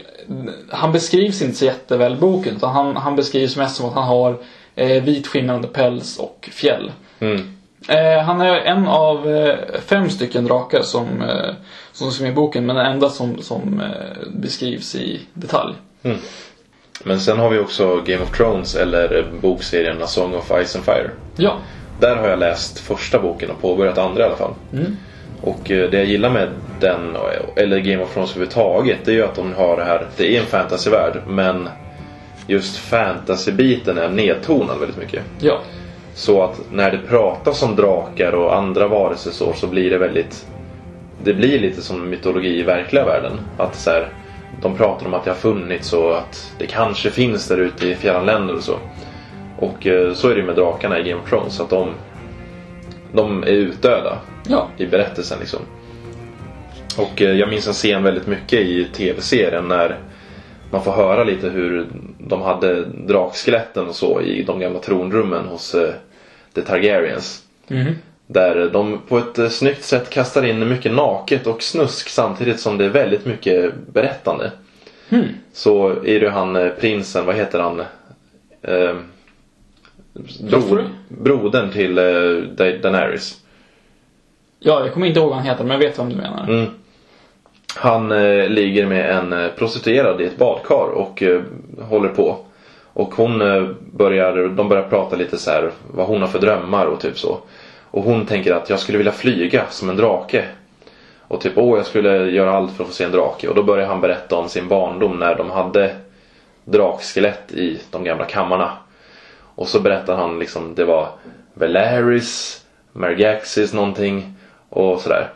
han 0.69 0.91
beskrivs 0.91 1.41
inte 1.41 1.57
så 1.57 1.65
jätteväl 1.65 2.13
i 2.13 2.15
boken. 2.15 2.55
Utan 2.55 2.69
han, 2.73 2.95
han 2.95 3.15
beskrivs 3.15 3.57
mest 3.57 3.75
som 3.75 3.85
att 3.85 3.93
han 3.93 4.03
har 4.03 4.37
eh, 4.75 5.03
vit 5.03 5.27
skimrande 5.27 5.67
päls 5.67 6.19
och 6.19 6.49
fjäll. 6.51 6.91
Mm. 7.19 7.55
Eh, 7.89 8.23
han 8.23 8.41
är 8.41 8.55
en 8.55 8.87
av 8.87 9.35
eh, 9.35 9.55
fem 9.85 10.09
stycken 10.09 10.45
drakar 10.45 10.81
som, 10.81 11.21
eh, 11.21 11.53
som 11.91 12.11
med 12.21 12.31
i 12.31 12.35
boken. 12.35 12.65
Men 12.65 12.75
den 12.75 12.85
enda 12.85 13.09
som, 13.09 13.41
som 13.41 13.81
eh, 13.81 14.27
beskrivs 14.33 14.95
i 14.95 15.21
detalj. 15.33 15.73
Men 17.03 17.19
sen 17.19 17.39
har 17.39 17.49
vi 17.49 17.59
också 17.59 18.01
Game 18.05 18.23
of 18.23 18.37
Thrones 18.37 18.75
eller 18.75 19.17
eh, 19.17 19.41
bokserien 19.41 20.03
A 20.03 20.07
Song 20.07 20.35
of 20.35 20.51
Ice 20.65 20.75
and 20.75 20.85
Fire. 20.85 21.11
Ja. 21.37 21.57
Där 21.99 22.15
har 22.15 22.27
jag 22.27 22.39
läst 22.39 22.79
första 22.79 23.19
boken 23.19 23.51
och 23.51 23.61
påbörjat 23.61 23.97
andra 23.97 24.23
i 24.23 24.25
alla 24.25 24.35
fall. 24.35 24.53
Och 25.41 25.71
eh, 25.71 25.89
det 25.89 25.97
jag 25.97 26.05
gillar 26.05 26.29
med 26.29 26.49
den, 26.79 27.17
eller 27.55 27.79
Game 27.79 28.03
of 28.03 28.13
Thrones 28.13 28.31
överhuvudtaget, 28.31 28.97
det 29.05 29.11
är 29.11 29.15
ju 29.15 29.23
att 29.23 29.35
de 29.35 29.53
har 29.53 29.77
det 29.77 29.83
här, 29.83 30.07
det 30.17 30.35
är 30.35 30.39
en 30.39 30.45
fantasyvärld 30.45 31.21
men 31.27 31.69
just 32.47 32.77
fantasybiten 32.77 33.97
är 33.97 34.09
nedtonad 34.09 34.79
väldigt 34.79 34.97
mycket. 34.97 35.23
Ja. 35.39 35.59
Så 36.13 36.43
att 36.43 36.61
när 36.71 36.91
det 36.91 36.97
pratas 36.97 37.63
om 37.63 37.75
drakar 37.75 38.31
och 38.31 38.55
andra 38.55 38.87
varelser 38.87 39.31
så, 39.31 39.53
så 39.53 39.67
blir 39.67 39.89
det 39.89 39.97
väldigt 39.97 40.45
Det 41.23 41.33
blir 41.33 41.59
lite 41.59 41.81
som 41.81 42.09
mytologi 42.09 42.59
i 42.59 42.63
verkliga 42.63 43.05
världen. 43.05 43.31
Att 43.57 43.75
så 43.75 43.89
här, 43.89 44.09
de 44.61 44.75
pratar 44.77 45.05
om 45.05 45.13
att 45.13 45.23
det 45.23 45.29
har 45.31 45.37
funnits 45.37 45.93
och 45.93 46.17
att 46.17 46.51
det 46.57 46.67
kanske 46.67 47.09
finns 47.09 47.47
där 47.47 47.57
ute 47.57 47.87
i 47.87 47.95
fjärran 47.95 48.25
länder 48.25 48.55
och 48.55 48.63
så. 48.63 48.77
Och 49.59 49.87
eh, 49.87 50.13
så 50.13 50.29
är 50.29 50.35
det 50.35 50.43
med 50.43 50.55
drakarna 50.55 50.99
i 50.99 51.03
Game 51.03 51.21
of 51.21 51.29
Thrones. 51.29 51.59
Att 51.59 51.69
de, 51.69 51.89
de 53.13 53.43
är 53.43 53.47
utdöda 53.47 54.17
Ja. 54.47 54.67
i 54.77 54.85
berättelsen 54.85 55.39
liksom. 55.39 55.59
Och 56.97 57.21
eh, 57.21 57.31
jag 57.31 57.49
minns 57.49 57.67
en 57.67 57.73
scen 57.73 58.03
väldigt 58.03 58.27
mycket 58.27 58.59
i 58.59 58.85
tv-serien 58.93 59.67
när 59.67 59.97
man 60.75 60.83
får 60.83 60.91
höra 60.91 61.23
lite 61.23 61.49
hur 61.49 61.87
de 62.19 62.41
hade 62.41 62.85
drakskeletten 62.85 63.87
och 63.87 63.95
så 63.95 64.21
i 64.21 64.43
de 64.43 64.59
gamla 64.59 64.79
tronrummen 64.79 65.45
hos 65.47 65.75
eh, 65.75 65.93
The 66.53 66.61
Targaryens. 66.61 67.43
Mhm. 67.67 67.95
Där 68.27 68.69
de 68.73 68.99
på 69.07 69.17
ett 69.17 69.39
eh, 69.39 69.49
snyggt 69.49 69.83
sätt 69.83 70.09
kastar 70.09 70.45
in 70.45 70.69
mycket 70.69 70.93
naket 70.93 71.47
och 71.47 71.63
snusk 71.63 72.09
samtidigt 72.09 72.59
som 72.59 72.77
det 72.77 72.85
är 72.85 72.89
väldigt 72.89 73.25
mycket 73.25 73.73
berättande. 73.93 74.51
Så 75.53 75.89
är 76.05 76.19
det 76.19 76.29
han 76.29 76.55
eh, 76.55 76.69
prinsen, 76.69 77.25
vad 77.25 77.35
heter 77.35 77.59
han? 77.59 77.79
Eh, 78.61 78.95
Joffrey? 80.39 80.85
brodern 81.09 81.71
till 81.71 81.97
eh, 81.97 82.03
Da- 82.55 82.77
Daenerys. 82.81 83.37
Ja, 84.59 84.79
jag 84.79 84.93
kommer 84.93 85.07
inte 85.07 85.19
ihåg 85.19 85.29
vad 85.29 85.37
han 85.37 85.47
heter, 85.47 85.63
men 85.63 85.71
jag 85.81 85.87
vet 85.87 85.99
vem 85.99 86.09
du 86.09 86.15
menar. 86.15 86.43
Mm. 86.49 86.65
Han 87.75 88.11
eh, 88.11 88.49
ligger 88.49 88.85
med 88.85 89.11
en 89.11 89.33
eh, 89.33 89.51
prostituerad 89.51 90.21
i 90.21 90.25
ett 90.25 90.37
badkar 90.37 90.89
och 90.93 91.23
eh, 91.23 91.41
håller 91.81 92.09
på. 92.09 92.37
Och 92.93 93.15
hon 93.15 93.41
eh, 93.41 93.69
börjar, 93.91 94.47
de 94.47 94.69
börjar 94.69 94.89
prata 94.89 95.15
lite 95.15 95.37
så 95.37 95.51
här 95.51 95.71
vad 95.91 96.07
hon 96.07 96.21
har 96.21 96.27
för 96.27 96.39
drömmar 96.39 96.85
och 96.85 96.99
typ 96.99 97.17
så. 97.17 97.37
Och 97.91 98.03
hon 98.03 98.25
tänker 98.25 98.53
att 98.53 98.69
jag 98.69 98.79
skulle 98.79 98.97
vilja 98.97 99.11
flyga 99.11 99.63
som 99.69 99.89
en 99.89 99.97
drake. 99.97 100.45
Och 101.27 101.41
typ 101.41 101.57
åh 101.57 101.77
jag 101.77 101.85
skulle 101.85 102.31
göra 102.31 102.51
allt 102.51 102.71
för 102.71 102.83
att 102.83 102.89
få 102.89 102.95
se 102.95 103.03
en 103.03 103.11
drake. 103.11 103.47
Och 103.47 103.55
då 103.55 103.63
börjar 103.63 103.87
han 103.87 104.01
berätta 104.01 104.35
om 104.35 104.49
sin 104.49 104.67
barndom 104.67 105.19
när 105.19 105.35
de 105.35 105.51
hade 105.51 105.95
drakskelett 106.65 107.51
i 107.51 107.79
de 107.91 108.03
gamla 108.03 108.25
kammarna. 108.25 108.71
Och 109.55 109.67
så 109.67 109.79
berättar 109.79 110.15
han 110.15 110.39
liksom 110.39 110.75
det 110.75 110.85
var 110.85 111.09
Velaris, 111.53 112.61
Mergaxis 112.93 113.73
någonting 113.73 114.33
och 114.69 114.99
sådär. 114.99 115.29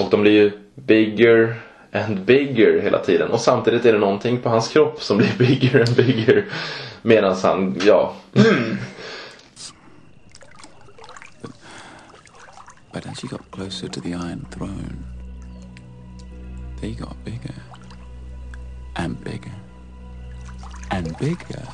Och 0.00 0.10
de 0.10 0.22
blir 0.22 0.32
ju 0.32 0.61
bigger 0.74 1.62
and 1.92 2.24
bigger 2.24 2.82
hela 2.82 2.98
tiden. 2.98 3.30
Och 3.30 3.40
samtidigt 3.40 3.84
är 3.84 3.92
det 3.92 3.98
någonting 3.98 4.40
på 4.40 4.48
hans 4.48 4.68
kropp 4.68 5.02
som 5.02 5.18
blir 5.18 5.34
bigger 5.38 5.80
and 5.80 5.96
bigger. 5.96 6.46
Medan 7.02 7.36
han, 7.42 7.80
ja. 7.84 8.14
But 12.92 13.06
as 13.06 13.24
you 13.24 13.30
got 13.30 13.50
closer 13.50 13.88
to 13.88 14.00
the 14.00 14.14
Iron 14.14 14.46
Throne, 14.50 15.04
they 16.80 16.92
got 16.92 17.16
bigger. 17.24 17.54
And 18.96 19.22
bigger. 19.24 19.54
And 20.90 21.16
bigger. 21.18 21.66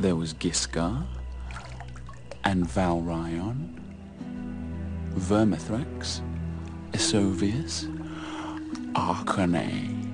There 0.00 0.16
was 0.16 0.34
Giscar. 0.34 1.04
And 2.42 2.66
Valryon. 2.66 3.83
Vermithrax. 5.14 6.20
Esovius. 6.92 7.86
Arcane. 8.94 10.10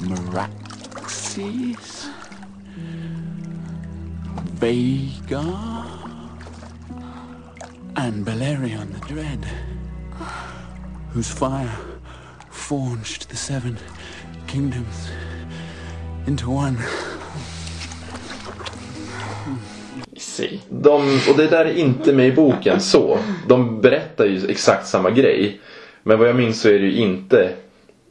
Meraxes. 0.00 2.08
Vega. 4.60 5.44
And 7.96 8.24
Balerion 8.24 8.92
the 8.92 9.00
Dread, 9.06 9.44
whose 11.10 11.30
fire 11.30 11.76
forged 12.50 13.28
the 13.28 13.36
seven 13.36 13.76
kingdoms 14.46 15.10
into 16.26 16.50
one. 16.50 16.78
Sig. 20.20 20.60
De, 20.68 21.20
och 21.30 21.36
det 21.36 21.46
där 21.46 21.64
är 21.64 21.74
inte 21.74 22.12
med 22.12 22.26
i 22.26 22.32
boken 22.32 22.80
så. 22.80 23.18
De 23.48 23.80
berättar 23.80 24.24
ju 24.24 24.50
exakt 24.50 24.86
samma 24.86 25.10
grej. 25.10 25.60
Men 26.02 26.18
vad 26.18 26.28
jag 26.28 26.36
minns 26.36 26.60
så 26.60 26.68
är 26.68 26.72
det 26.72 26.86
ju 26.86 26.96
inte 26.96 27.50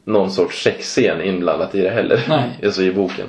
någon 0.04 0.32
sorts 0.32 0.64
sexscen 0.64 1.22
inblandat 1.22 1.76
i 1.76 1.82
det 1.82 1.90
heller. 1.90 2.22
Nej. 2.30 2.60
Alltså 2.64 2.82
i 2.82 2.92
boken. 2.94 3.28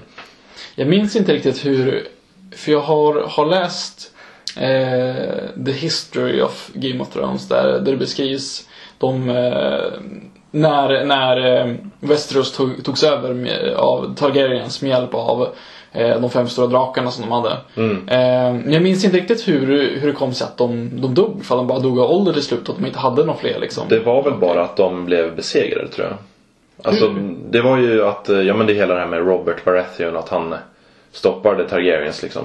Jag 0.74 0.88
minns 0.88 1.16
inte 1.16 1.34
riktigt 1.34 1.66
hur, 1.66 2.08
för 2.52 2.72
jag 2.72 2.80
har, 2.80 3.14
har 3.28 3.46
läst 3.46 4.12
eh, 4.56 5.64
The 5.64 5.72
History 5.72 6.40
of 6.40 6.70
Game 6.74 7.00
of 7.00 7.10
Thrones 7.12 7.48
där, 7.48 7.66
där 7.66 7.92
det 7.92 7.96
beskrivs 7.96 8.68
de, 8.98 9.28
eh, 9.28 10.00
när, 10.50 11.04
när 11.04 11.56
eh, 11.56 11.74
Westeros 12.00 12.52
tog, 12.52 12.84
togs 12.84 13.04
över 13.04 13.34
med, 13.34 13.74
av 13.74 14.14
Targaryens 14.14 14.82
med 14.82 14.88
hjälp 14.88 15.14
av 15.14 15.54
de 15.92 16.30
fem 16.30 16.48
stora 16.48 16.66
drakarna 16.66 17.10
som 17.10 17.24
de 17.28 17.32
hade. 17.32 17.50
Eh, 18.14 18.52
men 18.54 18.72
jag 18.72 18.82
minns 18.82 19.04
inte 19.04 19.16
riktigt 19.16 19.48
hur, 19.48 19.66
hur 20.00 20.06
det 20.06 20.12
kom 20.12 20.32
sig 20.34 20.44
att 20.44 20.56
de, 20.56 20.90
de 21.00 21.14
dog, 21.14 21.44
för 21.44 21.56
de 21.56 21.66
bara 21.66 21.78
dog 21.78 21.98
av 22.00 22.10
ålder 22.10 22.32
till 22.32 22.42
slut 22.42 22.68
och 22.68 22.74
att 22.74 22.80
de 22.80 22.86
inte 22.86 22.98
hade 22.98 23.24
några 23.24 23.38
fler 23.38 23.58
liksom. 23.60 23.84
Det 23.88 23.98
var 23.98 24.22
väl 24.22 24.34
bara 24.34 24.62
att 24.64 24.76
de 24.76 25.04
blev 25.04 25.36
besegrade 25.36 25.88
tror 25.88 26.06
jag. 26.06 26.16
Alltså 26.82 27.14
det 27.50 27.60
var 27.60 27.78
ju 27.78 28.04
att, 28.04 28.28
eh, 28.28 28.40
ja 28.40 28.54
men 28.54 28.66
det 28.66 28.72
är 28.72 28.74
hela 28.74 28.94
det 28.94 29.00
här 29.00 29.06
med 29.06 29.18
Robert 29.26 29.64
Baratheon 29.64 30.16
att 30.16 30.28
han 30.28 30.54
stoppade 31.12 31.68
Targaryens 31.68 32.22
liksom. 32.22 32.42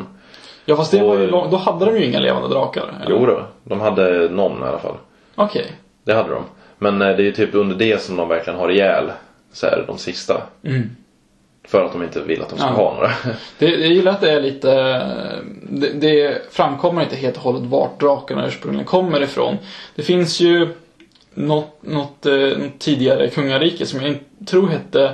Ja 0.65 0.75
fast 0.75 0.91
det 0.91 1.03
var 1.03 1.17
ju 1.17 1.25
och- 1.25 1.31
lång, 1.31 1.51
då 1.51 1.57
hade 1.57 1.85
de 1.85 1.97
ju 1.97 2.05
inga 2.05 2.19
levande 2.19 2.47
drakar. 2.49 2.81
eller? 2.81 3.15
Jo 3.19 3.25
då, 3.25 3.43
de 3.63 3.81
hade 3.81 4.29
någon 4.29 4.63
i 4.63 4.65
alla 4.65 4.79
fall. 4.79 4.95
Okej. 5.35 5.71
Det 6.03 6.13
hade 6.13 6.29
de. 6.29 6.43
Men 6.77 7.01
eh, 7.01 7.07
det 7.07 7.13
är 7.23 7.25
ju 7.25 7.31
typ 7.31 7.55
under 7.55 7.75
det 7.75 8.01
som 8.01 8.15
de 8.15 8.27
verkligen 8.29 8.59
har 8.59 8.69
ihjäl 8.69 9.11
så 9.53 9.65
här, 9.67 9.83
de 9.87 9.97
sista. 9.97 10.41
Mm. 10.65 10.89
För 11.67 11.83
att 11.85 11.91
de 11.91 12.03
inte 12.03 12.21
vill 12.21 12.41
att 12.41 12.49
de 12.49 12.57
ska 12.59 12.67
Ja. 12.67 12.73
ha 12.73 12.93
några. 12.93 13.11
Det, 13.57 13.65
jag 13.67 13.91
gillar 13.91 14.11
att 14.11 14.21
det 14.21 14.31
är 14.31 14.41
lite... 14.41 14.71
Det, 15.61 15.89
det 15.89 16.41
framkommer 16.51 17.01
inte 17.03 17.15
helt 17.15 17.37
och 17.37 17.43
hållet 17.43 17.63
vart 17.63 17.99
drakarna 17.99 18.47
ursprungligen 18.47 18.85
kommer 18.85 19.21
ifrån. 19.23 19.57
Det 19.95 20.03
finns 20.03 20.39
ju 20.39 20.67
något, 21.33 21.77
något, 21.81 22.25
eh, 22.25 22.33
något 22.33 22.79
tidigare 22.79 23.27
kungarike 23.29 23.85
som 23.85 23.99
jag 23.99 24.09
inte 24.09 24.45
tror 24.51 24.67
hette 24.67 25.13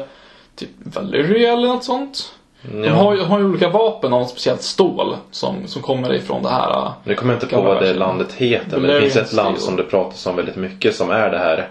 typ 0.55 0.69
Valyria 0.83 1.53
eller 1.53 1.67
något 1.67 1.83
sånt. 1.83 2.33
De 2.61 2.83
Ja. 2.83 2.93
har, 2.93 3.15
ju- 3.15 3.21
har 3.23 3.39
ju 3.39 3.45
olika 3.45 3.69
vapen 3.69 4.13
av 4.13 4.25
speciellt 4.25 4.61
stål 4.61 5.15
som, 5.31 5.67
som 5.67 5.81
kommer 5.81 6.13
ifrån 6.13 6.43
det 6.43 6.49
här. 6.49 6.91
Nu 7.03 7.15
kommer 7.15 7.33
jag 7.33 7.43
inte 7.43 7.55
på 7.55 7.61
vad 7.61 7.81
det 7.81 7.93
landet 7.93 8.33
heter 8.33 8.77
men 8.79 8.89
det 8.91 9.01
finns 9.01 9.15
ett 9.15 9.33
land 9.33 9.59
som 9.59 9.75
det 9.75 9.83
pratas 9.83 10.25
om 10.27 10.35
väldigt 10.35 10.55
mycket 10.55 10.95
som 10.95 11.09
är 11.09 11.29
det 11.29 11.37
här 11.37 11.69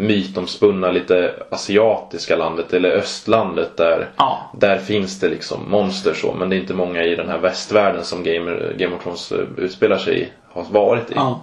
mytomspunna 0.00 0.90
lite 0.90 1.34
asiatiska 1.50 2.36
landet 2.36 2.72
eller 2.72 2.90
östlandet 2.90 3.76
där 3.76 4.08
Ja. 4.16 4.50
där 4.58 4.78
finns 4.78 5.20
det 5.20 5.28
liksom 5.28 5.70
monster 5.70 6.14
så 6.14 6.34
men 6.34 6.50
det 6.50 6.56
är 6.56 6.60
inte 6.60 6.74
många 6.74 7.02
i 7.04 7.16
den 7.16 7.28
här 7.28 7.38
västvärlden 7.38 8.04
som 8.04 8.22
Game, 8.22 8.56
Game 8.76 8.96
of 8.96 9.02
Thrones 9.02 9.32
eh, 9.32 9.38
utspelar 9.56 9.98
sig 9.98 10.20
i 10.22 10.28
har 10.52 10.64
varit 10.70 11.10
i. 11.10 11.12
ja. 11.16 11.40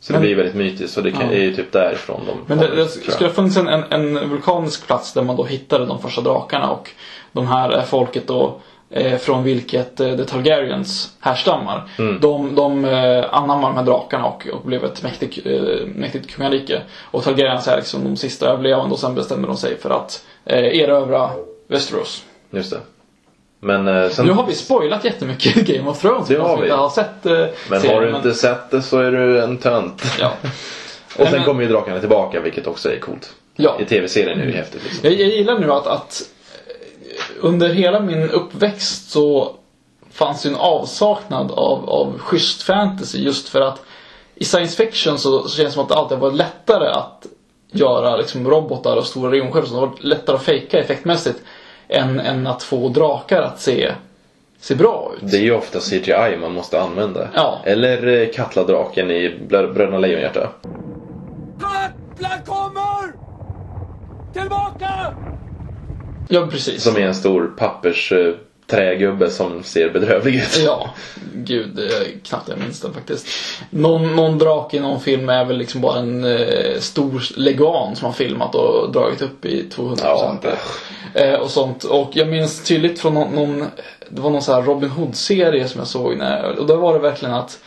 Så 0.00 0.12
det 0.12 0.18
Men- 0.18 0.26
blir 0.26 0.36
väldigt 0.36 0.54
mytiskt 0.54 0.96
och 0.96 1.02
det 1.02 1.12
kan, 1.12 1.26
Ja. 1.26 1.32
är 1.32 1.40
ju 1.42 1.54
typ 1.56 1.72
därifrån 1.72 2.20
de 2.26 2.38
Men 2.46 2.58
det, 2.58 2.76
det 2.76 2.88
skulle 2.88 3.28
ha 3.28 3.34
funnits 3.34 3.56
en, 3.56 3.68
en, 3.68 3.84
en 3.92 4.30
vulkanisk 4.30 4.86
plats 4.86 5.12
där 5.12 5.22
man 5.22 5.36
då 5.36 5.44
hittade 5.44 5.86
de 5.86 6.02
första 6.02 6.20
drakarna 6.20 6.70
och 6.70 6.90
de 7.32 7.46
här 7.46 7.76
eh, 7.76 7.84
folket 7.84 8.26
då 8.26 8.60
från 9.20 9.44
vilket 9.44 10.00
eh, 10.00 10.16
The 10.16 10.24
Targaryens 10.24 11.12
härstammar. 11.20 11.82
Mm. 11.98 12.20
De, 12.20 12.54
de 12.54 12.84
eh, 12.84 13.24
anammar 13.34 13.68
de 13.68 13.76
här 13.76 13.84
drakarna 13.84 14.24
och, 14.26 14.46
och 14.52 14.60
blev 14.66 14.84
ett 14.84 15.02
mäktigt, 15.02 15.46
eh, 15.46 15.86
mäktigt 15.86 16.30
kungarike. 16.30 16.82
Och 17.10 17.24
Targaryens 17.24 17.68
är 17.68 17.76
liksom 17.76 18.04
de 18.04 18.16
sista 18.16 18.48
överlevande 18.48 18.92
och 18.92 18.98
sen 18.98 19.14
bestämmer 19.14 19.48
de 19.48 19.56
sig 19.56 19.78
för 19.78 19.90
att 19.90 20.24
eh, 20.44 20.58
erövra 20.80 21.30
Westeros. 21.68 22.24
Just 22.50 22.70
det. 22.70 22.78
Men 23.60 23.88
eh, 23.88 24.08
sen, 24.08 24.26
Nu 24.26 24.32
har 24.32 24.46
vi 24.46 24.54
spoilat 24.54 25.04
jättemycket 25.04 25.54
Game 25.54 25.90
of 25.90 26.00
Thrones. 26.00 26.28
Det 26.28 26.36
har 26.36 26.56
vi. 26.56 26.62
inte 26.62 26.74
har 26.76 26.90
sett 26.90 27.26
eh, 27.26 27.32
men 27.70 27.80
serien, 27.80 27.94
har 27.96 28.02
du 28.10 28.16
inte 28.16 28.34
sett 28.34 28.70
det 28.70 28.82
så 28.82 28.98
är 28.98 29.12
du 29.12 29.42
en 29.42 29.56
tönt. 29.56 30.02
Ja. 30.20 30.32
Och 31.18 31.22
sen 31.26 31.32
men- 31.32 31.44
kommer 31.44 31.62
ju 31.62 31.68
drakarna 31.68 32.00
tillbaka 32.00 32.40
vilket 32.40 32.66
också 32.66 32.92
är 32.92 32.98
coolt. 32.98 33.32
ja. 33.56 33.76
I 33.80 33.84
tv-serien 33.84 34.40
är 34.40 34.44
det 34.44 34.50
ju 34.50 34.56
häftigt 34.56 34.84
liksom. 34.84 35.00
Jag, 35.02 35.12
jag 35.20 35.28
gillar 35.28 35.58
nu 35.58 35.72
att, 35.72 35.86
att 35.86 36.22
eh, 36.22 36.35
under 37.40 37.68
hela 37.68 38.00
min 38.00 38.30
uppväxt 38.30 39.10
så 39.10 39.52
fanns 40.10 40.42
det 40.42 40.48
en 40.48 40.56
avsaknad 40.56 41.50
av, 41.50 41.90
av 41.90 42.18
schysst 42.18 42.62
fantasy 42.62 43.18
just 43.18 43.48
för 43.48 43.60
att 43.60 43.82
i 44.34 44.44
science 44.44 44.76
fiction 44.84 45.18
så, 45.18 45.42
så 45.48 45.56
känns 45.56 45.68
det 45.68 45.72
som 45.74 45.82
att 45.82 45.88
det 45.88 45.94
alltid 45.94 46.18
har 46.18 46.22
varit 46.26 46.36
lättare 46.36 46.88
att 46.88 47.26
göra 47.70 48.16
liksom, 48.16 48.48
robotar 48.50 48.96
och 48.96 49.06
stora 49.06 49.30
rymdskepp. 49.30 49.66
så 49.66 49.74
Det 49.74 49.80
har 49.80 49.86
varit 49.86 50.04
lättare 50.04 50.36
att 50.36 50.42
fejka 50.42 50.78
effektmässigt 50.78 51.38
än, 51.88 52.20
än 52.20 52.46
att 52.46 52.62
få 52.62 52.88
drakar 52.88 53.42
att 53.42 53.60
se, 53.60 53.92
se 54.60 54.74
bra 54.74 55.12
ut. 55.16 55.30
Det 55.30 55.36
är 55.36 55.40
ju 55.42 55.54
ofta 55.54 55.78
CGI 55.80 56.36
man 56.40 56.52
måste 56.52 56.80
använda. 56.82 57.28
Ja. 57.34 57.58
Eller 57.64 58.06
eh, 58.22 58.28
Katla-draken 58.34 59.10
i 59.10 59.28
Brö- 59.48 59.72
Bröderna 59.74 59.98
Lejonhjärta. 59.98 60.48
Katla 61.60 62.30
kommer! 62.46 63.12
Tillbaka! 64.32 65.14
Ja, 66.28 66.46
precis. 66.50 66.82
Som 66.82 66.96
är 66.96 67.00
en 67.00 67.14
stor 67.14 67.54
pappers 67.58 68.12
eh, 68.12 68.34
trägubbe 68.66 69.30
som 69.30 69.62
ser 69.62 69.90
bedrövlig 69.90 70.34
ut. 70.34 70.62
Ja, 70.64 70.90
gud, 71.34 71.80
knappt 72.24 72.48
jag 72.48 72.58
minns 72.58 72.80
den 72.80 72.94
faktiskt. 72.94 73.28
Någon, 73.70 74.16
någon 74.16 74.38
drake 74.38 74.76
i 74.76 74.80
någon 74.80 75.00
film 75.00 75.28
är 75.28 75.44
väl 75.44 75.58
liksom 75.58 75.80
bara 75.80 75.98
en 75.98 76.24
eh, 76.24 76.78
stor 76.78 77.22
leguan 77.36 77.96
som 77.96 78.06
har 78.06 78.12
filmat 78.12 78.54
och 78.54 78.92
dragit 78.92 79.22
upp 79.22 79.44
i 79.44 79.68
200% 79.76 80.00
Ja, 80.02 80.38
eh, 81.14 81.34
och 81.34 81.50
sånt. 81.50 81.84
Och 81.84 82.10
jag 82.12 82.28
minns 82.28 82.64
tydligt 82.64 82.98
från 82.98 83.14
någon, 83.14 83.34
någon 83.34 83.64
det 84.08 84.20
var 84.20 84.30
någon 84.30 84.42
sån 84.42 84.54
här 84.54 84.62
Robin 84.62 84.90
Hood-serie 84.90 85.68
som 85.68 85.78
jag 85.78 85.88
såg 85.88 86.16
när, 86.16 86.58
och 86.58 86.66
då 86.66 86.76
var 86.76 86.92
det 86.92 86.98
verkligen 86.98 87.34
att 87.34 87.58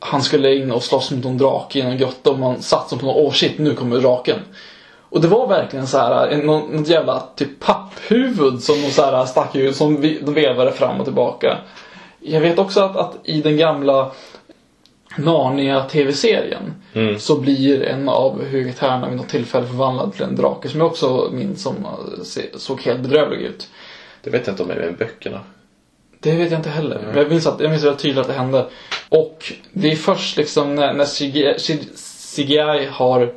han 0.00 0.22
skulle 0.22 0.54
in 0.54 0.72
och 0.72 0.82
slåss 0.82 1.10
mot 1.10 1.24
någon 1.24 1.38
drake 1.38 1.78
i 1.78 1.82
någon 1.82 1.98
grotta 1.98 2.30
och 2.30 2.38
man 2.38 2.62
satt 2.62 2.88
som 2.88 2.98
på 2.98 3.06
någon, 3.06 3.16
åh 3.16 3.32
shit, 3.32 3.58
nu 3.58 3.74
kommer 3.74 3.98
draken. 3.98 4.38
Och 5.10 5.20
det 5.20 5.28
var 5.28 5.48
verkligen 5.48 5.86
så 5.86 5.98
här, 5.98 6.28
en, 6.28 6.40
något 6.40 6.88
jävla 6.88 7.22
typ 7.36 7.60
papphuvud 7.60 8.62
som 8.62 8.82
de 8.82 8.90
så 8.90 9.02
här 9.02 9.24
stack 9.24 9.56
ut, 9.56 9.76
som 9.76 10.00
vi, 10.00 10.20
de 10.20 10.34
vevade 10.34 10.72
fram 10.72 10.98
och 10.98 11.04
tillbaka. 11.04 11.58
Jag 12.20 12.40
vet 12.40 12.58
också 12.58 12.80
att, 12.80 12.96
att 12.96 13.14
i 13.24 13.42
den 13.42 13.56
gamla 13.56 14.10
Narnia 15.16 15.84
tv-serien 15.84 16.74
Mm. 16.92 17.18
så 17.18 17.40
blir 17.40 17.82
en 17.82 18.08
av 18.08 18.44
huvudkaraktärerna 18.44 19.08
vid 19.08 19.16
något 19.16 19.28
tillfälle 19.28 19.66
förvandlad 19.66 20.12
till 20.12 20.22
en 20.22 20.36
drake 20.36 20.68
som 20.68 20.80
jag 20.80 20.86
också 20.86 21.28
minns 21.32 21.62
som 21.62 21.76
eh, 21.76 22.58
såg 22.58 22.80
helt 22.82 23.00
bedrövlig 23.00 23.40
ut. 23.40 23.68
Det 24.22 24.30
vet 24.30 24.46
jag 24.46 24.52
inte 24.52 24.62
om 24.62 24.68
det 24.68 24.74
är 24.74 24.80
med 24.80 24.96
böckerna. 24.96 25.40
Det 26.20 26.36
vet 26.36 26.50
jag 26.50 26.58
inte 26.58 26.70
heller. 26.70 27.00
Men 27.06 27.16
jag 27.16 27.28
minns, 27.28 27.46
att, 27.46 27.60
jag 27.60 27.70
minns 27.70 27.84
väldigt 27.84 28.02
tydligt 28.02 28.20
att 28.20 28.26
det 28.26 28.32
hände. 28.32 28.66
Och 29.08 29.52
det 29.72 29.92
är 29.92 29.96
först 29.96 30.36
liksom 30.36 30.74
när, 30.74 30.92
när 30.92 31.04
CGI, 31.04 31.54
CGI 32.36 32.86
har 32.90 33.34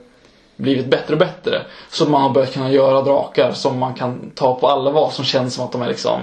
blivit 0.62 0.86
bättre 0.86 1.14
och 1.14 1.20
bättre 1.20 1.62
som 1.89 2.12
man 2.12 2.22
har 2.22 2.30
börjat 2.30 2.53
kunna 2.53 2.72
göra 2.72 3.01
drakar 3.01 3.51
som 3.51 3.80
man 3.80 3.93
kan 3.93 4.32
ta 4.36 4.55
på 4.59 4.68
allvar 4.68 5.09
som 5.09 5.26
känns 5.26 5.53
som 5.53 5.66
att 5.66 5.72
de 5.72 5.82
är 5.82 5.88
liksom 5.88 6.20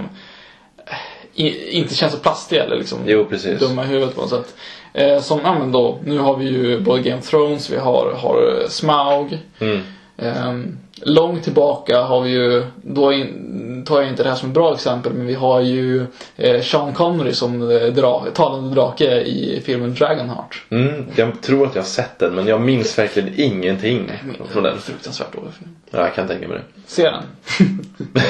eh, 0.85 1.43
i, 1.45 1.69
inte 1.77 1.95
känns 1.95 2.13
så 2.13 2.19
plastiga 2.19 2.63
eller 2.63 2.77
liksom 2.77 2.99
Jo, 3.05 3.27
dumma 3.59 3.83
i 3.83 3.87
huvudet 3.87 4.15
på 4.15 4.21
något 4.21 4.29
sätt. 4.29 4.55
Eh, 4.93 5.21
som, 5.21 5.39
ja 5.43 5.59
men 5.59 5.71
då, 5.71 5.97
nu 6.03 6.19
har 6.19 6.35
vi 6.35 6.45
ju 6.45 6.79
både 6.79 7.01
Game 7.01 7.19
of 7.19 7.29
Thrones, 7.29 7.69
vi 7.69 7.77
har, 7.77 8.13
har 8.17 8.65
Smaug. 8.69 9.37
Mm. 9.59 9.81
Ehm, 10.17 10.77
långt 11.01 11.43
tillbaka 11.43 12.01
har 12.01 12.21
vi 12.21 12.29
ju, 12.29 12.63
då 12.81 13.13
in, 13.13 13.83
tar 13.87 14.01
jag 14.01 14.09
inte 14.09 14.23
det 14.23 14.29
här 14.29 14.35
som 14.35 14.49
ett 14.49 14.53
bra 14.53 14.73
exempel, 14.73 15.13
men 15.13 15.27
vi 15.27 15.33
har 15.33 15.61
ju 15.61 16.05
eh, 16.35 16.61
Sean 16.61 16.93
Connery 16.93 17.33
som 17.33 17.71
eh, 17.71 17.87
dra, 17.87 18.25
talande 18.33 18.75
drake 18.75 19.21
i 19.21 19.61
filmen 19.65 19.93
Dragonheart. 19.93 20.63
Mm, 20.69 21.05
jag 21.15 21.41
tror 21.41 21.67
att 21.67 21.75
jag 21.75 21.81
har 21.81 21.87
sett 21.87 22.19
den 22.19 22.35
men 22.35 22.47
jag 22.47 22.61
minns 22.61 22.99
verkligen 22.99 23.29
ingenting 23.35 24.11
från 24.49 24.63
den. 24.63 24.77
Fruktansvärt 24.77 25.33
dålig 25.33 25.53
film. 25.53 25.75
Ja, 25.91 25.99
jag 25.99 26.15
kan 26.15 26.27
tänka 26.27 26.47
mig 26.47 26.57
det. 26.57 26.81
Se 26.87 27.03
den. 27.03 27.23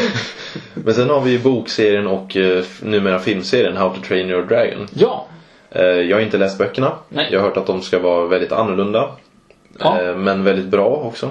Men 0.74 0.94
sen 0.94 1.10
har 1.10 1.22
vi 1.22 1.32
ju 1.32 1.40
bokserien 1.40 2.08
och 2.08 2.38
eh, 2.38 2.64
numera 2.82 3.20
filmserien 3.20 3.78
How 3.78 3.90
to 3.90 4.02
Train 4.08 4.30
Your 4.30 4.46
Dragon. 4.46 4.88
Ja. 4.94 5.26
Eh, 5.72 5.84
jag 5.84 6.18
har 6.18 6.22
inte 6.22 6.38
läst 6.38 6.58
böckerna. 6.58 6.94
Nej. 7.10 7.28
Jag 7.32 7.40
har 7.40 7.48
hört 7.48 7.58
att 7.58 7.68
de 7.68 7.82
ska 7.82 8.00
vara 8.00 8.28
väldigt 8.28 8.52
annorlunda. 8.52 9.10
Ja. 9.80 10.16
Men 10.16 10.44
väldigt 10.44 10.66
bra 10.66 10.88
också. 10.88 11.30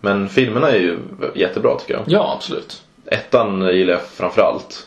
Men 0.00 0.28
filmerna 0.28 0.70
är 0.70 0.78
ju 0.78 0.98
jättebra 1.34 1.74
tycker 1.78 1.94
jag. 1.94 2.02
Ja, 2.06 2.32
absolut. 2.36 2.82
Ettan 3.06 3.60
gillar 3.76 3.92
jag 3.92 4.02
framförallt. 4.02 4.86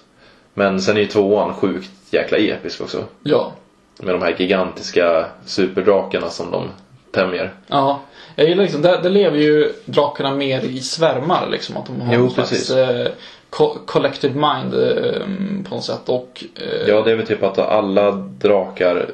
Men 0.53 0.81
sen 0.81 0.97
är 0.97 1.01
ju 1.01 1.07
tvåan 1.07 1.53
sjukt 1.53 1.89
jäkla 2.11 2.37
episk 2.37 2.81
också. 2.81 3.03
Ja. 3.23 3.51
Med 3.99 4.15
de 4.15 4.21
här 4.21 4.35
gigantiska 4.39 5.25
superdrakarna 5.45 6.29
som 6.29 6.51
de 6.51 6.69
tämjer. 7.11 7.53
Ja. 7.67 7.99
Jag 8.35 8.49
gillar 8.49 8.63
liksom, 8.63 8.81
där, 8.81 9.01
där 9.01 9.09
lever 9.09 9.37
ju 9.37 9.73
drakarna 9.85 10.31
mer 10.35 10.61
i 10.61 10.79
svärmar 10.79 11.47
liksom. 11.51 11.77
Att 11.77 11.85
de 11.85 12.01
har 12.01 12.13
Jo, 12.15 12.19
någon 12.21 12.31
slags 12.31 12.71
eh, 12.71 13.07
co- 13.49 13.77
collective 13.85 14.33
mind 14.33 14.73
eh, 14.73 15.21
på 15.69 15.75
något 15.75 15.83
sätt. 15.83 16.09
Och, 16.09 16.43
eh, 16.55 16.87
Ja, 16.89 17.01
det 17.01 17.11
är 17.11 17.15
väl 17.15 17.27
typ 17.27 17.43
att 17.43 17.59
alla 17.59 18.11
drakar, 18.11 19.05
i 19.09 19.11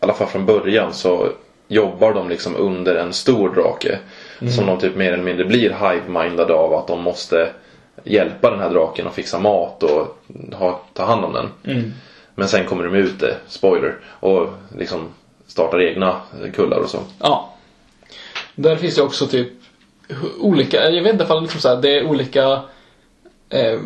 alla 0.00 0.14
fall 0.14 0.26
från 0.28 0.46
början, 0.46 0.92
så 0.94 1.28
jobbar 1.68 2.14
de 2.14 2.28
liksom 2.28 2.56
under 2.56 2.94
en 2.96 3.12
stor 3.12 3.48
drake. 3.54 3.98
Som 4.38 4.66
de 4.66 4.78
typ 4.78 4.96
mer 4.96 5.12
eller 5.12 5.24
mindre 5.24 5.44
blir 5.44 5.70
hive-mindade 5.70 6.52
av 6.54 6.74
att 6.74 6.86
de 6.86 7.02
måste 7.02 7.50
hjälpa 8.04 8.50
den 8.50 8.60
här 8.60 8.70
draken 8.70 9.06
och 9.06 9.14
fixa 9.14 9.38
mat 9.38 9.82
och 9.82 10.18
ha, 10.52 10.80
ta 10.94 11.04
hand 11.04 11.24
om 11.24 11.32
den. 11.32 11.48
Men 12.34 12.48
sen 12.48 12.64
kommer 12.66 12.84
de 12.84 12.94
ut 12.94 13.20
det, 13.20 13.36
spoiler, 13.48 13.96
och 14.20 14.48
liksom 14.78 15.08
startar 15.46 15.80
egna 15.82 16.20
kullar 16.54 16.78
och 16.78 16.88
så. 16.88 16.98
Ja. 17.20 17.52
Där 18.54 18.76
finns 18.76 18.94
det 18.94 19.02
också 19.02 19.26
typ 19.26 19.48
olika, 20.40 20.90
jag 20.90 21.02
vet 21.02 21.12
inte 21.12 21.24
ifall 21.24 21.42
liksom 21.42 21.60
så 21.60 21.68
här, 21.68 21.76
det 21.76 21.98
är 21.98 22.06
olika 22.06 22.60
eh, 23.50 23.78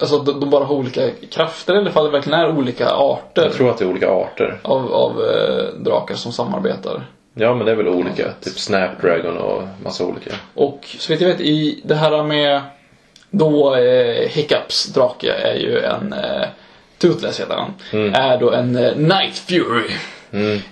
Alltså 0.00 0.18
de, 0.18 0.40
de 0.40 0.50
bara 0.50 0.64
har 0.64 0.74
olika 0.74 1.10
krafter 1.30 1.74
eller 1.74 1.90
ifall 1.90 2.04
det 2.04 2.10
verkligen 2.10 2.40
är 2.40 2.58
olika 2.58 2.90
arter 2.90 3.42
Jag 3.42 3.52
tror 3.52 3.70
att 3.70 3.78
det 3.78 3.84
är 3.84 3.90
olika 3.90 4.10
arter. 4.10 4.60
av, 4.62 4.92
av 4.92 5.10
eh, 5.24 5.64
drakar 5.78 6.14
som 6.14 6.32
samarbetar. 6.32 7.06
Ja 7.34 7.54
men 7.54 7.66
det 7.66 7.72
är 7.72 7.76
väl 7.76 7.88
olika. 7.88 8.32
Typ 8.40 8.58
Snapdragon 8.58 9.36
och 9.36 9.62
massa 9.82 10.04
olika. 10.04 10.30
Och 10.54 10.86
så 10.98 11.12
vet 11.12 11.20
jag 11.20 11.28
vet 11.28 11.40
i 11.40 11.80
det 11.84 11.94
här 11.94 12.22
med 12.22 12.60
då 13.30 13.76
eh, 13.76 14.28
Hiccups 14.28 14.86
drake 14.86 15.32
är 15.32 15.54
ju 15.54 15.78
en 15.78 16.12
eh, 16.12 16.48
Toothless 16.98 17.40
heter 17.40 17.54
han. 17.54 17.74
Är 18.14 18.38
då 18.38 18.50
en 18.50 18.76
eh, 18.76 18.96
Night 18.96 19.38
Fury. 19.38 19.90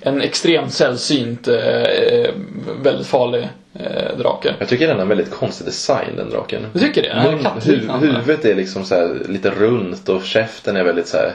En 0.00 0.20
extremt 0.22 0.72
sällsynt, 0.72 1.48
eh, 1.48 2.30
väldigt 2.82 3.06
farlig 3.06 3.48
eh, 3.74 4.18
drake. 4.18 4.54
Jag 4.58 4.68
tycker 4.68 4.86
den 4.86 4.96
har 4.96 5.02
en 5.02 5.08
väldigt 5.08 5.30
konstig 5.30 5.66
design 5.66 6.16
den 6.16 6.30
draken. 6.30 6.66
Du 6.72 6.80
tycker 6.80 7.02
det? 7.02 7.22
Mun, 7.24 7.34
hu, 7.38 7.42
kattliknande. 7.42 8.06
huvudet 8.06 8.44
är 8.44 8.54
liksom 8.54 8.84
så 8.84 8.94
här 8.94 9.22
lite 9.28 9.50
runt 9.50 10.08
och 10.08 10.24
käften 10.24 10.76
är 10.76 10.84
väldigt 10.84 11.08
så 11.08 11.16
här 11.16 11.32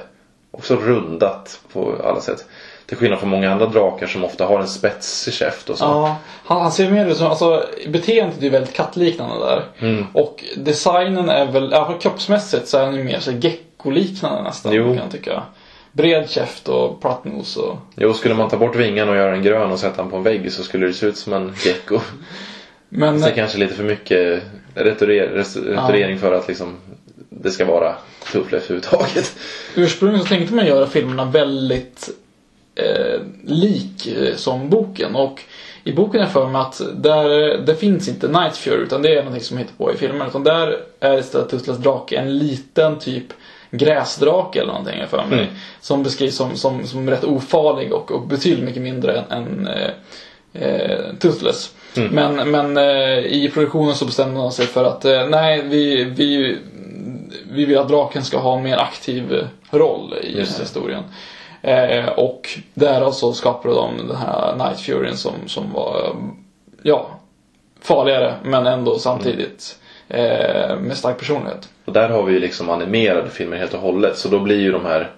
också 0.52 0.76
rundat 0.76 1.60
på 1.74 1.96
alla 2.04 2.22
sätt. 2.22 2.46
Till 2.86 2.98
skillnad 2.98 3.20
från 3.20 3.30
många 3.30 3.52
andra 3.52 3.66
drakar 3.66 4.08
som 4.08 4.24
ofta 4.24 4.46
har 4.46 4.60
en 4.60 4.68
spetsig 4.68 5.34
käft 5.34 5.70
och 5.70 5.78
så. 5.78 5.86
Ja, 5.86 6.18
han, 6.46 6.62
han 6.62 6.72
ser 6.72 6.92
mer 6.92 7.06
ut 7.06 7.18
som, 7.18 7.28
alltså 7.28 7.66
beteendet 7.88 8.44
är 8.44 8.50
väldigt 8.50 8.74
kattliknande 8.74 9.46
där. 9.46 9.64
Mm. 9.80 10.06
Och 10.14 10.44
designen 10.56 11.30
är 11.30 11.46
väl, 11.46 11.70
ja, 11.72 11.98
kroppsmässigt 12.02 12.68
så 12.68 12.78
är 12.78 12.86
han 12.86 12.96
ju 12.96 13.04
mer 13.04 13.20
så 13.20 13.32
gecko-liknande 13.32 14.44
nästan 14.44 14.74
Jo. 14.74 14.86
kan 14.86 14.96
jag 14.96 15.12
tycka. 15.12 15.44
Bred 15.92 16.30
käft 16.30 16.70
och 16.70 17.02
plattnos 17.02 17.58
och... 17.58 17.78
Jo, 17.96 18.14
skulle 18.14 18.36
man 18.36 18.50
ta 18.50 18.58
bort 18.58 18.76
vingarna 18.76 19.12
och 19.12 19.18
göra 19.18 19.32
den 19.32 19.44
grön 19.44 19.72
och 19.72 19.80
sätta 19.80 20.02
den 20.02 20.12
på 20.12 20.18
en 20.18 20.24
vägg 20.24 20.52
så 20.52 20.64
skulle 20.64 20.88
det 20.88 20.94
se 20.94 21.06
ut 21.06 21.18
som 21.18 21.34
en 21.34 21.54
gecko. 21.66 22.00
Men, 22.90 23.24
är 23.24 23.32
kanske 23.32 23.58
lite 23.58 23.74
för 23.74 23.84
mycket 23.84 24.44
retorering 24.76 26.20
för 26.20 26.34
att 26.34 26.48
liksom 26.48 26.78
det 27.30 27.52
ska 27.52 27.66
vara 27.66 27.96
tufflöf 28.32 28.64
överhuvudtaget. 28.64 29.36
ursprungligen 29.76 30.26
så 30.26 30.30
tänkte 30.30 30.56
man 30.56 30.66
göra 30.66 30.88
filmerna 30.88 31.26
väldigt 31.26 32.10
eh, 32.76 33.22
lik 33.44 34.08
eh, 34.08 34.36
som 34.36 34.70
boken. 34.70 35.16
Och 35.16 35.42
i 35.84 35.94
boken 35.94 36.22
är 36.22 36.26
för 36.26 36.48
mig 36.48 36.62
att 36.62 36.82
där, 36.96 37.58
det 37.58 37.76
finns 37.76 38.08
inte 38.08 38.28
Night 38.28 38.58
Fury 38.58 38.84
utan 38.84 39.02
det 39.02 39.10
är 39.10 39.16
någonting 39.16 39.44
som 39.44 39.58
hittar 39.58 39.74
på 39.74 39.94
i 39.94 39.98
filmen. 39.98 40.28
Utan 40.28 40.44
där 40.44 40.80
är 41.00 41.18
istället 41.18 41.50
Tutlas 41.50 41.78
drake 41.78 42.18
en 42.18 42.38
liten 42.38 43.00
typ 43.00 43.34
gräsdrake 43.72 44.60
eller 44.60 44.72
någonting 44.72 45.08
för 45.08 45.26
mig. 45.26 45.40
Mm. 45.40 45.56
Som 45.82 46.04
beskrivs 46.04 46.36
som, 46.36 46.56
som, 46.56 46.88
som 46.88 47.10
rätt 47.10 47.24
ofarlig 47.24 47.94
och, 47.94 48.12
och 48.12 48.28
betydligt 48.28 48.66
mycket 48.66 48.82
mindre 48.82 49.20
än, 49.30 49.32
än 49.32 49.68
eh, 49.68 49.90
eh, 50.54 51.00
Toothless. 51.20 51.76
Men, 52.12 52.52
men 52.52 52.78
eh, 52.78 53.20
i 53.20 53.52
produktionen 53.54 53.96
så 53.96 54.06
bestämde 54.06 54.40
man 54.40 54.52
sig 54.52 54.66
för 54.66 54.86
att 54.86 55.06
eh, 55.06 55.28
nej, 55.28 55.62
vi, 55.66 56.04
vi, 56.04 56.58
vi 57.52 57.66
vill 57.66 57.78
att 57.78 57.88
draken 57.88 58.24
ska 58.24 58.38
ha 58.38 58.58
en 58.58 58.64
mer 58.64 58.78
aktiv 58.78 59.48
roll 59.72 60.14
i 60.24 60.40
historien. 60.40 61.04
Eh, 61.66 62.10
och 62.10 62.50
därav 62.74 63.12
så 63.12 63.34
skapade 63.34 63.76
de 63.76 63.98
den 63.98 64.16
här 64.16 64.56
Night 64.56 64.80
Furyn 64.80 65.18
som, 65.18 65.34
som 65.48 65.74
var, 65.74 66.16
ja, 66.84 67.08
farligare 67.82 68.34
men 68.44 68.68
ändå 68.68 69.00
samtidigt 69.00 69.80
eh, 70.08 70.78
med 70.80 70.98
stark 70.98 71.18
personlighet. 71.20 71.70
Och 71.86 71.94
där 71.94 72.10
har 72.10 72.24
vi 72.24 72.34
ju 72.34 72.40
liksom 72.40 72.70
animerade 72.70 73.30
filmer 73.30 73.58
helt 73.58 73.74
och 73.74 73.80
hållet. 73.80 74.18
Så 74.18 74.30
då 74.30 74.40
blir 74.40 74.60
ju 74.60 74.72
de 74.72 74.86
här 74.86 75.12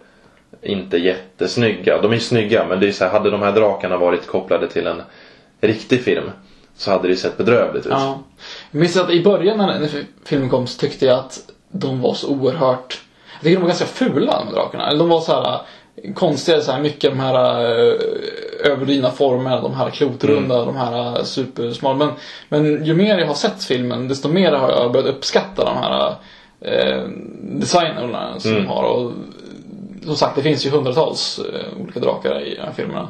inte 0.62 0.98
jättesnygga. 0.98 2.02
De 2.02 2.12
är 2.12 2.16
ju 2.16 2.22
snygga 2.22 2.66
men 2.70 2.80
det 2.80 2.88
är 2.88 2.92
så 2.92 3.06
här, 3.06 3.12
hade 3.12 3.32
de 3.32 3.42
här 3.42 3.52
drakarna 3.52 3.98
varit 3.98 4.28
kopplade 4.28 4.68
till 4.68 4.88
en 4.88 5.02
riktig 5.62 6.04
film 6.04 6.32
så 6.78 6.92
hade 6.92 7.04
det 7.04 7.12
ju 7.12 7.18
sett 7.18 7.38
bedrövligt 7.38 7.86
ut. 7.86 7.92
Ja. 7.92 8.20
Jag 8.72 8.80
minns 8.80 8.98
att 8.98 9.10
i 9.10 9.24
början 9.24 9.58
när, 9.58 9.90
filmen 10.26 10.50
kom 10.50 10.68
så 10.68 10.80
tyckte 10.80 11.06
jag 11.06 11.20
att 11.20 11.40
de 11.70 12.02
var 12.02 12.14
så 12.14 12.30
oerhört... 12.30 13.02
Jag 13.34 13.42
tycker 13.42 13.56
de 13.56 13.62
var 13.62 13.68
ganska 13.68 13.86
fula 13.86 14.44
de 14.46 14.54
drakarna. 14.54 14.88
Eller 14.88 15.00
de 15.00 15.10
var 15.10 15.22
så 15.22 15.32
här 15.32 15.62
konstiga, 16.16 16.62
så 16.62 16.72
här, 16.72 16.82
mycket 16.82 17.12
de 17.12 17.20
här 17.20 17.62
äh, 17.62 18.72
överdrivna 18.72 19.12
formerna, 19.12 19.62
de 19.62 19.74
här 19.74 19.90
klotrunda, 19.90 20.66
de 20.66 20.76
här 20.76 21.18
äh, 21.18 21.24
supersmala. 21.24 21.96
Men, 21.96 22.10
men 22.50 22.86
ju 22.86 22.94
mer 22.94 23.18
jag 23.18 23.28
har 23.28 23.34
sett 23.34 23.64
filmen 23.64 24.08
desto 24.08 24.30
mer 24.30 24.52
har 24.52 24.70
jag 24.70 24.92
börjat 24.92 25.16
uppskatta 25.16 25.66
de 25.66 25.78
här 25.78 26.16
äh, 26.62 27.04
designerna 27.42 28.40
som 28.40 28.54
de 28.54 28.66
har. 28.66 28.84
Och, 28.84 29.12
som 30.06 30.16
sagt, 30.16 30.36
det 30.36 30.42
finns 30.42 30.66
ju 30.66 30.70
hundratals 30.70 31.40
äh, 31.40 31.82
olika 31.82 32.00
drakar 32.00 32.42
i 32.42 32.56
de 32.56 32.62
här 32.62 32.72
filmerna. 32.72 33.08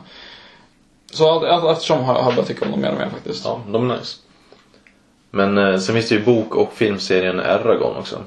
Så 1.12 1.46
eftersom 1.72 2.04
har 2.04 2.16
jag 2.16 2.26
börjat 2.26 2.48
tycka 2.48 2.66
om 2.66 2.72
dem 2.72 2.82
mer 2.82 2.92
och 2.92 2.98
mer 2.98 3.10
faktiskt. 3.10 3.46
Ja, 3.46 3.62
de 3.72 3.92
är 3.92 3.98
nice. 3.98 4.18
Men 5.32 5.58
eh, 5.58 5.78
sen 5.78 5.96
finns 5.96 6.10
det 6.10 6.16
ju 6.16 6.24
bok 6.24 6.56
och 6.56 6.74
filmserien 6.74 7.40
Eragon 7.40 7.98
också. 7.98 8.24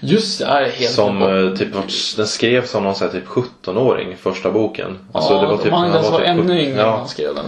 Just 0.00 0.38
det, 0.38 0.44
är 0.46 0.64
helt 0.70 0.90
Som 0.92 1.22
eh, 1.22 1.54
typ 1.56 1.74
var- 1.74 2.16
den 2.16 2.26
skrevs 2.26 2.70
som 2.70 2.82
någon 2.84 2.94
här, 3.00 3.08
typ 3.08 3.26
17-åring 3.26 4.16
första 4.16 4.50
boken. 4.50 4.98
Alltså, 5.12 5.32
ja, 5.34 5.40
det 5.40 5.46
var 5.46 5.56
typ, 5.56 5.70
man 5.70 5.90
han 5.90 6.02
var 6.02 6.18
typ 6.18 6.28
ännu 6.28 6.42
17 6.42 6.56
yngre 6.58 6.74
när 6.76 6.82
Ja, 6.82 6.96
han 6.96 7.08
skrev 7.08 7.34
den. 7.34 7.44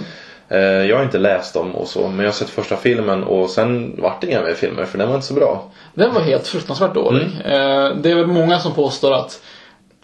eh, 0.48 0.86
jag 0.86 0.96
har 0.96 1.04
inte 1.04 1.18
läst 1.18 1.54
dem 1.54 1.74
och 1.74 1.88
så 1.88 2.08
men 2.08 2.18
jag 2.18 2.26
har 2.26 2.32
sett 2.32 2.50
första 2.50 2.76
filmen 2.76 3.24
och 3.24 3.50
sen 3.50 3.96
vart 4.02 4.20
det 4.20 4.26
inga 4.26 4.42
mer 4.42 4.54
filmer 4.54 4.84
för 4.84 4.98
den 4.98 5.08
var 5.08 5.14
inte 5.14 5.26
så 5.26 5.34
bra. 5.34 5.70
Den 5.94 6.14
var 6.14 6.20
helt 6.20 6.46
fruktansvärt 6.46 6.94
dålig. 6.94 7.22
Eh, 7.44 7.88
det 7.96 8.10
är 8.10 8.14
väl 8.14 8.26
många 8.26 8.58
som 8.58 8.72
påstår 8.74 9.12
att 9.14 9.42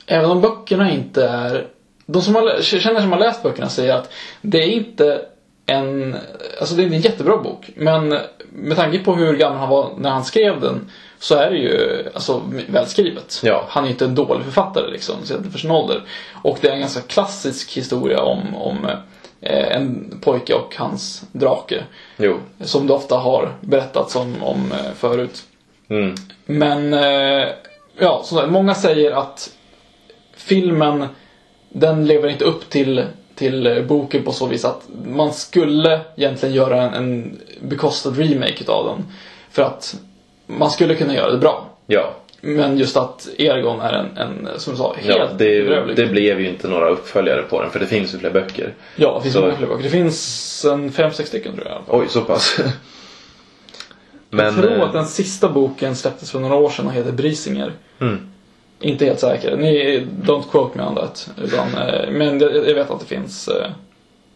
även 0.07 0.31
om 0.31 0.41
böckerna 0.41 0.91
inte 0.93 1.29
är... 1.29 1.67
De 2.07 2.23
som 2.23 2.35
har, 2.35 2.63
känner 2.63 3.01
som 3.01 3.13
har 3.13 3.19
läst 3.19 3.43
böckerna 3.43 3.69
säger 3.69 3.95
att 3.95 4.13
det 4.43 4.59
är 4.59 4.67
inte 4.69 5.21
en... 5.67 6.17
Alltså 6.61 6.75
det 6.75 6.83
är 6.83 6.87
en 6.87 7.01
jättebra 7.01 7.37
bok. 7.37 7.71
Men 7.77 8.09
med 8.53 8.77
tanke 8.77 8.99
på 8.99 9.15
hur 9.15 9.37
gammal 9.37 9.59
han 9.59 9.69
var 9.69 9.91
när 9.99 10.11
han 10.11 10.25
skrev 10.25 10.61
den 10.61 10.91
så 11.19 11.35
är 11.35 11.51
det 11.51 11.57
ju 11.57 12.05
alltså, 12.15 12.43
välskrivet. 12.69 13.41
Ja. 13.45 13.65
Han 13.69 13.85
är 13.85 13.89
ju 13.89 13.93
inte 13.93 14.05
en 14.05 14.15
dålig 14.15 14.45
författare 14.45 14.91
liksom, 14.91 15.15
sett 15.25 15.53
för 15.53 15.59
sin 15.59 15.71
ålder. 15.71 16.03
Och 16.43 16.59
det 16.61 16.69
är 16.69 16.73
en 16.73 16.81
ganska 16.81 17.01
klassisk 17.01 17.77
historia 17.77 18.23
om, 18.23 18.55
om 18.55 18.85
eh, 19.41 19.77
en 19.77 20.19
pojke 20.21 20.55
och 20.55 20.77
hans 20.77 21.25
drake. 21.33 21.85
Jo. 22.17 22.37
Som 22.61 22.87
det 22.87 22.93
ofta 22.93 23.17
har 23.17 23.53
berättats 23.61 24.17
om, 24.17 24.43
om 24.43 24.73
eh, 24.73 24.93
förut. 24.97 25.43
Mm. 25.89 26.15
Men, 26.47 26.95
eh, 26.95 27.49
ja, 27.99 28.23
sagt, 28.25 28.51
många 28.51 28.75
säger 28.75 29.13
att 29.13 29.51
filmen, 30.37 31.07
den 31.69 32.07
lever 32.07 32.29
inte 32.29 32.45
upp 32.45 32.71
till, 32.71 33.05
till 33.35 33.67
eh, 33.67 33.83
boken 33.83 34.25
på 34.25 34.33
så 34.33 34.47
vis 34.47 34.65
att 34.65 34.89
man 35.05 35.33
skulle 35.33 36.01
egentligen 36.17 36.55
göra 36.55 36.83
en, 36.83 36.95
en 36.95 37.39
bekostad 37.61 38.11
remake 38.11 38.61
utav 38.61 38.87
den. 38.87 39.13
För 39.51 39.63
att 39.63 39.97
man 40.47 40.71
skulle 40.71 40.95
kunna 40.95 41.15
göra 41.15 41.33
det 41.33 41.39
bra. 41.39 41.69
Ja. 41.87 42.13
Men 42.41 42.79
just 42.79 42.97
att 42.97 43.29
Eragon 43.39 43.81
är 43.81 43.93
en, 43.93 44.17
en 44.17 44.49
som 44.61 44.73
du 44.73 44.77
sa, 44.79 44.95
helt 44.99 45.19
ja 45.19 45.29
det, 45.39 45.95
det 45.95 46.07
blev 46.07 46.41
ju 46.41 46.49
inte 46.49 46.69
några 46.69 46.89
uppföljare 46.89 47.43
på 47.43 47.63
den 47.63 47.71
för 47.71 47.81
det 47.81 47.87
finns 47.87 48.15
ju 48.15 48.19
fler 48.19 48.31
böcker. 48.31 48.75
Ja, 48.97 49.15
det 49.17 49.23
finns 49.23 49.35
Så- 49.35 49.41
många 49.41 49.57
fler 49.57 49.67
böcker. 49.67 49.83
Det 49.83 49.91
finns 49.91 50.65
en 50.65 50.93
fem, 50.93 51.13
sex 51.13 51.29
stycken 51.29 51.55
tror 51.55 51.67
jag. 51.67 51.83
Oj, 51.89 52.07
så 52.09 52.21
pass. 52.21 52.61
Men, 54.31 54.45
jag 54.45 54.55
tror 54.55 54.73
eh, 54.77 54.83
att 54.83 54.93
den 54.93 55.07
sista 55.07 55.49
boken 55.49 55.97
släpptes 55.97 56.31
för 56.31 56.41
några 56.41 56.55
år 56.55 56.71
sedan 56.71 56.87
och 56.87 56.93
heter 56.93 57.13
Brisinger. 57.13 57.73
Mm. 58.01 58.19
Inte 58.81 59.05
helt 59.05 59.21
säker. 59.21 59.57
Ni, 59.57 60.07
don't 60.23 60.51
quote 60.51 60.79
me 60.79 60.85
on 60.85 60.95
that. 60.95 61.31
Utan, 61.43 61.75
eh, 61.75 62.11
men 62.11 62.41
jag, 62.41 62.75
vet 62.75 62.91
att 62.91 63.01
det 63.01 63.07
finns 63.07 63.49
eh, 63.49 63.71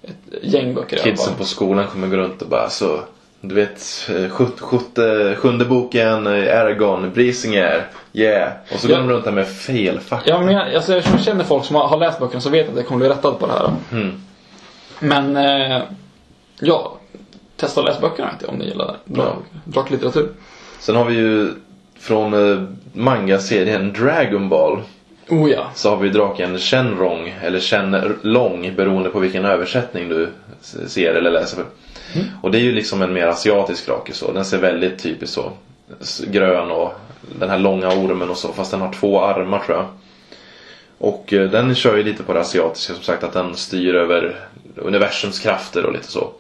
ett 0.03 0.43
gäng 0.43 0.75
böcker 0.75 0.99
Kidsen 0.99 1.35
på 1.35 1.45
skolan 1.45 1.87
kommer 1.87 2.09
gå 2.09 2.17
runt 2.17 2.43
och 2.43 2.49
bara 2.49 2.71
så 2.71 3.01
du 3.41 3.55
vet, 3.55 4.09
eh, 4.17 4.29
sjut, 4.31 4.61
sjut, 4.61 4.99
sjunde 5.39 5.65
boken, 5.65 6.27
eh, 6.27 6.61
Aragon, 6.61 7.11
Brisinger, 7.15 7.87
yeah. 8.13 8.53
Och 8.75 8.81
så 8.81 8.89
går 8.89 8.97
Ja. 8.97 9.03
de 9.03 9.11
runt 9.11 9.25
där 9.25 9.33
med 9.33 9.49
fel 9.49 10.01
fakta. 10.01 10.31
Ja, 10.31 10.41
men 10.41 10.55
jag, 10.55 10.75
alltså, 10.75 10.93
jag 10.95 11.21
känner 11.21 11.45
folk 11.45 11.65
som 11.65 11.77
har, 11.77 11.89
har 11.89 11.99
läst 11.99 12.19
böckerna 12.21 12.41
så 12.41 12.51
vet 12.51 12.69
att 12.69 12.77
jag 12.77 12.87
kommer 12.87 12.99
bli 12.99 13.09
rättad 13.09 13.39
på 13.39 13.47
det 13.47 13.53
här. 13.53 13.73
Mm. 13.93 14.21
Men, 15.01 15.37
eh, 15.37 15.83
ja. 16.61 16.97
Testa 17.57 17.81
att 17.81 17.87
läsa 17.87 18.01
böckerna 18.01 18.31
om 18.49 18.57
ni 18.57 18.65
gillar 18.65 18.97
Ja. 19.05 19.15
drak, 19.15 19.37
draklitteratur. 19.65 20.29
Sen 20.79 20.97
har 20.97 21.05
vi 21.05 21.15
ju 21.15 21.49
från 21.99 22.35
eh, 22.53 22.63
manga-serien 22.93 23.93
Dragon 23.93 24.49
Ball 24.49 24.83
Oh 25.29 25.51
ja. 25.51 25.67
så 25.75 25.91
har 25.91 25.97
vi 25.97 26.09
draken 26.09 26.59
Shenrong 26.59 27.35
eller 27.43 27.61
Shenlong 27.61 28.73
beroende 28.77 29.11
på 29.11 29.19
vilken 29.19 29.45
översättning 29.45 30.09
du 30.09 30.29
ser 30.87 31.15
eller 31.15 31.31
läser. 31.31 31.57
för. 31.57 31.65
Och 32.43 32.51
det 32.51 32.59
är 32.59 32.63
ju 32.63 32.73
liksom 32.73 33.03
en 33.03 33.13
mer 33.13 33.27
asiatisk 33.27 33.87
drake 33.87 34.13
så. 34.13 34.33
Den 34.33 34.45
ser 34.45 34.59
väldigt 34.59 34.99
typiskt 34.99 35.35
så. 35.35 35.53
Grön 36.27 36.71
och 36.71 36.93
den 37.39 37.51
här 37.51 37.59
långa 37.59 37.89
ormen 37.89 38.31
och 38.31 38.37
så 38.37 38.53
fast 38.53 38.71
den 38.71 38.81
har 38.81 38.93
två 38.93 39.21
armar 39.21 39.59
tror 39.59 39.79
jag. 39.79 39.87
Och 40.99 41.33
eh, 41.33 41.51
den 41.51 41.75
kör 41.75 41.97
ju 41.97 42.03
lite 42.03 42.23
på 42.23 42.33
det 42.33 42.41
asiatiska 42.41 42.95
som 42.95 43.03
sagt 43.03 43.25
att 43.25 43.33
den 43.33 43.55
styr 43.57 43.95
över 43.95 44.41
universums 44.77 45.39
krafter 45.39 45.87
och 45.87 45.93
lite 45.93 46.11
så. 46.13 46.31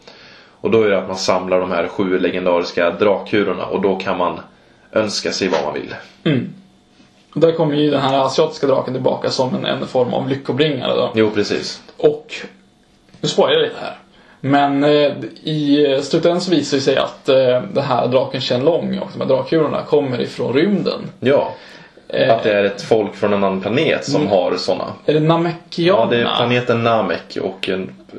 Och 0.61 0.71
då 0.71 0.83
är 0.83 0.91
det 0.91 0.99
att 0.99 1.09
man 1.09 1.17
samlar 1.17 1.61
de 1.61 1.71
här 1.71 1.89
sju 1.89 2.19
legendariska 2.19 2.91
drakkulorna 2.91 3.65
och 3.65 3.81
då 3.81 3.97
kan 3.97 4.19
man 4.19 4.41
önska 4.93 5.33
sig 5.33 5.49
vad 5.49 5.65
man 5.65 5.75
vill. 5.75 5.95
Och 7.35 7.41
Där 7.41 7.53
kommer 7.53 7.75
ju 7.75 7.91
den 7.91 8.01
här 8.01 8.19
asiatiska 8.19 8.67
draken 8.67 8.95
tillbaka 8.95 9.31
som 9.31 9.55
en, 9.55 9.65
en 9.65 9.87
form 9.87 10.15
av 10.15 10.29
lyckobringare 10.29 10.95
då. 10.95 11.13
Jo, 11.15 11.31
precis. 11.31 11.83
Och, 11.97 12.35
nu 13.21 13.29
spoilar 13.29 13.55
jag 13.55 13.63
lite 13.63 13.81
här. 13.81 13.99
Men 14.41 14.85
eh, 14.85 15.13
i 15.43 15.99
slutändan 16.03 16.41
så 16.41 16.51
visar 16.51 16.77
det 16.77 16.83
sig 16.83 16.97
att 16.97 17.29
eh, 17.29 17.37
den 17.73 17.85
här 17.85 18.09
draken 18.09 18.41
Shenlong 18.41 18.99
och 18.99 19.09
de 19.13 19.21
här 19.21 19.29
drakkulorna 19.29 19.83
kommer 19.83 20.21
ifrån 20.21 20.53
rymden. 20.55 21.01
Ja. 21.21 21.53
Eh, 22.09 22.35
Att 22.35 22.43
det 22.43 22.53
är 22.53 22.65
ett 22.65 22.83
folk 22.83 23.15
från 23.15 23.33
en 23.33 23.45
annan 23.45 23.61
planet 23.61 24.05
som 24.05 24.27
har 24.29 24.57
sådana. 24.57 24.85
Är 25.07 25.15
det 25.15 25.21
Namekianerna? 25.21 26.05
Ja, 26.05 26.07
det 26.11 26.23
är 26.31 26.37
planeten 26.37 26.83
Namek 26.85 27.39
och 27.43 27.71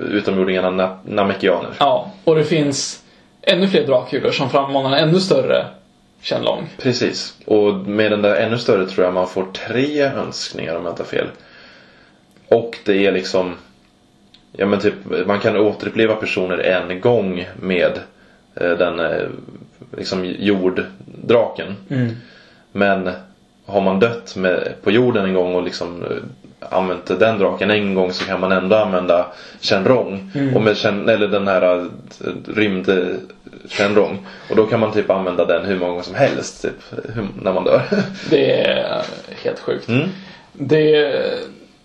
utomjordingarna 0.10 0.70
Na- 0.84 0.98
Namekianer. 1.04 1.72
Ja, 1.80 2.12
och 2.24 2.36
det 2.36 2.44
finns 2.44 3.04
ännu 3.42 3.68
fler 3.68 3.88
drakkulor 3.88 4.32
som 4.32 4.50
frammanar 4.50 4.98
en 4.98 5.10
ännu 5.10 5.20
större 5.20 5.66
Shenlong. 6.22 6.70
Precis. 6.78 7.34
Och 7.46 7.74
med 7.74 8.12
den 8.12 8.22
där 8.22 8.36
ännu 8.36 8.58
större 8.58 8.86
tror 8.86 9.06
jag 9.06 9.14
man 9.14 9.28
får 9.28 9.46
tre 9.68 10.02
önskningar 10.02 10.76
om 10.76 10.84
jag 10.86 10.92
inte 10.92 11.02
har 11.04 11.08
fel. 11.08 11.28
Och 12.48 12.78
det 12.86 13.06
är 13.08 13.12
liksom... 13.12 13.56
Ja 14.52 14.66
men 14.66 14.80
typ, 14.80 14.94
man 15.26 15.40
kan 15.40 15.58
återuppleva 15.58 16.16
personer 16.16 16.58
en 16.58 17.02
gång 17.02 17.48
med 17.60 18.00
eh, 18.56 18.72
den 18.72 19.00
eh, 19.00 19.28
liksom 19.98 20.26
jorddraken. 20.26 21.76
Men 22.72 23.10
har 23.66 23.82
man 23.82 24.00
dött 24.00 24.36
med, 24.36 24.74
på 24.84 24.92
jorden 24.92 25.26
en 25.26 25.34
gång 25.34 25.56
och 25.56 25.64
liksom 25.64 26.04
eh, 26.04 26.18
använt 26.70 27.20
den 27.20 27.40
draken 27.40 27.72
en 27.72 27.96
gång 27.96 28.14
så 28.14 28.26
kan 28.26 28.40
man 28.40 28.52
ändå 28.52 28.76
använda 28.76 29.26
Shenrong. 29.62 30.32
Och 30.56 30.62
med 30.62 30.78
Shen, 30.78 31.10
eller 31.10 31.28
den 31.28 31.48
här 31.48 31.78
eh, 31.78 31.86
rymd 32.56 32.90
eh, 32.90 33.06
Shenrong. 33.70 34.26
Och 34.50 34.56
då 34.56 34.66
kan 34.66 34.80
man 34.80 34.94
typ 34.94 35.10
använda 35.10 35.46
den 35.46 35.66
hur 35.66 35.80
många 35.80 35.92
gånger 35.92 36.04
som 36.04 36.16
helst 36.16 36.62
typ, 36.62 37.02
när 37.42 37.54
man 37.54 37.64
dör. 37.64 37.82
Det 38.30 38.62
är 38.62 39.02
helt 39.44 39.60
sjukt. 39.60 39.88
Mm. 39.88 40.10
Det, 40.54 41.14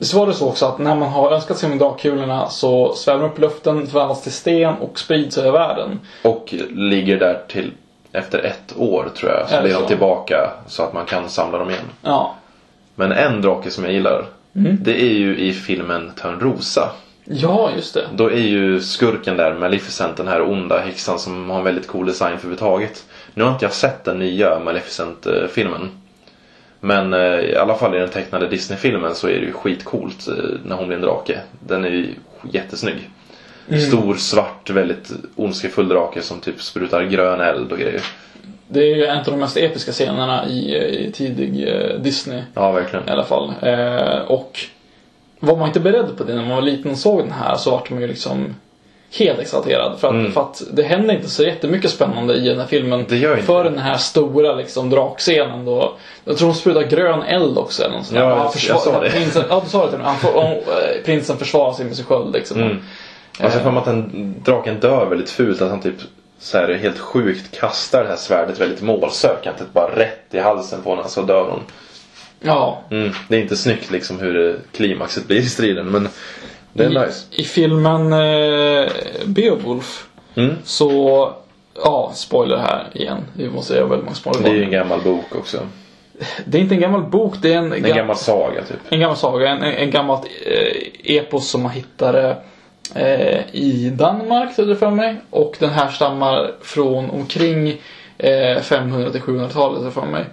så 0.01 0.19
var 0.19 0.27
det 0.27 0.35
så 0.35 0.49
också 0.49 0.67
att 0.67 0.79
när 0.79 0.95
man 0.95 1.09
har 1.09 1.33
önskat 1.33 1.59
sig 1.59 1.69
med 1.69 1.79
drakkulorna 1.79 2.49
så 2.49 2.95
svävar 2.95 3.21
de 3.21 3.27
upp 3.27 3.39
i 3.39 3.41
luften, 3.41 3.87
förvandlas 3.87 4.23
till 4.23 4.33
sten 4.33 4.75
och 4.75 4.99
sprids 4.99 5.39
över 5.39 5.51
världen. 5.51 6.01
Och 6.23 6.55
ligger 6.71 7.19
där 7.19 7.43
till 7.49 7.73
efter 8.13 8.39
ett 8.39 8.75
år 8.77 9.09
tror 9.17 9.33
jag. 9.33 9.49
Så 9.49 9.63
blir 9.63 9.75
de 9.75 9.87
tillbaka 9.87 10.51
så 10.67 10.83
att 10.83 10.93
man 10.93 11.07
kan 11.07 11.29
samla 11.29 11.59
dem 11.59 11.71
igen. 11.71 11.85
Ja. 12.03 12.35
Men 12.95 13.13
en 13.13 13.43
drake 13.43 13.71
som 13.71 13.85
jag 13.85 13.93
gillar. 13.93 14.27
Mm. 14.57 14.79
Det 14.81 15.03
är 15.03 15.15
ju 15.15 15.39
i 15.39 15.53
filmen 15.53 16.13
Törnrosa. 16.17 16.91
Ja, 17.25 17.71
just 17.77 17.95
det. 17.95 18.05
Då 18.15 18.31
är 18.31 18.41
ju 18.41 18.81
skurken 18.81 19.37
där, 19.37 19.55
Maleficent, 19.55 20.17
den 20.17 20.29
här 20.29 20.43
onda 20.43 20.81
häxan 20.81 21.19
som 21.19 21.51
har 21.51 21.59
en 21.59 21.65
väldigt 21.65 21.87
cool 21.87 22.07
design 22.07 22.39
för 22.39 22.47
överhuvudtaget. 22.47 23.05
Nu 23.35 23.45
har 23.45 23.53
inte 23.53 23.65
jag 23.65 23.73
sett 23.73 24.05
den 24.05 24.19
nya 24.19 24.59
Maleficent-filmen. 24.59 25.91
Men 26.87 27.15
eh, 27.15 27.41
i 27.41 27.57
alla 27.57 27.75
fall 27.75 27.95
i 27.95 27.99
den 27.99 28.09
tecknade 28.09 28.49
Disney-filmen 28.49 29.15
så 29.15 29.29
är 29.29 29.33
det 29.33 29.47
ju 29.47 29.53
skitcoolt 29.53 30.29
eh, 30.29 30.35
när 30.65 30.77
hon 30.77 30.87
blir 30.87 30.97
en 30.97 31.03
drake. 31.03 31.41
Den 31.67 31.85
är 31.85 31.89
ju 31.89 32.15
jättesnygg. 32.53 33.11
Stor, 33.89 34.15
svart, 34.15 34.71
väldigt 34.71 35.11
ondskefull 35.37 35.89
drake 35.89 36.23
som 36.23 36.41
typ 36.41 36.63
sprutar 36.63 37.03
grön 37.03 37.41
eld 37.41 37.73
och 37.73 37.79
grejer. 37.79 38.01
Det 38.69 38.81
är 38.81 38.97
ju 38.97 39.05
en 39.07 39.19
av 39.19 39.25
de 39.25 39.41
mest 39.41 39.57
episka 39.57 39.93
scenerna 39.93 40.49
i, 40.49 40.77
i 40.77 41.13
tidig 41.13 41.69
eh, 41.69 42.01
Disney 42.01 42.43
Ja, 42.55 42.73
verkligen. 42.73 43.09
i 43.09 43.11
alla 43.11 43.25
fall. 43.25 43.53
Eh, 43.63 44.19
och 44.19 44.59
var 45.41 45.57
man 45.57 45.67
inte 45.69 45.81
beredd 45.81 46.17
på 46.19 46.25
det 46.25 46.35
när 46.35 46.43
man 46.43 46.55
var 46.57 46.63
liten 46.63 46.91
och 46.91 46.99
såg 46.99 47.19
den 47.21 47.33
här 47.33 47.57
så 47.57 47.71
vart 47.71 47.91
man 47.91 48.01
ju 48.01 48.07
liksom 48.07 48.55
helt 49.19 49.39
exalterad. 49.39 49.99
För 50.01 50.09
att, 50.27 50.35
för 50.35 50.41
att 50.41 50.63
det 50.73 50.83
händer 50.83 51.15
inte 51.15 51.29
så 51.29 51.43
jättemycket 51.45 51.91
spännande 51.91 52.35
i 52.35 52.49
den 52.49 52.59
här 52.61 52.67
filmen. 52.67 52.93
Mm. 52.93 53.07
Det 53.09 53.17
gör 53.17 53.33
inte 53.33 53.47
för 53.47 53.65
den 53.65 53.79
här 53.79 53.97
stora 53.97 54.55
liksom, 54.55 54.91
drakscenen 54.91 55.65
då. 55.65 55.97
Jag 56.25 56.37
tror 56.39 56.49
de 56.49 56.55
sprutar 56.55 56.83
grön 56.83 57.23
eld 57.23 57.59
också 57.59 57.85
eller 57.85 57.97
något 57.97 58.07
sånt. 58.07 58.19
Ja, 58.19 58.33
Och 58.35 58.57
jag- 58.57 58.63
jag 58.77 58.81
sa 58.81 59.01
det. 59.01 59.11
Prinsen, 59.11 59.45
ja, 59.49 59.61
du 59.65 59.71
sa 59.71 59.85
det 59.85 59.91
till 59.91 59.99
mig. 60.01 60.17
Får, 60.17 60.37
och, 60.37 60.43
eh, 60.45 61.03
prinsen 61.05 61.37
försvarar 61.37 61.73
sig 61.73 61.85
med 61.87 61.97
sin 61.97 62.05
sköld 62.05 62.33
liksom. 62.33 62.63
Mm. 62.63 62.77
Alltså 63.41 63.59
för 63.59 63.71
mig 63.71 63.79
att 63.79 63.85
den 63.85 64.35
draken 64.45 64.81
dör 64.81 65.07
väldigt 65.07 65.31
fult. 65.31 65.63
Att 65.63 65.71
han 65.71 65.81
typ 65.81 65.95
så 66.39 66.59
här, 66.59 66.75
helt 66.75 66.99
sjukt 66.99 67.59
kastar 67.61 68.03
det 68.03 68.09
här 68.09 68.17
svärdet 68.17 68.61
väldigt 68.61 68.83
målsökande. 68.83 69.59
Typ 69.59 69.73
bara 69.73 69.97
rätt 69.99 70.27
i 70.35 70.39
halsen 70.39 70.83
på 70.83 70.91
henne 70.97 71.09
så 71.09 71.23
dör 71.23 71.45
hon. 71.51 71.61
Ja. 72.41 72.79
Mm. 72.91 73.11
Det 73.29 73.37
är 73.37 73.41
inte 73.41 73.57
snyggt 73.57 73.91
liksom 73.91 74.19
hur 74.19 74.59
klimaxet 74.73 75.27
blir 75.27 75.39
i 75.39 75.47
striden 75.47 75.87
men 75.87 76.09
det 76.77 76.85
är 76.85 76.91
I, 76.91 77.07
nice. 77.07 77.27
I 77.31 77.43
filmen 77.45 78.13
eh, 78.13 78.91
Beowulf 79.27 80.03
Mm. 80.39 80.55
så, 80.65 81.33
ja, 81.85 82.13
spoiler 82.15 82.57
här 82.57 82.87
igen. 82.93 83.19
Vi 83.37 83.49
måste 83.51 83.75
göra 83.75 83.87
väldigt 83.87 84.05
många 84.05 84.15
spoiler. 84.15 84.43
Det 84.43 84.49
är 84.49 84.55
ju 84.55 84.65
en 84.65 84.71
gammal 84.71 85.01
bok 85.03 85.25
också. 85.35 85.59
Det 86.47 86.59
är 86.59 86.63
inte 86.63 86.75
en 86.75 86.81
gammal 86.81 87.03
bok, 87.03 87.35
det 87.43 87.53
är 87.53 87.59
en, 87.59 87.73
En 87.73 87.85
ga- 87.85 87.95
gammal 87.97 88.17
saga 88.17 88.63
typ. 88.65 88.77
en 88.89 89.01
gammal 89.01 89.17
saga. 89.17 89.49
En, 89.49 89.63
en, 89.63 89.75
en 89.75 89.91
gammalt 89.91 90.27
eh, 90.47 91.17
epos 91.17 91.49
som 91.51 91.63
man 91.63 91.73
hittade 91.73 92.37
eh, 92.95 93.41
i 93.53 93.93
Danmark, 93.97 94.57
tror 94.57 94.69
jag 94.69 94.79
för 94.79 94.91
mig. 94.91 95.17
Och 95.31 95.57
den 95.59 95.71
här 95.71 95.89
stammar 95.89 96.51
från 96.63 97.11
omkring 97.11 97.81
eh, 98.19 98.61
500 98.63 99.11
till 99.11 99.21
700-talet, 99.21 99.53
tror 99.75 99.85
jag 99.85 99.93
för 99.95 100.07
mig. 100.07 100.25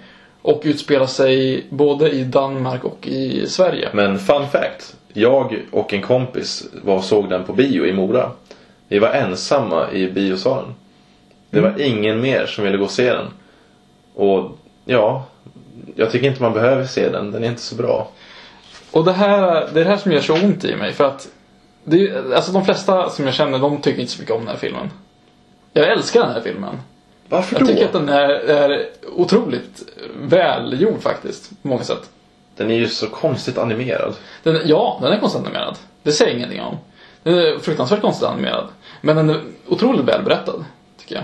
Och 0.41 0.61
utspelar 0.65 1.05
sig 1.05 1.65
både 1.69 2.09
i 2.11 2.23
Danmark 2.23 2.83
och 2.83 3.07
i 3.07 3.47
Sverige. 3.47 3.89
Men 3.93 4.19
fun 4.19 4.47
fact. 4.47 4.95
Jag 5.13 5.61
och 5.71 5.93
en 5.93 6.01
kompis 6.01 6.67
var 6.83 6.95
och 6.95 7.03
såg 7.03 7.29
den 7.29 7.43
på 7.43 7.53
bio 7.53 7.85
i 7.85 7.93
Mora. 7.93 8.31
Vi 8.87 8.99
var 8.99 9.09
ensamma 9.09 9.91
i 9.91 10.11
biosalen. 10.11 10.73
Det 11.49 11.61
var 11.61 11.81
ingen 11.81 12.21
mer 12.21 12.45
som 12.45 12.63
ville 12.63 12.77
gå 12.77 12.83
och 12.83 12.91
se 12.91 13.13
den. 13.13 13.27
Och 14.15 14.57
ja, 14.85 15.25
jag 15.95 16.11
tycker 16.11 16.27
inte 16.27 16.41
man 16.41 16.53
behöver 16.53 16.85
se 16.85 17.09
den. 17.09 17.31
Den 17.31 17.43
är 17.43 17.47
inte 17.47 17.61
så 17.61 17.75
bra. 17.75 18.09
Och 18.91 19.05
det 19.05 19.13
här, 19.13 19.41
det 19.73 19.79
är 19.79 19.83
det 19.83 19.89
här 19.89 19.97
som 19.97 20.11
gör 20.11 20.21
så 20.21 20.33
ont 20.33 20.65
i 20.65 20.75
mig. 20.75 20.93
För 20.93 21.03
att 21.03 21.27
det 21.83 22.15
alltså 22.35 22.51
de 22.51 22.65
flesta 22.65 23.09
som 23.09 23.25
jag 23.25 23.33
känner, 23.33 23.59
de 23.59 23.81
tycker 23.81 24.01
inte 24.01 24.13
så 24.13 24.21
mycket 24.21 24.35
om 24.35 24.41
den 24.41 24.49
här 24.49 24.57
filmen. 24.57 24.89
Jag 25.73 25.91
älskar 25.91 26.21
den 26.21 26.31
här 26.31 26.41
filmen. 26.41 26.79
Varför 27.29 27.55
Jag 27.55 27.63
då? 27.63 27.67
tycker 27.67 27.85
att 27.85 27.93
den 27.93 28.09
är, 28.09 28.29
är 28.29 28.85
otroligt 29.15 29.83
välgjord 30.21 31.01
faktiskt, 31.01 31.61
på 31.61 31.67
många 31.67 31.83
sätt. 31.83 32.09
Den 32.57 32.71
är 32.71 32.75
ju 32.75 32.87
så 32.87 33.07
konstigt 33.07 33.57
animerad. 33.57 34.15
Den, 34.43 34.59
ja, 34.65 34.99
den 35.01 35.13
är 35.13 35.19
konstigt 35.19 35.41
animerad. 35.41 35.77
Det 36.03 36.11
säger 36.11 36.31
jag 36.31 36.37
ingenting 36.37 36.61
om. 36.61 36.77
Den 37.23 37.33
är 37.33 37.59
fruktansvärt 37.59 38.01
konstigt 38.01 38.27
animerad. 38.27 38.67
Men 39.01 39.15
den 39.15 39.29
är 39.29 39.41
otroligt 39.67 40.05
välberättad, 40.05 40.65
tycker 40.97 41.15
jag. 41.15 41.23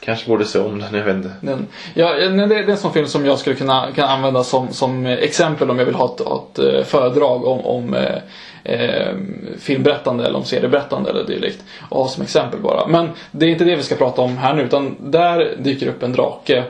Kanske 0.00 0.28
borde 0.28 0.44
se 0.44 0.58
om 0.58 0.78
den, 0.78 0.94
jag 0.94 1.04
vet 1.04 1.16
inte. 1.16 1.30
Den, 1.40 1.66
ja, 1.94 2.12
det, 2.14 2.46
det 2.46 2.54
är 2.54 2.68
en 2.68 2.76
sån 2.76 2.92
film 2.92 3.06
som 3.06 3.26
jag 3.26 3.38
skulle 3.38 3.56
kunna, 3.56 3.92
kunna 3.94 4.06
använda 4.06 4.44
som, 4.44 4.72
som 4.72 5.06
exempel 5.06 5.70
om 5.70 5.78
jag 5.78 5.86
vill 5.86 5.94
ha 5.94 6.14
ett, 6.14 6.20
ett 6.20 6.58
eh, 6.58 6.84
föredrag 6.84 7.44
om, 7.44 7.60
om 7.60 7.94
eh, 7.94 8.16
eh, 8.64 9.14
filmberättande 9.58 10.26
eller 10.26 10.38
om 10.38 10.44
serieberättande 10.44 11.10
eller 11.10 11.24
dylikt. 11.24 11.64
Och 11.88 11.98
ha 11.98 12.08
som 12.08 12.22
exempel 12.22 12.60
bara. 12.60 12.86
Men 12.86 13.08
det 13.30 13.46
är 13.46 13.50
inte 13.50 13.64
det 13.64 13.76
vi 13.76 13.82
ska 13.82 13.94
prata 13.94 14.22
om 14.22 14.38
här 14.38 14.54
nu 14.54 14.62
utan 14.62 14.96
där 15.00 15.56
dyker 15.58 15.88
upp 15.88 16.02
en 16.02 16.12
drake 16.12 16.64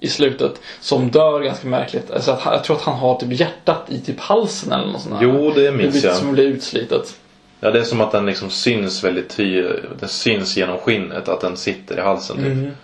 i 0.00 0.08
slutet 0.08 0.60
som 0.80 1.10
dör 1.10 1.40
ganska 1.40 1.68
märkligt. 1.68 2.10
Alltså 2.10 2.30
att, 2.30 2.44
jag 2.44 2.64
tror 2.64 2.76
att 2.76 2.82
han 2.82 2.96
har 2.96 3.14
typ 3.14 3.40
hjärtat 3.40 3.84
i 3.88 4.00
typ 4.00 4.20
halsen 4.20 4.72
eller 4.72 4.92
något 4.92 5.02
sånt. 5.02 5.16
Jo, 5.20 5.52
det 5.54 5.72
minns 5.72 6.04
jag. 6.04 6.16
Som 6.16 6.32
blir 6.32 6.44
utslitet. 6.44 7.16
Ja, 7.60 7.70
det 7.70 7.78
är 7.78 7.84
som 7.84 8.00
att 8.00 8.12
den 8.12 8.26
liksom 8.26 8.50
syns 8.50 9.04
väldigt 9.04 9.36
tydligt. 9.36 10.00
Den 10.00 10.08
syns 10.08 10.56
genom 10.56 10.78
skinnet 10.78 11.28
att 11.28 11.40
den 11.40 11.56
sitter 11.56 11.98
i 11.98 12.00
halsen 12.00 12.36
typ. 12.36 12.74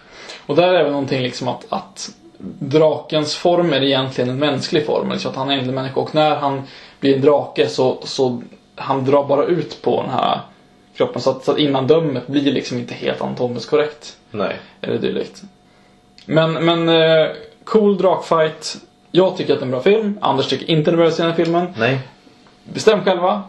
Och 0.46 0.56
där 0.56 0.74
är 0.74 0.82
väl 0.82 0.92
någonting 0.92 1.22
liksom 1.22 1.48
att, 1.48 1.66
att 1.68 2.10
drakens 2.58 3.34
form 3.34 3.72
är 3.72 3.82
egentligen 3.82 4.30
en 4.30 4.38
mänsklig 4.38 4.86
form. 4.86 5.10
Liksom 5.10 5.30
att 5.30 5.36
han 5.36 5.50
är 5.50 5.58
en 5.58 5.74
människa 5.74 6.00
och 6.00 6.14
när 6.14 6.36
han 6.36 6.62
blir 7.00 7.14
en 7.14 7.20
drake 7.20 7.68
så, 7.68 7.98
så 8.04 8.42
han 8.74 9.04
drar 9.04 9.24
bara 9.24 9.44
ut 9.44 9.82
på 9.82 10.02
den 10.02 10.10
här 10.10 10.40
kroppen. 10.96 11.22
Så 11.22 11.30
att, 11.30 11.44
så 11.44 11.52
att 11.52 11.58
innandömet 11.58 12.26
blir 12.26 12.52
liksom 12.52 12.78
inte 12.78 12.94
helt 12.94 13.22
anatomiskt 13.22 13.70
korrekt. 13.70 14.16
Nej. 14.30 14.56
Eller 14.80 14.98
dylikt. 14.98 15.42
Men, 16.26 16.52
men 16.52 16.88
eh, 16.88 17.28
cool 17.64 17.96
drakfight. 17.96 18.76
Jag 19.10 19.36
tycker 19.36 19.52
att 19.52 19.58
det 19.58 19.62
är 19.62 19.66
en 19.66 19.70
bra 19.70 19.80
film. 19.80 20.18
Anders 20.20 20.46
tycker 20.46 20.70
inte 20.70 20.90
det 20.90 20.96
bra 20.96 21.10
se 21.10 21.22
den 21.22 21.30
här 21.30 21.44
filmen. 21.44 21.66
Nej. 21.78 21.98
Bestäm 22.64 23.04
själva. 23.04 23.42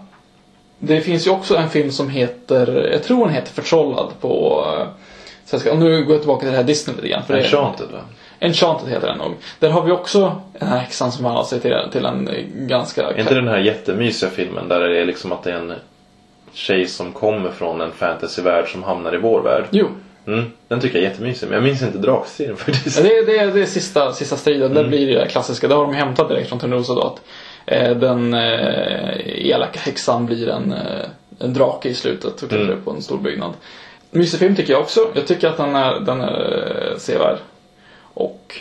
Det 0.80 1.02
finns 1.02 1.28
ju 1.28 1.32
också 1.32 1.56
en 1.56 1.70
film 1.70 1.92
som 1.92 2.10
heter, 2.10 2.90
jag 2.92 3.04
tror 3.04 3.26
den 3.26 3.34
heter 3.34 3.52
Förtrollad 3.52 4.12
på 4.22 4.64
eh, 4.80 4.88
svenska. 5.46 5.72
Och 5.72 5.78
nu 5.78 6.04
går 6.04 6.14
jag 6.14 6.22
tillbaka 6.22 6.40
till 6.40 6.52
det 6.52 6.58
här 6.58 6.64
Disney 6.64 6.96
lite 6.96 7.08
grann. 7.08 7.24
För 7.24 7.38
Enchanted 7.38 7.88
va? 7.92 8.00
Enchanted 8.40 8.90
heter 8.90 9.08
den 9.08 9.18
nog. 9.18 9.34
Där 9.60 9.70
har 9.70 9.84
vi 9.84 9.92
också 9.92 10.42
den 10.60 10.68
här 10.68 10.78
häxan 10.78 11.12
som 11.12 11.18
förvandlar 11.18 11.44
sig 11.44 11.60
till, 11.60 11.76
till 11.92 12.06
en 12.06 12.30
ganska... 12.54 13.10
Är 13.10 13.20
inte 13.20 13.34
den 13.34 13.48
här 13.48 13.58
jättemysiga 13.58 14.30
filmen 14.30 14.68
där 14.68 14.80
det 14.80 15.02
är 15.02 15.06
liksom 15.06 15.32
att 15.32 15.44
det 15.44 15.52
är 15.52 15.56
en 15.56 15.74
tjej 16.54 16.88
som 16.88 17.12
kommer 17.12 17.50
från 17.50 17.82
en 17.82 17.92
fantasyvärld 17.92 18.72
som 18.72 18.84
hamnar 18.84 19.16
i 19.16 19.18
vår 19.18 19.42
värld? 19.42 19.66
Jo. 19.72 19.88
Mm, 20.28 20.46
den 20.68 20.80
tycker 20.80 20.98
jag 20.98 21.06
är 21.06 21.10
jättemysig, 21.10 21.48
men 21.48 21.54
jag 21.56 21.64
minns 21.64 21.82
inte 21.82 21.98
drakstriden 21.98 22.58
faktiskt. 22.58 22.98
Ja, 22.98 23.04
det, 23.04 23.18
är- 23.18 23.26
det, 23.26 23.38
är- 23.38 23.48
det 23.54 23.62
är 23.62 23.66
sista, 23.66 24.14
sista 24.14 24.38
striden. 24.38 24.74
Det 24.74 24.84
blir 24.84 25.16
det 25.20 25.28
klassiska. 25.28 25.68
Det 25.68 25.76
har 25.76 25.84
de 25.84 25.94
hämtat 25.94 26.30
direkt 26.30 26.50
från 26.50 26.60
Törnrosa 26.60 26.94
då. 26.94 27.02
Att, 27.02 27.22
eh, 27.66 27.98
den 27.98 28.34
eh, 28.34 29.48
elaka 29.50 29.80
häxan 29.80 30.26
blir 30.26 30.50
en, 30.50 30.72
eh, 30.74 31.06
en 31.40 31.54
drake 31.54 31.90
i 31.90 31.94
slutet 31.94 32.34
och 32.44 32.50
klättrar 32.50 32.60
Mm. 32.62 32.82
på 32.84 32.92
en 32.92 33.02
stor 33.02 33.18
byggnad. 33.18 33.54
Mysig 34.12 34.40
film 34.40 34.56
tycker 34.56 34.74
jag 34.74 34.82
också. 34.82 35.12
Jag 35.14 35.28
tycker 35.28 35.48
att 35.48 35.58
den 35.58 35.76
är, 35.76 36.00
den 36.00 36.22
är 36.22 36.88
eh, 36.92 36.98
sevärd. 36.98 37.38
Och 38.14 38.56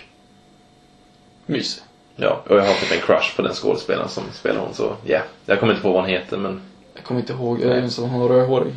mysig. 1.47 1.83
Ja, 2.17 2.43
och 2.49 2.57
jag 2.57 2.63
har 2.63 2.75
typ 2.75 2.93
en 2.93 3.01
crush 3.07 3.37
på 3.37 3.43
den 3.43 3.53
skådespelaren 3.53 4.09
som 4.09 4.23
spelar 4.33 4.61
hon 4.61 4.75
så 4.75 4.83
ja. 5.05 5.11
Yeah. 5.11 5.25
Jag 5.47 5.61
kommer 5.61 5.73
inte 5.73 5.83
på 5.83 5.93
vad 5.93 6.01
hon 6.01 6.11
heter 6.11 6.37
men 6.39 6.61
Jag 6.95 7.05
kommer 7.05 7.21
inte 7.21 7.33
ihåg, 7.33 7.61
jag 7.63 7.71
är 7.71 7.75
ju 7.77 7.83
en 7.83 7.91
sån 7.91 8.09
hon 8.11 8.23
är 8.23 8.29
rödhårig. 8.35 8.73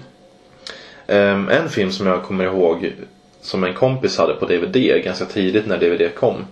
Ehm, 1.09 1.49
en 1.49 1.69
film 1.69 1.91
som 1.91 2.07
jag 2.07 2.23
kommer 2.23 2.45
ihåg 2.45 2.93
som 3.41 3.63
en 3.63 3.73
kompis 3.73 4.17
hade 4.17 4.33
på 4.33 4.45
DVD 4.45 5.03
ganska 5.03 5.25
tidigt 5.25 5.67
när 5.67 5.77
DVD 5.77 6.15
kom. 6.15 6.45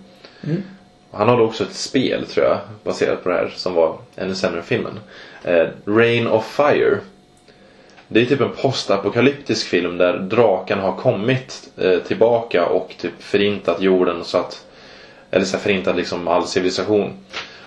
Han 1.12 1.30
hade 1.30 1.41
också 1.41 1.64
ett 1.64 1.74
spel 1.74 2.26
tror 2.26 2.45
jag 2.45 2.58
baserat 2.84 3.24
på 3.24 3.30
det 3.30 3.36
här 3.36 3.53
som 3.55 3.74
var 3.74 3.97
ännu 4.16 4.36
sämre 4.36 4.62
filmen. 4.62 4.99
Eh, 5.43 5.68
Rain 5.86 6.28
of 6.28 6.55
Fire. 6.55 6.97
Det 8.08 8.22
är 8.22 8.26
typ 8.26 8.41
en 8.41 8.51
postapokalyptisk 8.62 9.68
film 9.68 9.97
där 9.97 10.18
draken 10.18 10.80
har 10.80 10.95
kommit 10.95 11.70
eh, 11.78 11.99
tillbaka 11.99 12.66
och 12.66 12.95
typ 12.97 13.14
förintat 13.20 13.82
jorden 13.82 14.24
så 14.24 14.38
att 14.38 14.66
eller 15.32 15.45
så 15.45 15.58
här 15.58 15.64
förintat 15.64 15.95
liksom 15.95 16.28
all 16.28 16.47
civilisation. 16.47 17.14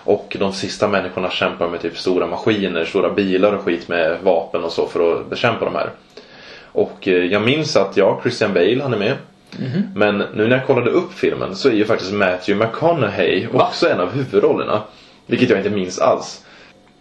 Och 0.03 0.37
de 0.39 0.53
sista 0.53 0.87
människorna 0.87 1.29
kämpar 1.29 1.67
med 1.67 1.81
typ 1.81 1.97
stora 1.97 2.27
maskiner, 2.27 2.85
stora 2.85 3.09
bilar 3.09 3.53
och 3.53 3.63
skit 3.63 3.87
med 3.87 4.17
vapen 4.23 4.63
och 4.63 4.71
så 4.71 4.87
för 4.87 5.21
att 5.21 5.29
bekämpa 5.29 5.65
de 5.65 5.75
här. 5.75 5.89
Och 6.71 7.07
eh, 7.07 7.13
jag 7.25 7.41
minns 7.41 7.75
att 7.75 7.97
ja, 7.97 8.19
Christian 8.21 8.53
Bale 8.53 8.81
han 8.83 8.93
är 8.93 8.97
med. 8.97 9.15
Men 9.95 10.17
nu 10.17 10.47
när 10.47 10.57
jag 10.57 10.67
kollade 10.67 10.89
upp 10.91 11.13
filmen 11.13 11.55
så 11.55 11.69
är 11.69 11.73
ju 11.73 11.85
faktiskt 11.85 12.13
Matthew 12.13 12.65
McConaughey 12.65 13.47
Va? 13.51 13.67
också 13.67 13.89
en 13.89 13.99
av 13.99 14.11
huvudrollerna. 14.11 14.81
Vilket 15.25 15.49
jag 15.49 15.59
inte 15.59 15.69
minns 15.69 15.99
alls. 15.99 16.45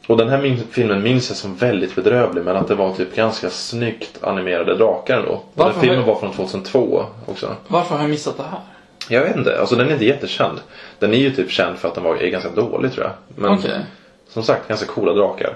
Och 0.07 0.17
den 0.17 0.29
här 0.29 0.39
min- 0.43 0.63
filmen 0.71 1.03
minns 1.03 1.31
jag 1.31 1.37
som 1.37 1.57
väldigt 1.57 1.95
bedrövlig 1.95 2.45
men 2.45 2.57
att 2.57 2.69
det 2.69 2.75
var 2.75 2.95
typ 2.95 3.17
ganska 3.17 3.51
snyggt 3.51 4.19
animerade 4.25 4.75
drakar 4.77 5.19
ändå. 5.19 5.31
Och 5.33 5.45
den 5.55 5.65
Varför 5.67 5.81
filmen 5.81 5.99
har- 5.99 6.07
var 6.07 6.15
från 6.21 6.33
2002 6.33 7.05
också. 7.27 7.57
Varför 7.69 7.95
har 7.95 8.03
jag 8.03 8.11
missat 8.11 8.37
det 8.37 8.43
här? 8.43 8.61
Jag 9.09 9.23
vet 9.25 9.37
inte, 9.37 9.61
alltså 9.61 9.77
den 9.77 9.89
är 9.89 9.93
inte 9.93 10.05
jättekänd. 10.05 10.59
Den 10.99 11.15
är 11.15 11.19
ju 11.19 11.31
typ 11.31 11.51
känd 11.51 11.77
för 11.79 11.89
att 11.89 11.95
den 11.95 12.05
var, 12.05 12.17
är 12.17 12.29
ganska 12.31 12.51
dålig 12.51 12.93
tror 12.93 13.05
jag. 13.07 13.13
Men 13.43 13.59
Okej. 13.59 13.81
som 14.29 14.43
sagt, 14.43 14.69
ganska 14.69 14.87
coola 14.87 15.13
drakar. 15.13 15.55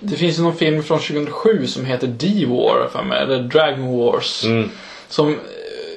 Det 0.00 0.16
finns 0.16 0.38
ju 0.38 0.42
någon 0.42 0.56
film 0.56 0.82
från 0.82 0.98
2007 0.98 1.66
som 1.66 1.84
heter 1.84 2.06
D-War 2.06 2.88
för 2.92 3.02
mig, 3.02 3.22
eller 3.22 3.42
Dragon 3.42 3.96
Wars. 3.96 4.44
Mm. 4.44 4.70
Som, 5.08 5.28
eh, 5.28 5.34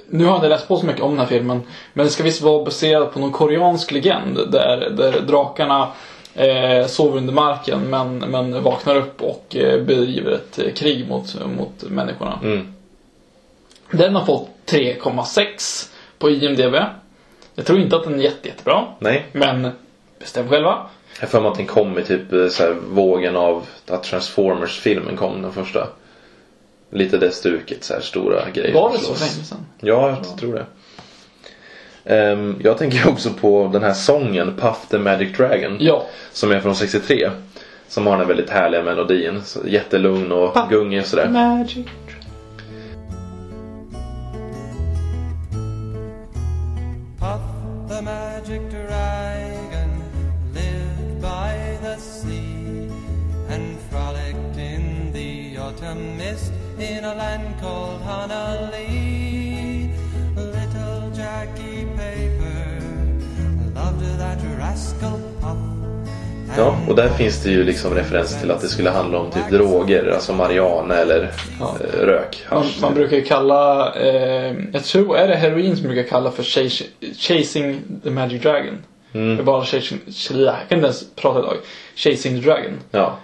nu 0.10 0.24
har 0.24 0.32
jag 0.32 0.38
inte 0.38 0.50
läst 0.50 0.68
på 0.68 0.78
så 0.78 0.86
mycket 0.86 1.02
om 1.02 1.12
den 1.12 1.20
här 1.20 1.26
filmen, 1.26 1.62
men 1.94 2.06
det 2.06 2.12
ska 2.12 2.24
visst 2.24 2.42
vara 2.42 2.64
baserad 2.66 3.14
på 3.14 3.20
någon 3.20 3.32
koreansk 3.32 3.92
legend 3.92 4.40
där, 4.52 4.90
där 4.90 5.22
drakarna 5.22 5.88
eh, 6.36 6.86
sover 6.88 7.18
under 7.18 7.34
marken 7.34 7.90
men, 7.90 8.18
men 8.18 8.64
vaknar 8.64 8.96
upp 8.96 9.22
och 9.22 9.56
eh, 9.56 9.84
bedriver 9.84 10.32
ett 10.32 10.60
eh, 10.60 10.74
krig 10.74 11.08
mot, 11.10 11.36
mot 11.58 11.84
människorna. 11.84 12.40
Mm. 12.44 12.74
Den 13.92 14.16
har 14.16 14.26
fått 14.26 14.50
3,6 14.66 15.90
på 16.20 16.30
IMDB. 16.30 16.76
Jag 17.56 17.66
tror 17.66 17.80
inte 17.80 17.96
att 17.96 18.04
den 18.04 18.20
är 18.20 18.24
jätte, 18.24 18.48
jättebra, 18.48 18.86
Nej, 19.00 19.26
men 19.32 19.72
bestäm 20.20 20.50
själva. 20.50 20.88
Jag 21.22 21.30
för 21.30 21.42
mig 21.42 21.52
att 21.52 21.58
den 21.58 21.68
kom 21.68 22.00
i 22.00 22.04
typ 22.04 22.34
eh, 22.34 22.48
så 22.48 22.64
här, 22.64 22.76
vågen 22.90 23.36
av 23.36 23.66
att 23.88 24.04
Transformers-filmen 24.04 25.18
kom 25.18 25.42
den 25.42 25.52
första. 25.52 25.88
Lite 26.90 27.18
det 27.18 27.32
stuket, 27.32 27.84
så 27.84 27.94
här 27.94 28.02
stora 28.02 28.50
grejer. 28.54 28.74
Var 28.74 28.92
det 28.92 28.98
så 28.98 29.14
länge 29.14 29.46
sedan? 29.46 29.66
Ja, 29.80 30.10
jag 30.10 30.38
tror 30.38 30.54
det. 30.54 30.66
Ehm, 32.16 32.56
jag 32.64 32.78
tänker 32.78 33.10
också 33.10 33.30
på 33.30 33.70
den 33.74 33.84
här 33.84 33.94
sången 33.94 34.58
Puff 34.58 34.88
the 34.90 34.98
Magic 34.98 35.38
Dragon. 35.38 35.78
Ja. 35.80 36.06
Som 36.32 36.52
är 36.52 36.60
från 36.60 36.76
63. 36.76 37.30
Som 37.88 38.08
har 38.08 38.18
den 38.18 38.28
väldigt 38.28 38.50
härliga 38.50 38.84
melodin. 38.84 39.42
Så 39.46 39.60
jättelugn 39.68 40.32
och 40.32 40.54
Puff 40.54 40.70
gungig 40.70 41.02
och 41.02 41.06
sådär. 41.08 41.30
Magic. 41.30 41.88
In 56.82 57.06
a 57.06 57.14
land 57.16 57.44
called 57.62 58.02
Honolulu. 58.02 59.90
Little 60.36 61.12
Jackie 61.16 61.86
Paper 61.96 62.82
loved 63.76 64.20
that 64.20 64.40
rascal. 64.60 65.20
Ja, 66.58 66.76
och 66.90 66.96
där 66.96 67.10
finns 67.10 67.44
det 67.44 67.50
ju 67.50 67.64
liksom 67.64 67.94
referens 67.96 68.40
till 68.42 68.52
att 68.52 68.62
det 68.62 68.68
skulle 68.68 68.90
handla 68.90 69.20
om 69.20 69.32
typ 69.32 69.50
droger, 69.50 70.12
alltså 70.14 70.34
marijuana 70.34 70.96
eller 70.96 71.32
Ja. 71.60 71.76
eh, 71.84 72.00
rök. 72.00 72.46
Man, 72.52 72.66
man 72.82 72.94
brukar 72.94 73.16
ju 73.18 73.24
kalla, 73.24 73.94
eh, 73.96 74.54
jag 74.74 74.84
tror, 74.84 75.18
är 75.18 75.28
det 75.28 75.36
heroin 75.36 75.76
som 75.78 75.86
brukar 75.88 76.04
kalla 76.10 76.32
för 76.32 76.44
chas- 76.44 76.84
Chasing 77.18 77.82
the 78.04 78.10
Magic 78.10 78.42
Dragon? 78.42 78.78
Mm. 79.14 79.40
Är 79.40 79.44
bara 79.44 79.66
chasing, 79.66 80.00
jag 80.34 80.56
kan 80.70 80.78
inte 80.78 80.86
ens 80.88 81.16
prata 81.16 81.40
idag. 81.40 81.56
Chasing 81.96 82.36
the 82.42 82.48
Dragon. 82.48 82.80
Ja, 82.92 83.18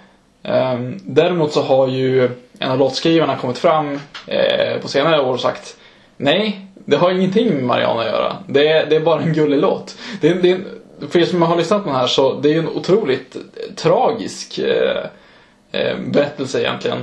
däremot 1.04 1.52
så 1.52 1.62
har 1.62 1.88
ju 1.88 2.30
en 2.58 2.70
av 2.70 2.78
låtskrivarna 2.78 3.36
kommit 3.36 3.58
fram 3.58 4.00
eh, 4.26 4.80
på 4.82 4.88
senare 4.88 5.20
år 5.20 5.32
och 5.32 5.40
sagt 5.40 5.76
Nej, 6.16 6.66
det 6.74 6.96
har 6.96 7.10
ingenting 7.10 7.48
med 7.54 7.64
Mariana 7.64 8.00
att 8.00 8.06
göra. 8.06 8.36
Det 8.46 8.68
är, 8.68 8.86
det 8.86 8.96
är 8.96 9.00
bara 9.00 9.22
en 9.22 9.32
gullig 9.32 9.58
låt. 9.58 9.96
Det 10.20 10.28
är, 10.28 10.34
det 10.34 10.50
är, 10.50 10.58
för 11.10 11.18
er 11.18 11.24
som 11.24 11.42
har 11.42 11.56
lyssnat 11.56 11.82
på 11.82 11.88
den 11.88 11.98
här 11.98 12.06
så 12.06 12.32
det 12.34 12.54
är 12.54 12.58
en 12.58 12.68
otroligt 12.68 13.36
eh, 13.36 13.74
tragisk 13.74 14.58
eh, 14.58 15.96
berättelse 16.12 16.60
egentligen. 16.60 16.98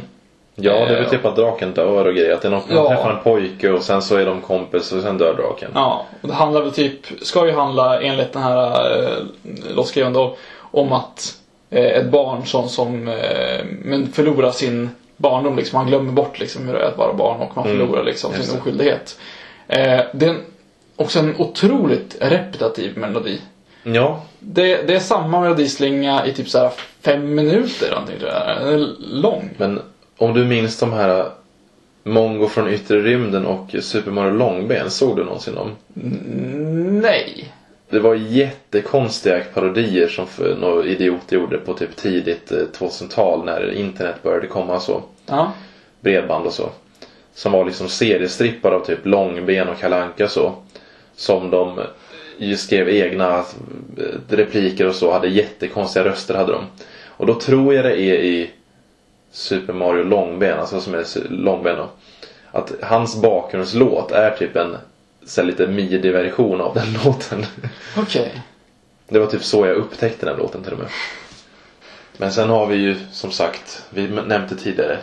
ja 0.55 0.71
det 0.73 0.79
är 0.79 1.01
väl 1.01 1.09
typ 1.09 1.25
att 1.25 1.35
draken 1.35 1.73
dör 1.73 2.05
och 2.07 2.13
grejer. 2.15 2.33
Att 2.33 2.41
det 2.41 2.47
är 2.47 2.51
någon 2.51 2.61
som 2.61 2.75
Ja. 2.75 2.87
träffar 2.87 3.11
en 3.11 3.23
pojke 3.23 3.71
och 3.71 3.81
sen 3.83 4.01
så 4.01 4.15
är 4.15 4.25
de 4.25 4.41
kompis 4.41 4.91
och 4.91 5.01
sen 5.01 5.17
dör 5.17 5.33
draken. 5.33 5.71
Ja, 5.73 6.05
och 6.21 6.27
det 6.27 6.33
handlar 6.33 6.61
väl 6.61 6.71
typ, 6.71 6.99
ska 7.21 7.45
ju 7.45 7.51
handla 7.53 8.01
enligt 8.01 8.33
den 8.33 8.43
här 8.43 8.97
eh, 9.03 9.09
låtskrivaren 9.75 10.13
då, 10.13 10.37
om 10.71 10.91
att 10.93 11.35
ett 11.81 12.05
barn 12.11 12.45
som, 12.45 12.69
som 12.69 13.07
eh, 13.07 13.65
men 13.83 14.07
förlorar 14.11 14.51
sin 14.51 14.89
barndom 15.17 15.55
liksom. 15.57 15.77
Man 15.77 15.87
glömmer 15.87 16.11
bort 16.11 16.39
liksom 16.39 16.67
hur 16.67 16.73
det 16.73 16.79
är 16.79 16.87
att 16.87 16.97
vara 16.97 17.13
barn 17.13 17.39
och 17.41 17.51
man 17.57 17.65
Mm, 17.65 17.77
förlorar 17.77 18.03
liksom 18.03 18.33
sin 18.33 18.59
oskyldighet. 18.59 19.19
Eh, 19.67 20.01
det 20.13 20.25
är 20.25 20.29
en, 20.29 20.41
också 20.95 21.19
en 21.19 21.35
otroligt 21.37 22.17
repetitiv 22.19 22.97
melodi. 22.97 23.41
Ja, 23.83 24.21
Det, 24.39 24.87
det 24.87 24.95
är 24.95 24.99
samma 24.99 25.41
melodislinga 25.41 26.25
i 26.25 26.33
typ 26.33 26.49
så 26.49 26.59
här 26.59 26.71
fem 27.01 27.35
minuter 27.35 27.91
någonting 27.91 28.19
tror 28.19 28.31
jag. 28.31 28.57
Den 28.59 28.67
är 28.73 28.87
lång. 28.99 29.49
men 29.57 29.81
om 30.17 30.33
du 30.33 30.45
minns 30.45 30.79
de 30.79 30.93
här 30.93 31.25
Mongo 32.03 32.47
från 32.47 32.69
yttre 32.69 33.01
rymden 33.01 33.45
och 33.45 33.75
Super 33.81 34.11
Mario 34.11 34.31
Långben, 34.31 34.91
såg 34.91 35.17
du 35.17 35.23
någonsin 35.23 35.55
dem? 35.55 35.71
Nej. 37.01 37.53
Det 37.89 37.99
var 37.99 38.15
jättekonstiga 38.15 39.43
parodier 39.53 40.07
som 40.07 40.25
någon 40.59 40.87
idiot 40.87 41.31
gjorde 41.31 41.57
på 41.57 41.73
typ 41.73 41.95
tidigt 41.95 42.51
eh, 42.51 42.57
2000-tal 42.57 43.45
när 43.45 43.71
internet 43.73 44.23
började 44.23 44.47
komma 44.47 44.79
så. 44.79 45.03
Ja. 45.25 45.51
Bredband 45.99 46.45
och 46.45 46.53
så. 46.53 46.69
Som 47.33 47.51
var 47.51 47.65
liksom 47.65 47.89
seriestrippar 47.89 48.71
av 48.71 48.85
typ 48.85 49.05
Långben 49.05 49.67
och 49.67 49.79
Kalanka 49.79 50.27
så. 50.27 50.55
Som 51.15 51.49
de 51.49 51.79
ju 52.37 52.57
skrev 52.57 52.89
egna 52.89 53.37
eh, 53.97 54.19
repliker 54.29 54.87
och 54.87 54.95
så. 54.95 55.11
Hade 55.11 55.27
jättekonstiga 55.27 56.05
röster 56.05 56.35
hade 56.35 56.51
de. 56.51 56.63
Och 57.07 57.25
då 57.25 57.33
tror 57.33 57.73
jag 57.73 57.85
det 57.85 58.01
är 58.01 58.19
i 58.19 58.49
Super 59.31 59.73
Mario 59.73 60.03
Långben, 60.03 60.59
alltså 60.59 60.81
som 60.81 60.93
är 60.93 61.05
Långben 61.29 61.77
då. 61.77 61.89
Att 62.51 62.73
hans 62.81 63.21
bakgrundslåt 63.21 64.11
är 64.11 64.31
typ 64.31 64.55
en 64.55 64.77
så 65.25 65.41
här, 65.41 65.47
lite 65.47 65.67
midi-version 65.67 66.61
av 66.61 66.73
den 66.73 66.93
låten. 67.05 67.45
Okej. 67.97 68.41
Det 69.09 69.19
var 69.19 69.27
typ 69.27 69.43
så 69.43 69.65
jag 69.65 69.75
upptäckte 69.75 70.25
den 70.25 70.37
låten 70.37 70.63
till 70.63 70.73
och 70.73 70.79
med. 70.79 70.87
Men 72.17 72.31
sen 72.31 72.49
har 72.49 72.65
vi 72.67 72.75
ju 72.75 72.95
som 73.11 73.31
sagt, 73.31 73.83
vi 73.89 74.07
nämnde 74.07 74.55
tidigare 74.55 74.97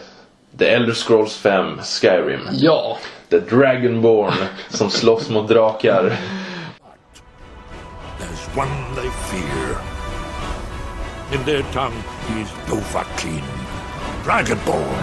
The 0.59 0.69
Elder 0.69 0.95
Scrolls 0.95 1.37
5 1.37 1.81
Skyrim. 1.83 2.41
Ja. 2.53 2.99
The 3.29 3.39
Dragonborn 3.39 4.35
som 4.69 4.91
slåss 4.91 5.29
mot 5.31 5.49
drakar. 5.49 6.17
There's 8.21 8.59
one 8.59 8.71
they 9.01 9.11
fear. 9.11 9.77
In 11.33 11.45
their 11.45 11.63
tongue, 11.73 12.03
is 12.43 12.49
Dovahkiin, 12.69 13.43
Dragonborn. 14.25 14.99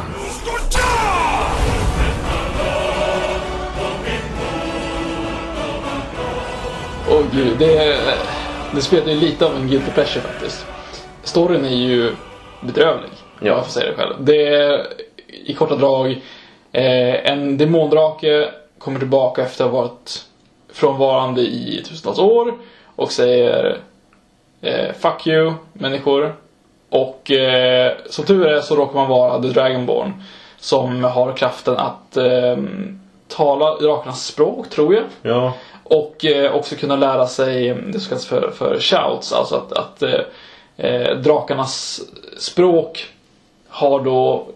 Åh 7.20 7.26
gud, 7.32 7.58
det, 7.58 7.98
det 8.76 8.82
spelar 8.82 9.08
ju 9.08 9.20
lite 9.20 9.46
av 9.46 9.56
en 9.56 9.68
guilty 9.68 9.92
pleasure 9.92 10.22
faktiskt. 10.22 10.66
Storyn 11.24 11.66
är 11.66 11.70
ju 11.76 12.12
bedrövlig. 12.62 13.10
Ja. 13.40 13.48
Jag 13.48 13.66
får 13.66 13.72
säga 13.72 13.92
det 13.92 13.98
själv. 13.98 14.14
Det 14.20 14.48
är 14.48 14.88
i 15.28 15.54
korta 15.54 15.76
drag 15.76 16.12
eh, 16.72 17.32
en 17.32 17.58
demondrake 17.58 18.50
kommer 18.78 19.00
tillbaka 19.00 19.42
efter 19.42 19.66
att 19.66 19.72
ha 19.72 19.82
varit 19.82 20.26
frånvarande 20.74 21.42
i 21.42 21.84
tusentals 21.88 22.20
år 22.20 22.54
och 22.96 23.12
säger 23.12 23.78
eh, 24.62 24.94
Fuck 25.00 25.28
you 25.28 25.54
människor. 25.74 26.36
Och 26.90 27.32
eh, 27.32 27.94
som 28.10 28.26
tur 28.26 28.46
är 28.46 28.62
så 28.62 28.76
råkar 28.76 28.96
man 28.96 29.10
vara 29.10 29.42
The 29.42 29.48
Dragonborn. 29.48 30.24
som 30.58 31.04
har 31.04 31.34
kraften 31.34 31.78
att 31.78 32.18
eh, 32.18 32.58
tala 33.30 33.76
drakarnas 33.78 34.26
språk, 34.26 34.70
tror 34.70 34.96
jag. 34.96 35.04
Ja, 35.22 35.54
Och 35.84 36.26
eh, 36.26 36.56
också 36.56 36.76
kunna 36.76 36.96
lära 36.96 37.28
sig 37.28 37.74
det 37.74 38.00
som 38.00 38.10
kallas 38.10 38.26
för, 38.26 38.52
för 38.52 38.80
shouts, 38.80 39.34
alltså 39.34 39.56
att, 39.56 39.74
att 39.74 40.04
eh, 40.04 40.20
eh, 40.78 41.18
drakarnas 41.18 42.02
språk 42.38 43.08
har 43.68 44.00
då 44.04 44.48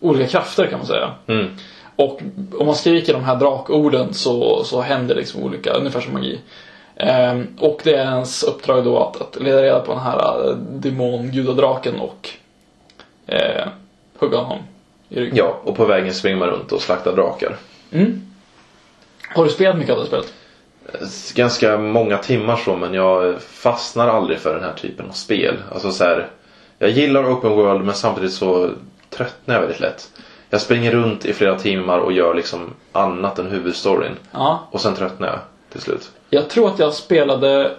olika 0.00 0.26
krafter 0.26 0.66
kan 0.66 0.78
man 0.78 0.86
säga. 0.86 1.10
mm. 1.26 1.56
Och 1.96 2.20
om 2.58 2.66
man 2.66 2.74
skriker 2.74 3.12
de 3.12 3.24
här 3.24 3.36
drakorden 3.36 4.14
så, 4.14 4.64
så 4.64 4.80
händer 4.80 5.14
liksom 5.14 5.42
olika, 5.42 5.72
ungefär 5.72 6.00
som 6.00 6.12
magi. 6.12 6.40
Ehm, 6.96 7.46
och 7.60 7.80
det 7.84 7.94
är 7.94 8.12
ens 8.14 8.42
uppdrag 8.42 8.84
då 8.84 8.98
att, 8.98 9.20
att 9.20 9.42
leda 9.42 9.62
reda 9.62 9.80
på 9.80 9.92
den 9.92 10.02
här 10.02 10.48
eh, 10.48 10.56
demongudadraken 10.56 12.00
och 12.00 12.28
eh, 13.26 13.66
hugga 14.18 14.38
honom 14.38 14.58
i 15.08 15.20
ryggen. 15.20 15.36
ja, 15.36 15.60
och 15.64 15.76
på 15.76 15.84
vägen 15.84 16.14
springer 16.14 16.36
man 16.36 16.48
runt 16.48 16.72
och 16.72 16.82
slaktar 16.82 17.12
drakar. 17.16 17.56
Mm. 17.90 18.22
Har 19.28 19.44
du 19.44 19.50
spelat 19.50 19.78
mycket 19.78 19.92
av 19.92 20.00
det 20.00 20.06
spelet? 20.06 20.32
Ganska 21.34 21.78
många 21.78 22.18
timmar 22.18 22.56
så 22.56 22.76
men 22.76 22.94
jag 22.94 23.42
fastnar 23.42 24.08
aldrig 24.08 24.38
för 24.38 24.54
den 24.54 24.64
här 24.64 24.72
typen 24.72 25.06
av 25.08 25.12
spel. 25.12 25.56
Alltså 25.72 25.92
så 25.92 26.04
här, 26.04 26.28
jag 26.78 26.90
gillar 26.90 27.32
open 27.32 27.50
world 27.50 27.84
men 27.84 27.94
samtidigt 27.94 28.32
så 28.32 28.70
tröttnar 29.10 29.54
jag 29.54 29.60
väldigt 29.62 29.80
lätt. 29.80 30.10
Jag 30.50 30.60
springer 30.60 30.92
runt 30.92 31.24
i 31.24 31.32
flera 31.32 31.58
timmar 31.58 31.98
och 31.98 32.12
gör 32.12 32.34
liksom 32.34 32.74
annat 32.92 33.38
än 33.38 33.50
huvudstoryn. 33.50 34.16
Ja. 34.30 34.68
Och 34.70 34.80
sen 34.80 34.94
tröttnar 34.94 35.28
jag 35.28 35.38
till 35.72 35.80
slut. 35.80 36.10
Jag 36.30 36.48
tror 36.48 36.68
att 36.68 36.78
jag 36.78 36.94
spelade... 36.94 37.76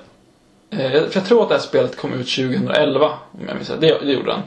Eh, 0.69 0.91
för 0.91 1.11
jag 1.13 1.25
tror 1.25 1.43
att 1.43 1.49
det 1.49 1.55
här 1.55 1.61
spelet 1.61 1.97
kom 1.97 2.13
ut 2.13 2.35
2011, 2.35 3.05
om 3.31 3.47
jag 3.47 3.55
minns 3.55 3.69
rätt. 3.69 3.81
Det, 3.81 3.97
det 4.05 4.11
gjorde 4.11 4.31
den. 4.31 4.41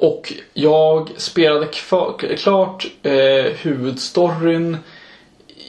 Och 0.00 0.32
jag 0.54 1.10
spelade 1.16 1.66
kvar, 1.66 2.36
klart 2.36 2.86
eh, 3.02 3.12
huvudstoryn 3.62 4.76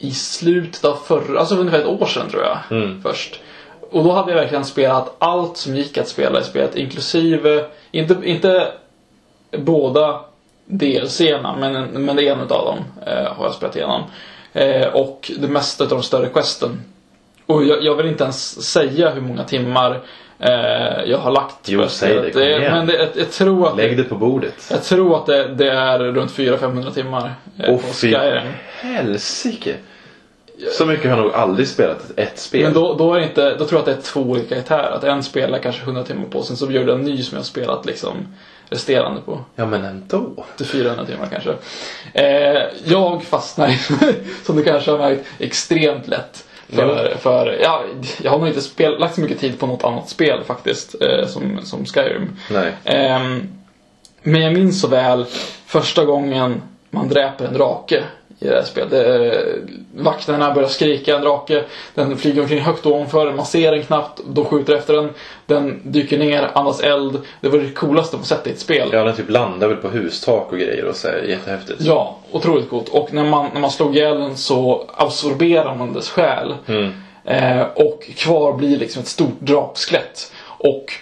i 0.00 0.10
slutet 0.10 0.84
av 0.84 0.94
förra, 0.94 1.40
alltså 1.40 1.56
ungefär 1.56 1.78
ett 1.78 1.86
år 1.86 2.06
sedan 2.06 2.30
tror 2.30 2.42
jag. 2.42 2.58
Mm. 2.70 3.02
Först. 3.02 3.40
Och 3.90 4.04
då 4.04 4.12
hade 4.12 4.32
jag 4.32 4.38
verkligen 4.40 4.64
spelat 4.64 5.16
allt 5.18 5.56
som 5.56 5.76
gick 5.76 5.98
att 5.98 6.08
spela 6.08 6.40
i 6.40 6.44
spelet, 6.44 6.76
inklusive, 6.76 7.64
inte, 7.90 8.16
inte 8.24 8.72
båda 9.58 10.20
DLC-erna, 10.66 11.56
men, 11.56 12.04
men 12.04 12.16
det 12.16 12.30
av 12.30 12.48
dem 12.48 12.78
eh, 13.06 13.32
har 13.32 13.44
jag 13.44 13.54
spelat 13.54 13.76
igenom. 13.76 14.02
Eh, 14.52 14.86
och 14.86 15.30
det 15.38 15.48
mesta 15.48 15.84
av 15.84 15.90
de 15.90 16.02
större 16.02 16.28
questen. 16.28 16.80
Och 17.46 17.64
jag, 17.64 17.84
jag 17.84 17.94
vill 17.94 18.06
inte 18.06 18.24
ens 18.24 18.70
säga 18.72 19.10
hur 19.10 19.20
många 19.20 19.44
timmar 19.44 20.00
jag 21.06 21.18
har 21.18 21.30
lagt 21.30 21.56
Jo, 21.64 21.88
säg 21.88 22.14
det, 22.14 22.30
det. 22.30 22.58
igen. 22.58 22.72
Men 22.72 22.86
det, 22.86 22.94
jag, 22.96 23.08
jag 23.14 23.30
tror 23.30 23.68
att 23.68 23.76
Lägg 23.76 23.96
det 23.96 24.04
på 24.04 24.14
bordet. 24.14 24.68
jag 24.70 24.82
tror 24.82 25.16
att 25.16 25.26
det, 25.26 25.54
det 25.54 25.70
är 25.70 25.98
runt 25.98 26.32
400-500 26.32 26.90
timmar 26.92 27.34
eh, 27.58 27.64
Åh 27.70 27.76
på 27.80 27.86
fy 27.92 28.16
helsike. 28.80 29.74
Så 30.72 30.86
mycket 30.86 31.10
har 31.10 31.16
jag 31.18 31.24
nog 31.24 31.34
aldrig 31.34 31.68
spelat 31.68 32.12
ett 32.16 32.38
spel. 32.38 32.62
Men 32.64 32.72
då, 32.72 32.94
då, 32.94 33.14
är 33.14 33.20
inte, 33.20 33.50
då 33.56 33.64
tror 33.64 33.72
jag 33.72 33.78
att 33.78 33.84
det 33.86 33.92
är 33.92 34.12
två 34.12 34.20
olika 34.20 34.48
karaktärer. 34.48 34.90
Att 34.90 35.04
en 35.04 35.22
spelar 35.22 35.58
kanske 35.58 35.82
100 35.82 36.02
timmar 36.02 36.24
på, 36.24 36.42
sen 36.42 36.56
så 36.56 36.70
gör 36.70 36.84
du 36.84 36.92
en 36.92 37.02
ny 37.02 37.22
som 37.22 37.36
jag 37.36 37.40
har 37.40 37.46
spelat 37.46 37.86
liksom 37.86 38.14
resterande 38.68 39.20
på. 39.20 39.40
Ja 39.56 39.66
men 39.66 39.84
ändå. 39.84 40.44
Till 40.56 40.66
400 40.66 41.04
timmar 41.04 41.28
kanske. 41.32 41.50
Eh, 42.12 42.62
jag 42.84 43.22
fastnar, 43.24 43.68
som 44.46 44.56
du 44.56 44.62
kanske 44.64 44.90
har 44.90 44.98
märkt, 44.98 45.26
extremt 45.38 46.08
lätt. 46.08 46.44
För, 46.72 47.16
för 47.18 47.58
ja, 47.62 47.84
jag 48.22 48.30
har 48.30 48.38
nog 48.38 48.48
inte 48.48 48.60
spel, 48.60 48.98
lagt 48.98 49.14
så 49.14 49.20
mycket 49.20 49.40
tid 49.40 49.60
på 49.60 49.66
något 49.66 49.84
annat 49.84 50.08
spel 50.08 50.44
faktiskt, 50.44 51.02
eh, 51.02 51.26
som, 51.26 51.60
som 51.62 51.84
Skyrim. 51.84 52.36
Nej. 52.50 52.72
Ehm, 52.84 53.48
men 54.22 54.42
jag 54.42 54.52
minns 54.52 54.80
så 54.80 54.88
väl 54.88 55.26
första 55.66 56.04
gången 56.04 56.62
man 56.90 57.08
dräper 57.08 57.44
en 57.44 57.54
drake 57.54 58.04
i 58.40 58.46
det 58.46 58.54
här 58.54 58.62
spelet. 58.62 58.92
Eh, 58.92 59.40
vakterna 59.94 60.54
börjar 60.54 60.68
skrika 60.68 61.16
en 61.16 61.22
drake, 61.22 61.64
den 61.94 62.16
flyger 62.16 62.42
omkring 62.42 62.60
högt 62.60 62.86
ovanför, 62.86 63.32
man 63.32 63.46
ser 63.46 63.72
den 63.72 63.82
knappt, 63.82 64.20
de 64.26 64.44
skjuter 64.44 64.74
efter 64.74 64.94
den, 64.94 65.10
den 65.46 65.80
dyker 65.84 66.18
ner, 66.18 66.50
andas 66.54 66.80
eld. 66.80 67.18
Det 67.40 67.48
var 67.48 67.58
det 67.58 67.70
coolaste 67.70 68.16
på 68.16 68.24
sett 68.24 68.46
i 68.46 68.50
ett 68.50 68.58
spel. 68.58 68.88
Ja, 68.92 69.04
den 69.04 69.16
typ 69.16 69.30
landar 69.30 69.68
väl 69.68 69.76
på 69.76 69.88
hustak 69.88 70.52
och 70.52 70.58
grejer 70.58 70.84
och 70.84 70.96
så 70.96 71.08
här, 71.08 71.22
jättehäftigt. 71.28 71.80
Ja, 71.80 72.18
otroligt 72.30 72.70
coolt. 72.70 72.88
Och 72.88 73.12
när 73.12 73.24
man, 73.24 73.50
när 73.52 73.60
man 73.60 73.70
slog 73.70 73.96
ihjäl 73.96 74.18
den 74.18 74.36
så 74.36 74.84
absorberar 74.94 75.74
man 75.74 75.92
dess 75.92 76.10
själ. 76.10 76.54
Mm. 76.66 76.92
Eh, 77.24 77.62
och 77.74 78.02
kvar 78.16 78.52
blir 78.52 78.78
liksom 78.78 79.02
ett 79.02 79.08
stort 79.08 79.40
drakskelett. 79.40 80.32
Och 80.46 80.92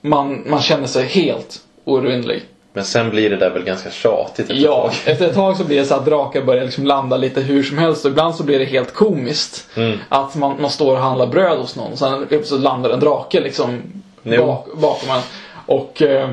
man, 0.00 0.42
man 0.46 0.62
känner 0.62 0.86
sig 0.86 1.04
helt 1.04 1.60
oruinlig. 1.84 2.42
Men 2.72 2.84
sen 2.84 3.10
blir 3.10 3.30
det 3.30 3.36
där 3.36 3.50
väl 3.50 3.62
ganska 3.64 3.90
tjatigt 3.90 4.50
efter 4.50 4.54
Ja, 4.54 4.90
ett 4.90 5.04
tag. 5.04 5.12
efter 5.12 5.26
ett 5.26 5.34
tag 5.34 5.56
så 5.56 5.64
blir 5.64 5.78
det 5.78 5.84
så 5.84 5.94
att 5.94 6.04
drakar 6.04 6.42
börjar 6.42 6.64
liksom 6.64 6.86
landa 6.86 7.16
lite 7.16 7.40
hur 7.40 7.62
som 7.62 7.78
helst 7.78 8.04
och 8.04 8.10
ibland 8.10 8.34
så 8.34 8.42
blir 8.44 8.58
det 8.58 8.64
helt 8.64 8.94
komiskt. 8.94 9.68
Mm. 9.76 9.98
Att 10.08 10.34
man, 10.34 10.56
man 10.60 10.70
står 10.70 10.92
och 10.92 11.02
handlar 11.02 11.26
bröd 11.26 11.58
hos 11.58 11.76
någon 11.76 11.92
och 11.92 11.98
sen 11.98 12.26
så 12.44 12.58
landar 12.58 12.90
en 12.90 13.00
drake 13.00 13.40
liksom 13.40 13.82
bak, 14.22 14.66
bakom 14.74 15.10
en. 15.10 15.22
Och 15.66 16.02
eh, 16.02 16.30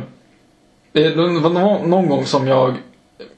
det 0.92 1.16
var 1.16 1.50
någon, 1.50 1.90
någon 1.90 2.10
gång 2.10 2.26
som 2.26 2.48
jag, 2.48 2.74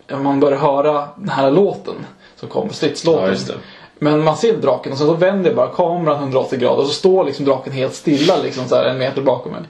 man 0.08 0.40
börjar 0.40 0.60
höra 0.60 1.08
den 1.16 1.30
här 1.30 1.52
låten 1.52 1.96
som 2.36 2.50
kommer, 2.50 2.74
stridslåten. 2.74 3.36
Ja. 3.48 3.54
Men 4.00 4.24
man 4.24 4.38
ser 4.38 4.58
draken 4.58 4.92
och 4.92 4.98
sen 4.98 5.08
så 5.08 5.14
vänder 5.14 5.54
bara 5.54 5.68
kameran 5.68 6.18
180 6.18 6.60
grader 6.60 6.82
och 6.82 6.88
så 6.88 6.94
står 6.94 7.24
liksom 7.24 7.46
draken 7.46 7.74
helt 7.74 7.94
stilla 7.94 8.38
liksom 8.44 8.68
så 8.68 8.76
här 8.76 8.86
en 8.86 8.98
meter 8.98 9.22
bakom 9.22 9.52
mig. 9.52 9.62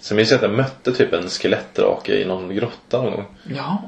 Sen 0.00 0.16
minns 0.16 0.30
jag 0.30 0.36
att 0.36 0.42
jag 0.42 0.50
mötte 0.50 0.92
typ 0.92 1.12
en 1.12 1.28
skelettdrake 1.28 2.12
i 2.14 2.24
någon 2.24 2.54
grotta 2.54 3.02
någon 3.02 3.12
gång. 3.12 3.26
Ja. 3.56 3.82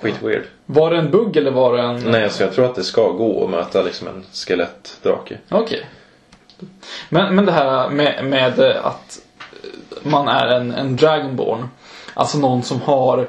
Skit 0.00 0.22
weird. 0.22 0.42
Var 0.66 0.90
det 0.90 0.96
en 0.98 1.10
bugg 1.10 1.36
eller 1.36 1.50
var 1.50 1.76
det 1.76 1.82
en... 1.82 1.96
Nej, 2.10 2.30
så 2.30 2.42
jag 2.42 2.52
tror 2.52 2.64
att 2.64 2.74
det 2.74 2.84
ska 2.84 3.08
gå 3.10 3.44
att 3.44 3.50
möta 3.50 3.82
liksom 3.82 4.08
en 4.08 4.24
skelettdrake. 4.32 5.38
Okej. 5.48 5.86
Men, 7.08 7.34
men 7.34 7.46
det 7.46 7.52
här 7.52 7.90
med, 7.90 8.24
med 8.24 8.60
att 8.60 9.18
man 10.02 10.28
är 10.28 10.46
en, 10.46 10.72
en 10.72 10.96
dragonborn. 10.96 11.68
Alltså 12.14 12.38
någon 12.38 12.62
som 12.62 12.80
har 12.80 13.28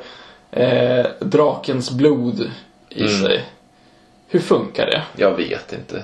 eh, 0.52 1.06
drakens 1.20 1.92
blod 1.92 2.52
i 2.90 3.02
Mm. 3.02 3.22
sig. 3.22 3.46
Hur 4.28 4.40
funkar 4.40 4.86
det? 4.86 5.02
Jag 5.16 5.32
vet 5.36 5.74
inte. 5.74 6.04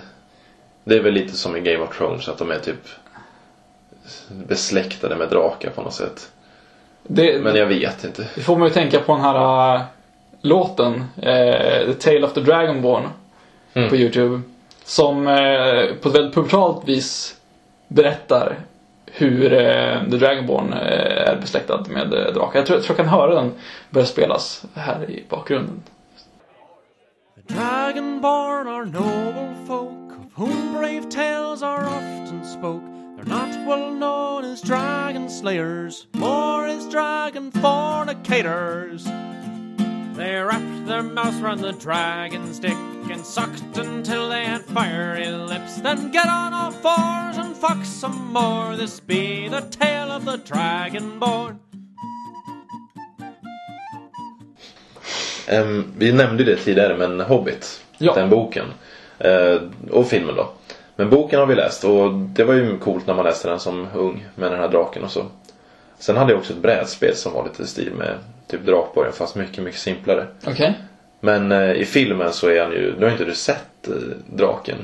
Det 0.84 0.96
är 0.96 1.04
väl 1.04 1.14
lite 1.14 1.38
som 1.38 1.56
i 1.56 1.62
Game 1.62 1.84
of 1.84 1.98
Thrones 1.98 2.28
att 2.30 2.38
de 2.38 2.52
är 2.52 2.60
typ 2.60 2.88
besläktade 4.48 5.16
med 5.16 5.30
drakar 5.30 5.70
på 5.70 5.82
något 5.82 5.94
sätt. 5.94 6.32
Det, 7.08 7.44
Men 7.44 7.56
jag 7.56 7.66
vet 7.66 8.04
inte. 8.04 8.28
det 8.36 8.42
får 8.42 8.58
man 8.58 8.68
ju 8.68 8.74
tänka 8.74 9.00
på 9.00 9.14
den 9.14 9.22
här 9.22 9.76
äh, 9.76 9.82
låten, 10.42 11.04
eh, 11.22 11.86
The 11.86 11.94
Tale 11.94 12.24
of 12.26 12.34
the 12.34 12.42
Dragonborn, 12.42 13.04
Mm. 13.76 13.90
på 13.90 13.96
Youtube. 13.96 14.42
Som 14.84 15.28
eh, 15.28 15.86
på 16.02 16.10
ett 16.10 16.16
väldigt 16.16 16.34
pubertalt 16.36 16.88
vis 16.90 17.36
berättar 17.88 18.56
hur 19.06 19.54
eh, 19.54 20.00
The 20.12 20.18
Dragonborn 20.18 20.74
eh, 20.74 21.30
är 21.30 21.38
besläktad 21.42 21.84
med 21.90 22.14
eh, 22.14 22.34
drakar. 22.34 22.60
Jag 22.60 22.66
tror, 22.66 22.78
jag 22.78 22.84
tror 22.86 22.98
jag 22.98 22.98
kan 22.98 23.08
höra 23.20 23.36
den 23.36 23.52
börja 23.90 24.06
spelas 24.06 24.66
här 24.76 25.10
i 25.12 25.24
bakgrunden. 25.30 25.82
Dragonborn 27.48 28.68
are 28.68 28.86
noble 28.86 29.56
folk, 29.68 30.12
of 30.20 30.26
whom 30.40 30.74
brave 30.74 31.04
tales 31.12 31.64
are 31.64 31.86
often 31.88 32.46
spoke. 32.46 32.93
They're 33.24 33.38
not 33.38 33.66
well 33.66 33.90
known 33.92 34.44
as 34.44 34.60
dragon 34.60 35.30
slayers, 35.30 36.08
more 36.14 36.68
as 36.68 36.90
dragon 36.90 37.52
fornicators. 37.52 39.06
They 40.18 40.36
wrapped 40.42 40.86
their 40.88 41.04
mouths 41.04 41.40
round 41.40 41.62
the 41.62 41.72
dragon's 41.72 42.60
dick 42.60 42.78
and 43.10 43.26
sucked 43.26 43.78
until 43.78 44.28
they 44.28 44.44
had 44.44 44.62
fiery 44.64 45.28
lips. 45.28 45.78
Then 45.78 46.12
get 46.12 46.28
on 46.28 46.54
all 46.54 46.72
fours 46.72 47.38
and 47.38 47.56
fuck 47.56 47.86
some 47.86 48.34
more. 48.34 48.76
This 48.76 49.00
be 49.00 49.48
the 49.48 49.62
tale 49.62 50.12
of 50.12 50.26
the 50.26 50.38
dragonborn. 50.40 51.60
Ehm, 55.48 55.94
vi 55.98 56.12
nämnde 56.12 56.44
det 56.44 56.56
tidigare 56.56 56.98
men 56.98 57.20
Hobbit. 57.20 57.84
Ja. 57.98 58.14
Den 58.14 58.30
boken. 58.30 58.74
Eh, 59.18 59.62
och 59.92 60.08
filmen 60.08 60.36
då. 60.36 60.52
Men 60.96 61.10
boken 61.10 61.40
har 61.40 61.46
vi 61.48 61.56
läst 61.56 61.84
och 61.84 62.14
det 62.14 62.44
var 62.44 62.54
ju 62.54 62.78
coolt 62.78 63.08
när 63.08 63.14
man 63.14 63.26
läste 63.26 63.50
den 63.50 63.60
som 63.60 63.88
ung 63.96 64.26
med 64.36 64.52
den 64.52 64.60
här 64.60 64.68
draken 64.68 65.04
och 65.04 65.12
så. 65.12 65.26
Sen 66.00 66.18
hade 66.18 66.32
jag 66.32 66.40
också 66.40 66.54
ett 66.54 66.60
brädspel 66.60 67.16
som 67.16 67.34
var 67.34 67.44
lite 67.44 67.64
i 67.64 67.68
stil 67.68 67.92
med 67.94 68.18
typ 68.48 68.66
Drakborgen 68.66 69.14
fast 69.14 69.36
mycket, 69.36 69.64
mycket 69.64 69.80
simplare. 69.80 70.28
Okej? 70.48 70.74
Men 71.20 71.52
eh, 71.52 71.72
i 71.72 71.86
filmen 71.86 72.34
så 72.34 72.48
är 72.50 72.62
han 72.64 72.72
ju, 72.72 72.96
nu 73.00 73.06
har 73.06 73.12
inte 73.12 73.26
du 73.26 73.36
sett 73.36 73.88
eh, 73.88 73.94
draken? 74.28 74.78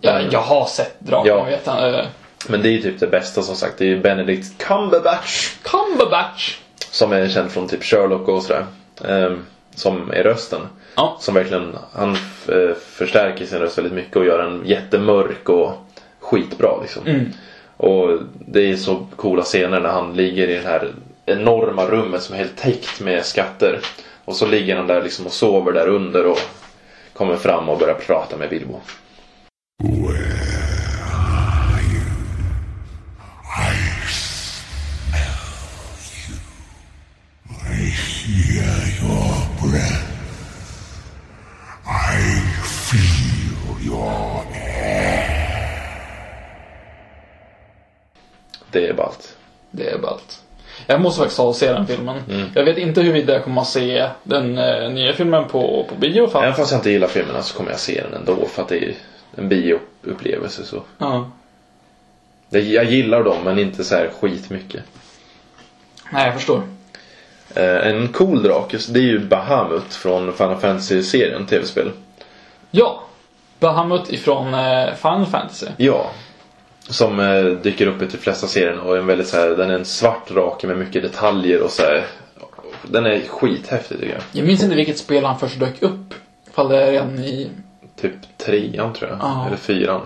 Ja, 0.00 0.12
Men- 0.14 0.30
jag 0.30 0.40
har 0.40 0.66
sett 0.66 1.00
draken, 1.00 1.32
Ja. 1.36 1.44
vet 1.44 1.66
han. 1.66 1.94
Eh, 1.94 2.04
Men 2.48 2.62
det 2.62 2.68
är 2.68 2.70
ju 2.72 2.82
typ 2.82 3.00
det 3.00 3.06
bästa 3.06 3.42
som 3.42 3.56
sagt. 3.56 3.78
Det 3.78 3.84
är 3.84 3.88
ju 3.88 4.00
Benedict 4.00 4.58
Cumberbatch. 4.58 5.54
Cumberbatch! 5.62 6.58
Som 6.90 7.12
är 7.12 7.28
känd 7.28 7.50
från 7.50 7.68
typ 7.68 7.84
Sherlock 7.84 8.28
och 8.28 8.42
sådär. 8.42 8.66
Ehm, 9.04 9.44
som 9.74 10.10
är 10.10 10.22
rösten. 10.22 10.60
Ja. 10.94 11.16
Som 11.20 11.34
verkligen, 11.34 11.76
han 11.92 12.10
eh, 12.48 12.74
förstärker 12.74 13.46
sin 13.46 13.58
röst 13.58 13.78
väldigt 13.78 13.92
mycket 13.92 14.16
och 14.16 14.24
gör 14.24 14.38
den 14.38 14.62
jättemörk 14.66 15.48
och 15.48 15.72
skitbra 16.18 16.80
liksom. 16.82 17.06
Mm. 17.06 17.26
Och 17.76 18.18
det 18.46 18.70
är 18.70 18.76
så 18.76 19.06
coola 19.16 19.42
scener 19.42 19.80
när 19.80 19.88
han 19.88 20.14
ligger 20.14 20.48
i 20.48 20.54
det 20.54 20.68
här 20.68 20.92
enorma 21.26 21.86
rummet 21.86 22.22
som 22.22 22.34
är 22.34 22.38
helt 22.38 22.56
täckt 22.56 23.00
med 23.00 23.24
skatter. 23.24 23.80
Och 24.24 24.36
så 24.36 24.46
ligger 24.46 24.76
han 24.76 24.86
där 24.86 25.02
liksom 25.02 25.26
och 25.26 25.32
sover 25.32 25.72
där 25.72 25.88
under 25.88 26.26
och 26.26 26.38
kommer 27.12 27.36
fram 27.36 27.68
och 27.68 27.78
börjar 27.78 27.94
prata 27.94 28.36
med 28.36 28.50
Bilbo. 28.50 28.80
Det 48.70 48.86
är 48.88 48.92
ballt. 48.94 49.36
Det 49.70 49.88
är 49.90 49.98
ballt. 49.98 50.42
Jag 50.86 51.00
måste 51.00 51.18
faktiskt 51.18 51.36
ta 51.36 51.42
och 51.46 51.56
se 51.56 51.72
den 51.72 51.86
filmen. 51.86 52.22
Mm. 52.30 52.48
Jag 52.54 52.64
vet 52.64 52.78
inte 52.78 53.00
huruvida 53.02 53.32
jag 53.32 53.44
kommer 53.44 53.60
att 53.60 53.68
se 53.68 54.08
den 54.22 54.58
eh, 54.58 54.90
nya 54.90 55.12
filmen 55.12 55.44
på, 55.48 55.86
på 55.88 55.94
bio. 55.94 56.26
För 56.26 56.42
Även 56.42 56.54
fast 56.54 56.70
jag 56.72 56.78
inte 56.78 56.90
gillar 56.90 57.08
filmerna 57.08 57.42
så 57.42 57.56
kommer 57.56 57.70
jag 57.70 57.80
se 57.80 58.02
den 58.02 58.14
ändå 58.14 58.46
för 58.46 58.62
att 58.62 58.68
det 58.68 58.78
är 58.84 58.94
en 59.36 59.48
bioupplevelse 59.48 60.64
så. 60.64 60.82
ja. 60.98 61.30
Det- 62.50 62.60
Jag 62.60 62.84
gillar 62.84 63.22
dem 63.24 63.36
men 63.44 63.58
inte 63.58 63.84
så 63.84 63.94
här 63.94 64.10
skitmycket. 64.20 64.82
Nej, 66.12 66.24
jag 66.26 66.34
förstår. 66.34 66.62
Eh, 67.54 67.86
En 67.86 68.08
cool 68.12 68.42
drake, 68.42 68.78
det 68.88 68.98
är 69.00 69.04
ju 69.04 69.18
Bahamut 69.18 69.94
från 69.94 70.32
Final 70.32 70.56
Fantasy-serien, 70.56 71.46
tv-spel. 71.46 71.90
Ja. 72.70 73.02
Bahamut 73.60 74.12
ifrån 74.12 74.54
eh, 74.54 74.94
Final 74.94 75.26
Fantasy. 75.26 75.66
Ja. 75.76 76.10
Som 76.88 77.20
eh, 77.20 77.44
dyker 77.44 77.86
upp 77.86 78.02
i 78.02 78.06
de 78.06 78.18
flesta 78.18 78.46
serierna 78.46 78.82
och 78.82 78.94
är 78.96 79.00
en 79.00 79.06
väldigt 79.06 79.28
så 79.28 79.36
här, 79.36 79.48
den 79.48 79.70
är 79.70 79.74
en 79.74 79.84
svart 79.84 80.28
drake 80.28 80.66
med 80.66 80.78
mycket 80.78 81.02
detaljer 81.02 81.62
och 81.62 81.70
så 81.70 81.82
här. 81.82 82.06
Den 82.82 83.06
är 83.06 83.20
skithäftig 83.28 84.00
tycker 84.00 84.12
jag. 84.12 84.22
Jag 84.32 84.46
minns 84.46 84.62
inte 84.62 84.76
vilket 84.76 84.98
spel 84.98 85.24
han 85.24 85.38
först 85.38 85.60
dök 85.60 85.82
upp. 85.82 86.14
Ifall 86.50 86.68
det 86.68 86.82
är 86.82 86.92
en 86.92 87.18
i... 87.18 87.50
Typ 88.00 88.12
trean 88.36 88.92
tror 88.92 89.10
jag. 89.10 89.18
Ja. 89.22 89.46
Eller 89.46 89.56
fyran. 89.56 90.00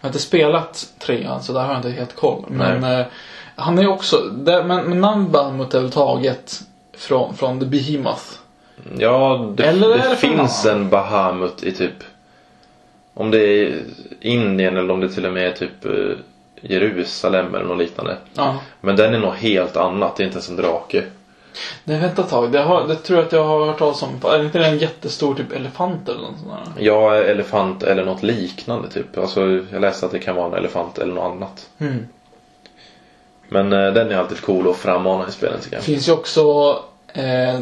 har 0.00 0.08
inte 0.08 0.18
spelat 0.18 0.88
trean 0.98 1.42
så 1.42 1.52
där 1.52 1.60
har 1.60 1.68
jag 1.68 1.78
inte 1.78 1.90
helt 1.90 2.16
koll. 2.16 2.44
Men 2.48 2.84
eh, 2.84 3.06
han 3.56 3.78
är 3.78 3.88
också... 3.88 4.16
Det, 4.18 4.64
men, 4.64 4.84
men 4.84 5.00
namn 5.00 5.32
Bahamut 5.32 5.74
är 5.74 5.80
väl 5.80 5.90
taget 5.90 6.60
från, 6.96 7.34
från 7.34 7.60
The 7.60 7.66
Behemoth. 7.66 8.24
Ja, 8.98 9.52
det, 9.56 9.72
det 9.72 10.16
finns 10.16 10.66
en 10.66 10.88
Bahamut 10.88 11.62
i 11.62 11.72
typ 11.72 11.94
Om 13.18 13.30
det 13.30 13.38
är 13.46 13.82
Indien 14.20 14.76
eller 14.76 14.90
om 14.94 15.00
det 15.00 15.08
till 15.08 15.26
och 15.26 15.32
med 15.32 15.46
är 15.48 15.52
typ 15.52 15.84
eh, 15.84 15.92
Jerusalem 16.60 17.54
eller 17.54 17.64
något 17.64 17.78
liknande. 17.78 18.16
Ja. 18.34 18.56
Men 18.80 18.96
den 18.96 19.14
är 19.14 19.18
något 19.18 19.36
helt 19.36 19.76
annat, 19.76 20.16
det 20.16 20.22
är 20.22 20.24
inte 20.24 20.36
ens 20.36 20.48
en 20.50 20.56
drake. 20.56 21.04
Nej, 21.84 22.00
vänta 22.00 22.22
ett 22.22 22.28
tag. 22.30 22.52
Det, 22.52 22.58
har, 22.60 22.88
det 22.88 22.94
tror 22.94 23.18
jag 23.18 23.26
att 23.26 23.32
jag 23.32 23.44
har 23.44 23.66
hört 23.66 23.78
talas 23.78 24.02
om. 24.02 24.08
Är 24.24 24.44
inte 24.44 24.58
det 24.58 24.66
en 24.66 24.78
jättestor 24.78 25.34
typ 25.34 25.52
elefant 25.52 26.08
eller 26.08 26.20
något 26.20 26.38
sånt 26.38 26.50
där? 26.76 26.84
Ja, 26.84 27.14
elefant 27.14 27.82
eller 27.82 28.04
något 28.04 28.22
liknande 28.22 28.88
typ. 28.90 29.18
Alltså, 29.18 29.40
jag 29.72 29.80
läste 29.80 30.06
att 30.06 30.12
det 30.12 30.18
kan 30.18 30.36
vara 30.36 30.46
en 30.46 30.54
elefant 30.54 30.98
eller 30.98 31.14
något 31.14 31.34
annat. 31.34 31.68
Mm. 31.78 32.06
Men 33.48 33.72
eh, 33.72 33.92
den 33.92 34.10
är 34.10 34.16
alltid 34.16 34.40
cool 34.40 34.68
att 34.70 34.76
frammana 34.76 35.28
i 35.28 35.32
spelen 35.32 35.58
tycker 35.60 35.70
Det 35.70 35.76
jag. 35.76 35.84
finns 35.84 36.08
ju 36.08 36.12
också 36.12 36.42
eh, 37.12 37.54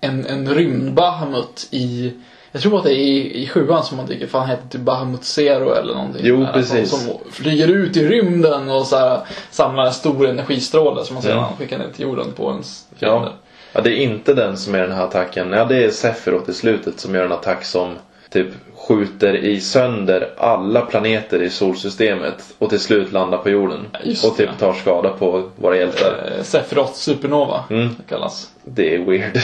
en, 0.00 0.26
en 0.26 0.54
rymdbahamut 0.54 1.68
i 1.70 2.12
jag 2.52 2.62
tror 2.62 2.78
att 2.78 2.84
det 2.84 2.94
är 2.94 2.98
i, 2.98 3.42
i 3.42 3.48
sjuan 3.48 3.84
som 3.84 3.96
man 3.96 4.06
tycker 4.06 4.26
fan 4.26 4.48
heter 4.48 4.68
typ 4.68 4.80
Bahamut 4.80 5.24
Zero 5.24 5.74
eller 5.74 5.94
någonting. 5.94 6.22
Jo, 6.24 6.40
där, 6.40 6.52
precis. 6.52 6.90
Som, 6.90 6.98
som 7.00 7.18
flyger 7.30 7.68
ut 7.68 7.96
i 7.96 8.08
rymden 8.08 8.68
och 8.70 8.86
så 8.86 8.96
här, 8.96 9.20
samlar 9.50 9.84
en 9.86 9.92
stor 9.92 10.26
energistråle 10.28 11.04
som 11.04 11.14
man 11.14 11.22
sedan 11.22 11.38
Mm. 11.38 11.56
skickar 11.58 11.78
ner 11.78 11.88
till 11.94 12.02
jorden 12.02 12.26
på 12.36 12.50
ens 12.50 12.86
Ja. 12.98 13.08
fiender. 13.10 13.32
ja, 13.72 13.80
det 13.80 13.90
är 13.90 13.96
inte 13.96 14.34
den 14.34 14.56
som 14.56 14.74
är 14.74 14.78
den 14.80 14.92
här 14.92 15.04
attacken. 15.04 15.52
Ja, 15.52 15.64
det 15.64 15.84
är 15.84 15.90
Sephiroth 15.90 16.50
i 16.50 16.52
slutet 16.52 17.00
som 17.00 17.14
gör 17.14 17.24
en 17.24 17.32
attack 17.32 17.64
som 17.64 17.94
typ 18.32 18.48
skjuter 18.76 19.36
i 19.36 19.60
sönder 19.60 20.30
alla 20.36 20.80
planeter 20.80 21.42
i 21.42 21.50
solsystemet 21.50 22.54
och 22.58 22.70
till 22.70 22.80
slut 22.80 23.12
landar 23.12 23.38
på 23.38 23.50
jorden. 23.50 23.86
just 24.04 24.24
och 24.24 24.36
typ 24.36 24.50
det. 24.50 24.58
tar 24.66 24.72
skada 24.72 25.08
på 25.10 25.50
våra 25.56 25.76
hjältar. 25.76 26.32
Eh, 26.38 26.42
Sephiroth 26.42 26.92
Supernova 26.92 27.64
Mm. 27.70 27.88
det 27.98 28.02
kallas. 28.08 28.48
Det 28.64 28.94
är 28.94 28.98
weird. 29.04 29.36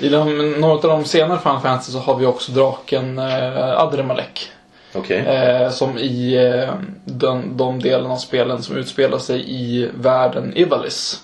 I 0.00 0.08
de, 0.08 0.50
några 0.52 0.74
av 0.74 0.80
de 0.82 1.04
senare 1.04 1.38
Final 1.38 1.60
Fantasy 1.60 1.92
så 1.92 1.98
har 1.98 2.16
vi 2.16 2.26
också 2.26 2.52
draken 2.52 3.18
eh, 3.18 3.80
Adremalek. 3.80 4.48
Okej. 4.94 5.18
Eh, 5.18 5.70
som 5.70 5.98
i 5.98 6.34
eh, 6.64 6.74
den, 7.04 7.56
de 7.56 7.78
delen 7.82 8.10
av 8.10 8.16
spelen 8.16 8.62
som 8.62 8.76
utspelar 8.76 9.18
sig 9.18 9.44
i 9.50 9.88
världen 9.94 10.52
Ivalice. 10.56 11.16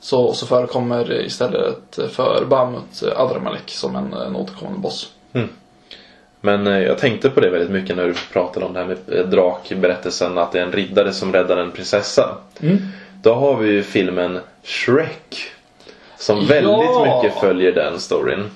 Så, 0.00 0.32
så 0.32 0.46
förekommer 0.46 1.24
istället 1.26 1.98
för 2.10 2.44
Bahamut 2.50 3.02
eh, 3.02 3.20
Adremalek 3.20 3.70
som 3.70 3.96
en, 3.96 4.12
en 4.12 4.36
återkommande 4.36 4.78
boss. 4.78 5.12
Men 6.40 6.66
eh, 6.66 6.78
jag 6.82 6.98
tänkte 6.98 7.30
på 7.30 7.40
det 7.40 7.50
väldigt 7.50 7.70
mycket 7.70 7.96
när 7.96 8.04
du 8.06 8.14
pratade 8.32 8.66
om 8.66 8.72
det 8.72 8.78
här 8.78 8.86
med 8.86 9.18
eh, 9.18 9.26
drakberättelsen. 9.26 10.38
Att 10.38 10.52
det 10.52 10.58
är 10.58 10.62
en 10.62 10.72
riddare 10.72 11.12
som 11.12 11.32
räddar 11.32 11.56
en 11.56 11.70
prinsessa. 11.72 12.38
Mm. 12.60 12.78
Då 13.22 13.34
har 13.34 13.56
vi 13.56 13.70
ju 13.70 13.82
filmen 13.82 14.40
Shrek. 14.62 15.50
Som 16.18 16.38
Ja! 16.38 16.46
väldigt 16.48 17.00
mycket 17.06 17.40
följer 17.40 17.72
den 17.72 18.00
storyn. 18.00 18.50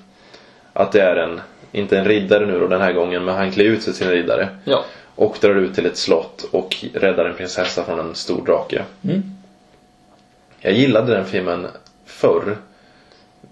Att 0.72 0.92
det 0.92 1.00
är 1.02 1.16
en, 1.16 1.40
inte 1.72 1.98
en 1.98 2.04
riddare 2.04 2.46
nu 2.46 2.60
då 2.60 2.66
den 2.66 2.80
här 2.80 2.92
gången, 2.92 3.24
men 3.24 3.34
han 3.34 3.52
klär 3.52 3.64
ut 3.64 3.82
sig 3.82 3.94
till 3.94 4.06
en 4.06 4.12
riddare. 4.12 4.48
Ja. 4.64 4.84
Och 5.14 5.36
drar 5.40 5.54
ut 5.54 5.74
till 5.74 5.86
ett 5.86 5.96
slott 5.96 6.44
och 6.50 6.76
räddar 6.94 7.24
en 7.24 7.36
prinsessa 7.36 7.84
från 7.84 8.00
en 8.00 8.14
stor 8.14 8.44
drake. 8.46 8.82
Mm. 9.04 9.22
Jag 10.60 10.72
gillade 10.72 11.14
den 11.14 11.24
filmen 11.24 11.66
förr. 12.06 12.56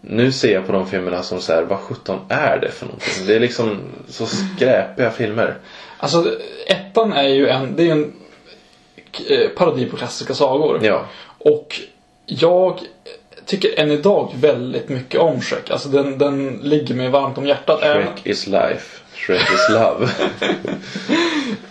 Nu 0.00 0.32
ser 0.32 0.52
jag 0.54 0.66
på 0.66 0.72
de 0.72 0.86
filmerna 0.86 1.22
som 1.22 1.40
så 1.40 1.52
här, 1.52 1.62
vad 1.62 1.78
sjutton 1.78 2.18
är 2.28 2.58
det 2.58 2.70
för 2.70 2.86
någonting? 2.86 3.26
Det 3.26 3.34
är 3.34 3.40
liksom 3.40 3.80
så 4.08 4.26
skräpiga 4.26 5.10
filmer. 5.10 5.54
Alltså 5.98 6.36
ettan 6.66 7.12
är 7.12 7.28
ju 7.28 7.48
en, 7.48 7.76
det 7.76 7.82
är 7.88 7.92
en 7.92 8.12
eh, 9.28 9.48
parodi 9.48 9.86
på 9.86 9.96
klassiska 9.96 10.34
sagor. 10.34 10.80
Ja. 10.82 11.04
Och 11.38 11.80
jag 12.26 12.80
tycker 13.46 13.78
än 13.80 13.90
idag 13.90 14.32
väldigt 14.36 14.88
mycket 14.88 15.20
om 15.20 15.40
Shrek. 15.40 15.70
Alltså 15.70 15.88
den, 15.88 16.18
den 16.18 16.60
ligger 16.62 16.94
mig 16.94 17.08
varmt 17.08 17.38
om 17.38 17.46
hjärtat. 17.46 17.82
Även- 17.82 18.02
Shrek 18.06 18.26
is 18.26 18.46
life. 18.46 19.00
Shrek 19.14 19.40
is 19.40 19.68
love. 19.70 20.08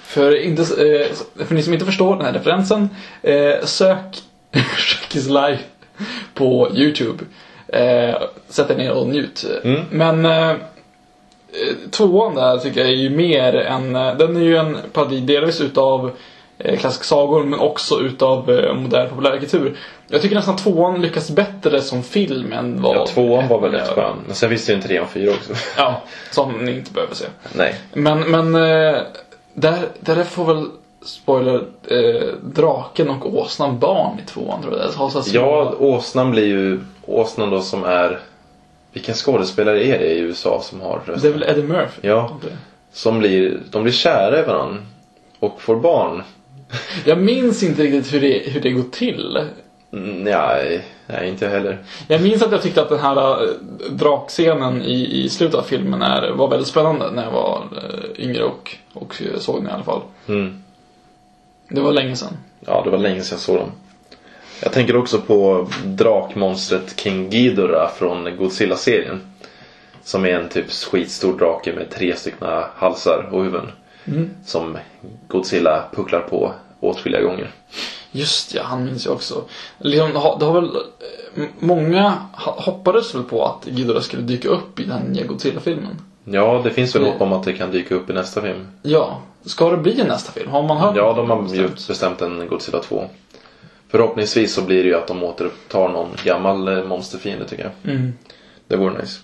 För, 0.03 0.35
inte, 0.41 0.61
eh, 0.61 1.07
för 1.45 1.55
ni 1.55 1.63
som 1.63 1.73
inte 1.73 1.85
förstår 1.85 2.15
den 2.15 2.25
här 2.25 2.33
referensen, 2.33 2.89
eh, 3.21 3.63
sök 3.63 4.21
Shrek 4.77 5.15
is 5.15 5.27
Life 5.27 5.63
på 6.33 6.69
YouTube. 6.75 7.23
Eh, 7.73 8.15
sätt 8.49 8.69
er 8.71 8.75
ner 8.75 8.91
och 8.91 9.07
njut. 9.07 9.45
Mm. 9.63 9.81
Men 9.91 10.25
eh, 10.25 10.55
tvåan 11.91 12.35
där 12.35 12.57
tycker 12.57 12.79
jag 12.79 12.89
är 12.89 12.93
ju 12.93 13.09
mer 13.09 13.55
en, 13.55 13.95
eh, 13.95 14.15
den 14.17 14.35
är 14.37 14.41
ju 14.41 14.57
en 14.57 14.77
parodi 14.93 15.19
delvis 15.19 15.61
utav 15.61 16.11
eh, 16.57 16.77
klassiska 16.79 17.03
sagor 17.03 17.43
men 17.43 17.59
också 17.59 17.99
utav 17.99 18.51
eh, 18.51 18.73
modern 18.73 19.09
populärkultur. 19.09 19.77
Jag 20.07 20.21
tycker 20.21 20.35
nästan 20.35 20.55
tvåan 20.55 21.01
lyckas 21.01 21.29
bättre 21.31 21.81
som 21.81 22.03
film 22.03 22.53
än 22.53 22.81
vad 22.81 22.95
Ja, 22.95 23.05
tvåan 23.05 23.47
var 23.47 23.59
väl 23.61 23.75
ettan 23.75 23.87
rätt 23.87 23.97
gör. 23.97 24.03
skön. 24.03 24.15
Men 24.25 24.35
sen 24.35 24.49
visste 24.49 24.71
ju 24.71 24.75
en 24.75 24.81
tre 24.81 24.99
och 24.99 25.09
fyra 25.09 25.31
också. 25.31 25.53
Ja, 25.77 26.01
som 26.31 26.65
ni 26.65 26.71
inte 26.71 26.91
behöver 26.91 27.15
se. 27.15 27.25
Nej. 27.53 27.75
Men, 27.93 28.19
men 28.19 28.55
eh, 28.55 29.01
där, 29.53 29.75
där 29.99 30.23
får 30.23 30.45
väl 30.45 30.65
spoiler 31.05 31.63
eh, 31.87 32.27
draken 32.43 33.09
och 33.09 33.33
åsnan 33.35 33.79
barn 33.79 34.19
i 34.23 34.29
tvåan 34.29 34.61
tror 34.61 34.77
jag. 34.77 34.89
Så 34.91 35.03
här 35.03 35.09
små- 35.21 35.41
Ja, 35.41 35.73
åsnan 35.79 36.31
blir 36.31 36.45
ju 36.45 36.79
åsnan 37.09 37.49
då 37.49 37.61
som 37.61 37.83
är 37.83 38.19
vilken 38.93 39.15
skådespelare 39.15 39.83
är 39.85 39.99
det 39.99 40.05
i 40.13 40.19
USA 40.19 40.61
som 40.63 40.81
har 40.81 41.01
Det 41.05 41.11
är 41.11 41.15
rösten? 41.15 41.31
väl 41.31 41.43
Eddie 41.43 41.63
Murphy? 41.63 42.07
Ja, 42.07 42.37
som 42.91 43.19
blir, 43.19 43.59
de 43.71 43.83
blir 43.83 43.93
kära 43.93 44.39
i 44.39 44.43
varandra 44.43 44.77
och 45.39 45.61
får 45.61 45.75
barn. 45.75 46.23
Jag 47.05 47.17
minns 47.21 47.63
inte 47.63 47.83
riktigt 47.83 48.13
hur 48.13 48.21
det, 48.21 48.43
hur 48.49 48.61
det 48.61 48.71
går 48.71 48.83
till. 48.91 49.37
Mm, 49.93 50.23
Nej, 50.23 50.85
nej, 51.07 51.29
inte 51.29 51.47
heller. 51.47 51.77
Jag 52.07 52.21
minns 52.21 52.41
att 52.41 52.51
jag 52.51 52.61
tyckte 52.61 52.81
att 52.81 52.89
den 52.89 52.99
här 52.99 53.43
eh, 53.43 53.49
drakscenen 53.91 54.81
i, 54.81 55.23
i 55.23 55.29
slutet 55.29 55.55
av 55.55 55.63
filmen 55.63 56.01
är, 56.01 56.31
var 56.31 56.47
väldigt 56.49 56.67
spännande 56.67 57.11
när 57.11 57.23
jag 57.23 57.31
var 57.31 57.63
eh, 57.77 58.23
yngre 58.25 58.43
och, 58.43 58.75
och 58.93 59.21
eh, 59.21 59.39
såg 59.39 59.55
den 59.55 59.67
i 59.69 59.73
alla 59.73 59.83
fall. 59.83 60.01
Mm. 60.27 60.63
Det 61.69 61.81
var 61.81 61.91
länge 61.91 62.15
sedan. 62.15 62.37
Ja, 62.65 62.81
det 62.83 62.89
var 62.89 62.97
länge 62.97 63.21
sedan 63.21 63.35
jag 63.35 63.39
såg 63.41 63.55
dem. 63.57 63.71
Jag 64.63 64.71
tänker 64.73 64.95
också 64.95 65.21
på 65.21 65.67
drakmonstret 65.85 66.99
King 66.99 67.29
Ghidorah 67.29 67.91
från 67.91 68.37
Godzilla-serien. 68.37 69.21
Som 70.03 70.25
är 70.25 70.29
en 70.29 70.49
typ 70.49 70.71
skitstor 70.71 71.37
drake 71.37 71.73
med 71.73 71.89
tre 71.89 72.15
stycken 72.15 72.47
halsar 72.75 73.29
och 73.31 73.43
huvuden. 73.43 73.71
Mm. 74.05 74.29
Som 74.45 74.77
Godzilla 75.27 75.83
pucklar 75.95 76.19
på 76.21 76.53
åtskilliga 76.79 77.21
gånger. 77.21 77.51
Just 78.11 78.53
ja, 78.53 78.61
han 78.65 78.85
minns 78.85 79.05
jag 79.05 79.15
också. 79.15 79.43
Liksom, 79.77 80.13
det 80.39 80.45
har, 80.45 80.53
väl, 80.53 80.75
eh, 81.35 81.43
många 81.59 82.13
hoppades 82.33 83.15
väl 83.15 83.23
på 83.23 83.45
att 83.45 83.65
Ghidorah 83.65 84.01
skulle 84.01 84.23
dyka 84.23 84.49
upp 84.49 84.79
i 84.79 84.83
den 84.83 85.01
nya 85.01 85.25
Godzilla-filmen. 85.25 86.01
Ja, 86.23 86.61
det 86.63 86.69
finns 86.69 86.95
väl 86.95 87.03
hopp 87.05 87.21
om 87.21 87.33
att 87.33 87.43
det 87.43 87.53
kan 87.53 87.71
dyka 87.71 87.95
upp 87.95 88.09
i 88.09 88.13
nästa 88.13 88.41
film. 88.41 88.67
Ja, 88.81 89.21
ska 89.45 89.69
det 89.69 89.77
bli 89.77 90.01
en 90.01 90.07
nästa 90.07 90.31
film? 90.31 90.51
Har 90.51 90.63
man 90.63 90.77
hört 90.77 90.95
Ja, 90.95 91.13
de 91.13 91.29
har 91.29 91.41
bestämt? 91.41 91.87
bestämt 91.87 92.21
en 92.21 92.47
Godzilla 92.47 92.79
2. 92.79 93.03
Förhoppningsvis 93.89 94.53
så 94.53 94.61
blir 94.61 94.83
det 94.83 94.89
ju 94.89 94.95
att 94.95 95.07
de 95.07 95.23
återupptar 95.23 95.89
någon 95.89 96.09
gammal 96.23 96.67
eh, 96.67 96.83
monsterfiende 96.83 97.45
tycker 97.45 97.63
jag. 97.63 97.93
Mm. 97.93 98.13
Det 98.67 98.75
vore 98.75 99.01
nice. 99.01 99.19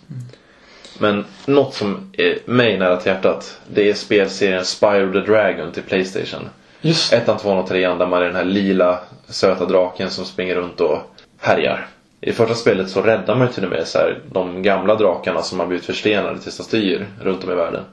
Men 0.99 1.25
något 1.45 1.73
som 1.73 2.11
är 2.13 2.37
mig 2.45 2.77
nära 2.77 2.97
till 2.97 3.11
hjärtat. 3.11 3.59
Det 3.67 3.89
är 3.89 3.93
spelserien 3.93 4.65
Spyro 4.65 5.13
the 5.13 5.19
Dragon 5.31 5.71
till 5.71 5.83
Playstation. 5.83 6.49
Just 6.81 7.13
Ettan, 7.13 7.37
tvåan 7.37 7.57
och 7.57 7.67
trean 7.67 7.97
där 7.97 8.07
man 8.07 8.21
är 8.21 8.25
den 8.25 8.35
här 8.35 8.45
lila 8.45 8.99
söta 9.27 9.65
draken 9.65 10.09
som 10.09 10.25
springer 10.25 10.55
runt 10.55 10.81
och 10.81 10.97
härjar. 11.39 11.87
I 12.21 12.31
första 12.31 12.55
spelet 12.55 12.89
så 12.89 13.01
räddar 13.01 13.35
man 13.35 13.47
ju 13.47 13.53
till 13.53 13.63
och 13.63 13.69
med 13.69 13.87
så 13.87 13.97
här, 13.97 14.19
de 14.31 14.61
gamla 14.61 14.95
drakarna 14.95 15.41
som 15.41 15.59
har 15.59 15.67
blivit 15.67 15.85
förstenade 15.85 16.39
till 16.39 16.51
statyer 16.51 17.07
runt 17.21 17.43
om 17.43 17.51
i 17.51 17.55
världen. 17.55 17.83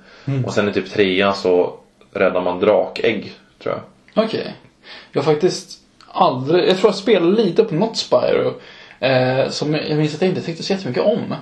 Och 0.45 0.55
sen 0.55 0.69
i 0.69 0.73
typ 0.73 0.91
trean 0.91 1.35
så 1.35 1.79
räddar 2.13 2.41
man 2.41 2.61
drakägg, 2.61 3.33
tror 3.63 3.75
jag. 3.75 4.25
Okej. 4.25 4.57
Jag 5.13 5.23
har 5.23 5.33
faktiskt 5.33 5.82
aldrig... 6.13 6.69
Jag 6.69 6.79
tror 6.79 6.89
jag 6.89 6.95
spelade 6.95 7.43
lite 7.43 7.65
på 7.65 7.75
något 7.75 7.97
Spyro. 7.97 8.55
Eh, 9.01 9.49
som 9.49 9.75
jag 9.75 9.99
minns 9.99 10.15
att 10.15 10.21
jag 10.23 10.31
inte 10.31 10.43
tyckte 10.43 10.63
så 10.63 10.73
jättemycket 10.73 11.03
om. 11.03 11.35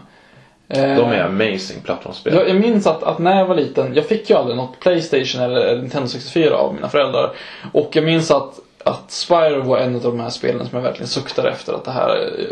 Eh, 0.68 0.96
De 0.96 1.12
är 1.12 1.24
amazing 1.24 1.80
plattformsspel. 1.84 2.34
Jag, 2.34 2.48
jag 2.48 2.60
minns 2.60 2.86
att, 2.86 3.02
att 3.02 3.18
när 3.18 3.38
jag 3.38 3.46
var 3.46 3.54
liten, 3.54 3.94
jag 3.94 4.06
fick 4.06 4.30
ju 4.30 4.36
aldrig 4.36 4.56
något 4.56 4.80
Playstation 4.80 5.42
eller 5.42 5.76
Nintendo 5.76 6.08
64 6.08 6.56
av 6.56 6.74
mina 6.74 6.88
föräldrar. 6.88 7.32
Och 7.72 7.90
jag 7.92 8.04
minns 8.04 8.30
att, 8.30 8.58
att 8.84 9.10
Spyro 9.10 9.62
var 9.62 9.78
en 9.78 9.94
av 9.94 10.02
de 10.02 10.20
här 10.20 10.30
spelen 10.30 10.66
som 10.68 10.76
jag 10.78 10.82
verkligen 10.84 11.08
suktade 11.08 11.50
efter 11.50 11.72
att 11.72 11.84
det 11.84 11.90
här, 11.90 12.16
eh, 12.38 12.44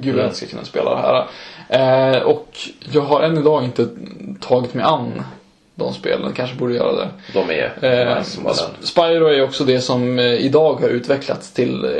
gud 0.00 0.18
jag 0.18 0.34
ska 0.34 0.46
kunna 0.46 0.64
spela 0.64 0.90
det 0.94 1.00
här. 1.00 1.26
Eh, 2.16 2.22
och 2.22 2.58
jag 2.92 3.02
har 3.02 3.22
än 3.22 3.38
idag 3.38 3.64
inte 3.64 3.88
tagit 4.40 4.74
mig 4.74 4.84
an 4.84 5.22
de 5.78 5.94
spelen, 5.94 6.32
kanske 6.32 6.56
borde 6.56 6.74
göra 6.74 6.92
det. 6.96 7.08
De 7.32 7.50
är 7.50 7.84
Eh. 7.84 8.22
Spyro 8.80 9.26
är 9.26 9.42
också 9.44 9.64
det 9.64 9.80
som 9.80 10.18
eh, 10.18 10.24
idag 10.24 10.74
har 10.80 10.88
utvecklats 10.88 11.52
till 11.52 11.84
eh, 11.84 11.90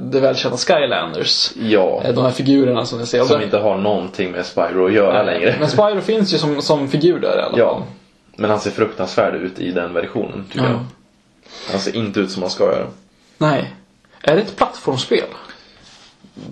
det 0.00 0.20
välkända 0.20 0.56
Skylanders. 0.56 1.52
Ja. 1.56 2.02
Eh, 2.04 2.14
de 2.14 2.24
här 2.24 2.30
figurerna 2.30 2.84
som 2.86 2.98
ni 2.98 3.06
ser. 3.06 3.24
Som 3.24 3.42
inte 3.42 3.58
har 3.58 3.76
någonting 3.78 4.30
med 4.32 4.46
Spyro 4.46 4.86
att 4.86 4.92
göra 4.92 5.22
längre. 5.22 5.56
Men 5.60 5.68
Spyro 5.68 6.00
finns 6.00 6.34
ju 6.34 6.38
som, 6.38 6.62
som 6.62 6.88
figur 6.88 7.20
där 7.20 7.38
i 7.38 7.42
alla 7.42 7.58
Ja. 7.58 7.74
fall. 7.74 7.82
Men 8.36 8.50
han 8.50 8.60
ser 8.60 8.70
fruktansvärd 8.70 9.34
ut 9.34 9.58
i 9.58 9.72
den 9.72 9.92
versionen, 9.94 10.44
tycker 10.52 10.64
Ja. 10.66 10.70
jag. 10.72 10.84
Han 11.70 11.80
ser 11.80 11.96
inte 11.96 12.20
ut 12.20 12.30
som 12.30 12.42
han 12.42 12.50
ska 12.50 12.64
göra. 12.64 12.86
Nej. 13.38 13.74
Är 14.22 14.34
det 14.36 14.42
ett 14.42 14.56
plattformsspel? 14.56 15.24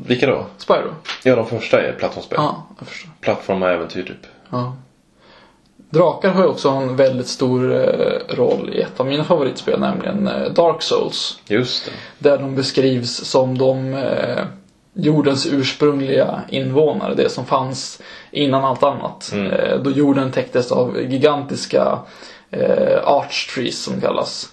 Vilka 0.06 0.26
då? 0.26 0.46
Spyro? 0.58 0.94
Ja, 1.22 1.36
de 1.36 1.46
första 1.46 1.82
är 1.82 1.92
plattformsspel. 1.92 2.36
Ja, 2.42 2.66
jag 2.78 2.88
förstår. 2.88 3.10
Plattform 3.20 3.62
och 3.62 3.68
äventyr, 3.70 4.02
typ. 4.02 4.26
Ja. 4.50 4.76
Drakar 5.94 6.30
har 6.30 6.42
ju 6.42 6.48
också 6.48 6.68
en 6.68 6.96
väldigt 6.96 7.28
stor 7.28 7.72
eh, 7.72 8.36
roll 8.36 8.70
i 8.74 8.80
ett 8.80 9.00
av 9.00 9.06
mina 9.06 9.24
favoritspel, 9.24 9.80
nämligen 9.80 10.26
eh, 10.26 10.52
Dark 10.52 10.82
Souls. 10.82 11.38
Just 11.48 11.84
det. 11.84 11.90
Där 12.18 12.38
de 12.38 12.54
beskrivs 12.54 13.16
som 13.16 13.58
de 13.58 13.94
eh, 13.94 14.44
jordens 14.94 15.46
ursprungliga 15.46 16.40
invånare, 16.48 17.14
det 17.14 17.28
som 17.28 17.46
fanns 17.46 18.02
innan 18.30 18.64
allt 18.64 18.82
annat. 18.82 19.30
Mm. 19.32 19.52
Eh, 19.52 19.78
då 19.78 19.90
jorden 19.90 20.32
täcktes 20.32 20.72
av 20.72 21.00
gigantiska 21.00 21.98
eh, 22.50 23.08
arch 23.08 23.54
trees 23.54 23.84
som 23.84 24.00
kallas. 24.00 24.48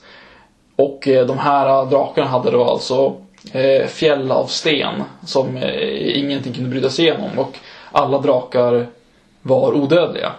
Och 0.75 1.07
eh, 1.07 1.25
de 1.25 1.37
här 1.37 1.85
drakarna 1.85 2.27
hade 2.27 2.51
då 2.51 2.63
alltså 2.63 3.15
eh, 3.51 3.87
fjäll 3.87 4.31
av 4.31 4.45
sten 4.45 5.03
som 5.25 5.57
ingenting 6.01 6.53
kunde 6.53 6.69
bryta 6.69 6.89
sig 6.89 7.05
igenom 7.05 7.39
och 7.39 7.57
alla 7.91 8.17
drakar 8.17 8.87
var 9.41 9.73
odödliga. 9.73 10.31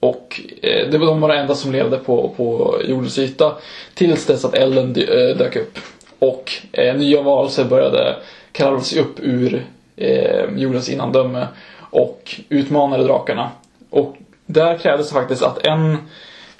Och 0.00 0.40
eh, 0.62 0.90
det 0.90 0.98
var 0.98 1.06
de 1.06 1.20
var 1.20 1.28
de 1.28 1.38
enda 1.38 1.54
som 1.54 1.72
levde 1.72 1.98
på, 1.98 2.34
på 2.36 2.76
jordens 2.84 3.18
yta 3.18 3.56
tills 3.94 4.26
dess 4.26 4.44
att 4.44 4.54
elden 4.54 4.96
eh, 4.96 5.36
dök 5.36 5.56
upp. 5.56 5.78
Och 6.18 6.52
eh, 6.72 6.96
nya 6.96 7.22
varelser 7.22 7.64
började 7.64 8.16
kravla 8.52 8.80
sig 8.80 9.00
upp 9.00 9.20
ur 9.20 9.66
eh, 9.96 10.44
jordens 10.56 10.88
innandöme 10.88 11.46
och 11.90 12.40
utmanade 12.48 13.04
drakarna. 13.04 13.50
Och 13.90 14.16
där 14.46 14.78
krävdes 14.78 15.08
det 15.08 15.14
faktiskt 15.14 15.42
att 15.42 15.66
en 15.66 15.96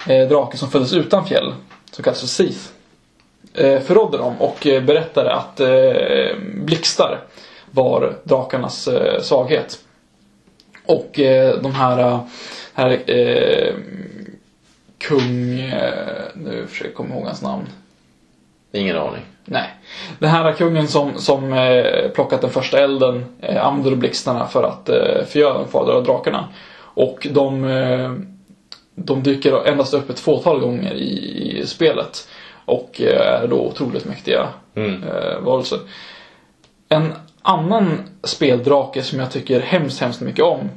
eh, 0.07 0.27
drake 0.29 0.57
som 0.57 0.71
föddes 0.71 0.93
utan 0.93 1.25
fjäll, 1.27 1.53
som 1.91 2.03
kallas 2.03 2.19
för 2.19 2.27
Sith, 2.27 2.59
eh, 3.53 3.79
förrådde 3.79 4.17
dem 4.17 4.41
och 4.41 4.67
eh, 4.67 4.83
berättade 4.83 5.33
att 5.33 5.59
eh, 5.59 6.37
blixtar 6.53 7.19
var 7.71 8.15
drakarnas 8.23 8.87
eh, 8.87 9.21
svaghet. 9.21 9.79
Och 10.85 11.19
eh, 11.19 11.61
de 11.61 11.75
här, 11.75 11.99
eh, 11.99 12.19
här 12.79 13.09
eh, 13.11 13.73
kung, 14.97 15.59
eh, 15.59 16.23
nu 16.35 16.65
försöker 16.67 16.89
jag 16.89 16.95
komma 16.95 17.15
ihåg 17.15 17.25
hans 17.25 17.41
namn. 17.41 17.63
Ingen 18.71 18.97
aning. 18.97 19.21
Nej. 19.45 19.67
Den 20.19 20.29
här 20.29 20.51
kungen 20.51 20.87
som, 20.87 21.17
som 21.17 21.53
eh, 21.53 22.09
plockat 22.09 22.41
den 22.41 22.49
första 22.49 22.79
elden 22.83 23.25
eh, 23.41 23.65
använder 23.65 23.95
blixtarna 23.95 24.47
för 24.47 24.63
att 24.63 24.89
eh, 24.89 25.25
förgöra 25.27 25.53
de 25.53 25.65
kvardröjda 25.67 26.01
drakarna. 26.01 26.47
Och 26.79 27.27
de, 27.31 27.63
eh, 27.65 28.11
de 28.95 29.23
dyker 29.23 29.67
endast 29.67 29.93
upp 29.93 30.09
ett 30.09 30.19
fåtal 30.19 30.59
gånger 30.59 30.93
i, 30.93 31.59
i 31.59 31.65
spelet. 31.67 32.27
Och 32.65 33.01
eh, 33.01 33.41
är 33.43 33.47
då 33.47 33.59
otroligt 33.59 34.05
mäktiga 34.05 34.47
Mm. 34.75 35.03
eh, 35.03 35.39
varelser. 35.39 35.79
En 36.89 37.13
annan 37.41 37.97
speldrake 38.23 39.03
som 39.03 39.19
jag 39.19 39.31
tycker 39.31 39.59
hemskt, 39.59 40.01
hemskt 40.01 40.21
mycket 40.21 40.45
om 40.45 40.69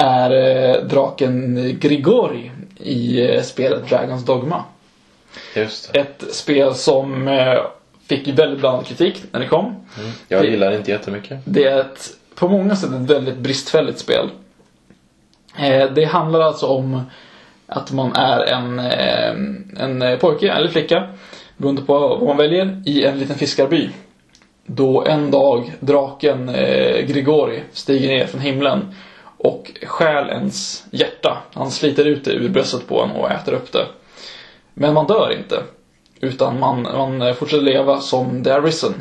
är 0.00 0.30
eh, 0.30 0.82
draken 0.84 1.56
Grigori 1.80 2.50
i 2.76 3.26
eh, 3.34 3.42
spelet 3.42 3.88
Dragons 3.88 4.24
Dogma. 4.24 4.64
Just 5.56 5.92
det. 5.92 5.98
Ett 6.00 6.24
spel 6.30 6.74
som 6.74 7.28
eh, 7.28 7.58
fick 8.08 8.28
väldigt 8.28 8.60
blandad 8.60 8.86
kritik 8.86 9.22
när 9.32 9.40
det 9.40 9.46
kom. 9.46 9.74
Jag 10.28 10.42
det- 10.42 10.48
gillar 10.48 10.70
det 10.70 10.76
inte 10.76 10.90
jättemycket. 10.90 11.38
Det 11.44 11.64
är 11.64 11.80
ett, 11.80 12.10
på 12.34 12.48
många 12.48 12.76
sätt 12.76 12.90
ett 12.90 13.10
väldigt 13.10 13.36
bristfälligt 13.36 13.98
spel. 13.98 14.28
Det 15.94 16.04
handlar 16.04 16.40
alltså 16.40 16.66
om 16.66 17.00
att 17.66 17.92
man 17.92 18.12
är 18.16 18.40
en, 18.52 18.78
en 19.76 20.18
pojke 20.18 20.52
eller 20.52 20.68
flicka, 20.68 21.08
beroende 21.56 21.82
på 21.82 21.98
vad 21.98 22.22
man 22.26 22.36
väljer, 22.36 22.82
i 22.86 23.04
en 23.04 23.18
liten 23.18 23.36
fiskarby. 23.36 23.90
Då 24.66 25.04
en 25.04 25.30
dag 25.30 25.72
draken 25.80 26.48
eh, 26.48 27.06
Grigori 27.06 27.62
stiger 27.72 28.08
ner 28.08 28.26
från 28.26 28.40
himlen 28.40 28.94
och 29.42 29.70
stjäl 29.86 30.28
ens 30.30 30.84
hjärta. 30.90 31.38
Han 31.54 31.70
sliter 31.70 32.04
ut 32.04 32.24
det 32.24 32.32
ur 32.32 32.48
bröstet 32.48 32.88
på 32.88 33.02
en 33.02 33.10
och 33.10 33.30
äter 33.30 33.52
upp 33.52 33.72
det. 33.72 33.86
Men 34.74 34.94
man 34.94 35.06
dör 35.06 35.32
inte. 35.38 35.62
Utan 36.20 36.60
man, 36.60 36.82
man 36.82 37.34
fortsätter 37.34 37.64
leva 37.64 38.00
som 38.00 38.44
The 38.44 38.50
Arisen. 38.50 38.94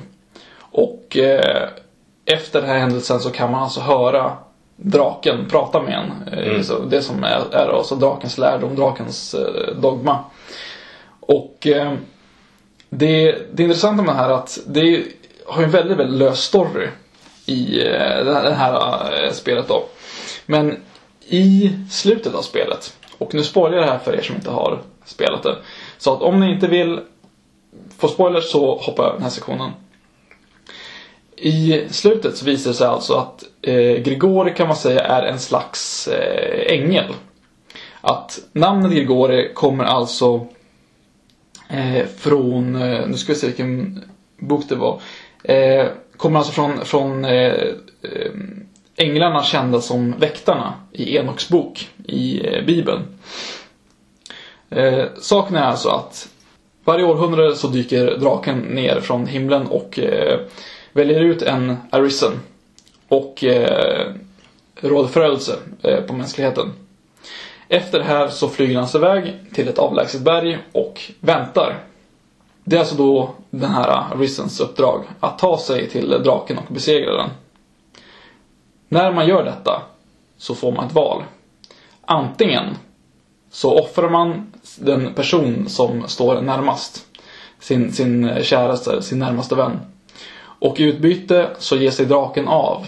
Och 0.60 1.18
eh, 1.18 1.70
efter 2.26 2.62
den 2.62 2.70
här 2.70 2.78
händelsen 2.78 3.20
så 3.20 3.30
kan 3.30 3.52
man 3.52 3.64
alltså 3.64 3.80
höra 3.82 4.38
draken 4.76 5.46
prata 5.50 5.82
med 5.82 5.94
en. 5.94 6.34
Eh, 6.34 6.50
Mm. 6.80 6.90
det 6.90 7.02
som 7.02 7.24
är, 7.24 7.42
är 7.56 7.68
alltså 7.78 7.96
drakens 7.96 8.38
lärdom, 8.38 8.76
drakens 8.76 9.34
eh, 9.34 9.76
dogma. 9.82 10.20
Och 11.20 11.68
eh, 11.68 11.94
det, 12.90 13.36
det 13.54 13.64
intressanta 13.64 14.04
med 14.04 14.16
det 14.16 14.20
här 14.20 14.30
är 14.30 14.34
att 14.34 14.60
det 14.68 15.04
har 15.48 15.64
en 15.64 15.70
väldigt, 15.72 15.98
väldigt 15.98 16.20
lös 16.20 16.40
story 16.44 16.88
i 17.46 17.80
eh, 17.88 18.26
det 18.26 18.34
här, 18.34 18.44
det 18.44 18.54
här 18.54 19.24
eh, 19.26 19.32
spelet 19.32 19.68
då. 19.68 19.84
Men 20.50 20.78
i 21.28 21.72
slutet 21.90 22.36
av 22.36 22.42
spelet, 22.42 22.98
och 23.18 23.34
nu 23.34 23.44
spoilar 23.44 23.78
jag 23.78 23.88
det 23.88 23.92
här 23.92 24.00
för 24.00 24.16
er 24.16 24.22
som 24.22 24.36
inte 24.36 24.50
har 24.50 24.82
spelat 25.06 25.44
det. 25.44 25.56
Så 25.98 26.14
att 26.14 26.22
om 26.22 26.40
ni 26.40 26.52
inte 26.52 26.68
vill 26.68 27.00
få 27.98 28.08
spoilers 28.08 28.52
så 28.52 28.76
hoppa 28.78 29.04
över 29.04 29.14
den 29.14 29.24
här 29.24 29.30
sektionen. 29.30 29.72
I 31.36 31.84
slutet 31.90 32.38
så 32.38 32.46
visar 32.46 32.72
det 32.72 32.76
sig 32.78 32.88
alltså 32.88 33.14
att 33.14 33.44
eh, 33.62 34.02
Grigori 34.02 34.54
kan 34.54 34.68
man 34.68 34.76
säga 34.76 35.02
är 35.02 35.24
en 35.24 35.40
slags 35.40 36.08
eh, 36.08 36.74
ängel. 36.74 37.14
Att 38.02 38.40
namnet 38.52 38.92
Grigori 38.92 39.54
kommer 39.54 39.84
alltså 39.84 40.48
eh, 41.70 42.06
från, 42.18 42.76
eh, 42.76 43.08
nu 43.08 43.18
ska 43.18 43.34
vi 43.34 43.40
se 43.40 43.48
vilken 43.48 44.04
bok 44.38 44.70
det 44.70 44.76
var. 44.76 45.02
Eh, 45.44 45.88
kommer 46.18 46.40
alltså 46.40 46.54
från, 46.54 46.86
från 46.86 47.26
eh, 47.26 47.54
eh, 48.02 48.32
änglarna 49.00 49.44
kända 49.44 49.82
som 49.82 50.16
väktarna 50.20 50.74
i 50.92 51.18
Enoks 51.18 51.50
bok 51.50 51.90
i 52.08 52.48
eh, 52.48 52.66
Bibeln. 52.66 53.02
Eh, 54.70 55.06
saken 55.22 55.56
är 55.56 55.64
alltså 55.64 55.90
att 55.90 56.30
varje 56.84 57.06
århundrade 57.06 57.56
så 57.56 57.68
dyker 57.68 58.18
draken 58.18 58.60
ner 58.60 59.00
från 59.00 59.28
himlen 59.28 59.68
och 59.68 60.00
eh, 60.00 60.40
väljer 60.94 61.20
ut 61.20 61.42
en 61.42 61.78
Arisen 61.90 62.40
och 63.08 63.44
eh, 63.44 64.14
råder 64.76 65.10
förödelse 65.10 65.56
eh, 65.84 66.02
på 66.02 66.14
mänskligheten. 66.14 66.74
Efter 67.68 68.00
det 68.00 68.06
här 68.06 68.28
så 68.28 68.50
flyger 68.50 68.78
han 68.78 68.88
sig 68.88 69.02
iväg 69.02 69.34
till 69.54 69.68
ett 69.68 69.80
avlägset 69.80 70.22
berg 70.22 70.58
och 70.72 71.02
väntar. 71.20 71.80
Det 72.64 72.76
är 72.76 72.80
alltså 72.80 72.96
då 72.96 73.34
den 73.50 73.72
här 73.72 74.14
Arisens 74.14 74.60
uppdrag, 74.60 75.04
att 75.20 75.40
ta 75.40 75.58
sig 75.58 75.90
till 75.90 76.10
draken 76.10 76.58
och 76.58 76.74
besegra 76.74 77.18
den. 77.18 77.30
När 78.90 79.12
man 79.12 79.28
gör 79.28 79.44
detta 79.44 79.82
så 80.38 80.56
får 80.56 80.72
man 80.72 80.88
ett 80.88 80.94
val. 80.94 81.24
Antingen 82.06 82.66
så 83.52 83.80
offrar 83.80 84.10
man 84.10 84.52
den 84.80 85.14
person 85.14 85.70
som 85.70 86.08
står 86.08 86.42
närmast. 86.42 87.06
Sin, 87.60 87.94
sin 87.94 88.44
käraste, 88.44 89.02
sin 89.02 89.20
närmaste 89.20 89.56
vän. 89.56 89.80
Och 90.42 90.80
i 90.80 90.84
utbyte 90.84 91.50
så 91.58 91.76
ger 91.76 91.92
sig 91.92 92.06
draken 92.06 92.48
av 92.48 92.88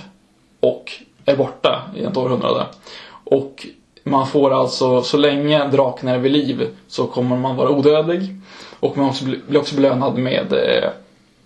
och 0.59 0.91
är 1.25 1.35
borta 1.35 1.81
i 1.95 2.03
ett 2.03 2.17
århundrade. 2.17 2.65
Och 3.23 3.67
man 4.03 4.27
får 4.27 4.53
alltså, 4.53 5.01
så 5.01 5.17
länge 5.17 5.67
draken 5.67 6.09
är 6.09 6.17
vid 6.17 6.31
liv 6.31 6.67
så 6.87 7.07
kommer 7.07 7.37
man 7.37 7.55
vara 7.55 7.69
odödlig. 7.69 8.35
Och 8.79 8.97
man 8.97 9.13
blir 9.47 9.59
också 9.59 9.75
belönad 9.75 10.17
med 10.17 10.53
eh, 10.53 10.89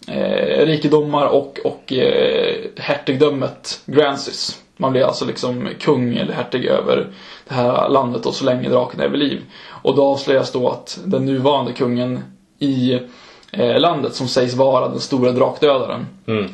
eh, 0.08 0.66
rikedomar 0.66 1.26
och, 1.26 1.60
och 1.64 1.94
eh, 1.94 2.56
hertigdömet 2.78 3.82
Grancis. 3.86 4.62
Man 4.78 4.92
blir 4.92 5.04
alltså 5.04 5.26
liksom 5.26 5.70
kung 5.80 6.18
eller 6.18 6.34
hertig 6.34 6.66
över 6.66 7.08
det 7.48 7.54
här 7.54 7.90
landet 7.90 8.26
och 8.26 8.34
så 8.34 8.46
länge 8.46 8.70
draken 8.70 9.00
är 9.00 9.10
vid 9.10 9.20
liv. 9.20 9.42
Och 9.70 9.96
då 9.96 10.06
avslöjas 10.06 10.52
då 10.52 10.70
att 10.70 11.00
den 11.06 11.26
nuvarande 11.26 11.74
kungen 11.74 12.24
i 12.60 13.00
eh, 13.52 13.80
landet 13.80 14.16
som 14.16 14.28
sägs 14.28 14.54
vara 14.54 14.88
den 14.88 15.00
stora 15.00 15.32
drakdödaren. 15.32 16.06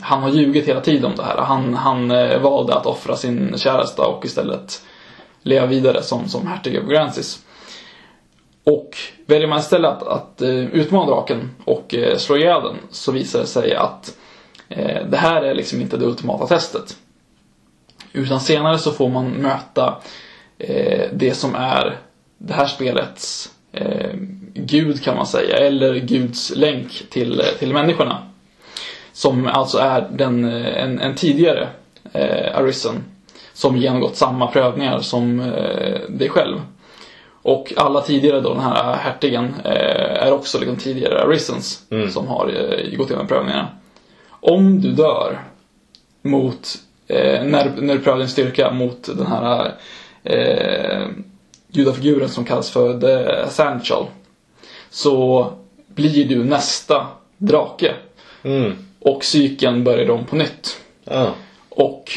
Han 0.02 0.22
har 0.22 0.30
ljugit 0.30 0.68
hela 0.68 0.82
tiden 0.82 1.06
om 1.06 1.16
det 1.16 1.24
här. 1.24 1.38
Han, 1.38 1.74
han 1.74 2.12
eh, 2.12 2.40
valde 2.40 2.76
att 2.76 2.86
offra 2.86 3.16
sin 3.16 3.58
käresta 3.58 4.06
och 4.08 4.26
istället 4.26 4.82
leva 5.44 5.66
vidare 5.66 6.04
som, 6.04 6.28
som 6.28 6.48
hertig 6.48 6.78
av 6.78 6.88
Grancis. 6.88 7.46
Och 8.64 8.98
väljer 9.26 9.48
man 9.48 9.60
istället 9.60 9.92
att, 9.92 10.08
att 10.08 10.42
eh, 10.42 10.50
utmana 10.50 11.06
draken 11.06 11.50
och 11.66 11.96
eh, 11.96 12.18
slå 12.18 12.38
ihjäl 12.38 12.64
den 12.64 12.78
så 12.92 13.12
visar 13.12 13.40
det 13.40 13.46
sig 13.46 13.76
att 13.76 14.18
eh, 14.70 15.06
det 15.10 15.18
här 15.18 15.42
är 15.42 15.54
liksom 15.54 15.82
inte 15.82 15.98
det 15.98 16.06
ultimata 16.06 16.48
testet. 16.48 16.98
Utan 18.14 18.40
senare 18.40 18.78
så 18.78 18.92
får 18.92 19.10
man 19.10 19.30
möta 19.30 19.98
det 21.14 21.34
som 21.38 21.56
är 21.56 21.98
det 22.38 22.54
här 22.54 22.66
spelets 22.66 23.50
gud 24.54 25.04
kan 25.04 25.16
man 25.16 25.26
säga, 25.26 25.58
eller 25.58 25.96
Guds 25.96 26.56
länk 26.56 27.04
till, 27.10 27.42
till 27.60 27.74
människorna. 27.74 28.18
Som 29.14 29.48
alltså 29.48 29.78
är 29.78 30.10
den, 30.12 30.44
en, 30.44 31.00
en 31.00 31.16
tidigare 31.16 31.70
eh, 32.14 32.58
Arisen 32.58 33.04
som 33.54 33.78
genomgått 33.78 34.16
samma 34.16 34.48
prövningar 34.48 35.00
som 35.00 35.40
eh, 35.40 36.00
dig 36.10 36.30
själv. 36.30 36.58
Och 37.44 37.74
alla 37.78 38.02
tidigare 38.02 38.42
då, 38.42 38.54
den 38.54 38.64
här 38.64 38.96
hertigen, 38.96 39.54
eh, 39.66 40.28
är 40.28 40.34
också 40.34 40.60
liksom 40.60 40.78
tidigare 40.78 41.22
Arisens 41.22 41.84
som 42.14 42.28
har 42.28 42.48
eh, 42.48 42.98
gått 42.98 43.10
igenom 43.10 43.28
prövningarna. 43.28 43.68
Om 44.30 44.82
du 44.82 44.92
dör 44.92 45.40
mot, 46.22 46.76
eh, 47.08 47.44
när, 47.44 47.72
när 47.82 47.94
du 47.96 48.00
prövar 48.00 48.20
din 48.20 48.28
styrka 48.28 48.72
mot 48.72 49.04
den 49.04 49.28
här 49.28 49.74
eh, 50.24 51.08
gudafiguren 51.68 52.30
som 52.30 52.46
kallas 52.46 52.70
för 52.72 53.00
The 53.00 53.50
Sandchal. 53.50 54.06
Så 54.90 55.48
blir 55.88 56.26
du 56.26 56.44
nästa 56.44 57.08
drake. 57.38 57.96
Mm. 58.44 58.74
Och 59.00 59.24
cykeln 59.24 59.84
börjar 59.84 60.10
om 60.10 60.26
på 60.26 60.36
nytt. 60.36 60.78
Ja. 61.04 61.30
Och 61.70 62.12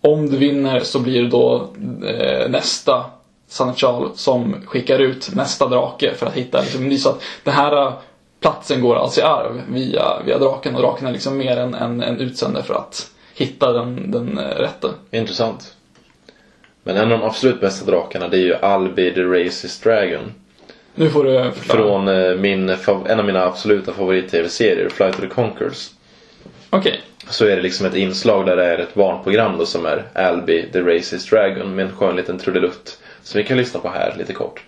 om 0.00 0.30
du 0.30 0.36
vinner 0.36 0.80
så 0.80 0.98
blir 0.98 1.22
det 1.22 1.28
då 1.28 1.68
eh, 2.06 2.50
nästa 2.50 3.04
Sanachal 3.48 4.10
som 4.16 4.66
skickar 4.66 4.98
ut 4.98 5.34
nästa 5.34 5.68
drake 5.68 6.14
för 6.14 6.26
att 6.26 6.34
hitta 6.34 6.60
liksom, 6.60 6.88
det 6.88 6.94
är 6.94 6.98
så 6.98 7.08
att 7.08 7.22
den 7.44 7.54
här 7.54 7.86
eh, 7.86 7.92
platsen 8.40 8.80
går 8.80 8.96
alltså 8.96 9.20
i 9.20 9.24
arv 9.24 9.62
via, 9.68 10.22
via 10.26 10.38
draken 10.38 10.74
och 10.74 10.80
draken 10.80 11.06
är 11.06 11.12
liksom 11.12 11.38
mer 11.38 11.56
än 11.56 11.74
en, 11.74 12.02
en 12.02 12.20
utsändare 12.20 12.64
för 12.64 12.74
att 12.74 13.10
hitta 13.34 13.72
den, 13.72 14.10
den 14.10 14.38
eh, 14.38 14.44
rätta. 14.44 14.88
Intressant. 15.10 15.74
Men 16.82 16.96
en 16.96 17.12
av 17.12 17.18
de 17.18 17.26
absolut 17.26 17.60
bästa 17.60 17.90
drakarna 17.90 18.28
det 18.28 18.36
är 18.36 18.40
ju 18.40 18.54
Albi 18.54 19.14
the 19.14 19.22
Racist 19.22 19.84
Dragon. 19.84 20.32
Nu 20.94 21.10
får 21.10 21.24
du 21.24 21.50
förklara. 21.52 21.82
Från 21.82 22.08
eh, 22.08 22.36
min, 22.36 22.68
en 23.08 23.18
av 23.18 23.24
mina 23.24 23.44
absoluta 23.44 23.92
favorit-tv-serier, 23.92 24.88
Flight 24.88 25.14
of 25.14 25.20
the 25.20 25.26
Conquers. 25.26 25.90
Okej. 26.70 27.00
Så 27.28 27.44
är 27.44 27.56
det 27.56 27.62
liksom 27.62 27.86
ett 27.86 27.94
inslag 27.94 28.46
där 28.46 28.56
det 28.56 28.64
är 28.64 28.78
ett 28.78 28.94
barnprogram 28.94 29.58
då 29.58 29.66
som 29.66 29.86
är 29.86 30.04
Albi 30.14 30.68
the 30.72 30.80
Racist 30.80 31.30
Dragon 31.30 31.74
med 31.74 31.86
en 31.86 31.96
skön 31.96 32.16
liten 32.16 32.38
trudelutt. 32.38 32.98
Som 33.26 33.38
vi 33.38 33.44
kan 33.44 33.56
lyssna 33.56 33.80
på 33.80 33.88
här 33.88 34.16
lite 34.18 34.32
kort. 34.32 34.60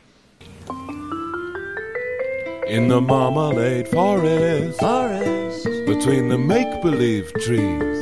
In 2.68 2.88
the 2.88 3.00
marmalade 3.00 3.84
forest, 3.84 4.80
between 5.86 6.30
the 6.30 6.38
make 6.38 6.82
believe 6.82 7.32
trees, 7.46 8.00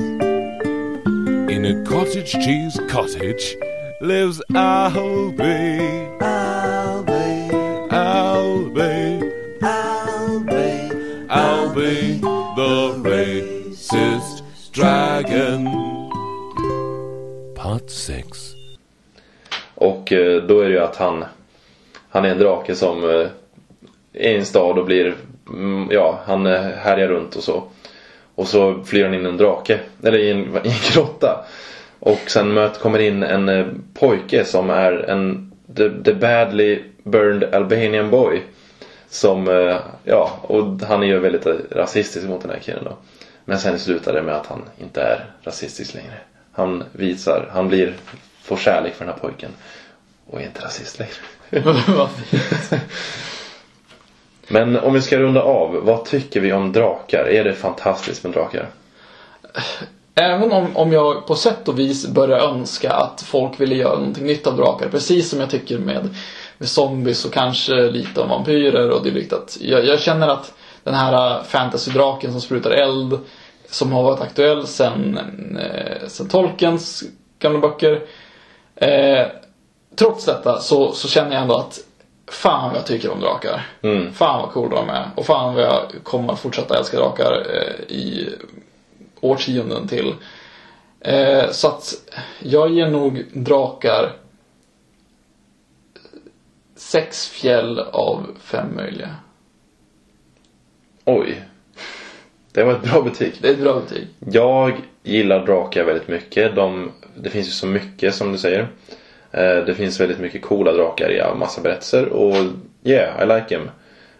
in 1.50 1.64
a 1.66 1.84
cottage 1.84 2.32
cheese 2.32 2.80
cottage 2.90 3.56
lives 4.00 4.40
Albie. 4.54 6.08
Albie. 6.20 7.50
Albie. 7.90 9.32
Albie. 9.60 10.90
Albie, 11.28 12.20
the 12.56 13.10
racist 13.10 14.42
dragon. 14.72 15.64
Part 17.54 17.90
6. 17.90 18.35
Och 20.06 20.12
eh, 20.12 20.42
då 20.42 20.60
är 20.60 20.64
det 20.64 20.70
ju 20.70 20.80
att 20.80 20.96
han, 20.96 21.24
han 22.08 22.24
är 22.24 22.28
en 22.28 22.38
drake 22.38 22.74
som 22.74 23.04
eh, 23.04 23.26
är 24.12 24.30
i 24.30 24.36
en 24.36 24.46
stad 24.46 24.78
och 24.78 24.84
blir, 24.84 25.14
mm, 25.48 25.88
ja, 25.90 26.20
han 26.26 26.46
eh, 26.46 26.60
härjar 26.60 27.08
runt 27.08 27.36
och 27.36 27.42
så. 27.42 27.62
Och 28.34 28.48
så 28.48 28.84
flyr 28.84 29.04
han 29.04 29.14
in 29.14 29.26
en 29.26 29.36
drake, 29.36 29.80
eller 30.02 30.18
i 30.18 30.30
en, 30.30 30.38
i 30.64 30.68
en 30.68 30.92
grotta. 30.92 31.44
Och 32.00 32.20
sen 32.26 32.54
möt, 32.54 32.80
kommer 32.80 32.98
in 32.98 33.22
en 33.22 33.84
pojke 33.94 34.44
som 34.44 34.70
är 34.70 34.92
en 34.92 35.52
the, 35.76 35.90
the 36.04 36.14
badly 36.14 36.82
burned 37.02 37.54
Albanian 37.54 38.10
boy. 38.10 38.42
Som, 39.08 39.46
ja, 40.04 40.40
och 40.42 40.80
han 40.88 41.02
är 41.02 41.06
ju 41.06 41.18
väldigt 41.18 41.46
rasistisk 41.70 42.26
mot 42.28 42.42
den 42.42 42.50
här 42.50 42.58
killen 42.58 42.84
då. 42.84 42.96
Men 43.44 43.58
sen 43.58 43.78
slutar 43.78 44.12
det 44.12 44.22
med 44.22 44.34
att 44.34 44.46
han 44.46 44.62
inte 44.78 45.00
är 45.02 45.24
rasistisk 45.42 45.94
längre. 45.94 46.18
Han 46.52 46.84
visar, 46.92 47.48
han 47.52 47.68
blir, 47.68 47.94
får 48.46 48.56
kärlek 48.56 48.94
för 48.94 49.04
den 49.04 49.14
här 49.14 49.20
pojken. 49.20 49.50
Och 50.26 50.40
är 50.40 50.44
inte 50.44 50.64
rasist 50.64 50.98
längre. 50.98 51.14
Vad 51.96 52.10
fint. 52.10 52.82
Men 54.48 54.76
om 54.76 54.94
vi 54.94 55.02
ska 55.02 55.18
runda 55.18 55.42
av, 55.42 55.72
vad 55.72 56.04
tycker 56.04 56.40
vi 56.40 56.52
om 56.52 56.72
drakar? 56.72 57.28
Är 57.28 57.44
det 57.44 57.54
fantastiskt 57.54 58.24
med 58.24 58.32
drakar? 58.32 58.68
Även 60.14 60.52
om, 60.52 60.76
om 60.76 60.92
jag 60.92 61.26
på 61.26 61.34
sätt 61.34 61.68
och 61.68 61.78
vis 61.78 62.08
börjar 62.08 62.38
önska 62.38 62.90
att 62.90 63.22
folk 63.22 63.60
ville 63.60 63.74
göra 63.74 63.98
någonting 63.98 64.26
nytt 64.26 64.46
av 64.46 64.56
drakar. 64.56 64.88
Precis 64.88 65.30
som 65.30 65.40
jag 65.40 65.50
tycker 65.50 65.78
med, 65.78 66.08
med 66.58 66.68
zombies 66.68 67.24
och 67.24 67.32
kanske 67.32 67.74
lite 67.74 68.20
om 68.20 68.28
vampyrer 68.28 68.90
och 68.90 69.04
dylikt. 69.04 69.32
Att 69.32 69.58
jag, 69.60 69.84
jag 69.84 70.00
känner 70.00 70.28
att 70.28 70.52
den 70.84 70.94
här 70.94 71.42
fantasydraken 71.42 72.32
som 72.32 72.40
sprutar 72.40 72.70
eld 72.70 73.18
som 73.70 73.92
har 73.92 74.02
varit 74.02 74.20
aktuell 74.20 74.66
sen, 74.66 75.18
eh, 75.58 76.08
sen 76.08 76.28
Tolkiens 76.28 77.04
gamla 77.38 77.58
böcker. 77.58 78.02
Eh, 78.76 79.26
trots 79.96 80.24
detta 80.24 80.60
så, 80.60 80.92
så 80.92 81.08
känner 81.08 81.32
jag 81.32 81.42
ändå 81.42 81.56
att 81.56 81.78
fan 82.26 82.68
vad 82.68 82.78
jag 82.78 82.86
tycker 82.86 83.10
om 83.10 83.20
drakar. 83.20 83.66
Mm. 83.82 84.12
Fan 84.12 84.42
vad 84.42 84.50
coola 84.50 84.76
de 84.76 84.88
är. 84.88 85.10
Och 85.14 85.26
fan 85.26 85.54
vad 85.54 85.64
jag 85.64 85.92
kommer 86.02 86.34
fortsätta 86.34 86.78
älska 86.78 86.96
drakar 86.96 87.46
eh, 87.54 87.96
i 87.96 88.34
årtionden 89.20 89.88
till. 89.88 90.14
Eh, 91.00 91.50
så 91.50 91.68
att 91.68 91.94
jag 92.38 92.70
ger 92.70 92.90
nog 92.90 93.24
drakar 93.32 94.12
sex 96.76 97.28
fjäll 97.28 97.78
av 97.78 98.26
fem 98.40 98.76
möjliga. 98.76 99.14
Oj. 101.04 101.42
Det 102.52 102.64
var 102.64 102.72
ett 102.72 102.82
bra 102.82 103.02
betyg. 103.02 103.34
Det 103.40 103.48
är 103.48 103.52
ett 103.52 103.60
bra 103.60 103.80
betyg. 103.80 104.06
Jag 104.18 104.80
gillar 105.02 105.46
drakar 105.46 105.84
väldigt 105.84 106.08
mycket. 106.08 106.54
De, 106.54 106.92
det 107.14 107.30
finns 107.30 107.46
ju 107.46 107.50
så 107.50 107.66
mycket 107.66 108.14
som 108.14 108.32
du 108.32 108.38
säger. 108.38 108.68
Eh, 109.36 109.64
Det 109.66 109.74
finns 109.74 110.00
väldigt 110.00 110.18
mycket 110.18 110.42
coola 110.42 110.72
drakar 110.72 111.10
i 111.10 111.38
massa 111.38 111.60
berättelser 111.60 112.06
och 112.08 112.34
yeah, 112.84 113.22
I 113.22 113.26
like 113.26 113.48
them. 113.48 113.70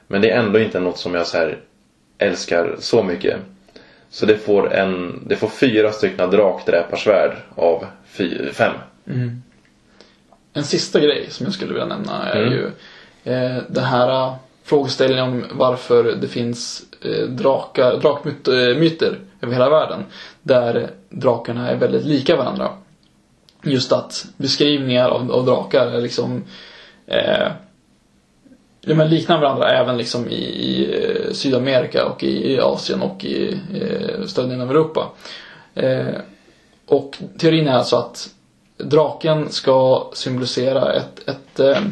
Men 0.07 0.21
det 0.23 0.31
är 0.31 0.39
ändå 0.39 0.59
inte 0.59 0.81
något 0.81 0.99
som 0.99 1.15
jag 1.15 1.27
så 1.27 1.37
här 1.37 1.59
älskar 2.19 2.77
så 2.79 3.03
mycket. 3.03 3.37
Så 4.11 4.27
det 4.27 4.37
får 4.37 4.73
en, 4.75 5.23
det 5.27 5.37
får 5.37 5.49
fyra 5.49 5.93
stycken 5.93 6.31
drakdräparsvärd 6.31 7.37
av 7.55 7.87
fy, 8.07 8.53
fem. 8.53 8.73
En 10.53 10.65
sista 10.65 11.01
grej 11.01 11.27
som 11.31 11.45
jag 11.47 11.55
skulle 11.55 11.73
vilja 11.73 11.87
nämna 11.87 12.29
är 12.33 12.41
Mm. 12.43 12.53
ju 12.53 12.67
eh, 13.33 13.63
den 13.69 13.85
här 13.85 14.09
eh, 14.27 14.35
frågeställningen 14.65 15.25
om 15.25 15.45
varför 15.53 16.05
det 16.21 16.29
finns 16.29 16.83
eh, 17.05 17.29
drakar, 17.29 17.97
drakmyter 18.01 19.19
över 19.43 19.53
hela 19.53 19.71
världen. 19.71 20.05
Där 20.43 20.91
drakarna 21.11 21.71
är 21.71 21.77
väldigt 21.77 22.05
lika 22.05 22.37
varandra. 22.37 22.69
Just 23.67 23.93
att 23.93 24.27
beskrivningar 24.37 25.09
av, 25.09 25.33
av 25.33 25.47
drakar 25.47 25.87
är 25.87 26.01
liksom 26.01 26.45
eh, 27.07 27.49
ja, 28.81 28.95
men 28.95 29.09
liknar 29.11 29.41
varandra 29.41 29.71
även 29.71 29.97
liksom 29.97 30.29
i, 30.29 30.45
i 30.45 31.01
eh, 31.05 31.33
Sydamerika 31.33 32.07
och 32.07 32.23
i, 32.25 32.53
i 32.53 32.61
Asien 32.61 33.03
och 33.03 33.25
i 33.25 33.61
eh, 33.75 34.27
större 34.27 34.47
delen 34.47 34.61
av 34.61 34.71
Europa. 34.71 35.11
Eh, 35.75 36.15
och 36.87 37.19
teorin 37.39 37.69
är 37.69 37.73
alltså 37.73 37.97
att 37.97 38.29
draken 38.77 39.49
ska 39.51 40.09
symbolisera 40.13 40.93
ett, 40.93 41.29
ett, 41.29 41.61
eh, 41.61 41.83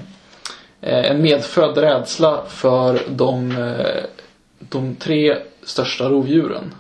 eh 0.80 1.10
en 1.10 1.22
medfödd 1.22 1.78
rädsla 1.78 2.42
för 2.48 3.00
de, 3.08 3.50
eh, 3.50 4.04
de 4.58 4.94
tre 4.96 5.36
största 5.62 6.08
rovdjuren. 6.08 6.74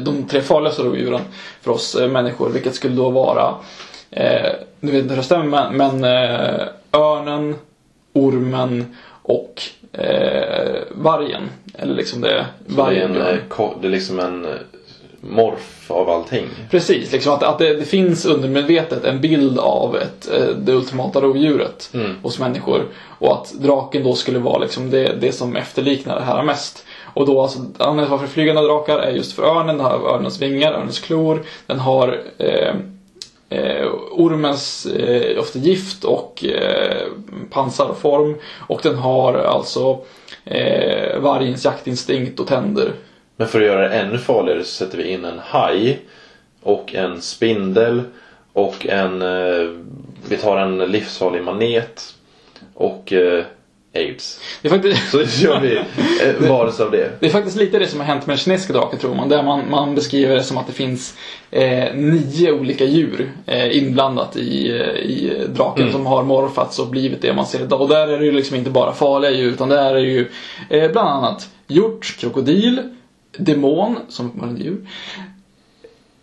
De 0.00 0.28
tre 0.28 0.40
farligaste 0.42 0.82
rovdjuren 0.82 1.20
för 1.60 1.70
oss 1.70 1.96
människor, 1.96 2.50
vilket 2.50 2.74
skulle 2.74 2.96
då 2.96 3.10
vara 3.10 3.54
eh, 4.14 4.52
nu 4.80 4.92
vet 4.92 5.02
inte 5.02 5.14
hur 5.14 5.16
det 5.16 5.22
stämmer, 5.26 5.70
men, 5.70 6.00
men 6.00 6.04
eh, 6.04 6.66
örnen, 6.92 7.54
ormen 8.12 8.96
och 9.22 9.62
eh, 9.92 10.82
vargen. 10.90 11.42
Eller 11.78 11.94
liksom 11.94 12.20
det, 12.20 12.46
Så 12.68 12.74
det, 12.74 12.80
är 12.82 12.84
vargen. 12.84 13.10
en, 13.16 13.22
eh, 13.58 13.70
det 13.80 13.86
är 13.86 13.90
liksom 13.90 14.20
en 14.20 14.44
eh, 14.44 14.50
morf 15.20 15.90
av 15.90 16.10
allting. 16.10 16.46
Precis, 16.70 17.12
liksom 17.12 17.32
att, 17.32 17.42
att 17.42 17.58
det, 17.58 17.74
det 17.74 17.84
finns 17.84 18.24
undermedvetet 18.26 19.04
en 19.04 19.20
bild 19.20 19.58
av 19.58 19.96
ett, 19.96 20.30
eh, 20.32 20.46
det 20.56 20.72
ultimata 20.72 21.20
rovdjuret 21.20 21.90
Mm. 21.94 22.16
hos 22.22 22.38
människor. 22.38 22.82
Och 23.18 23.32
att 23.32 23.52
draken 23.52 24.04
då 24.04 24.14
skulle 24.14 24.38
vara 24.38 24.58
liksom 24.58 24.90
det, 24.90 25.14
det 25.20 25.32
som 25.32 25.56
efterliknar 25.56 26.16
det 26.18 26.24
här 26.24 26.42
mest. 26.42 26.84
Och 27.14 27.26
då 27.26 27.42
alltså, 27.42 27.58
anledningen 27.78 28.10
varför 28.10 28.26
flygande 28.26 28.62
drakar 28.62 28.98
är 28.98 29.10
just 29.10 29.32
för 29.32 29.42
örnen, 29.42 29.76
den 29.76 29.86
har 29.86 30.14
örnens 30.14 30.42
vingar, 30.42 30.72
örnens 30.72 31.00
klor, 31.00 31.42
den 31.66 31.78
har 31.78 32.20
eh, 32.38 32.74
eh, 33.54 33.86
ormens 34.10 34.86
eh, 34.86 35.40
ofta 35.40 35.58
gift 35.58 36.04
och 36.04 36.44
eh, 36.44 37.06
pansarform. 37.50 38.34
och. 38.34 38.70
Och 38.74 38.80
den 38.82 38.94
har 38.94 39.34
alltså 39.34 40.00
eh, 40.44 41.20
vargens 41.20 41.64
jaktinstinkt 41.64 42.40
och 42.40 42.46
tänder. 42.46 42.92
Men 43.36 43.48
för 43.48 43.60
att 43.60 43.66
göra 43.66 43.88
det 43.88 43.94
ännu 43.94 44.18
farligare 44.18 44.64
så 44.64 44.84
sätter 44.84 44.98
vi 44.98 45.08
in 45.08 45.24
en 45.24 45.38
haj 45.38 45.98
och 46.62 46.94
en 46.94 47.22
spindel 47.22 48.02
och 48.52 48.86
en... 48.86 49.22
Eh, 49.22 49.68
vi 50.28 50.36
tar 50.36 50.58
en 50.58 50.78
livsfarlig 50.78 51.42
manet 51.44 52.14
och 52.74 53.12
eh, 53.12 53.44
aids. 53.94 54.40
Det 54.62 54.68
är 54.68 54.72
faktiskt... 54.72 55.10
Så 55.10 55.44
gör 55.44 55.60
vi 55.60 55.76
eh, 56.46 56.48
varelse 56.50 56.84
av 56.84 56.90
det. 56.90 57.10
Det 57.20 57.26
är 57.26 57.30
faktiskt 57.30 57.56
lite 57.56 57.78
det 57.78 57.86
som 57.86 58.00
har 58.00 58.06
hänt 58.06 58.26
med 58.26 58.32
den 58.36 58.38
kinesiska 58.38 58.72
draken 58.72 58.98
tror 58.98 59.14
man. 59.14 59.28
Där 59.28 59.42
man, 59.42 59.70
man 59.70 59.94
beskriver 59.94 60.34
det 60.34 60.42
som 60.42 60.58
att 60.58 60.66
det 60.66 60.72
finns 60.72 61.14
eh, 61.50 61.94
nio 61.94 62.52
olika 62.52 62.84
djur 62.84 63.32
eh, 63.46 63.76
inblandat 63.76 64.36
i, 64.36 64.70
eh, 64.70 64.76
i 64.86 65.46
draken 65.48 65.82
Mm. 65.82 65.92
som 65.92 66.06
har 66.06 66.22
morfats 66.22 66.78
och 66.78 66.86
blivit 66.88 67.22
det 67.22 67.32
man 67.34 67.46
ser 67.46 67.62
idag. 67.62 67.80
Och 67.80 67.88
där 67.88 68.08
är 68.08 68.18
det 68.18 68.24
ju 68.24 68.32
liksom 68.32 68.56
inte 68.56 68.70
bara 68.70 68.92
farliga 68.92 69.30
djur 69.30 69.52
utan 69.52 69.68
där 69.68 69.90
är 69.90 69.94
det 69.94 70.00
ju 70.00 70.30
eh, 70.68 70.90
bland 70.92 71.08
annat 71.08 71.48
hjort, 71.66 72.16
krokodil, 72.18 72.82
demon, 73.38 73.96
som 74.08 74.32
var 74.34 74.48
ett 74.48 74.58
djur, 74.58 74.88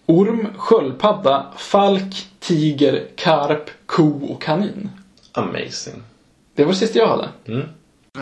orm, 0.05 0.47
sköldpadda, 0.57 1.45
falk, 1.57 2.27
tiger, 2.39 3.03
karp, 3.15 3.69
ko 3.85 4.25
och 4.29 4.41
kanin. 4.41 4.89
Amazing. 5.31 6.03
Det 6.55 6.63
var 6.63 6.71
det 6.71 6.77
sista 6.77 6.99
jag 6.99 7.07
hade. 7.07 7.29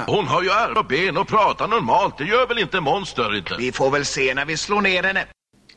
Hon 0.08 0.28
har 0.28 0.44
ju 0.44 0.52
armar 0.52 0.80
och 0.80 0.86
ben 0.86 1.18
och 1.18 1.28
pratar 1.28 1.68
normalt. 1.68 2.18
Det 2.18 2.24
gör 2.24 2.48
väl 2.48 2.60
inte 2.60 2.80
monster 2.80 3.38
inte? 3.38 3.56
Vi 3.58 3.72
får 3.72 3.92
väl 3.92 4.06
se 4.06 4.34
när 4.34 4.46
vi 4.46 4.58
slår 4.58 4.82
ner 4.82 5.04
henne. 5.04 5.26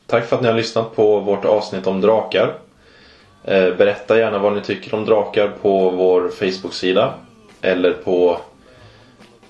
Tack 0.07 0.25
för 0.25 0.35
att 0.35 0.41
ni 0.41 0.47
har 0.47 0.55
lyssnat 0.55 0.95
på 0.95 1.19
vårt 1.19 1.45
avsnitt 1.45 1.87
om 1.87 2.01
drakar. 2.01 2.55
Eh, 3.43 3.75
berätta 3.75 4.17
gärna 4.17 4.39
vad 4.39 4.53
ni 4.53 4.61
tycker 4.61 4.95
om 4.95 5.05
drakar 5.05 5.47
på 5.47 5.89
vår 5.89 6.29
Facebook-sida. 6.29 7.13
Eller 7.61 7.93
på 7.93 8.39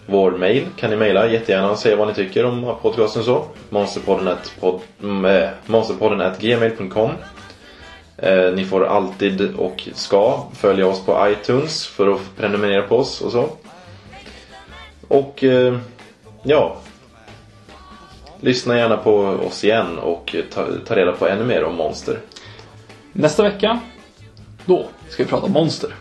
vår 0.06 0.32
mail 0.32 0.66
kan 0.78 0.90
ni 0.90 0.96
mejla 0.96 1.30
jättegärna 1.30 1.72
och 1.72 1.78
säga 1.78 1.96
vad 1.96 2.08
ni 2.08 2.14
tycker 2.14 2.46
om 2.46 2.76
podcasten 2.82 3.24
så. 3.24 3.46
Monsterpodden 3.70 4.28
at, 4.28 4.54
pod, 4.60 4.82
mm, 5.02 5.26
eh, 5.26 5.50
monsterpodden 5.66 6.22
at 6.22 6.40
gmail.com 6.40 7.10
eh, 8.18 8.54
Ni 8.54 8.66
får 8.66 8.86
alltid 8.86 9.56
och 9.56 9.88
ska 9.94 10.44
följa 10.54 10.88
oss 10.88 11.06
på 11.06 11.28
iTunes 11.30 11.88
för 11.88 12.08
att 12.14 12.22
prenumerera 12.38 12.82
på 12.88 12.98
oss 12.98 13.22
och 13.22 13.32
så. 13.32 13.50
Och 15.08 15.44
eh, 15.44 15.78
ja, 16.44 16.78
Lyssna 18.44 18.78
gärna 18.78 18.98
på 18.98 19.16
oss 19.20 19.64
igen 19.64 19.98
och 20.00 20.36
ta, 20.54 20.68
ta 20.86 20.96
reda 20.96 21.12
på 21.12 21.28
ännu 21.28 21.44
mer 21.46 21.64
om 21.64 21.76
monster. 21.76 22.20
Nästa 23.14 23.44
vecka, 23.44 23.80
då 24.66 24.86
ska 25.10 25.24
vi 25.24 25.30
prata 25.30 25.46
om 25.46 25.52
monster. 25.52 25.96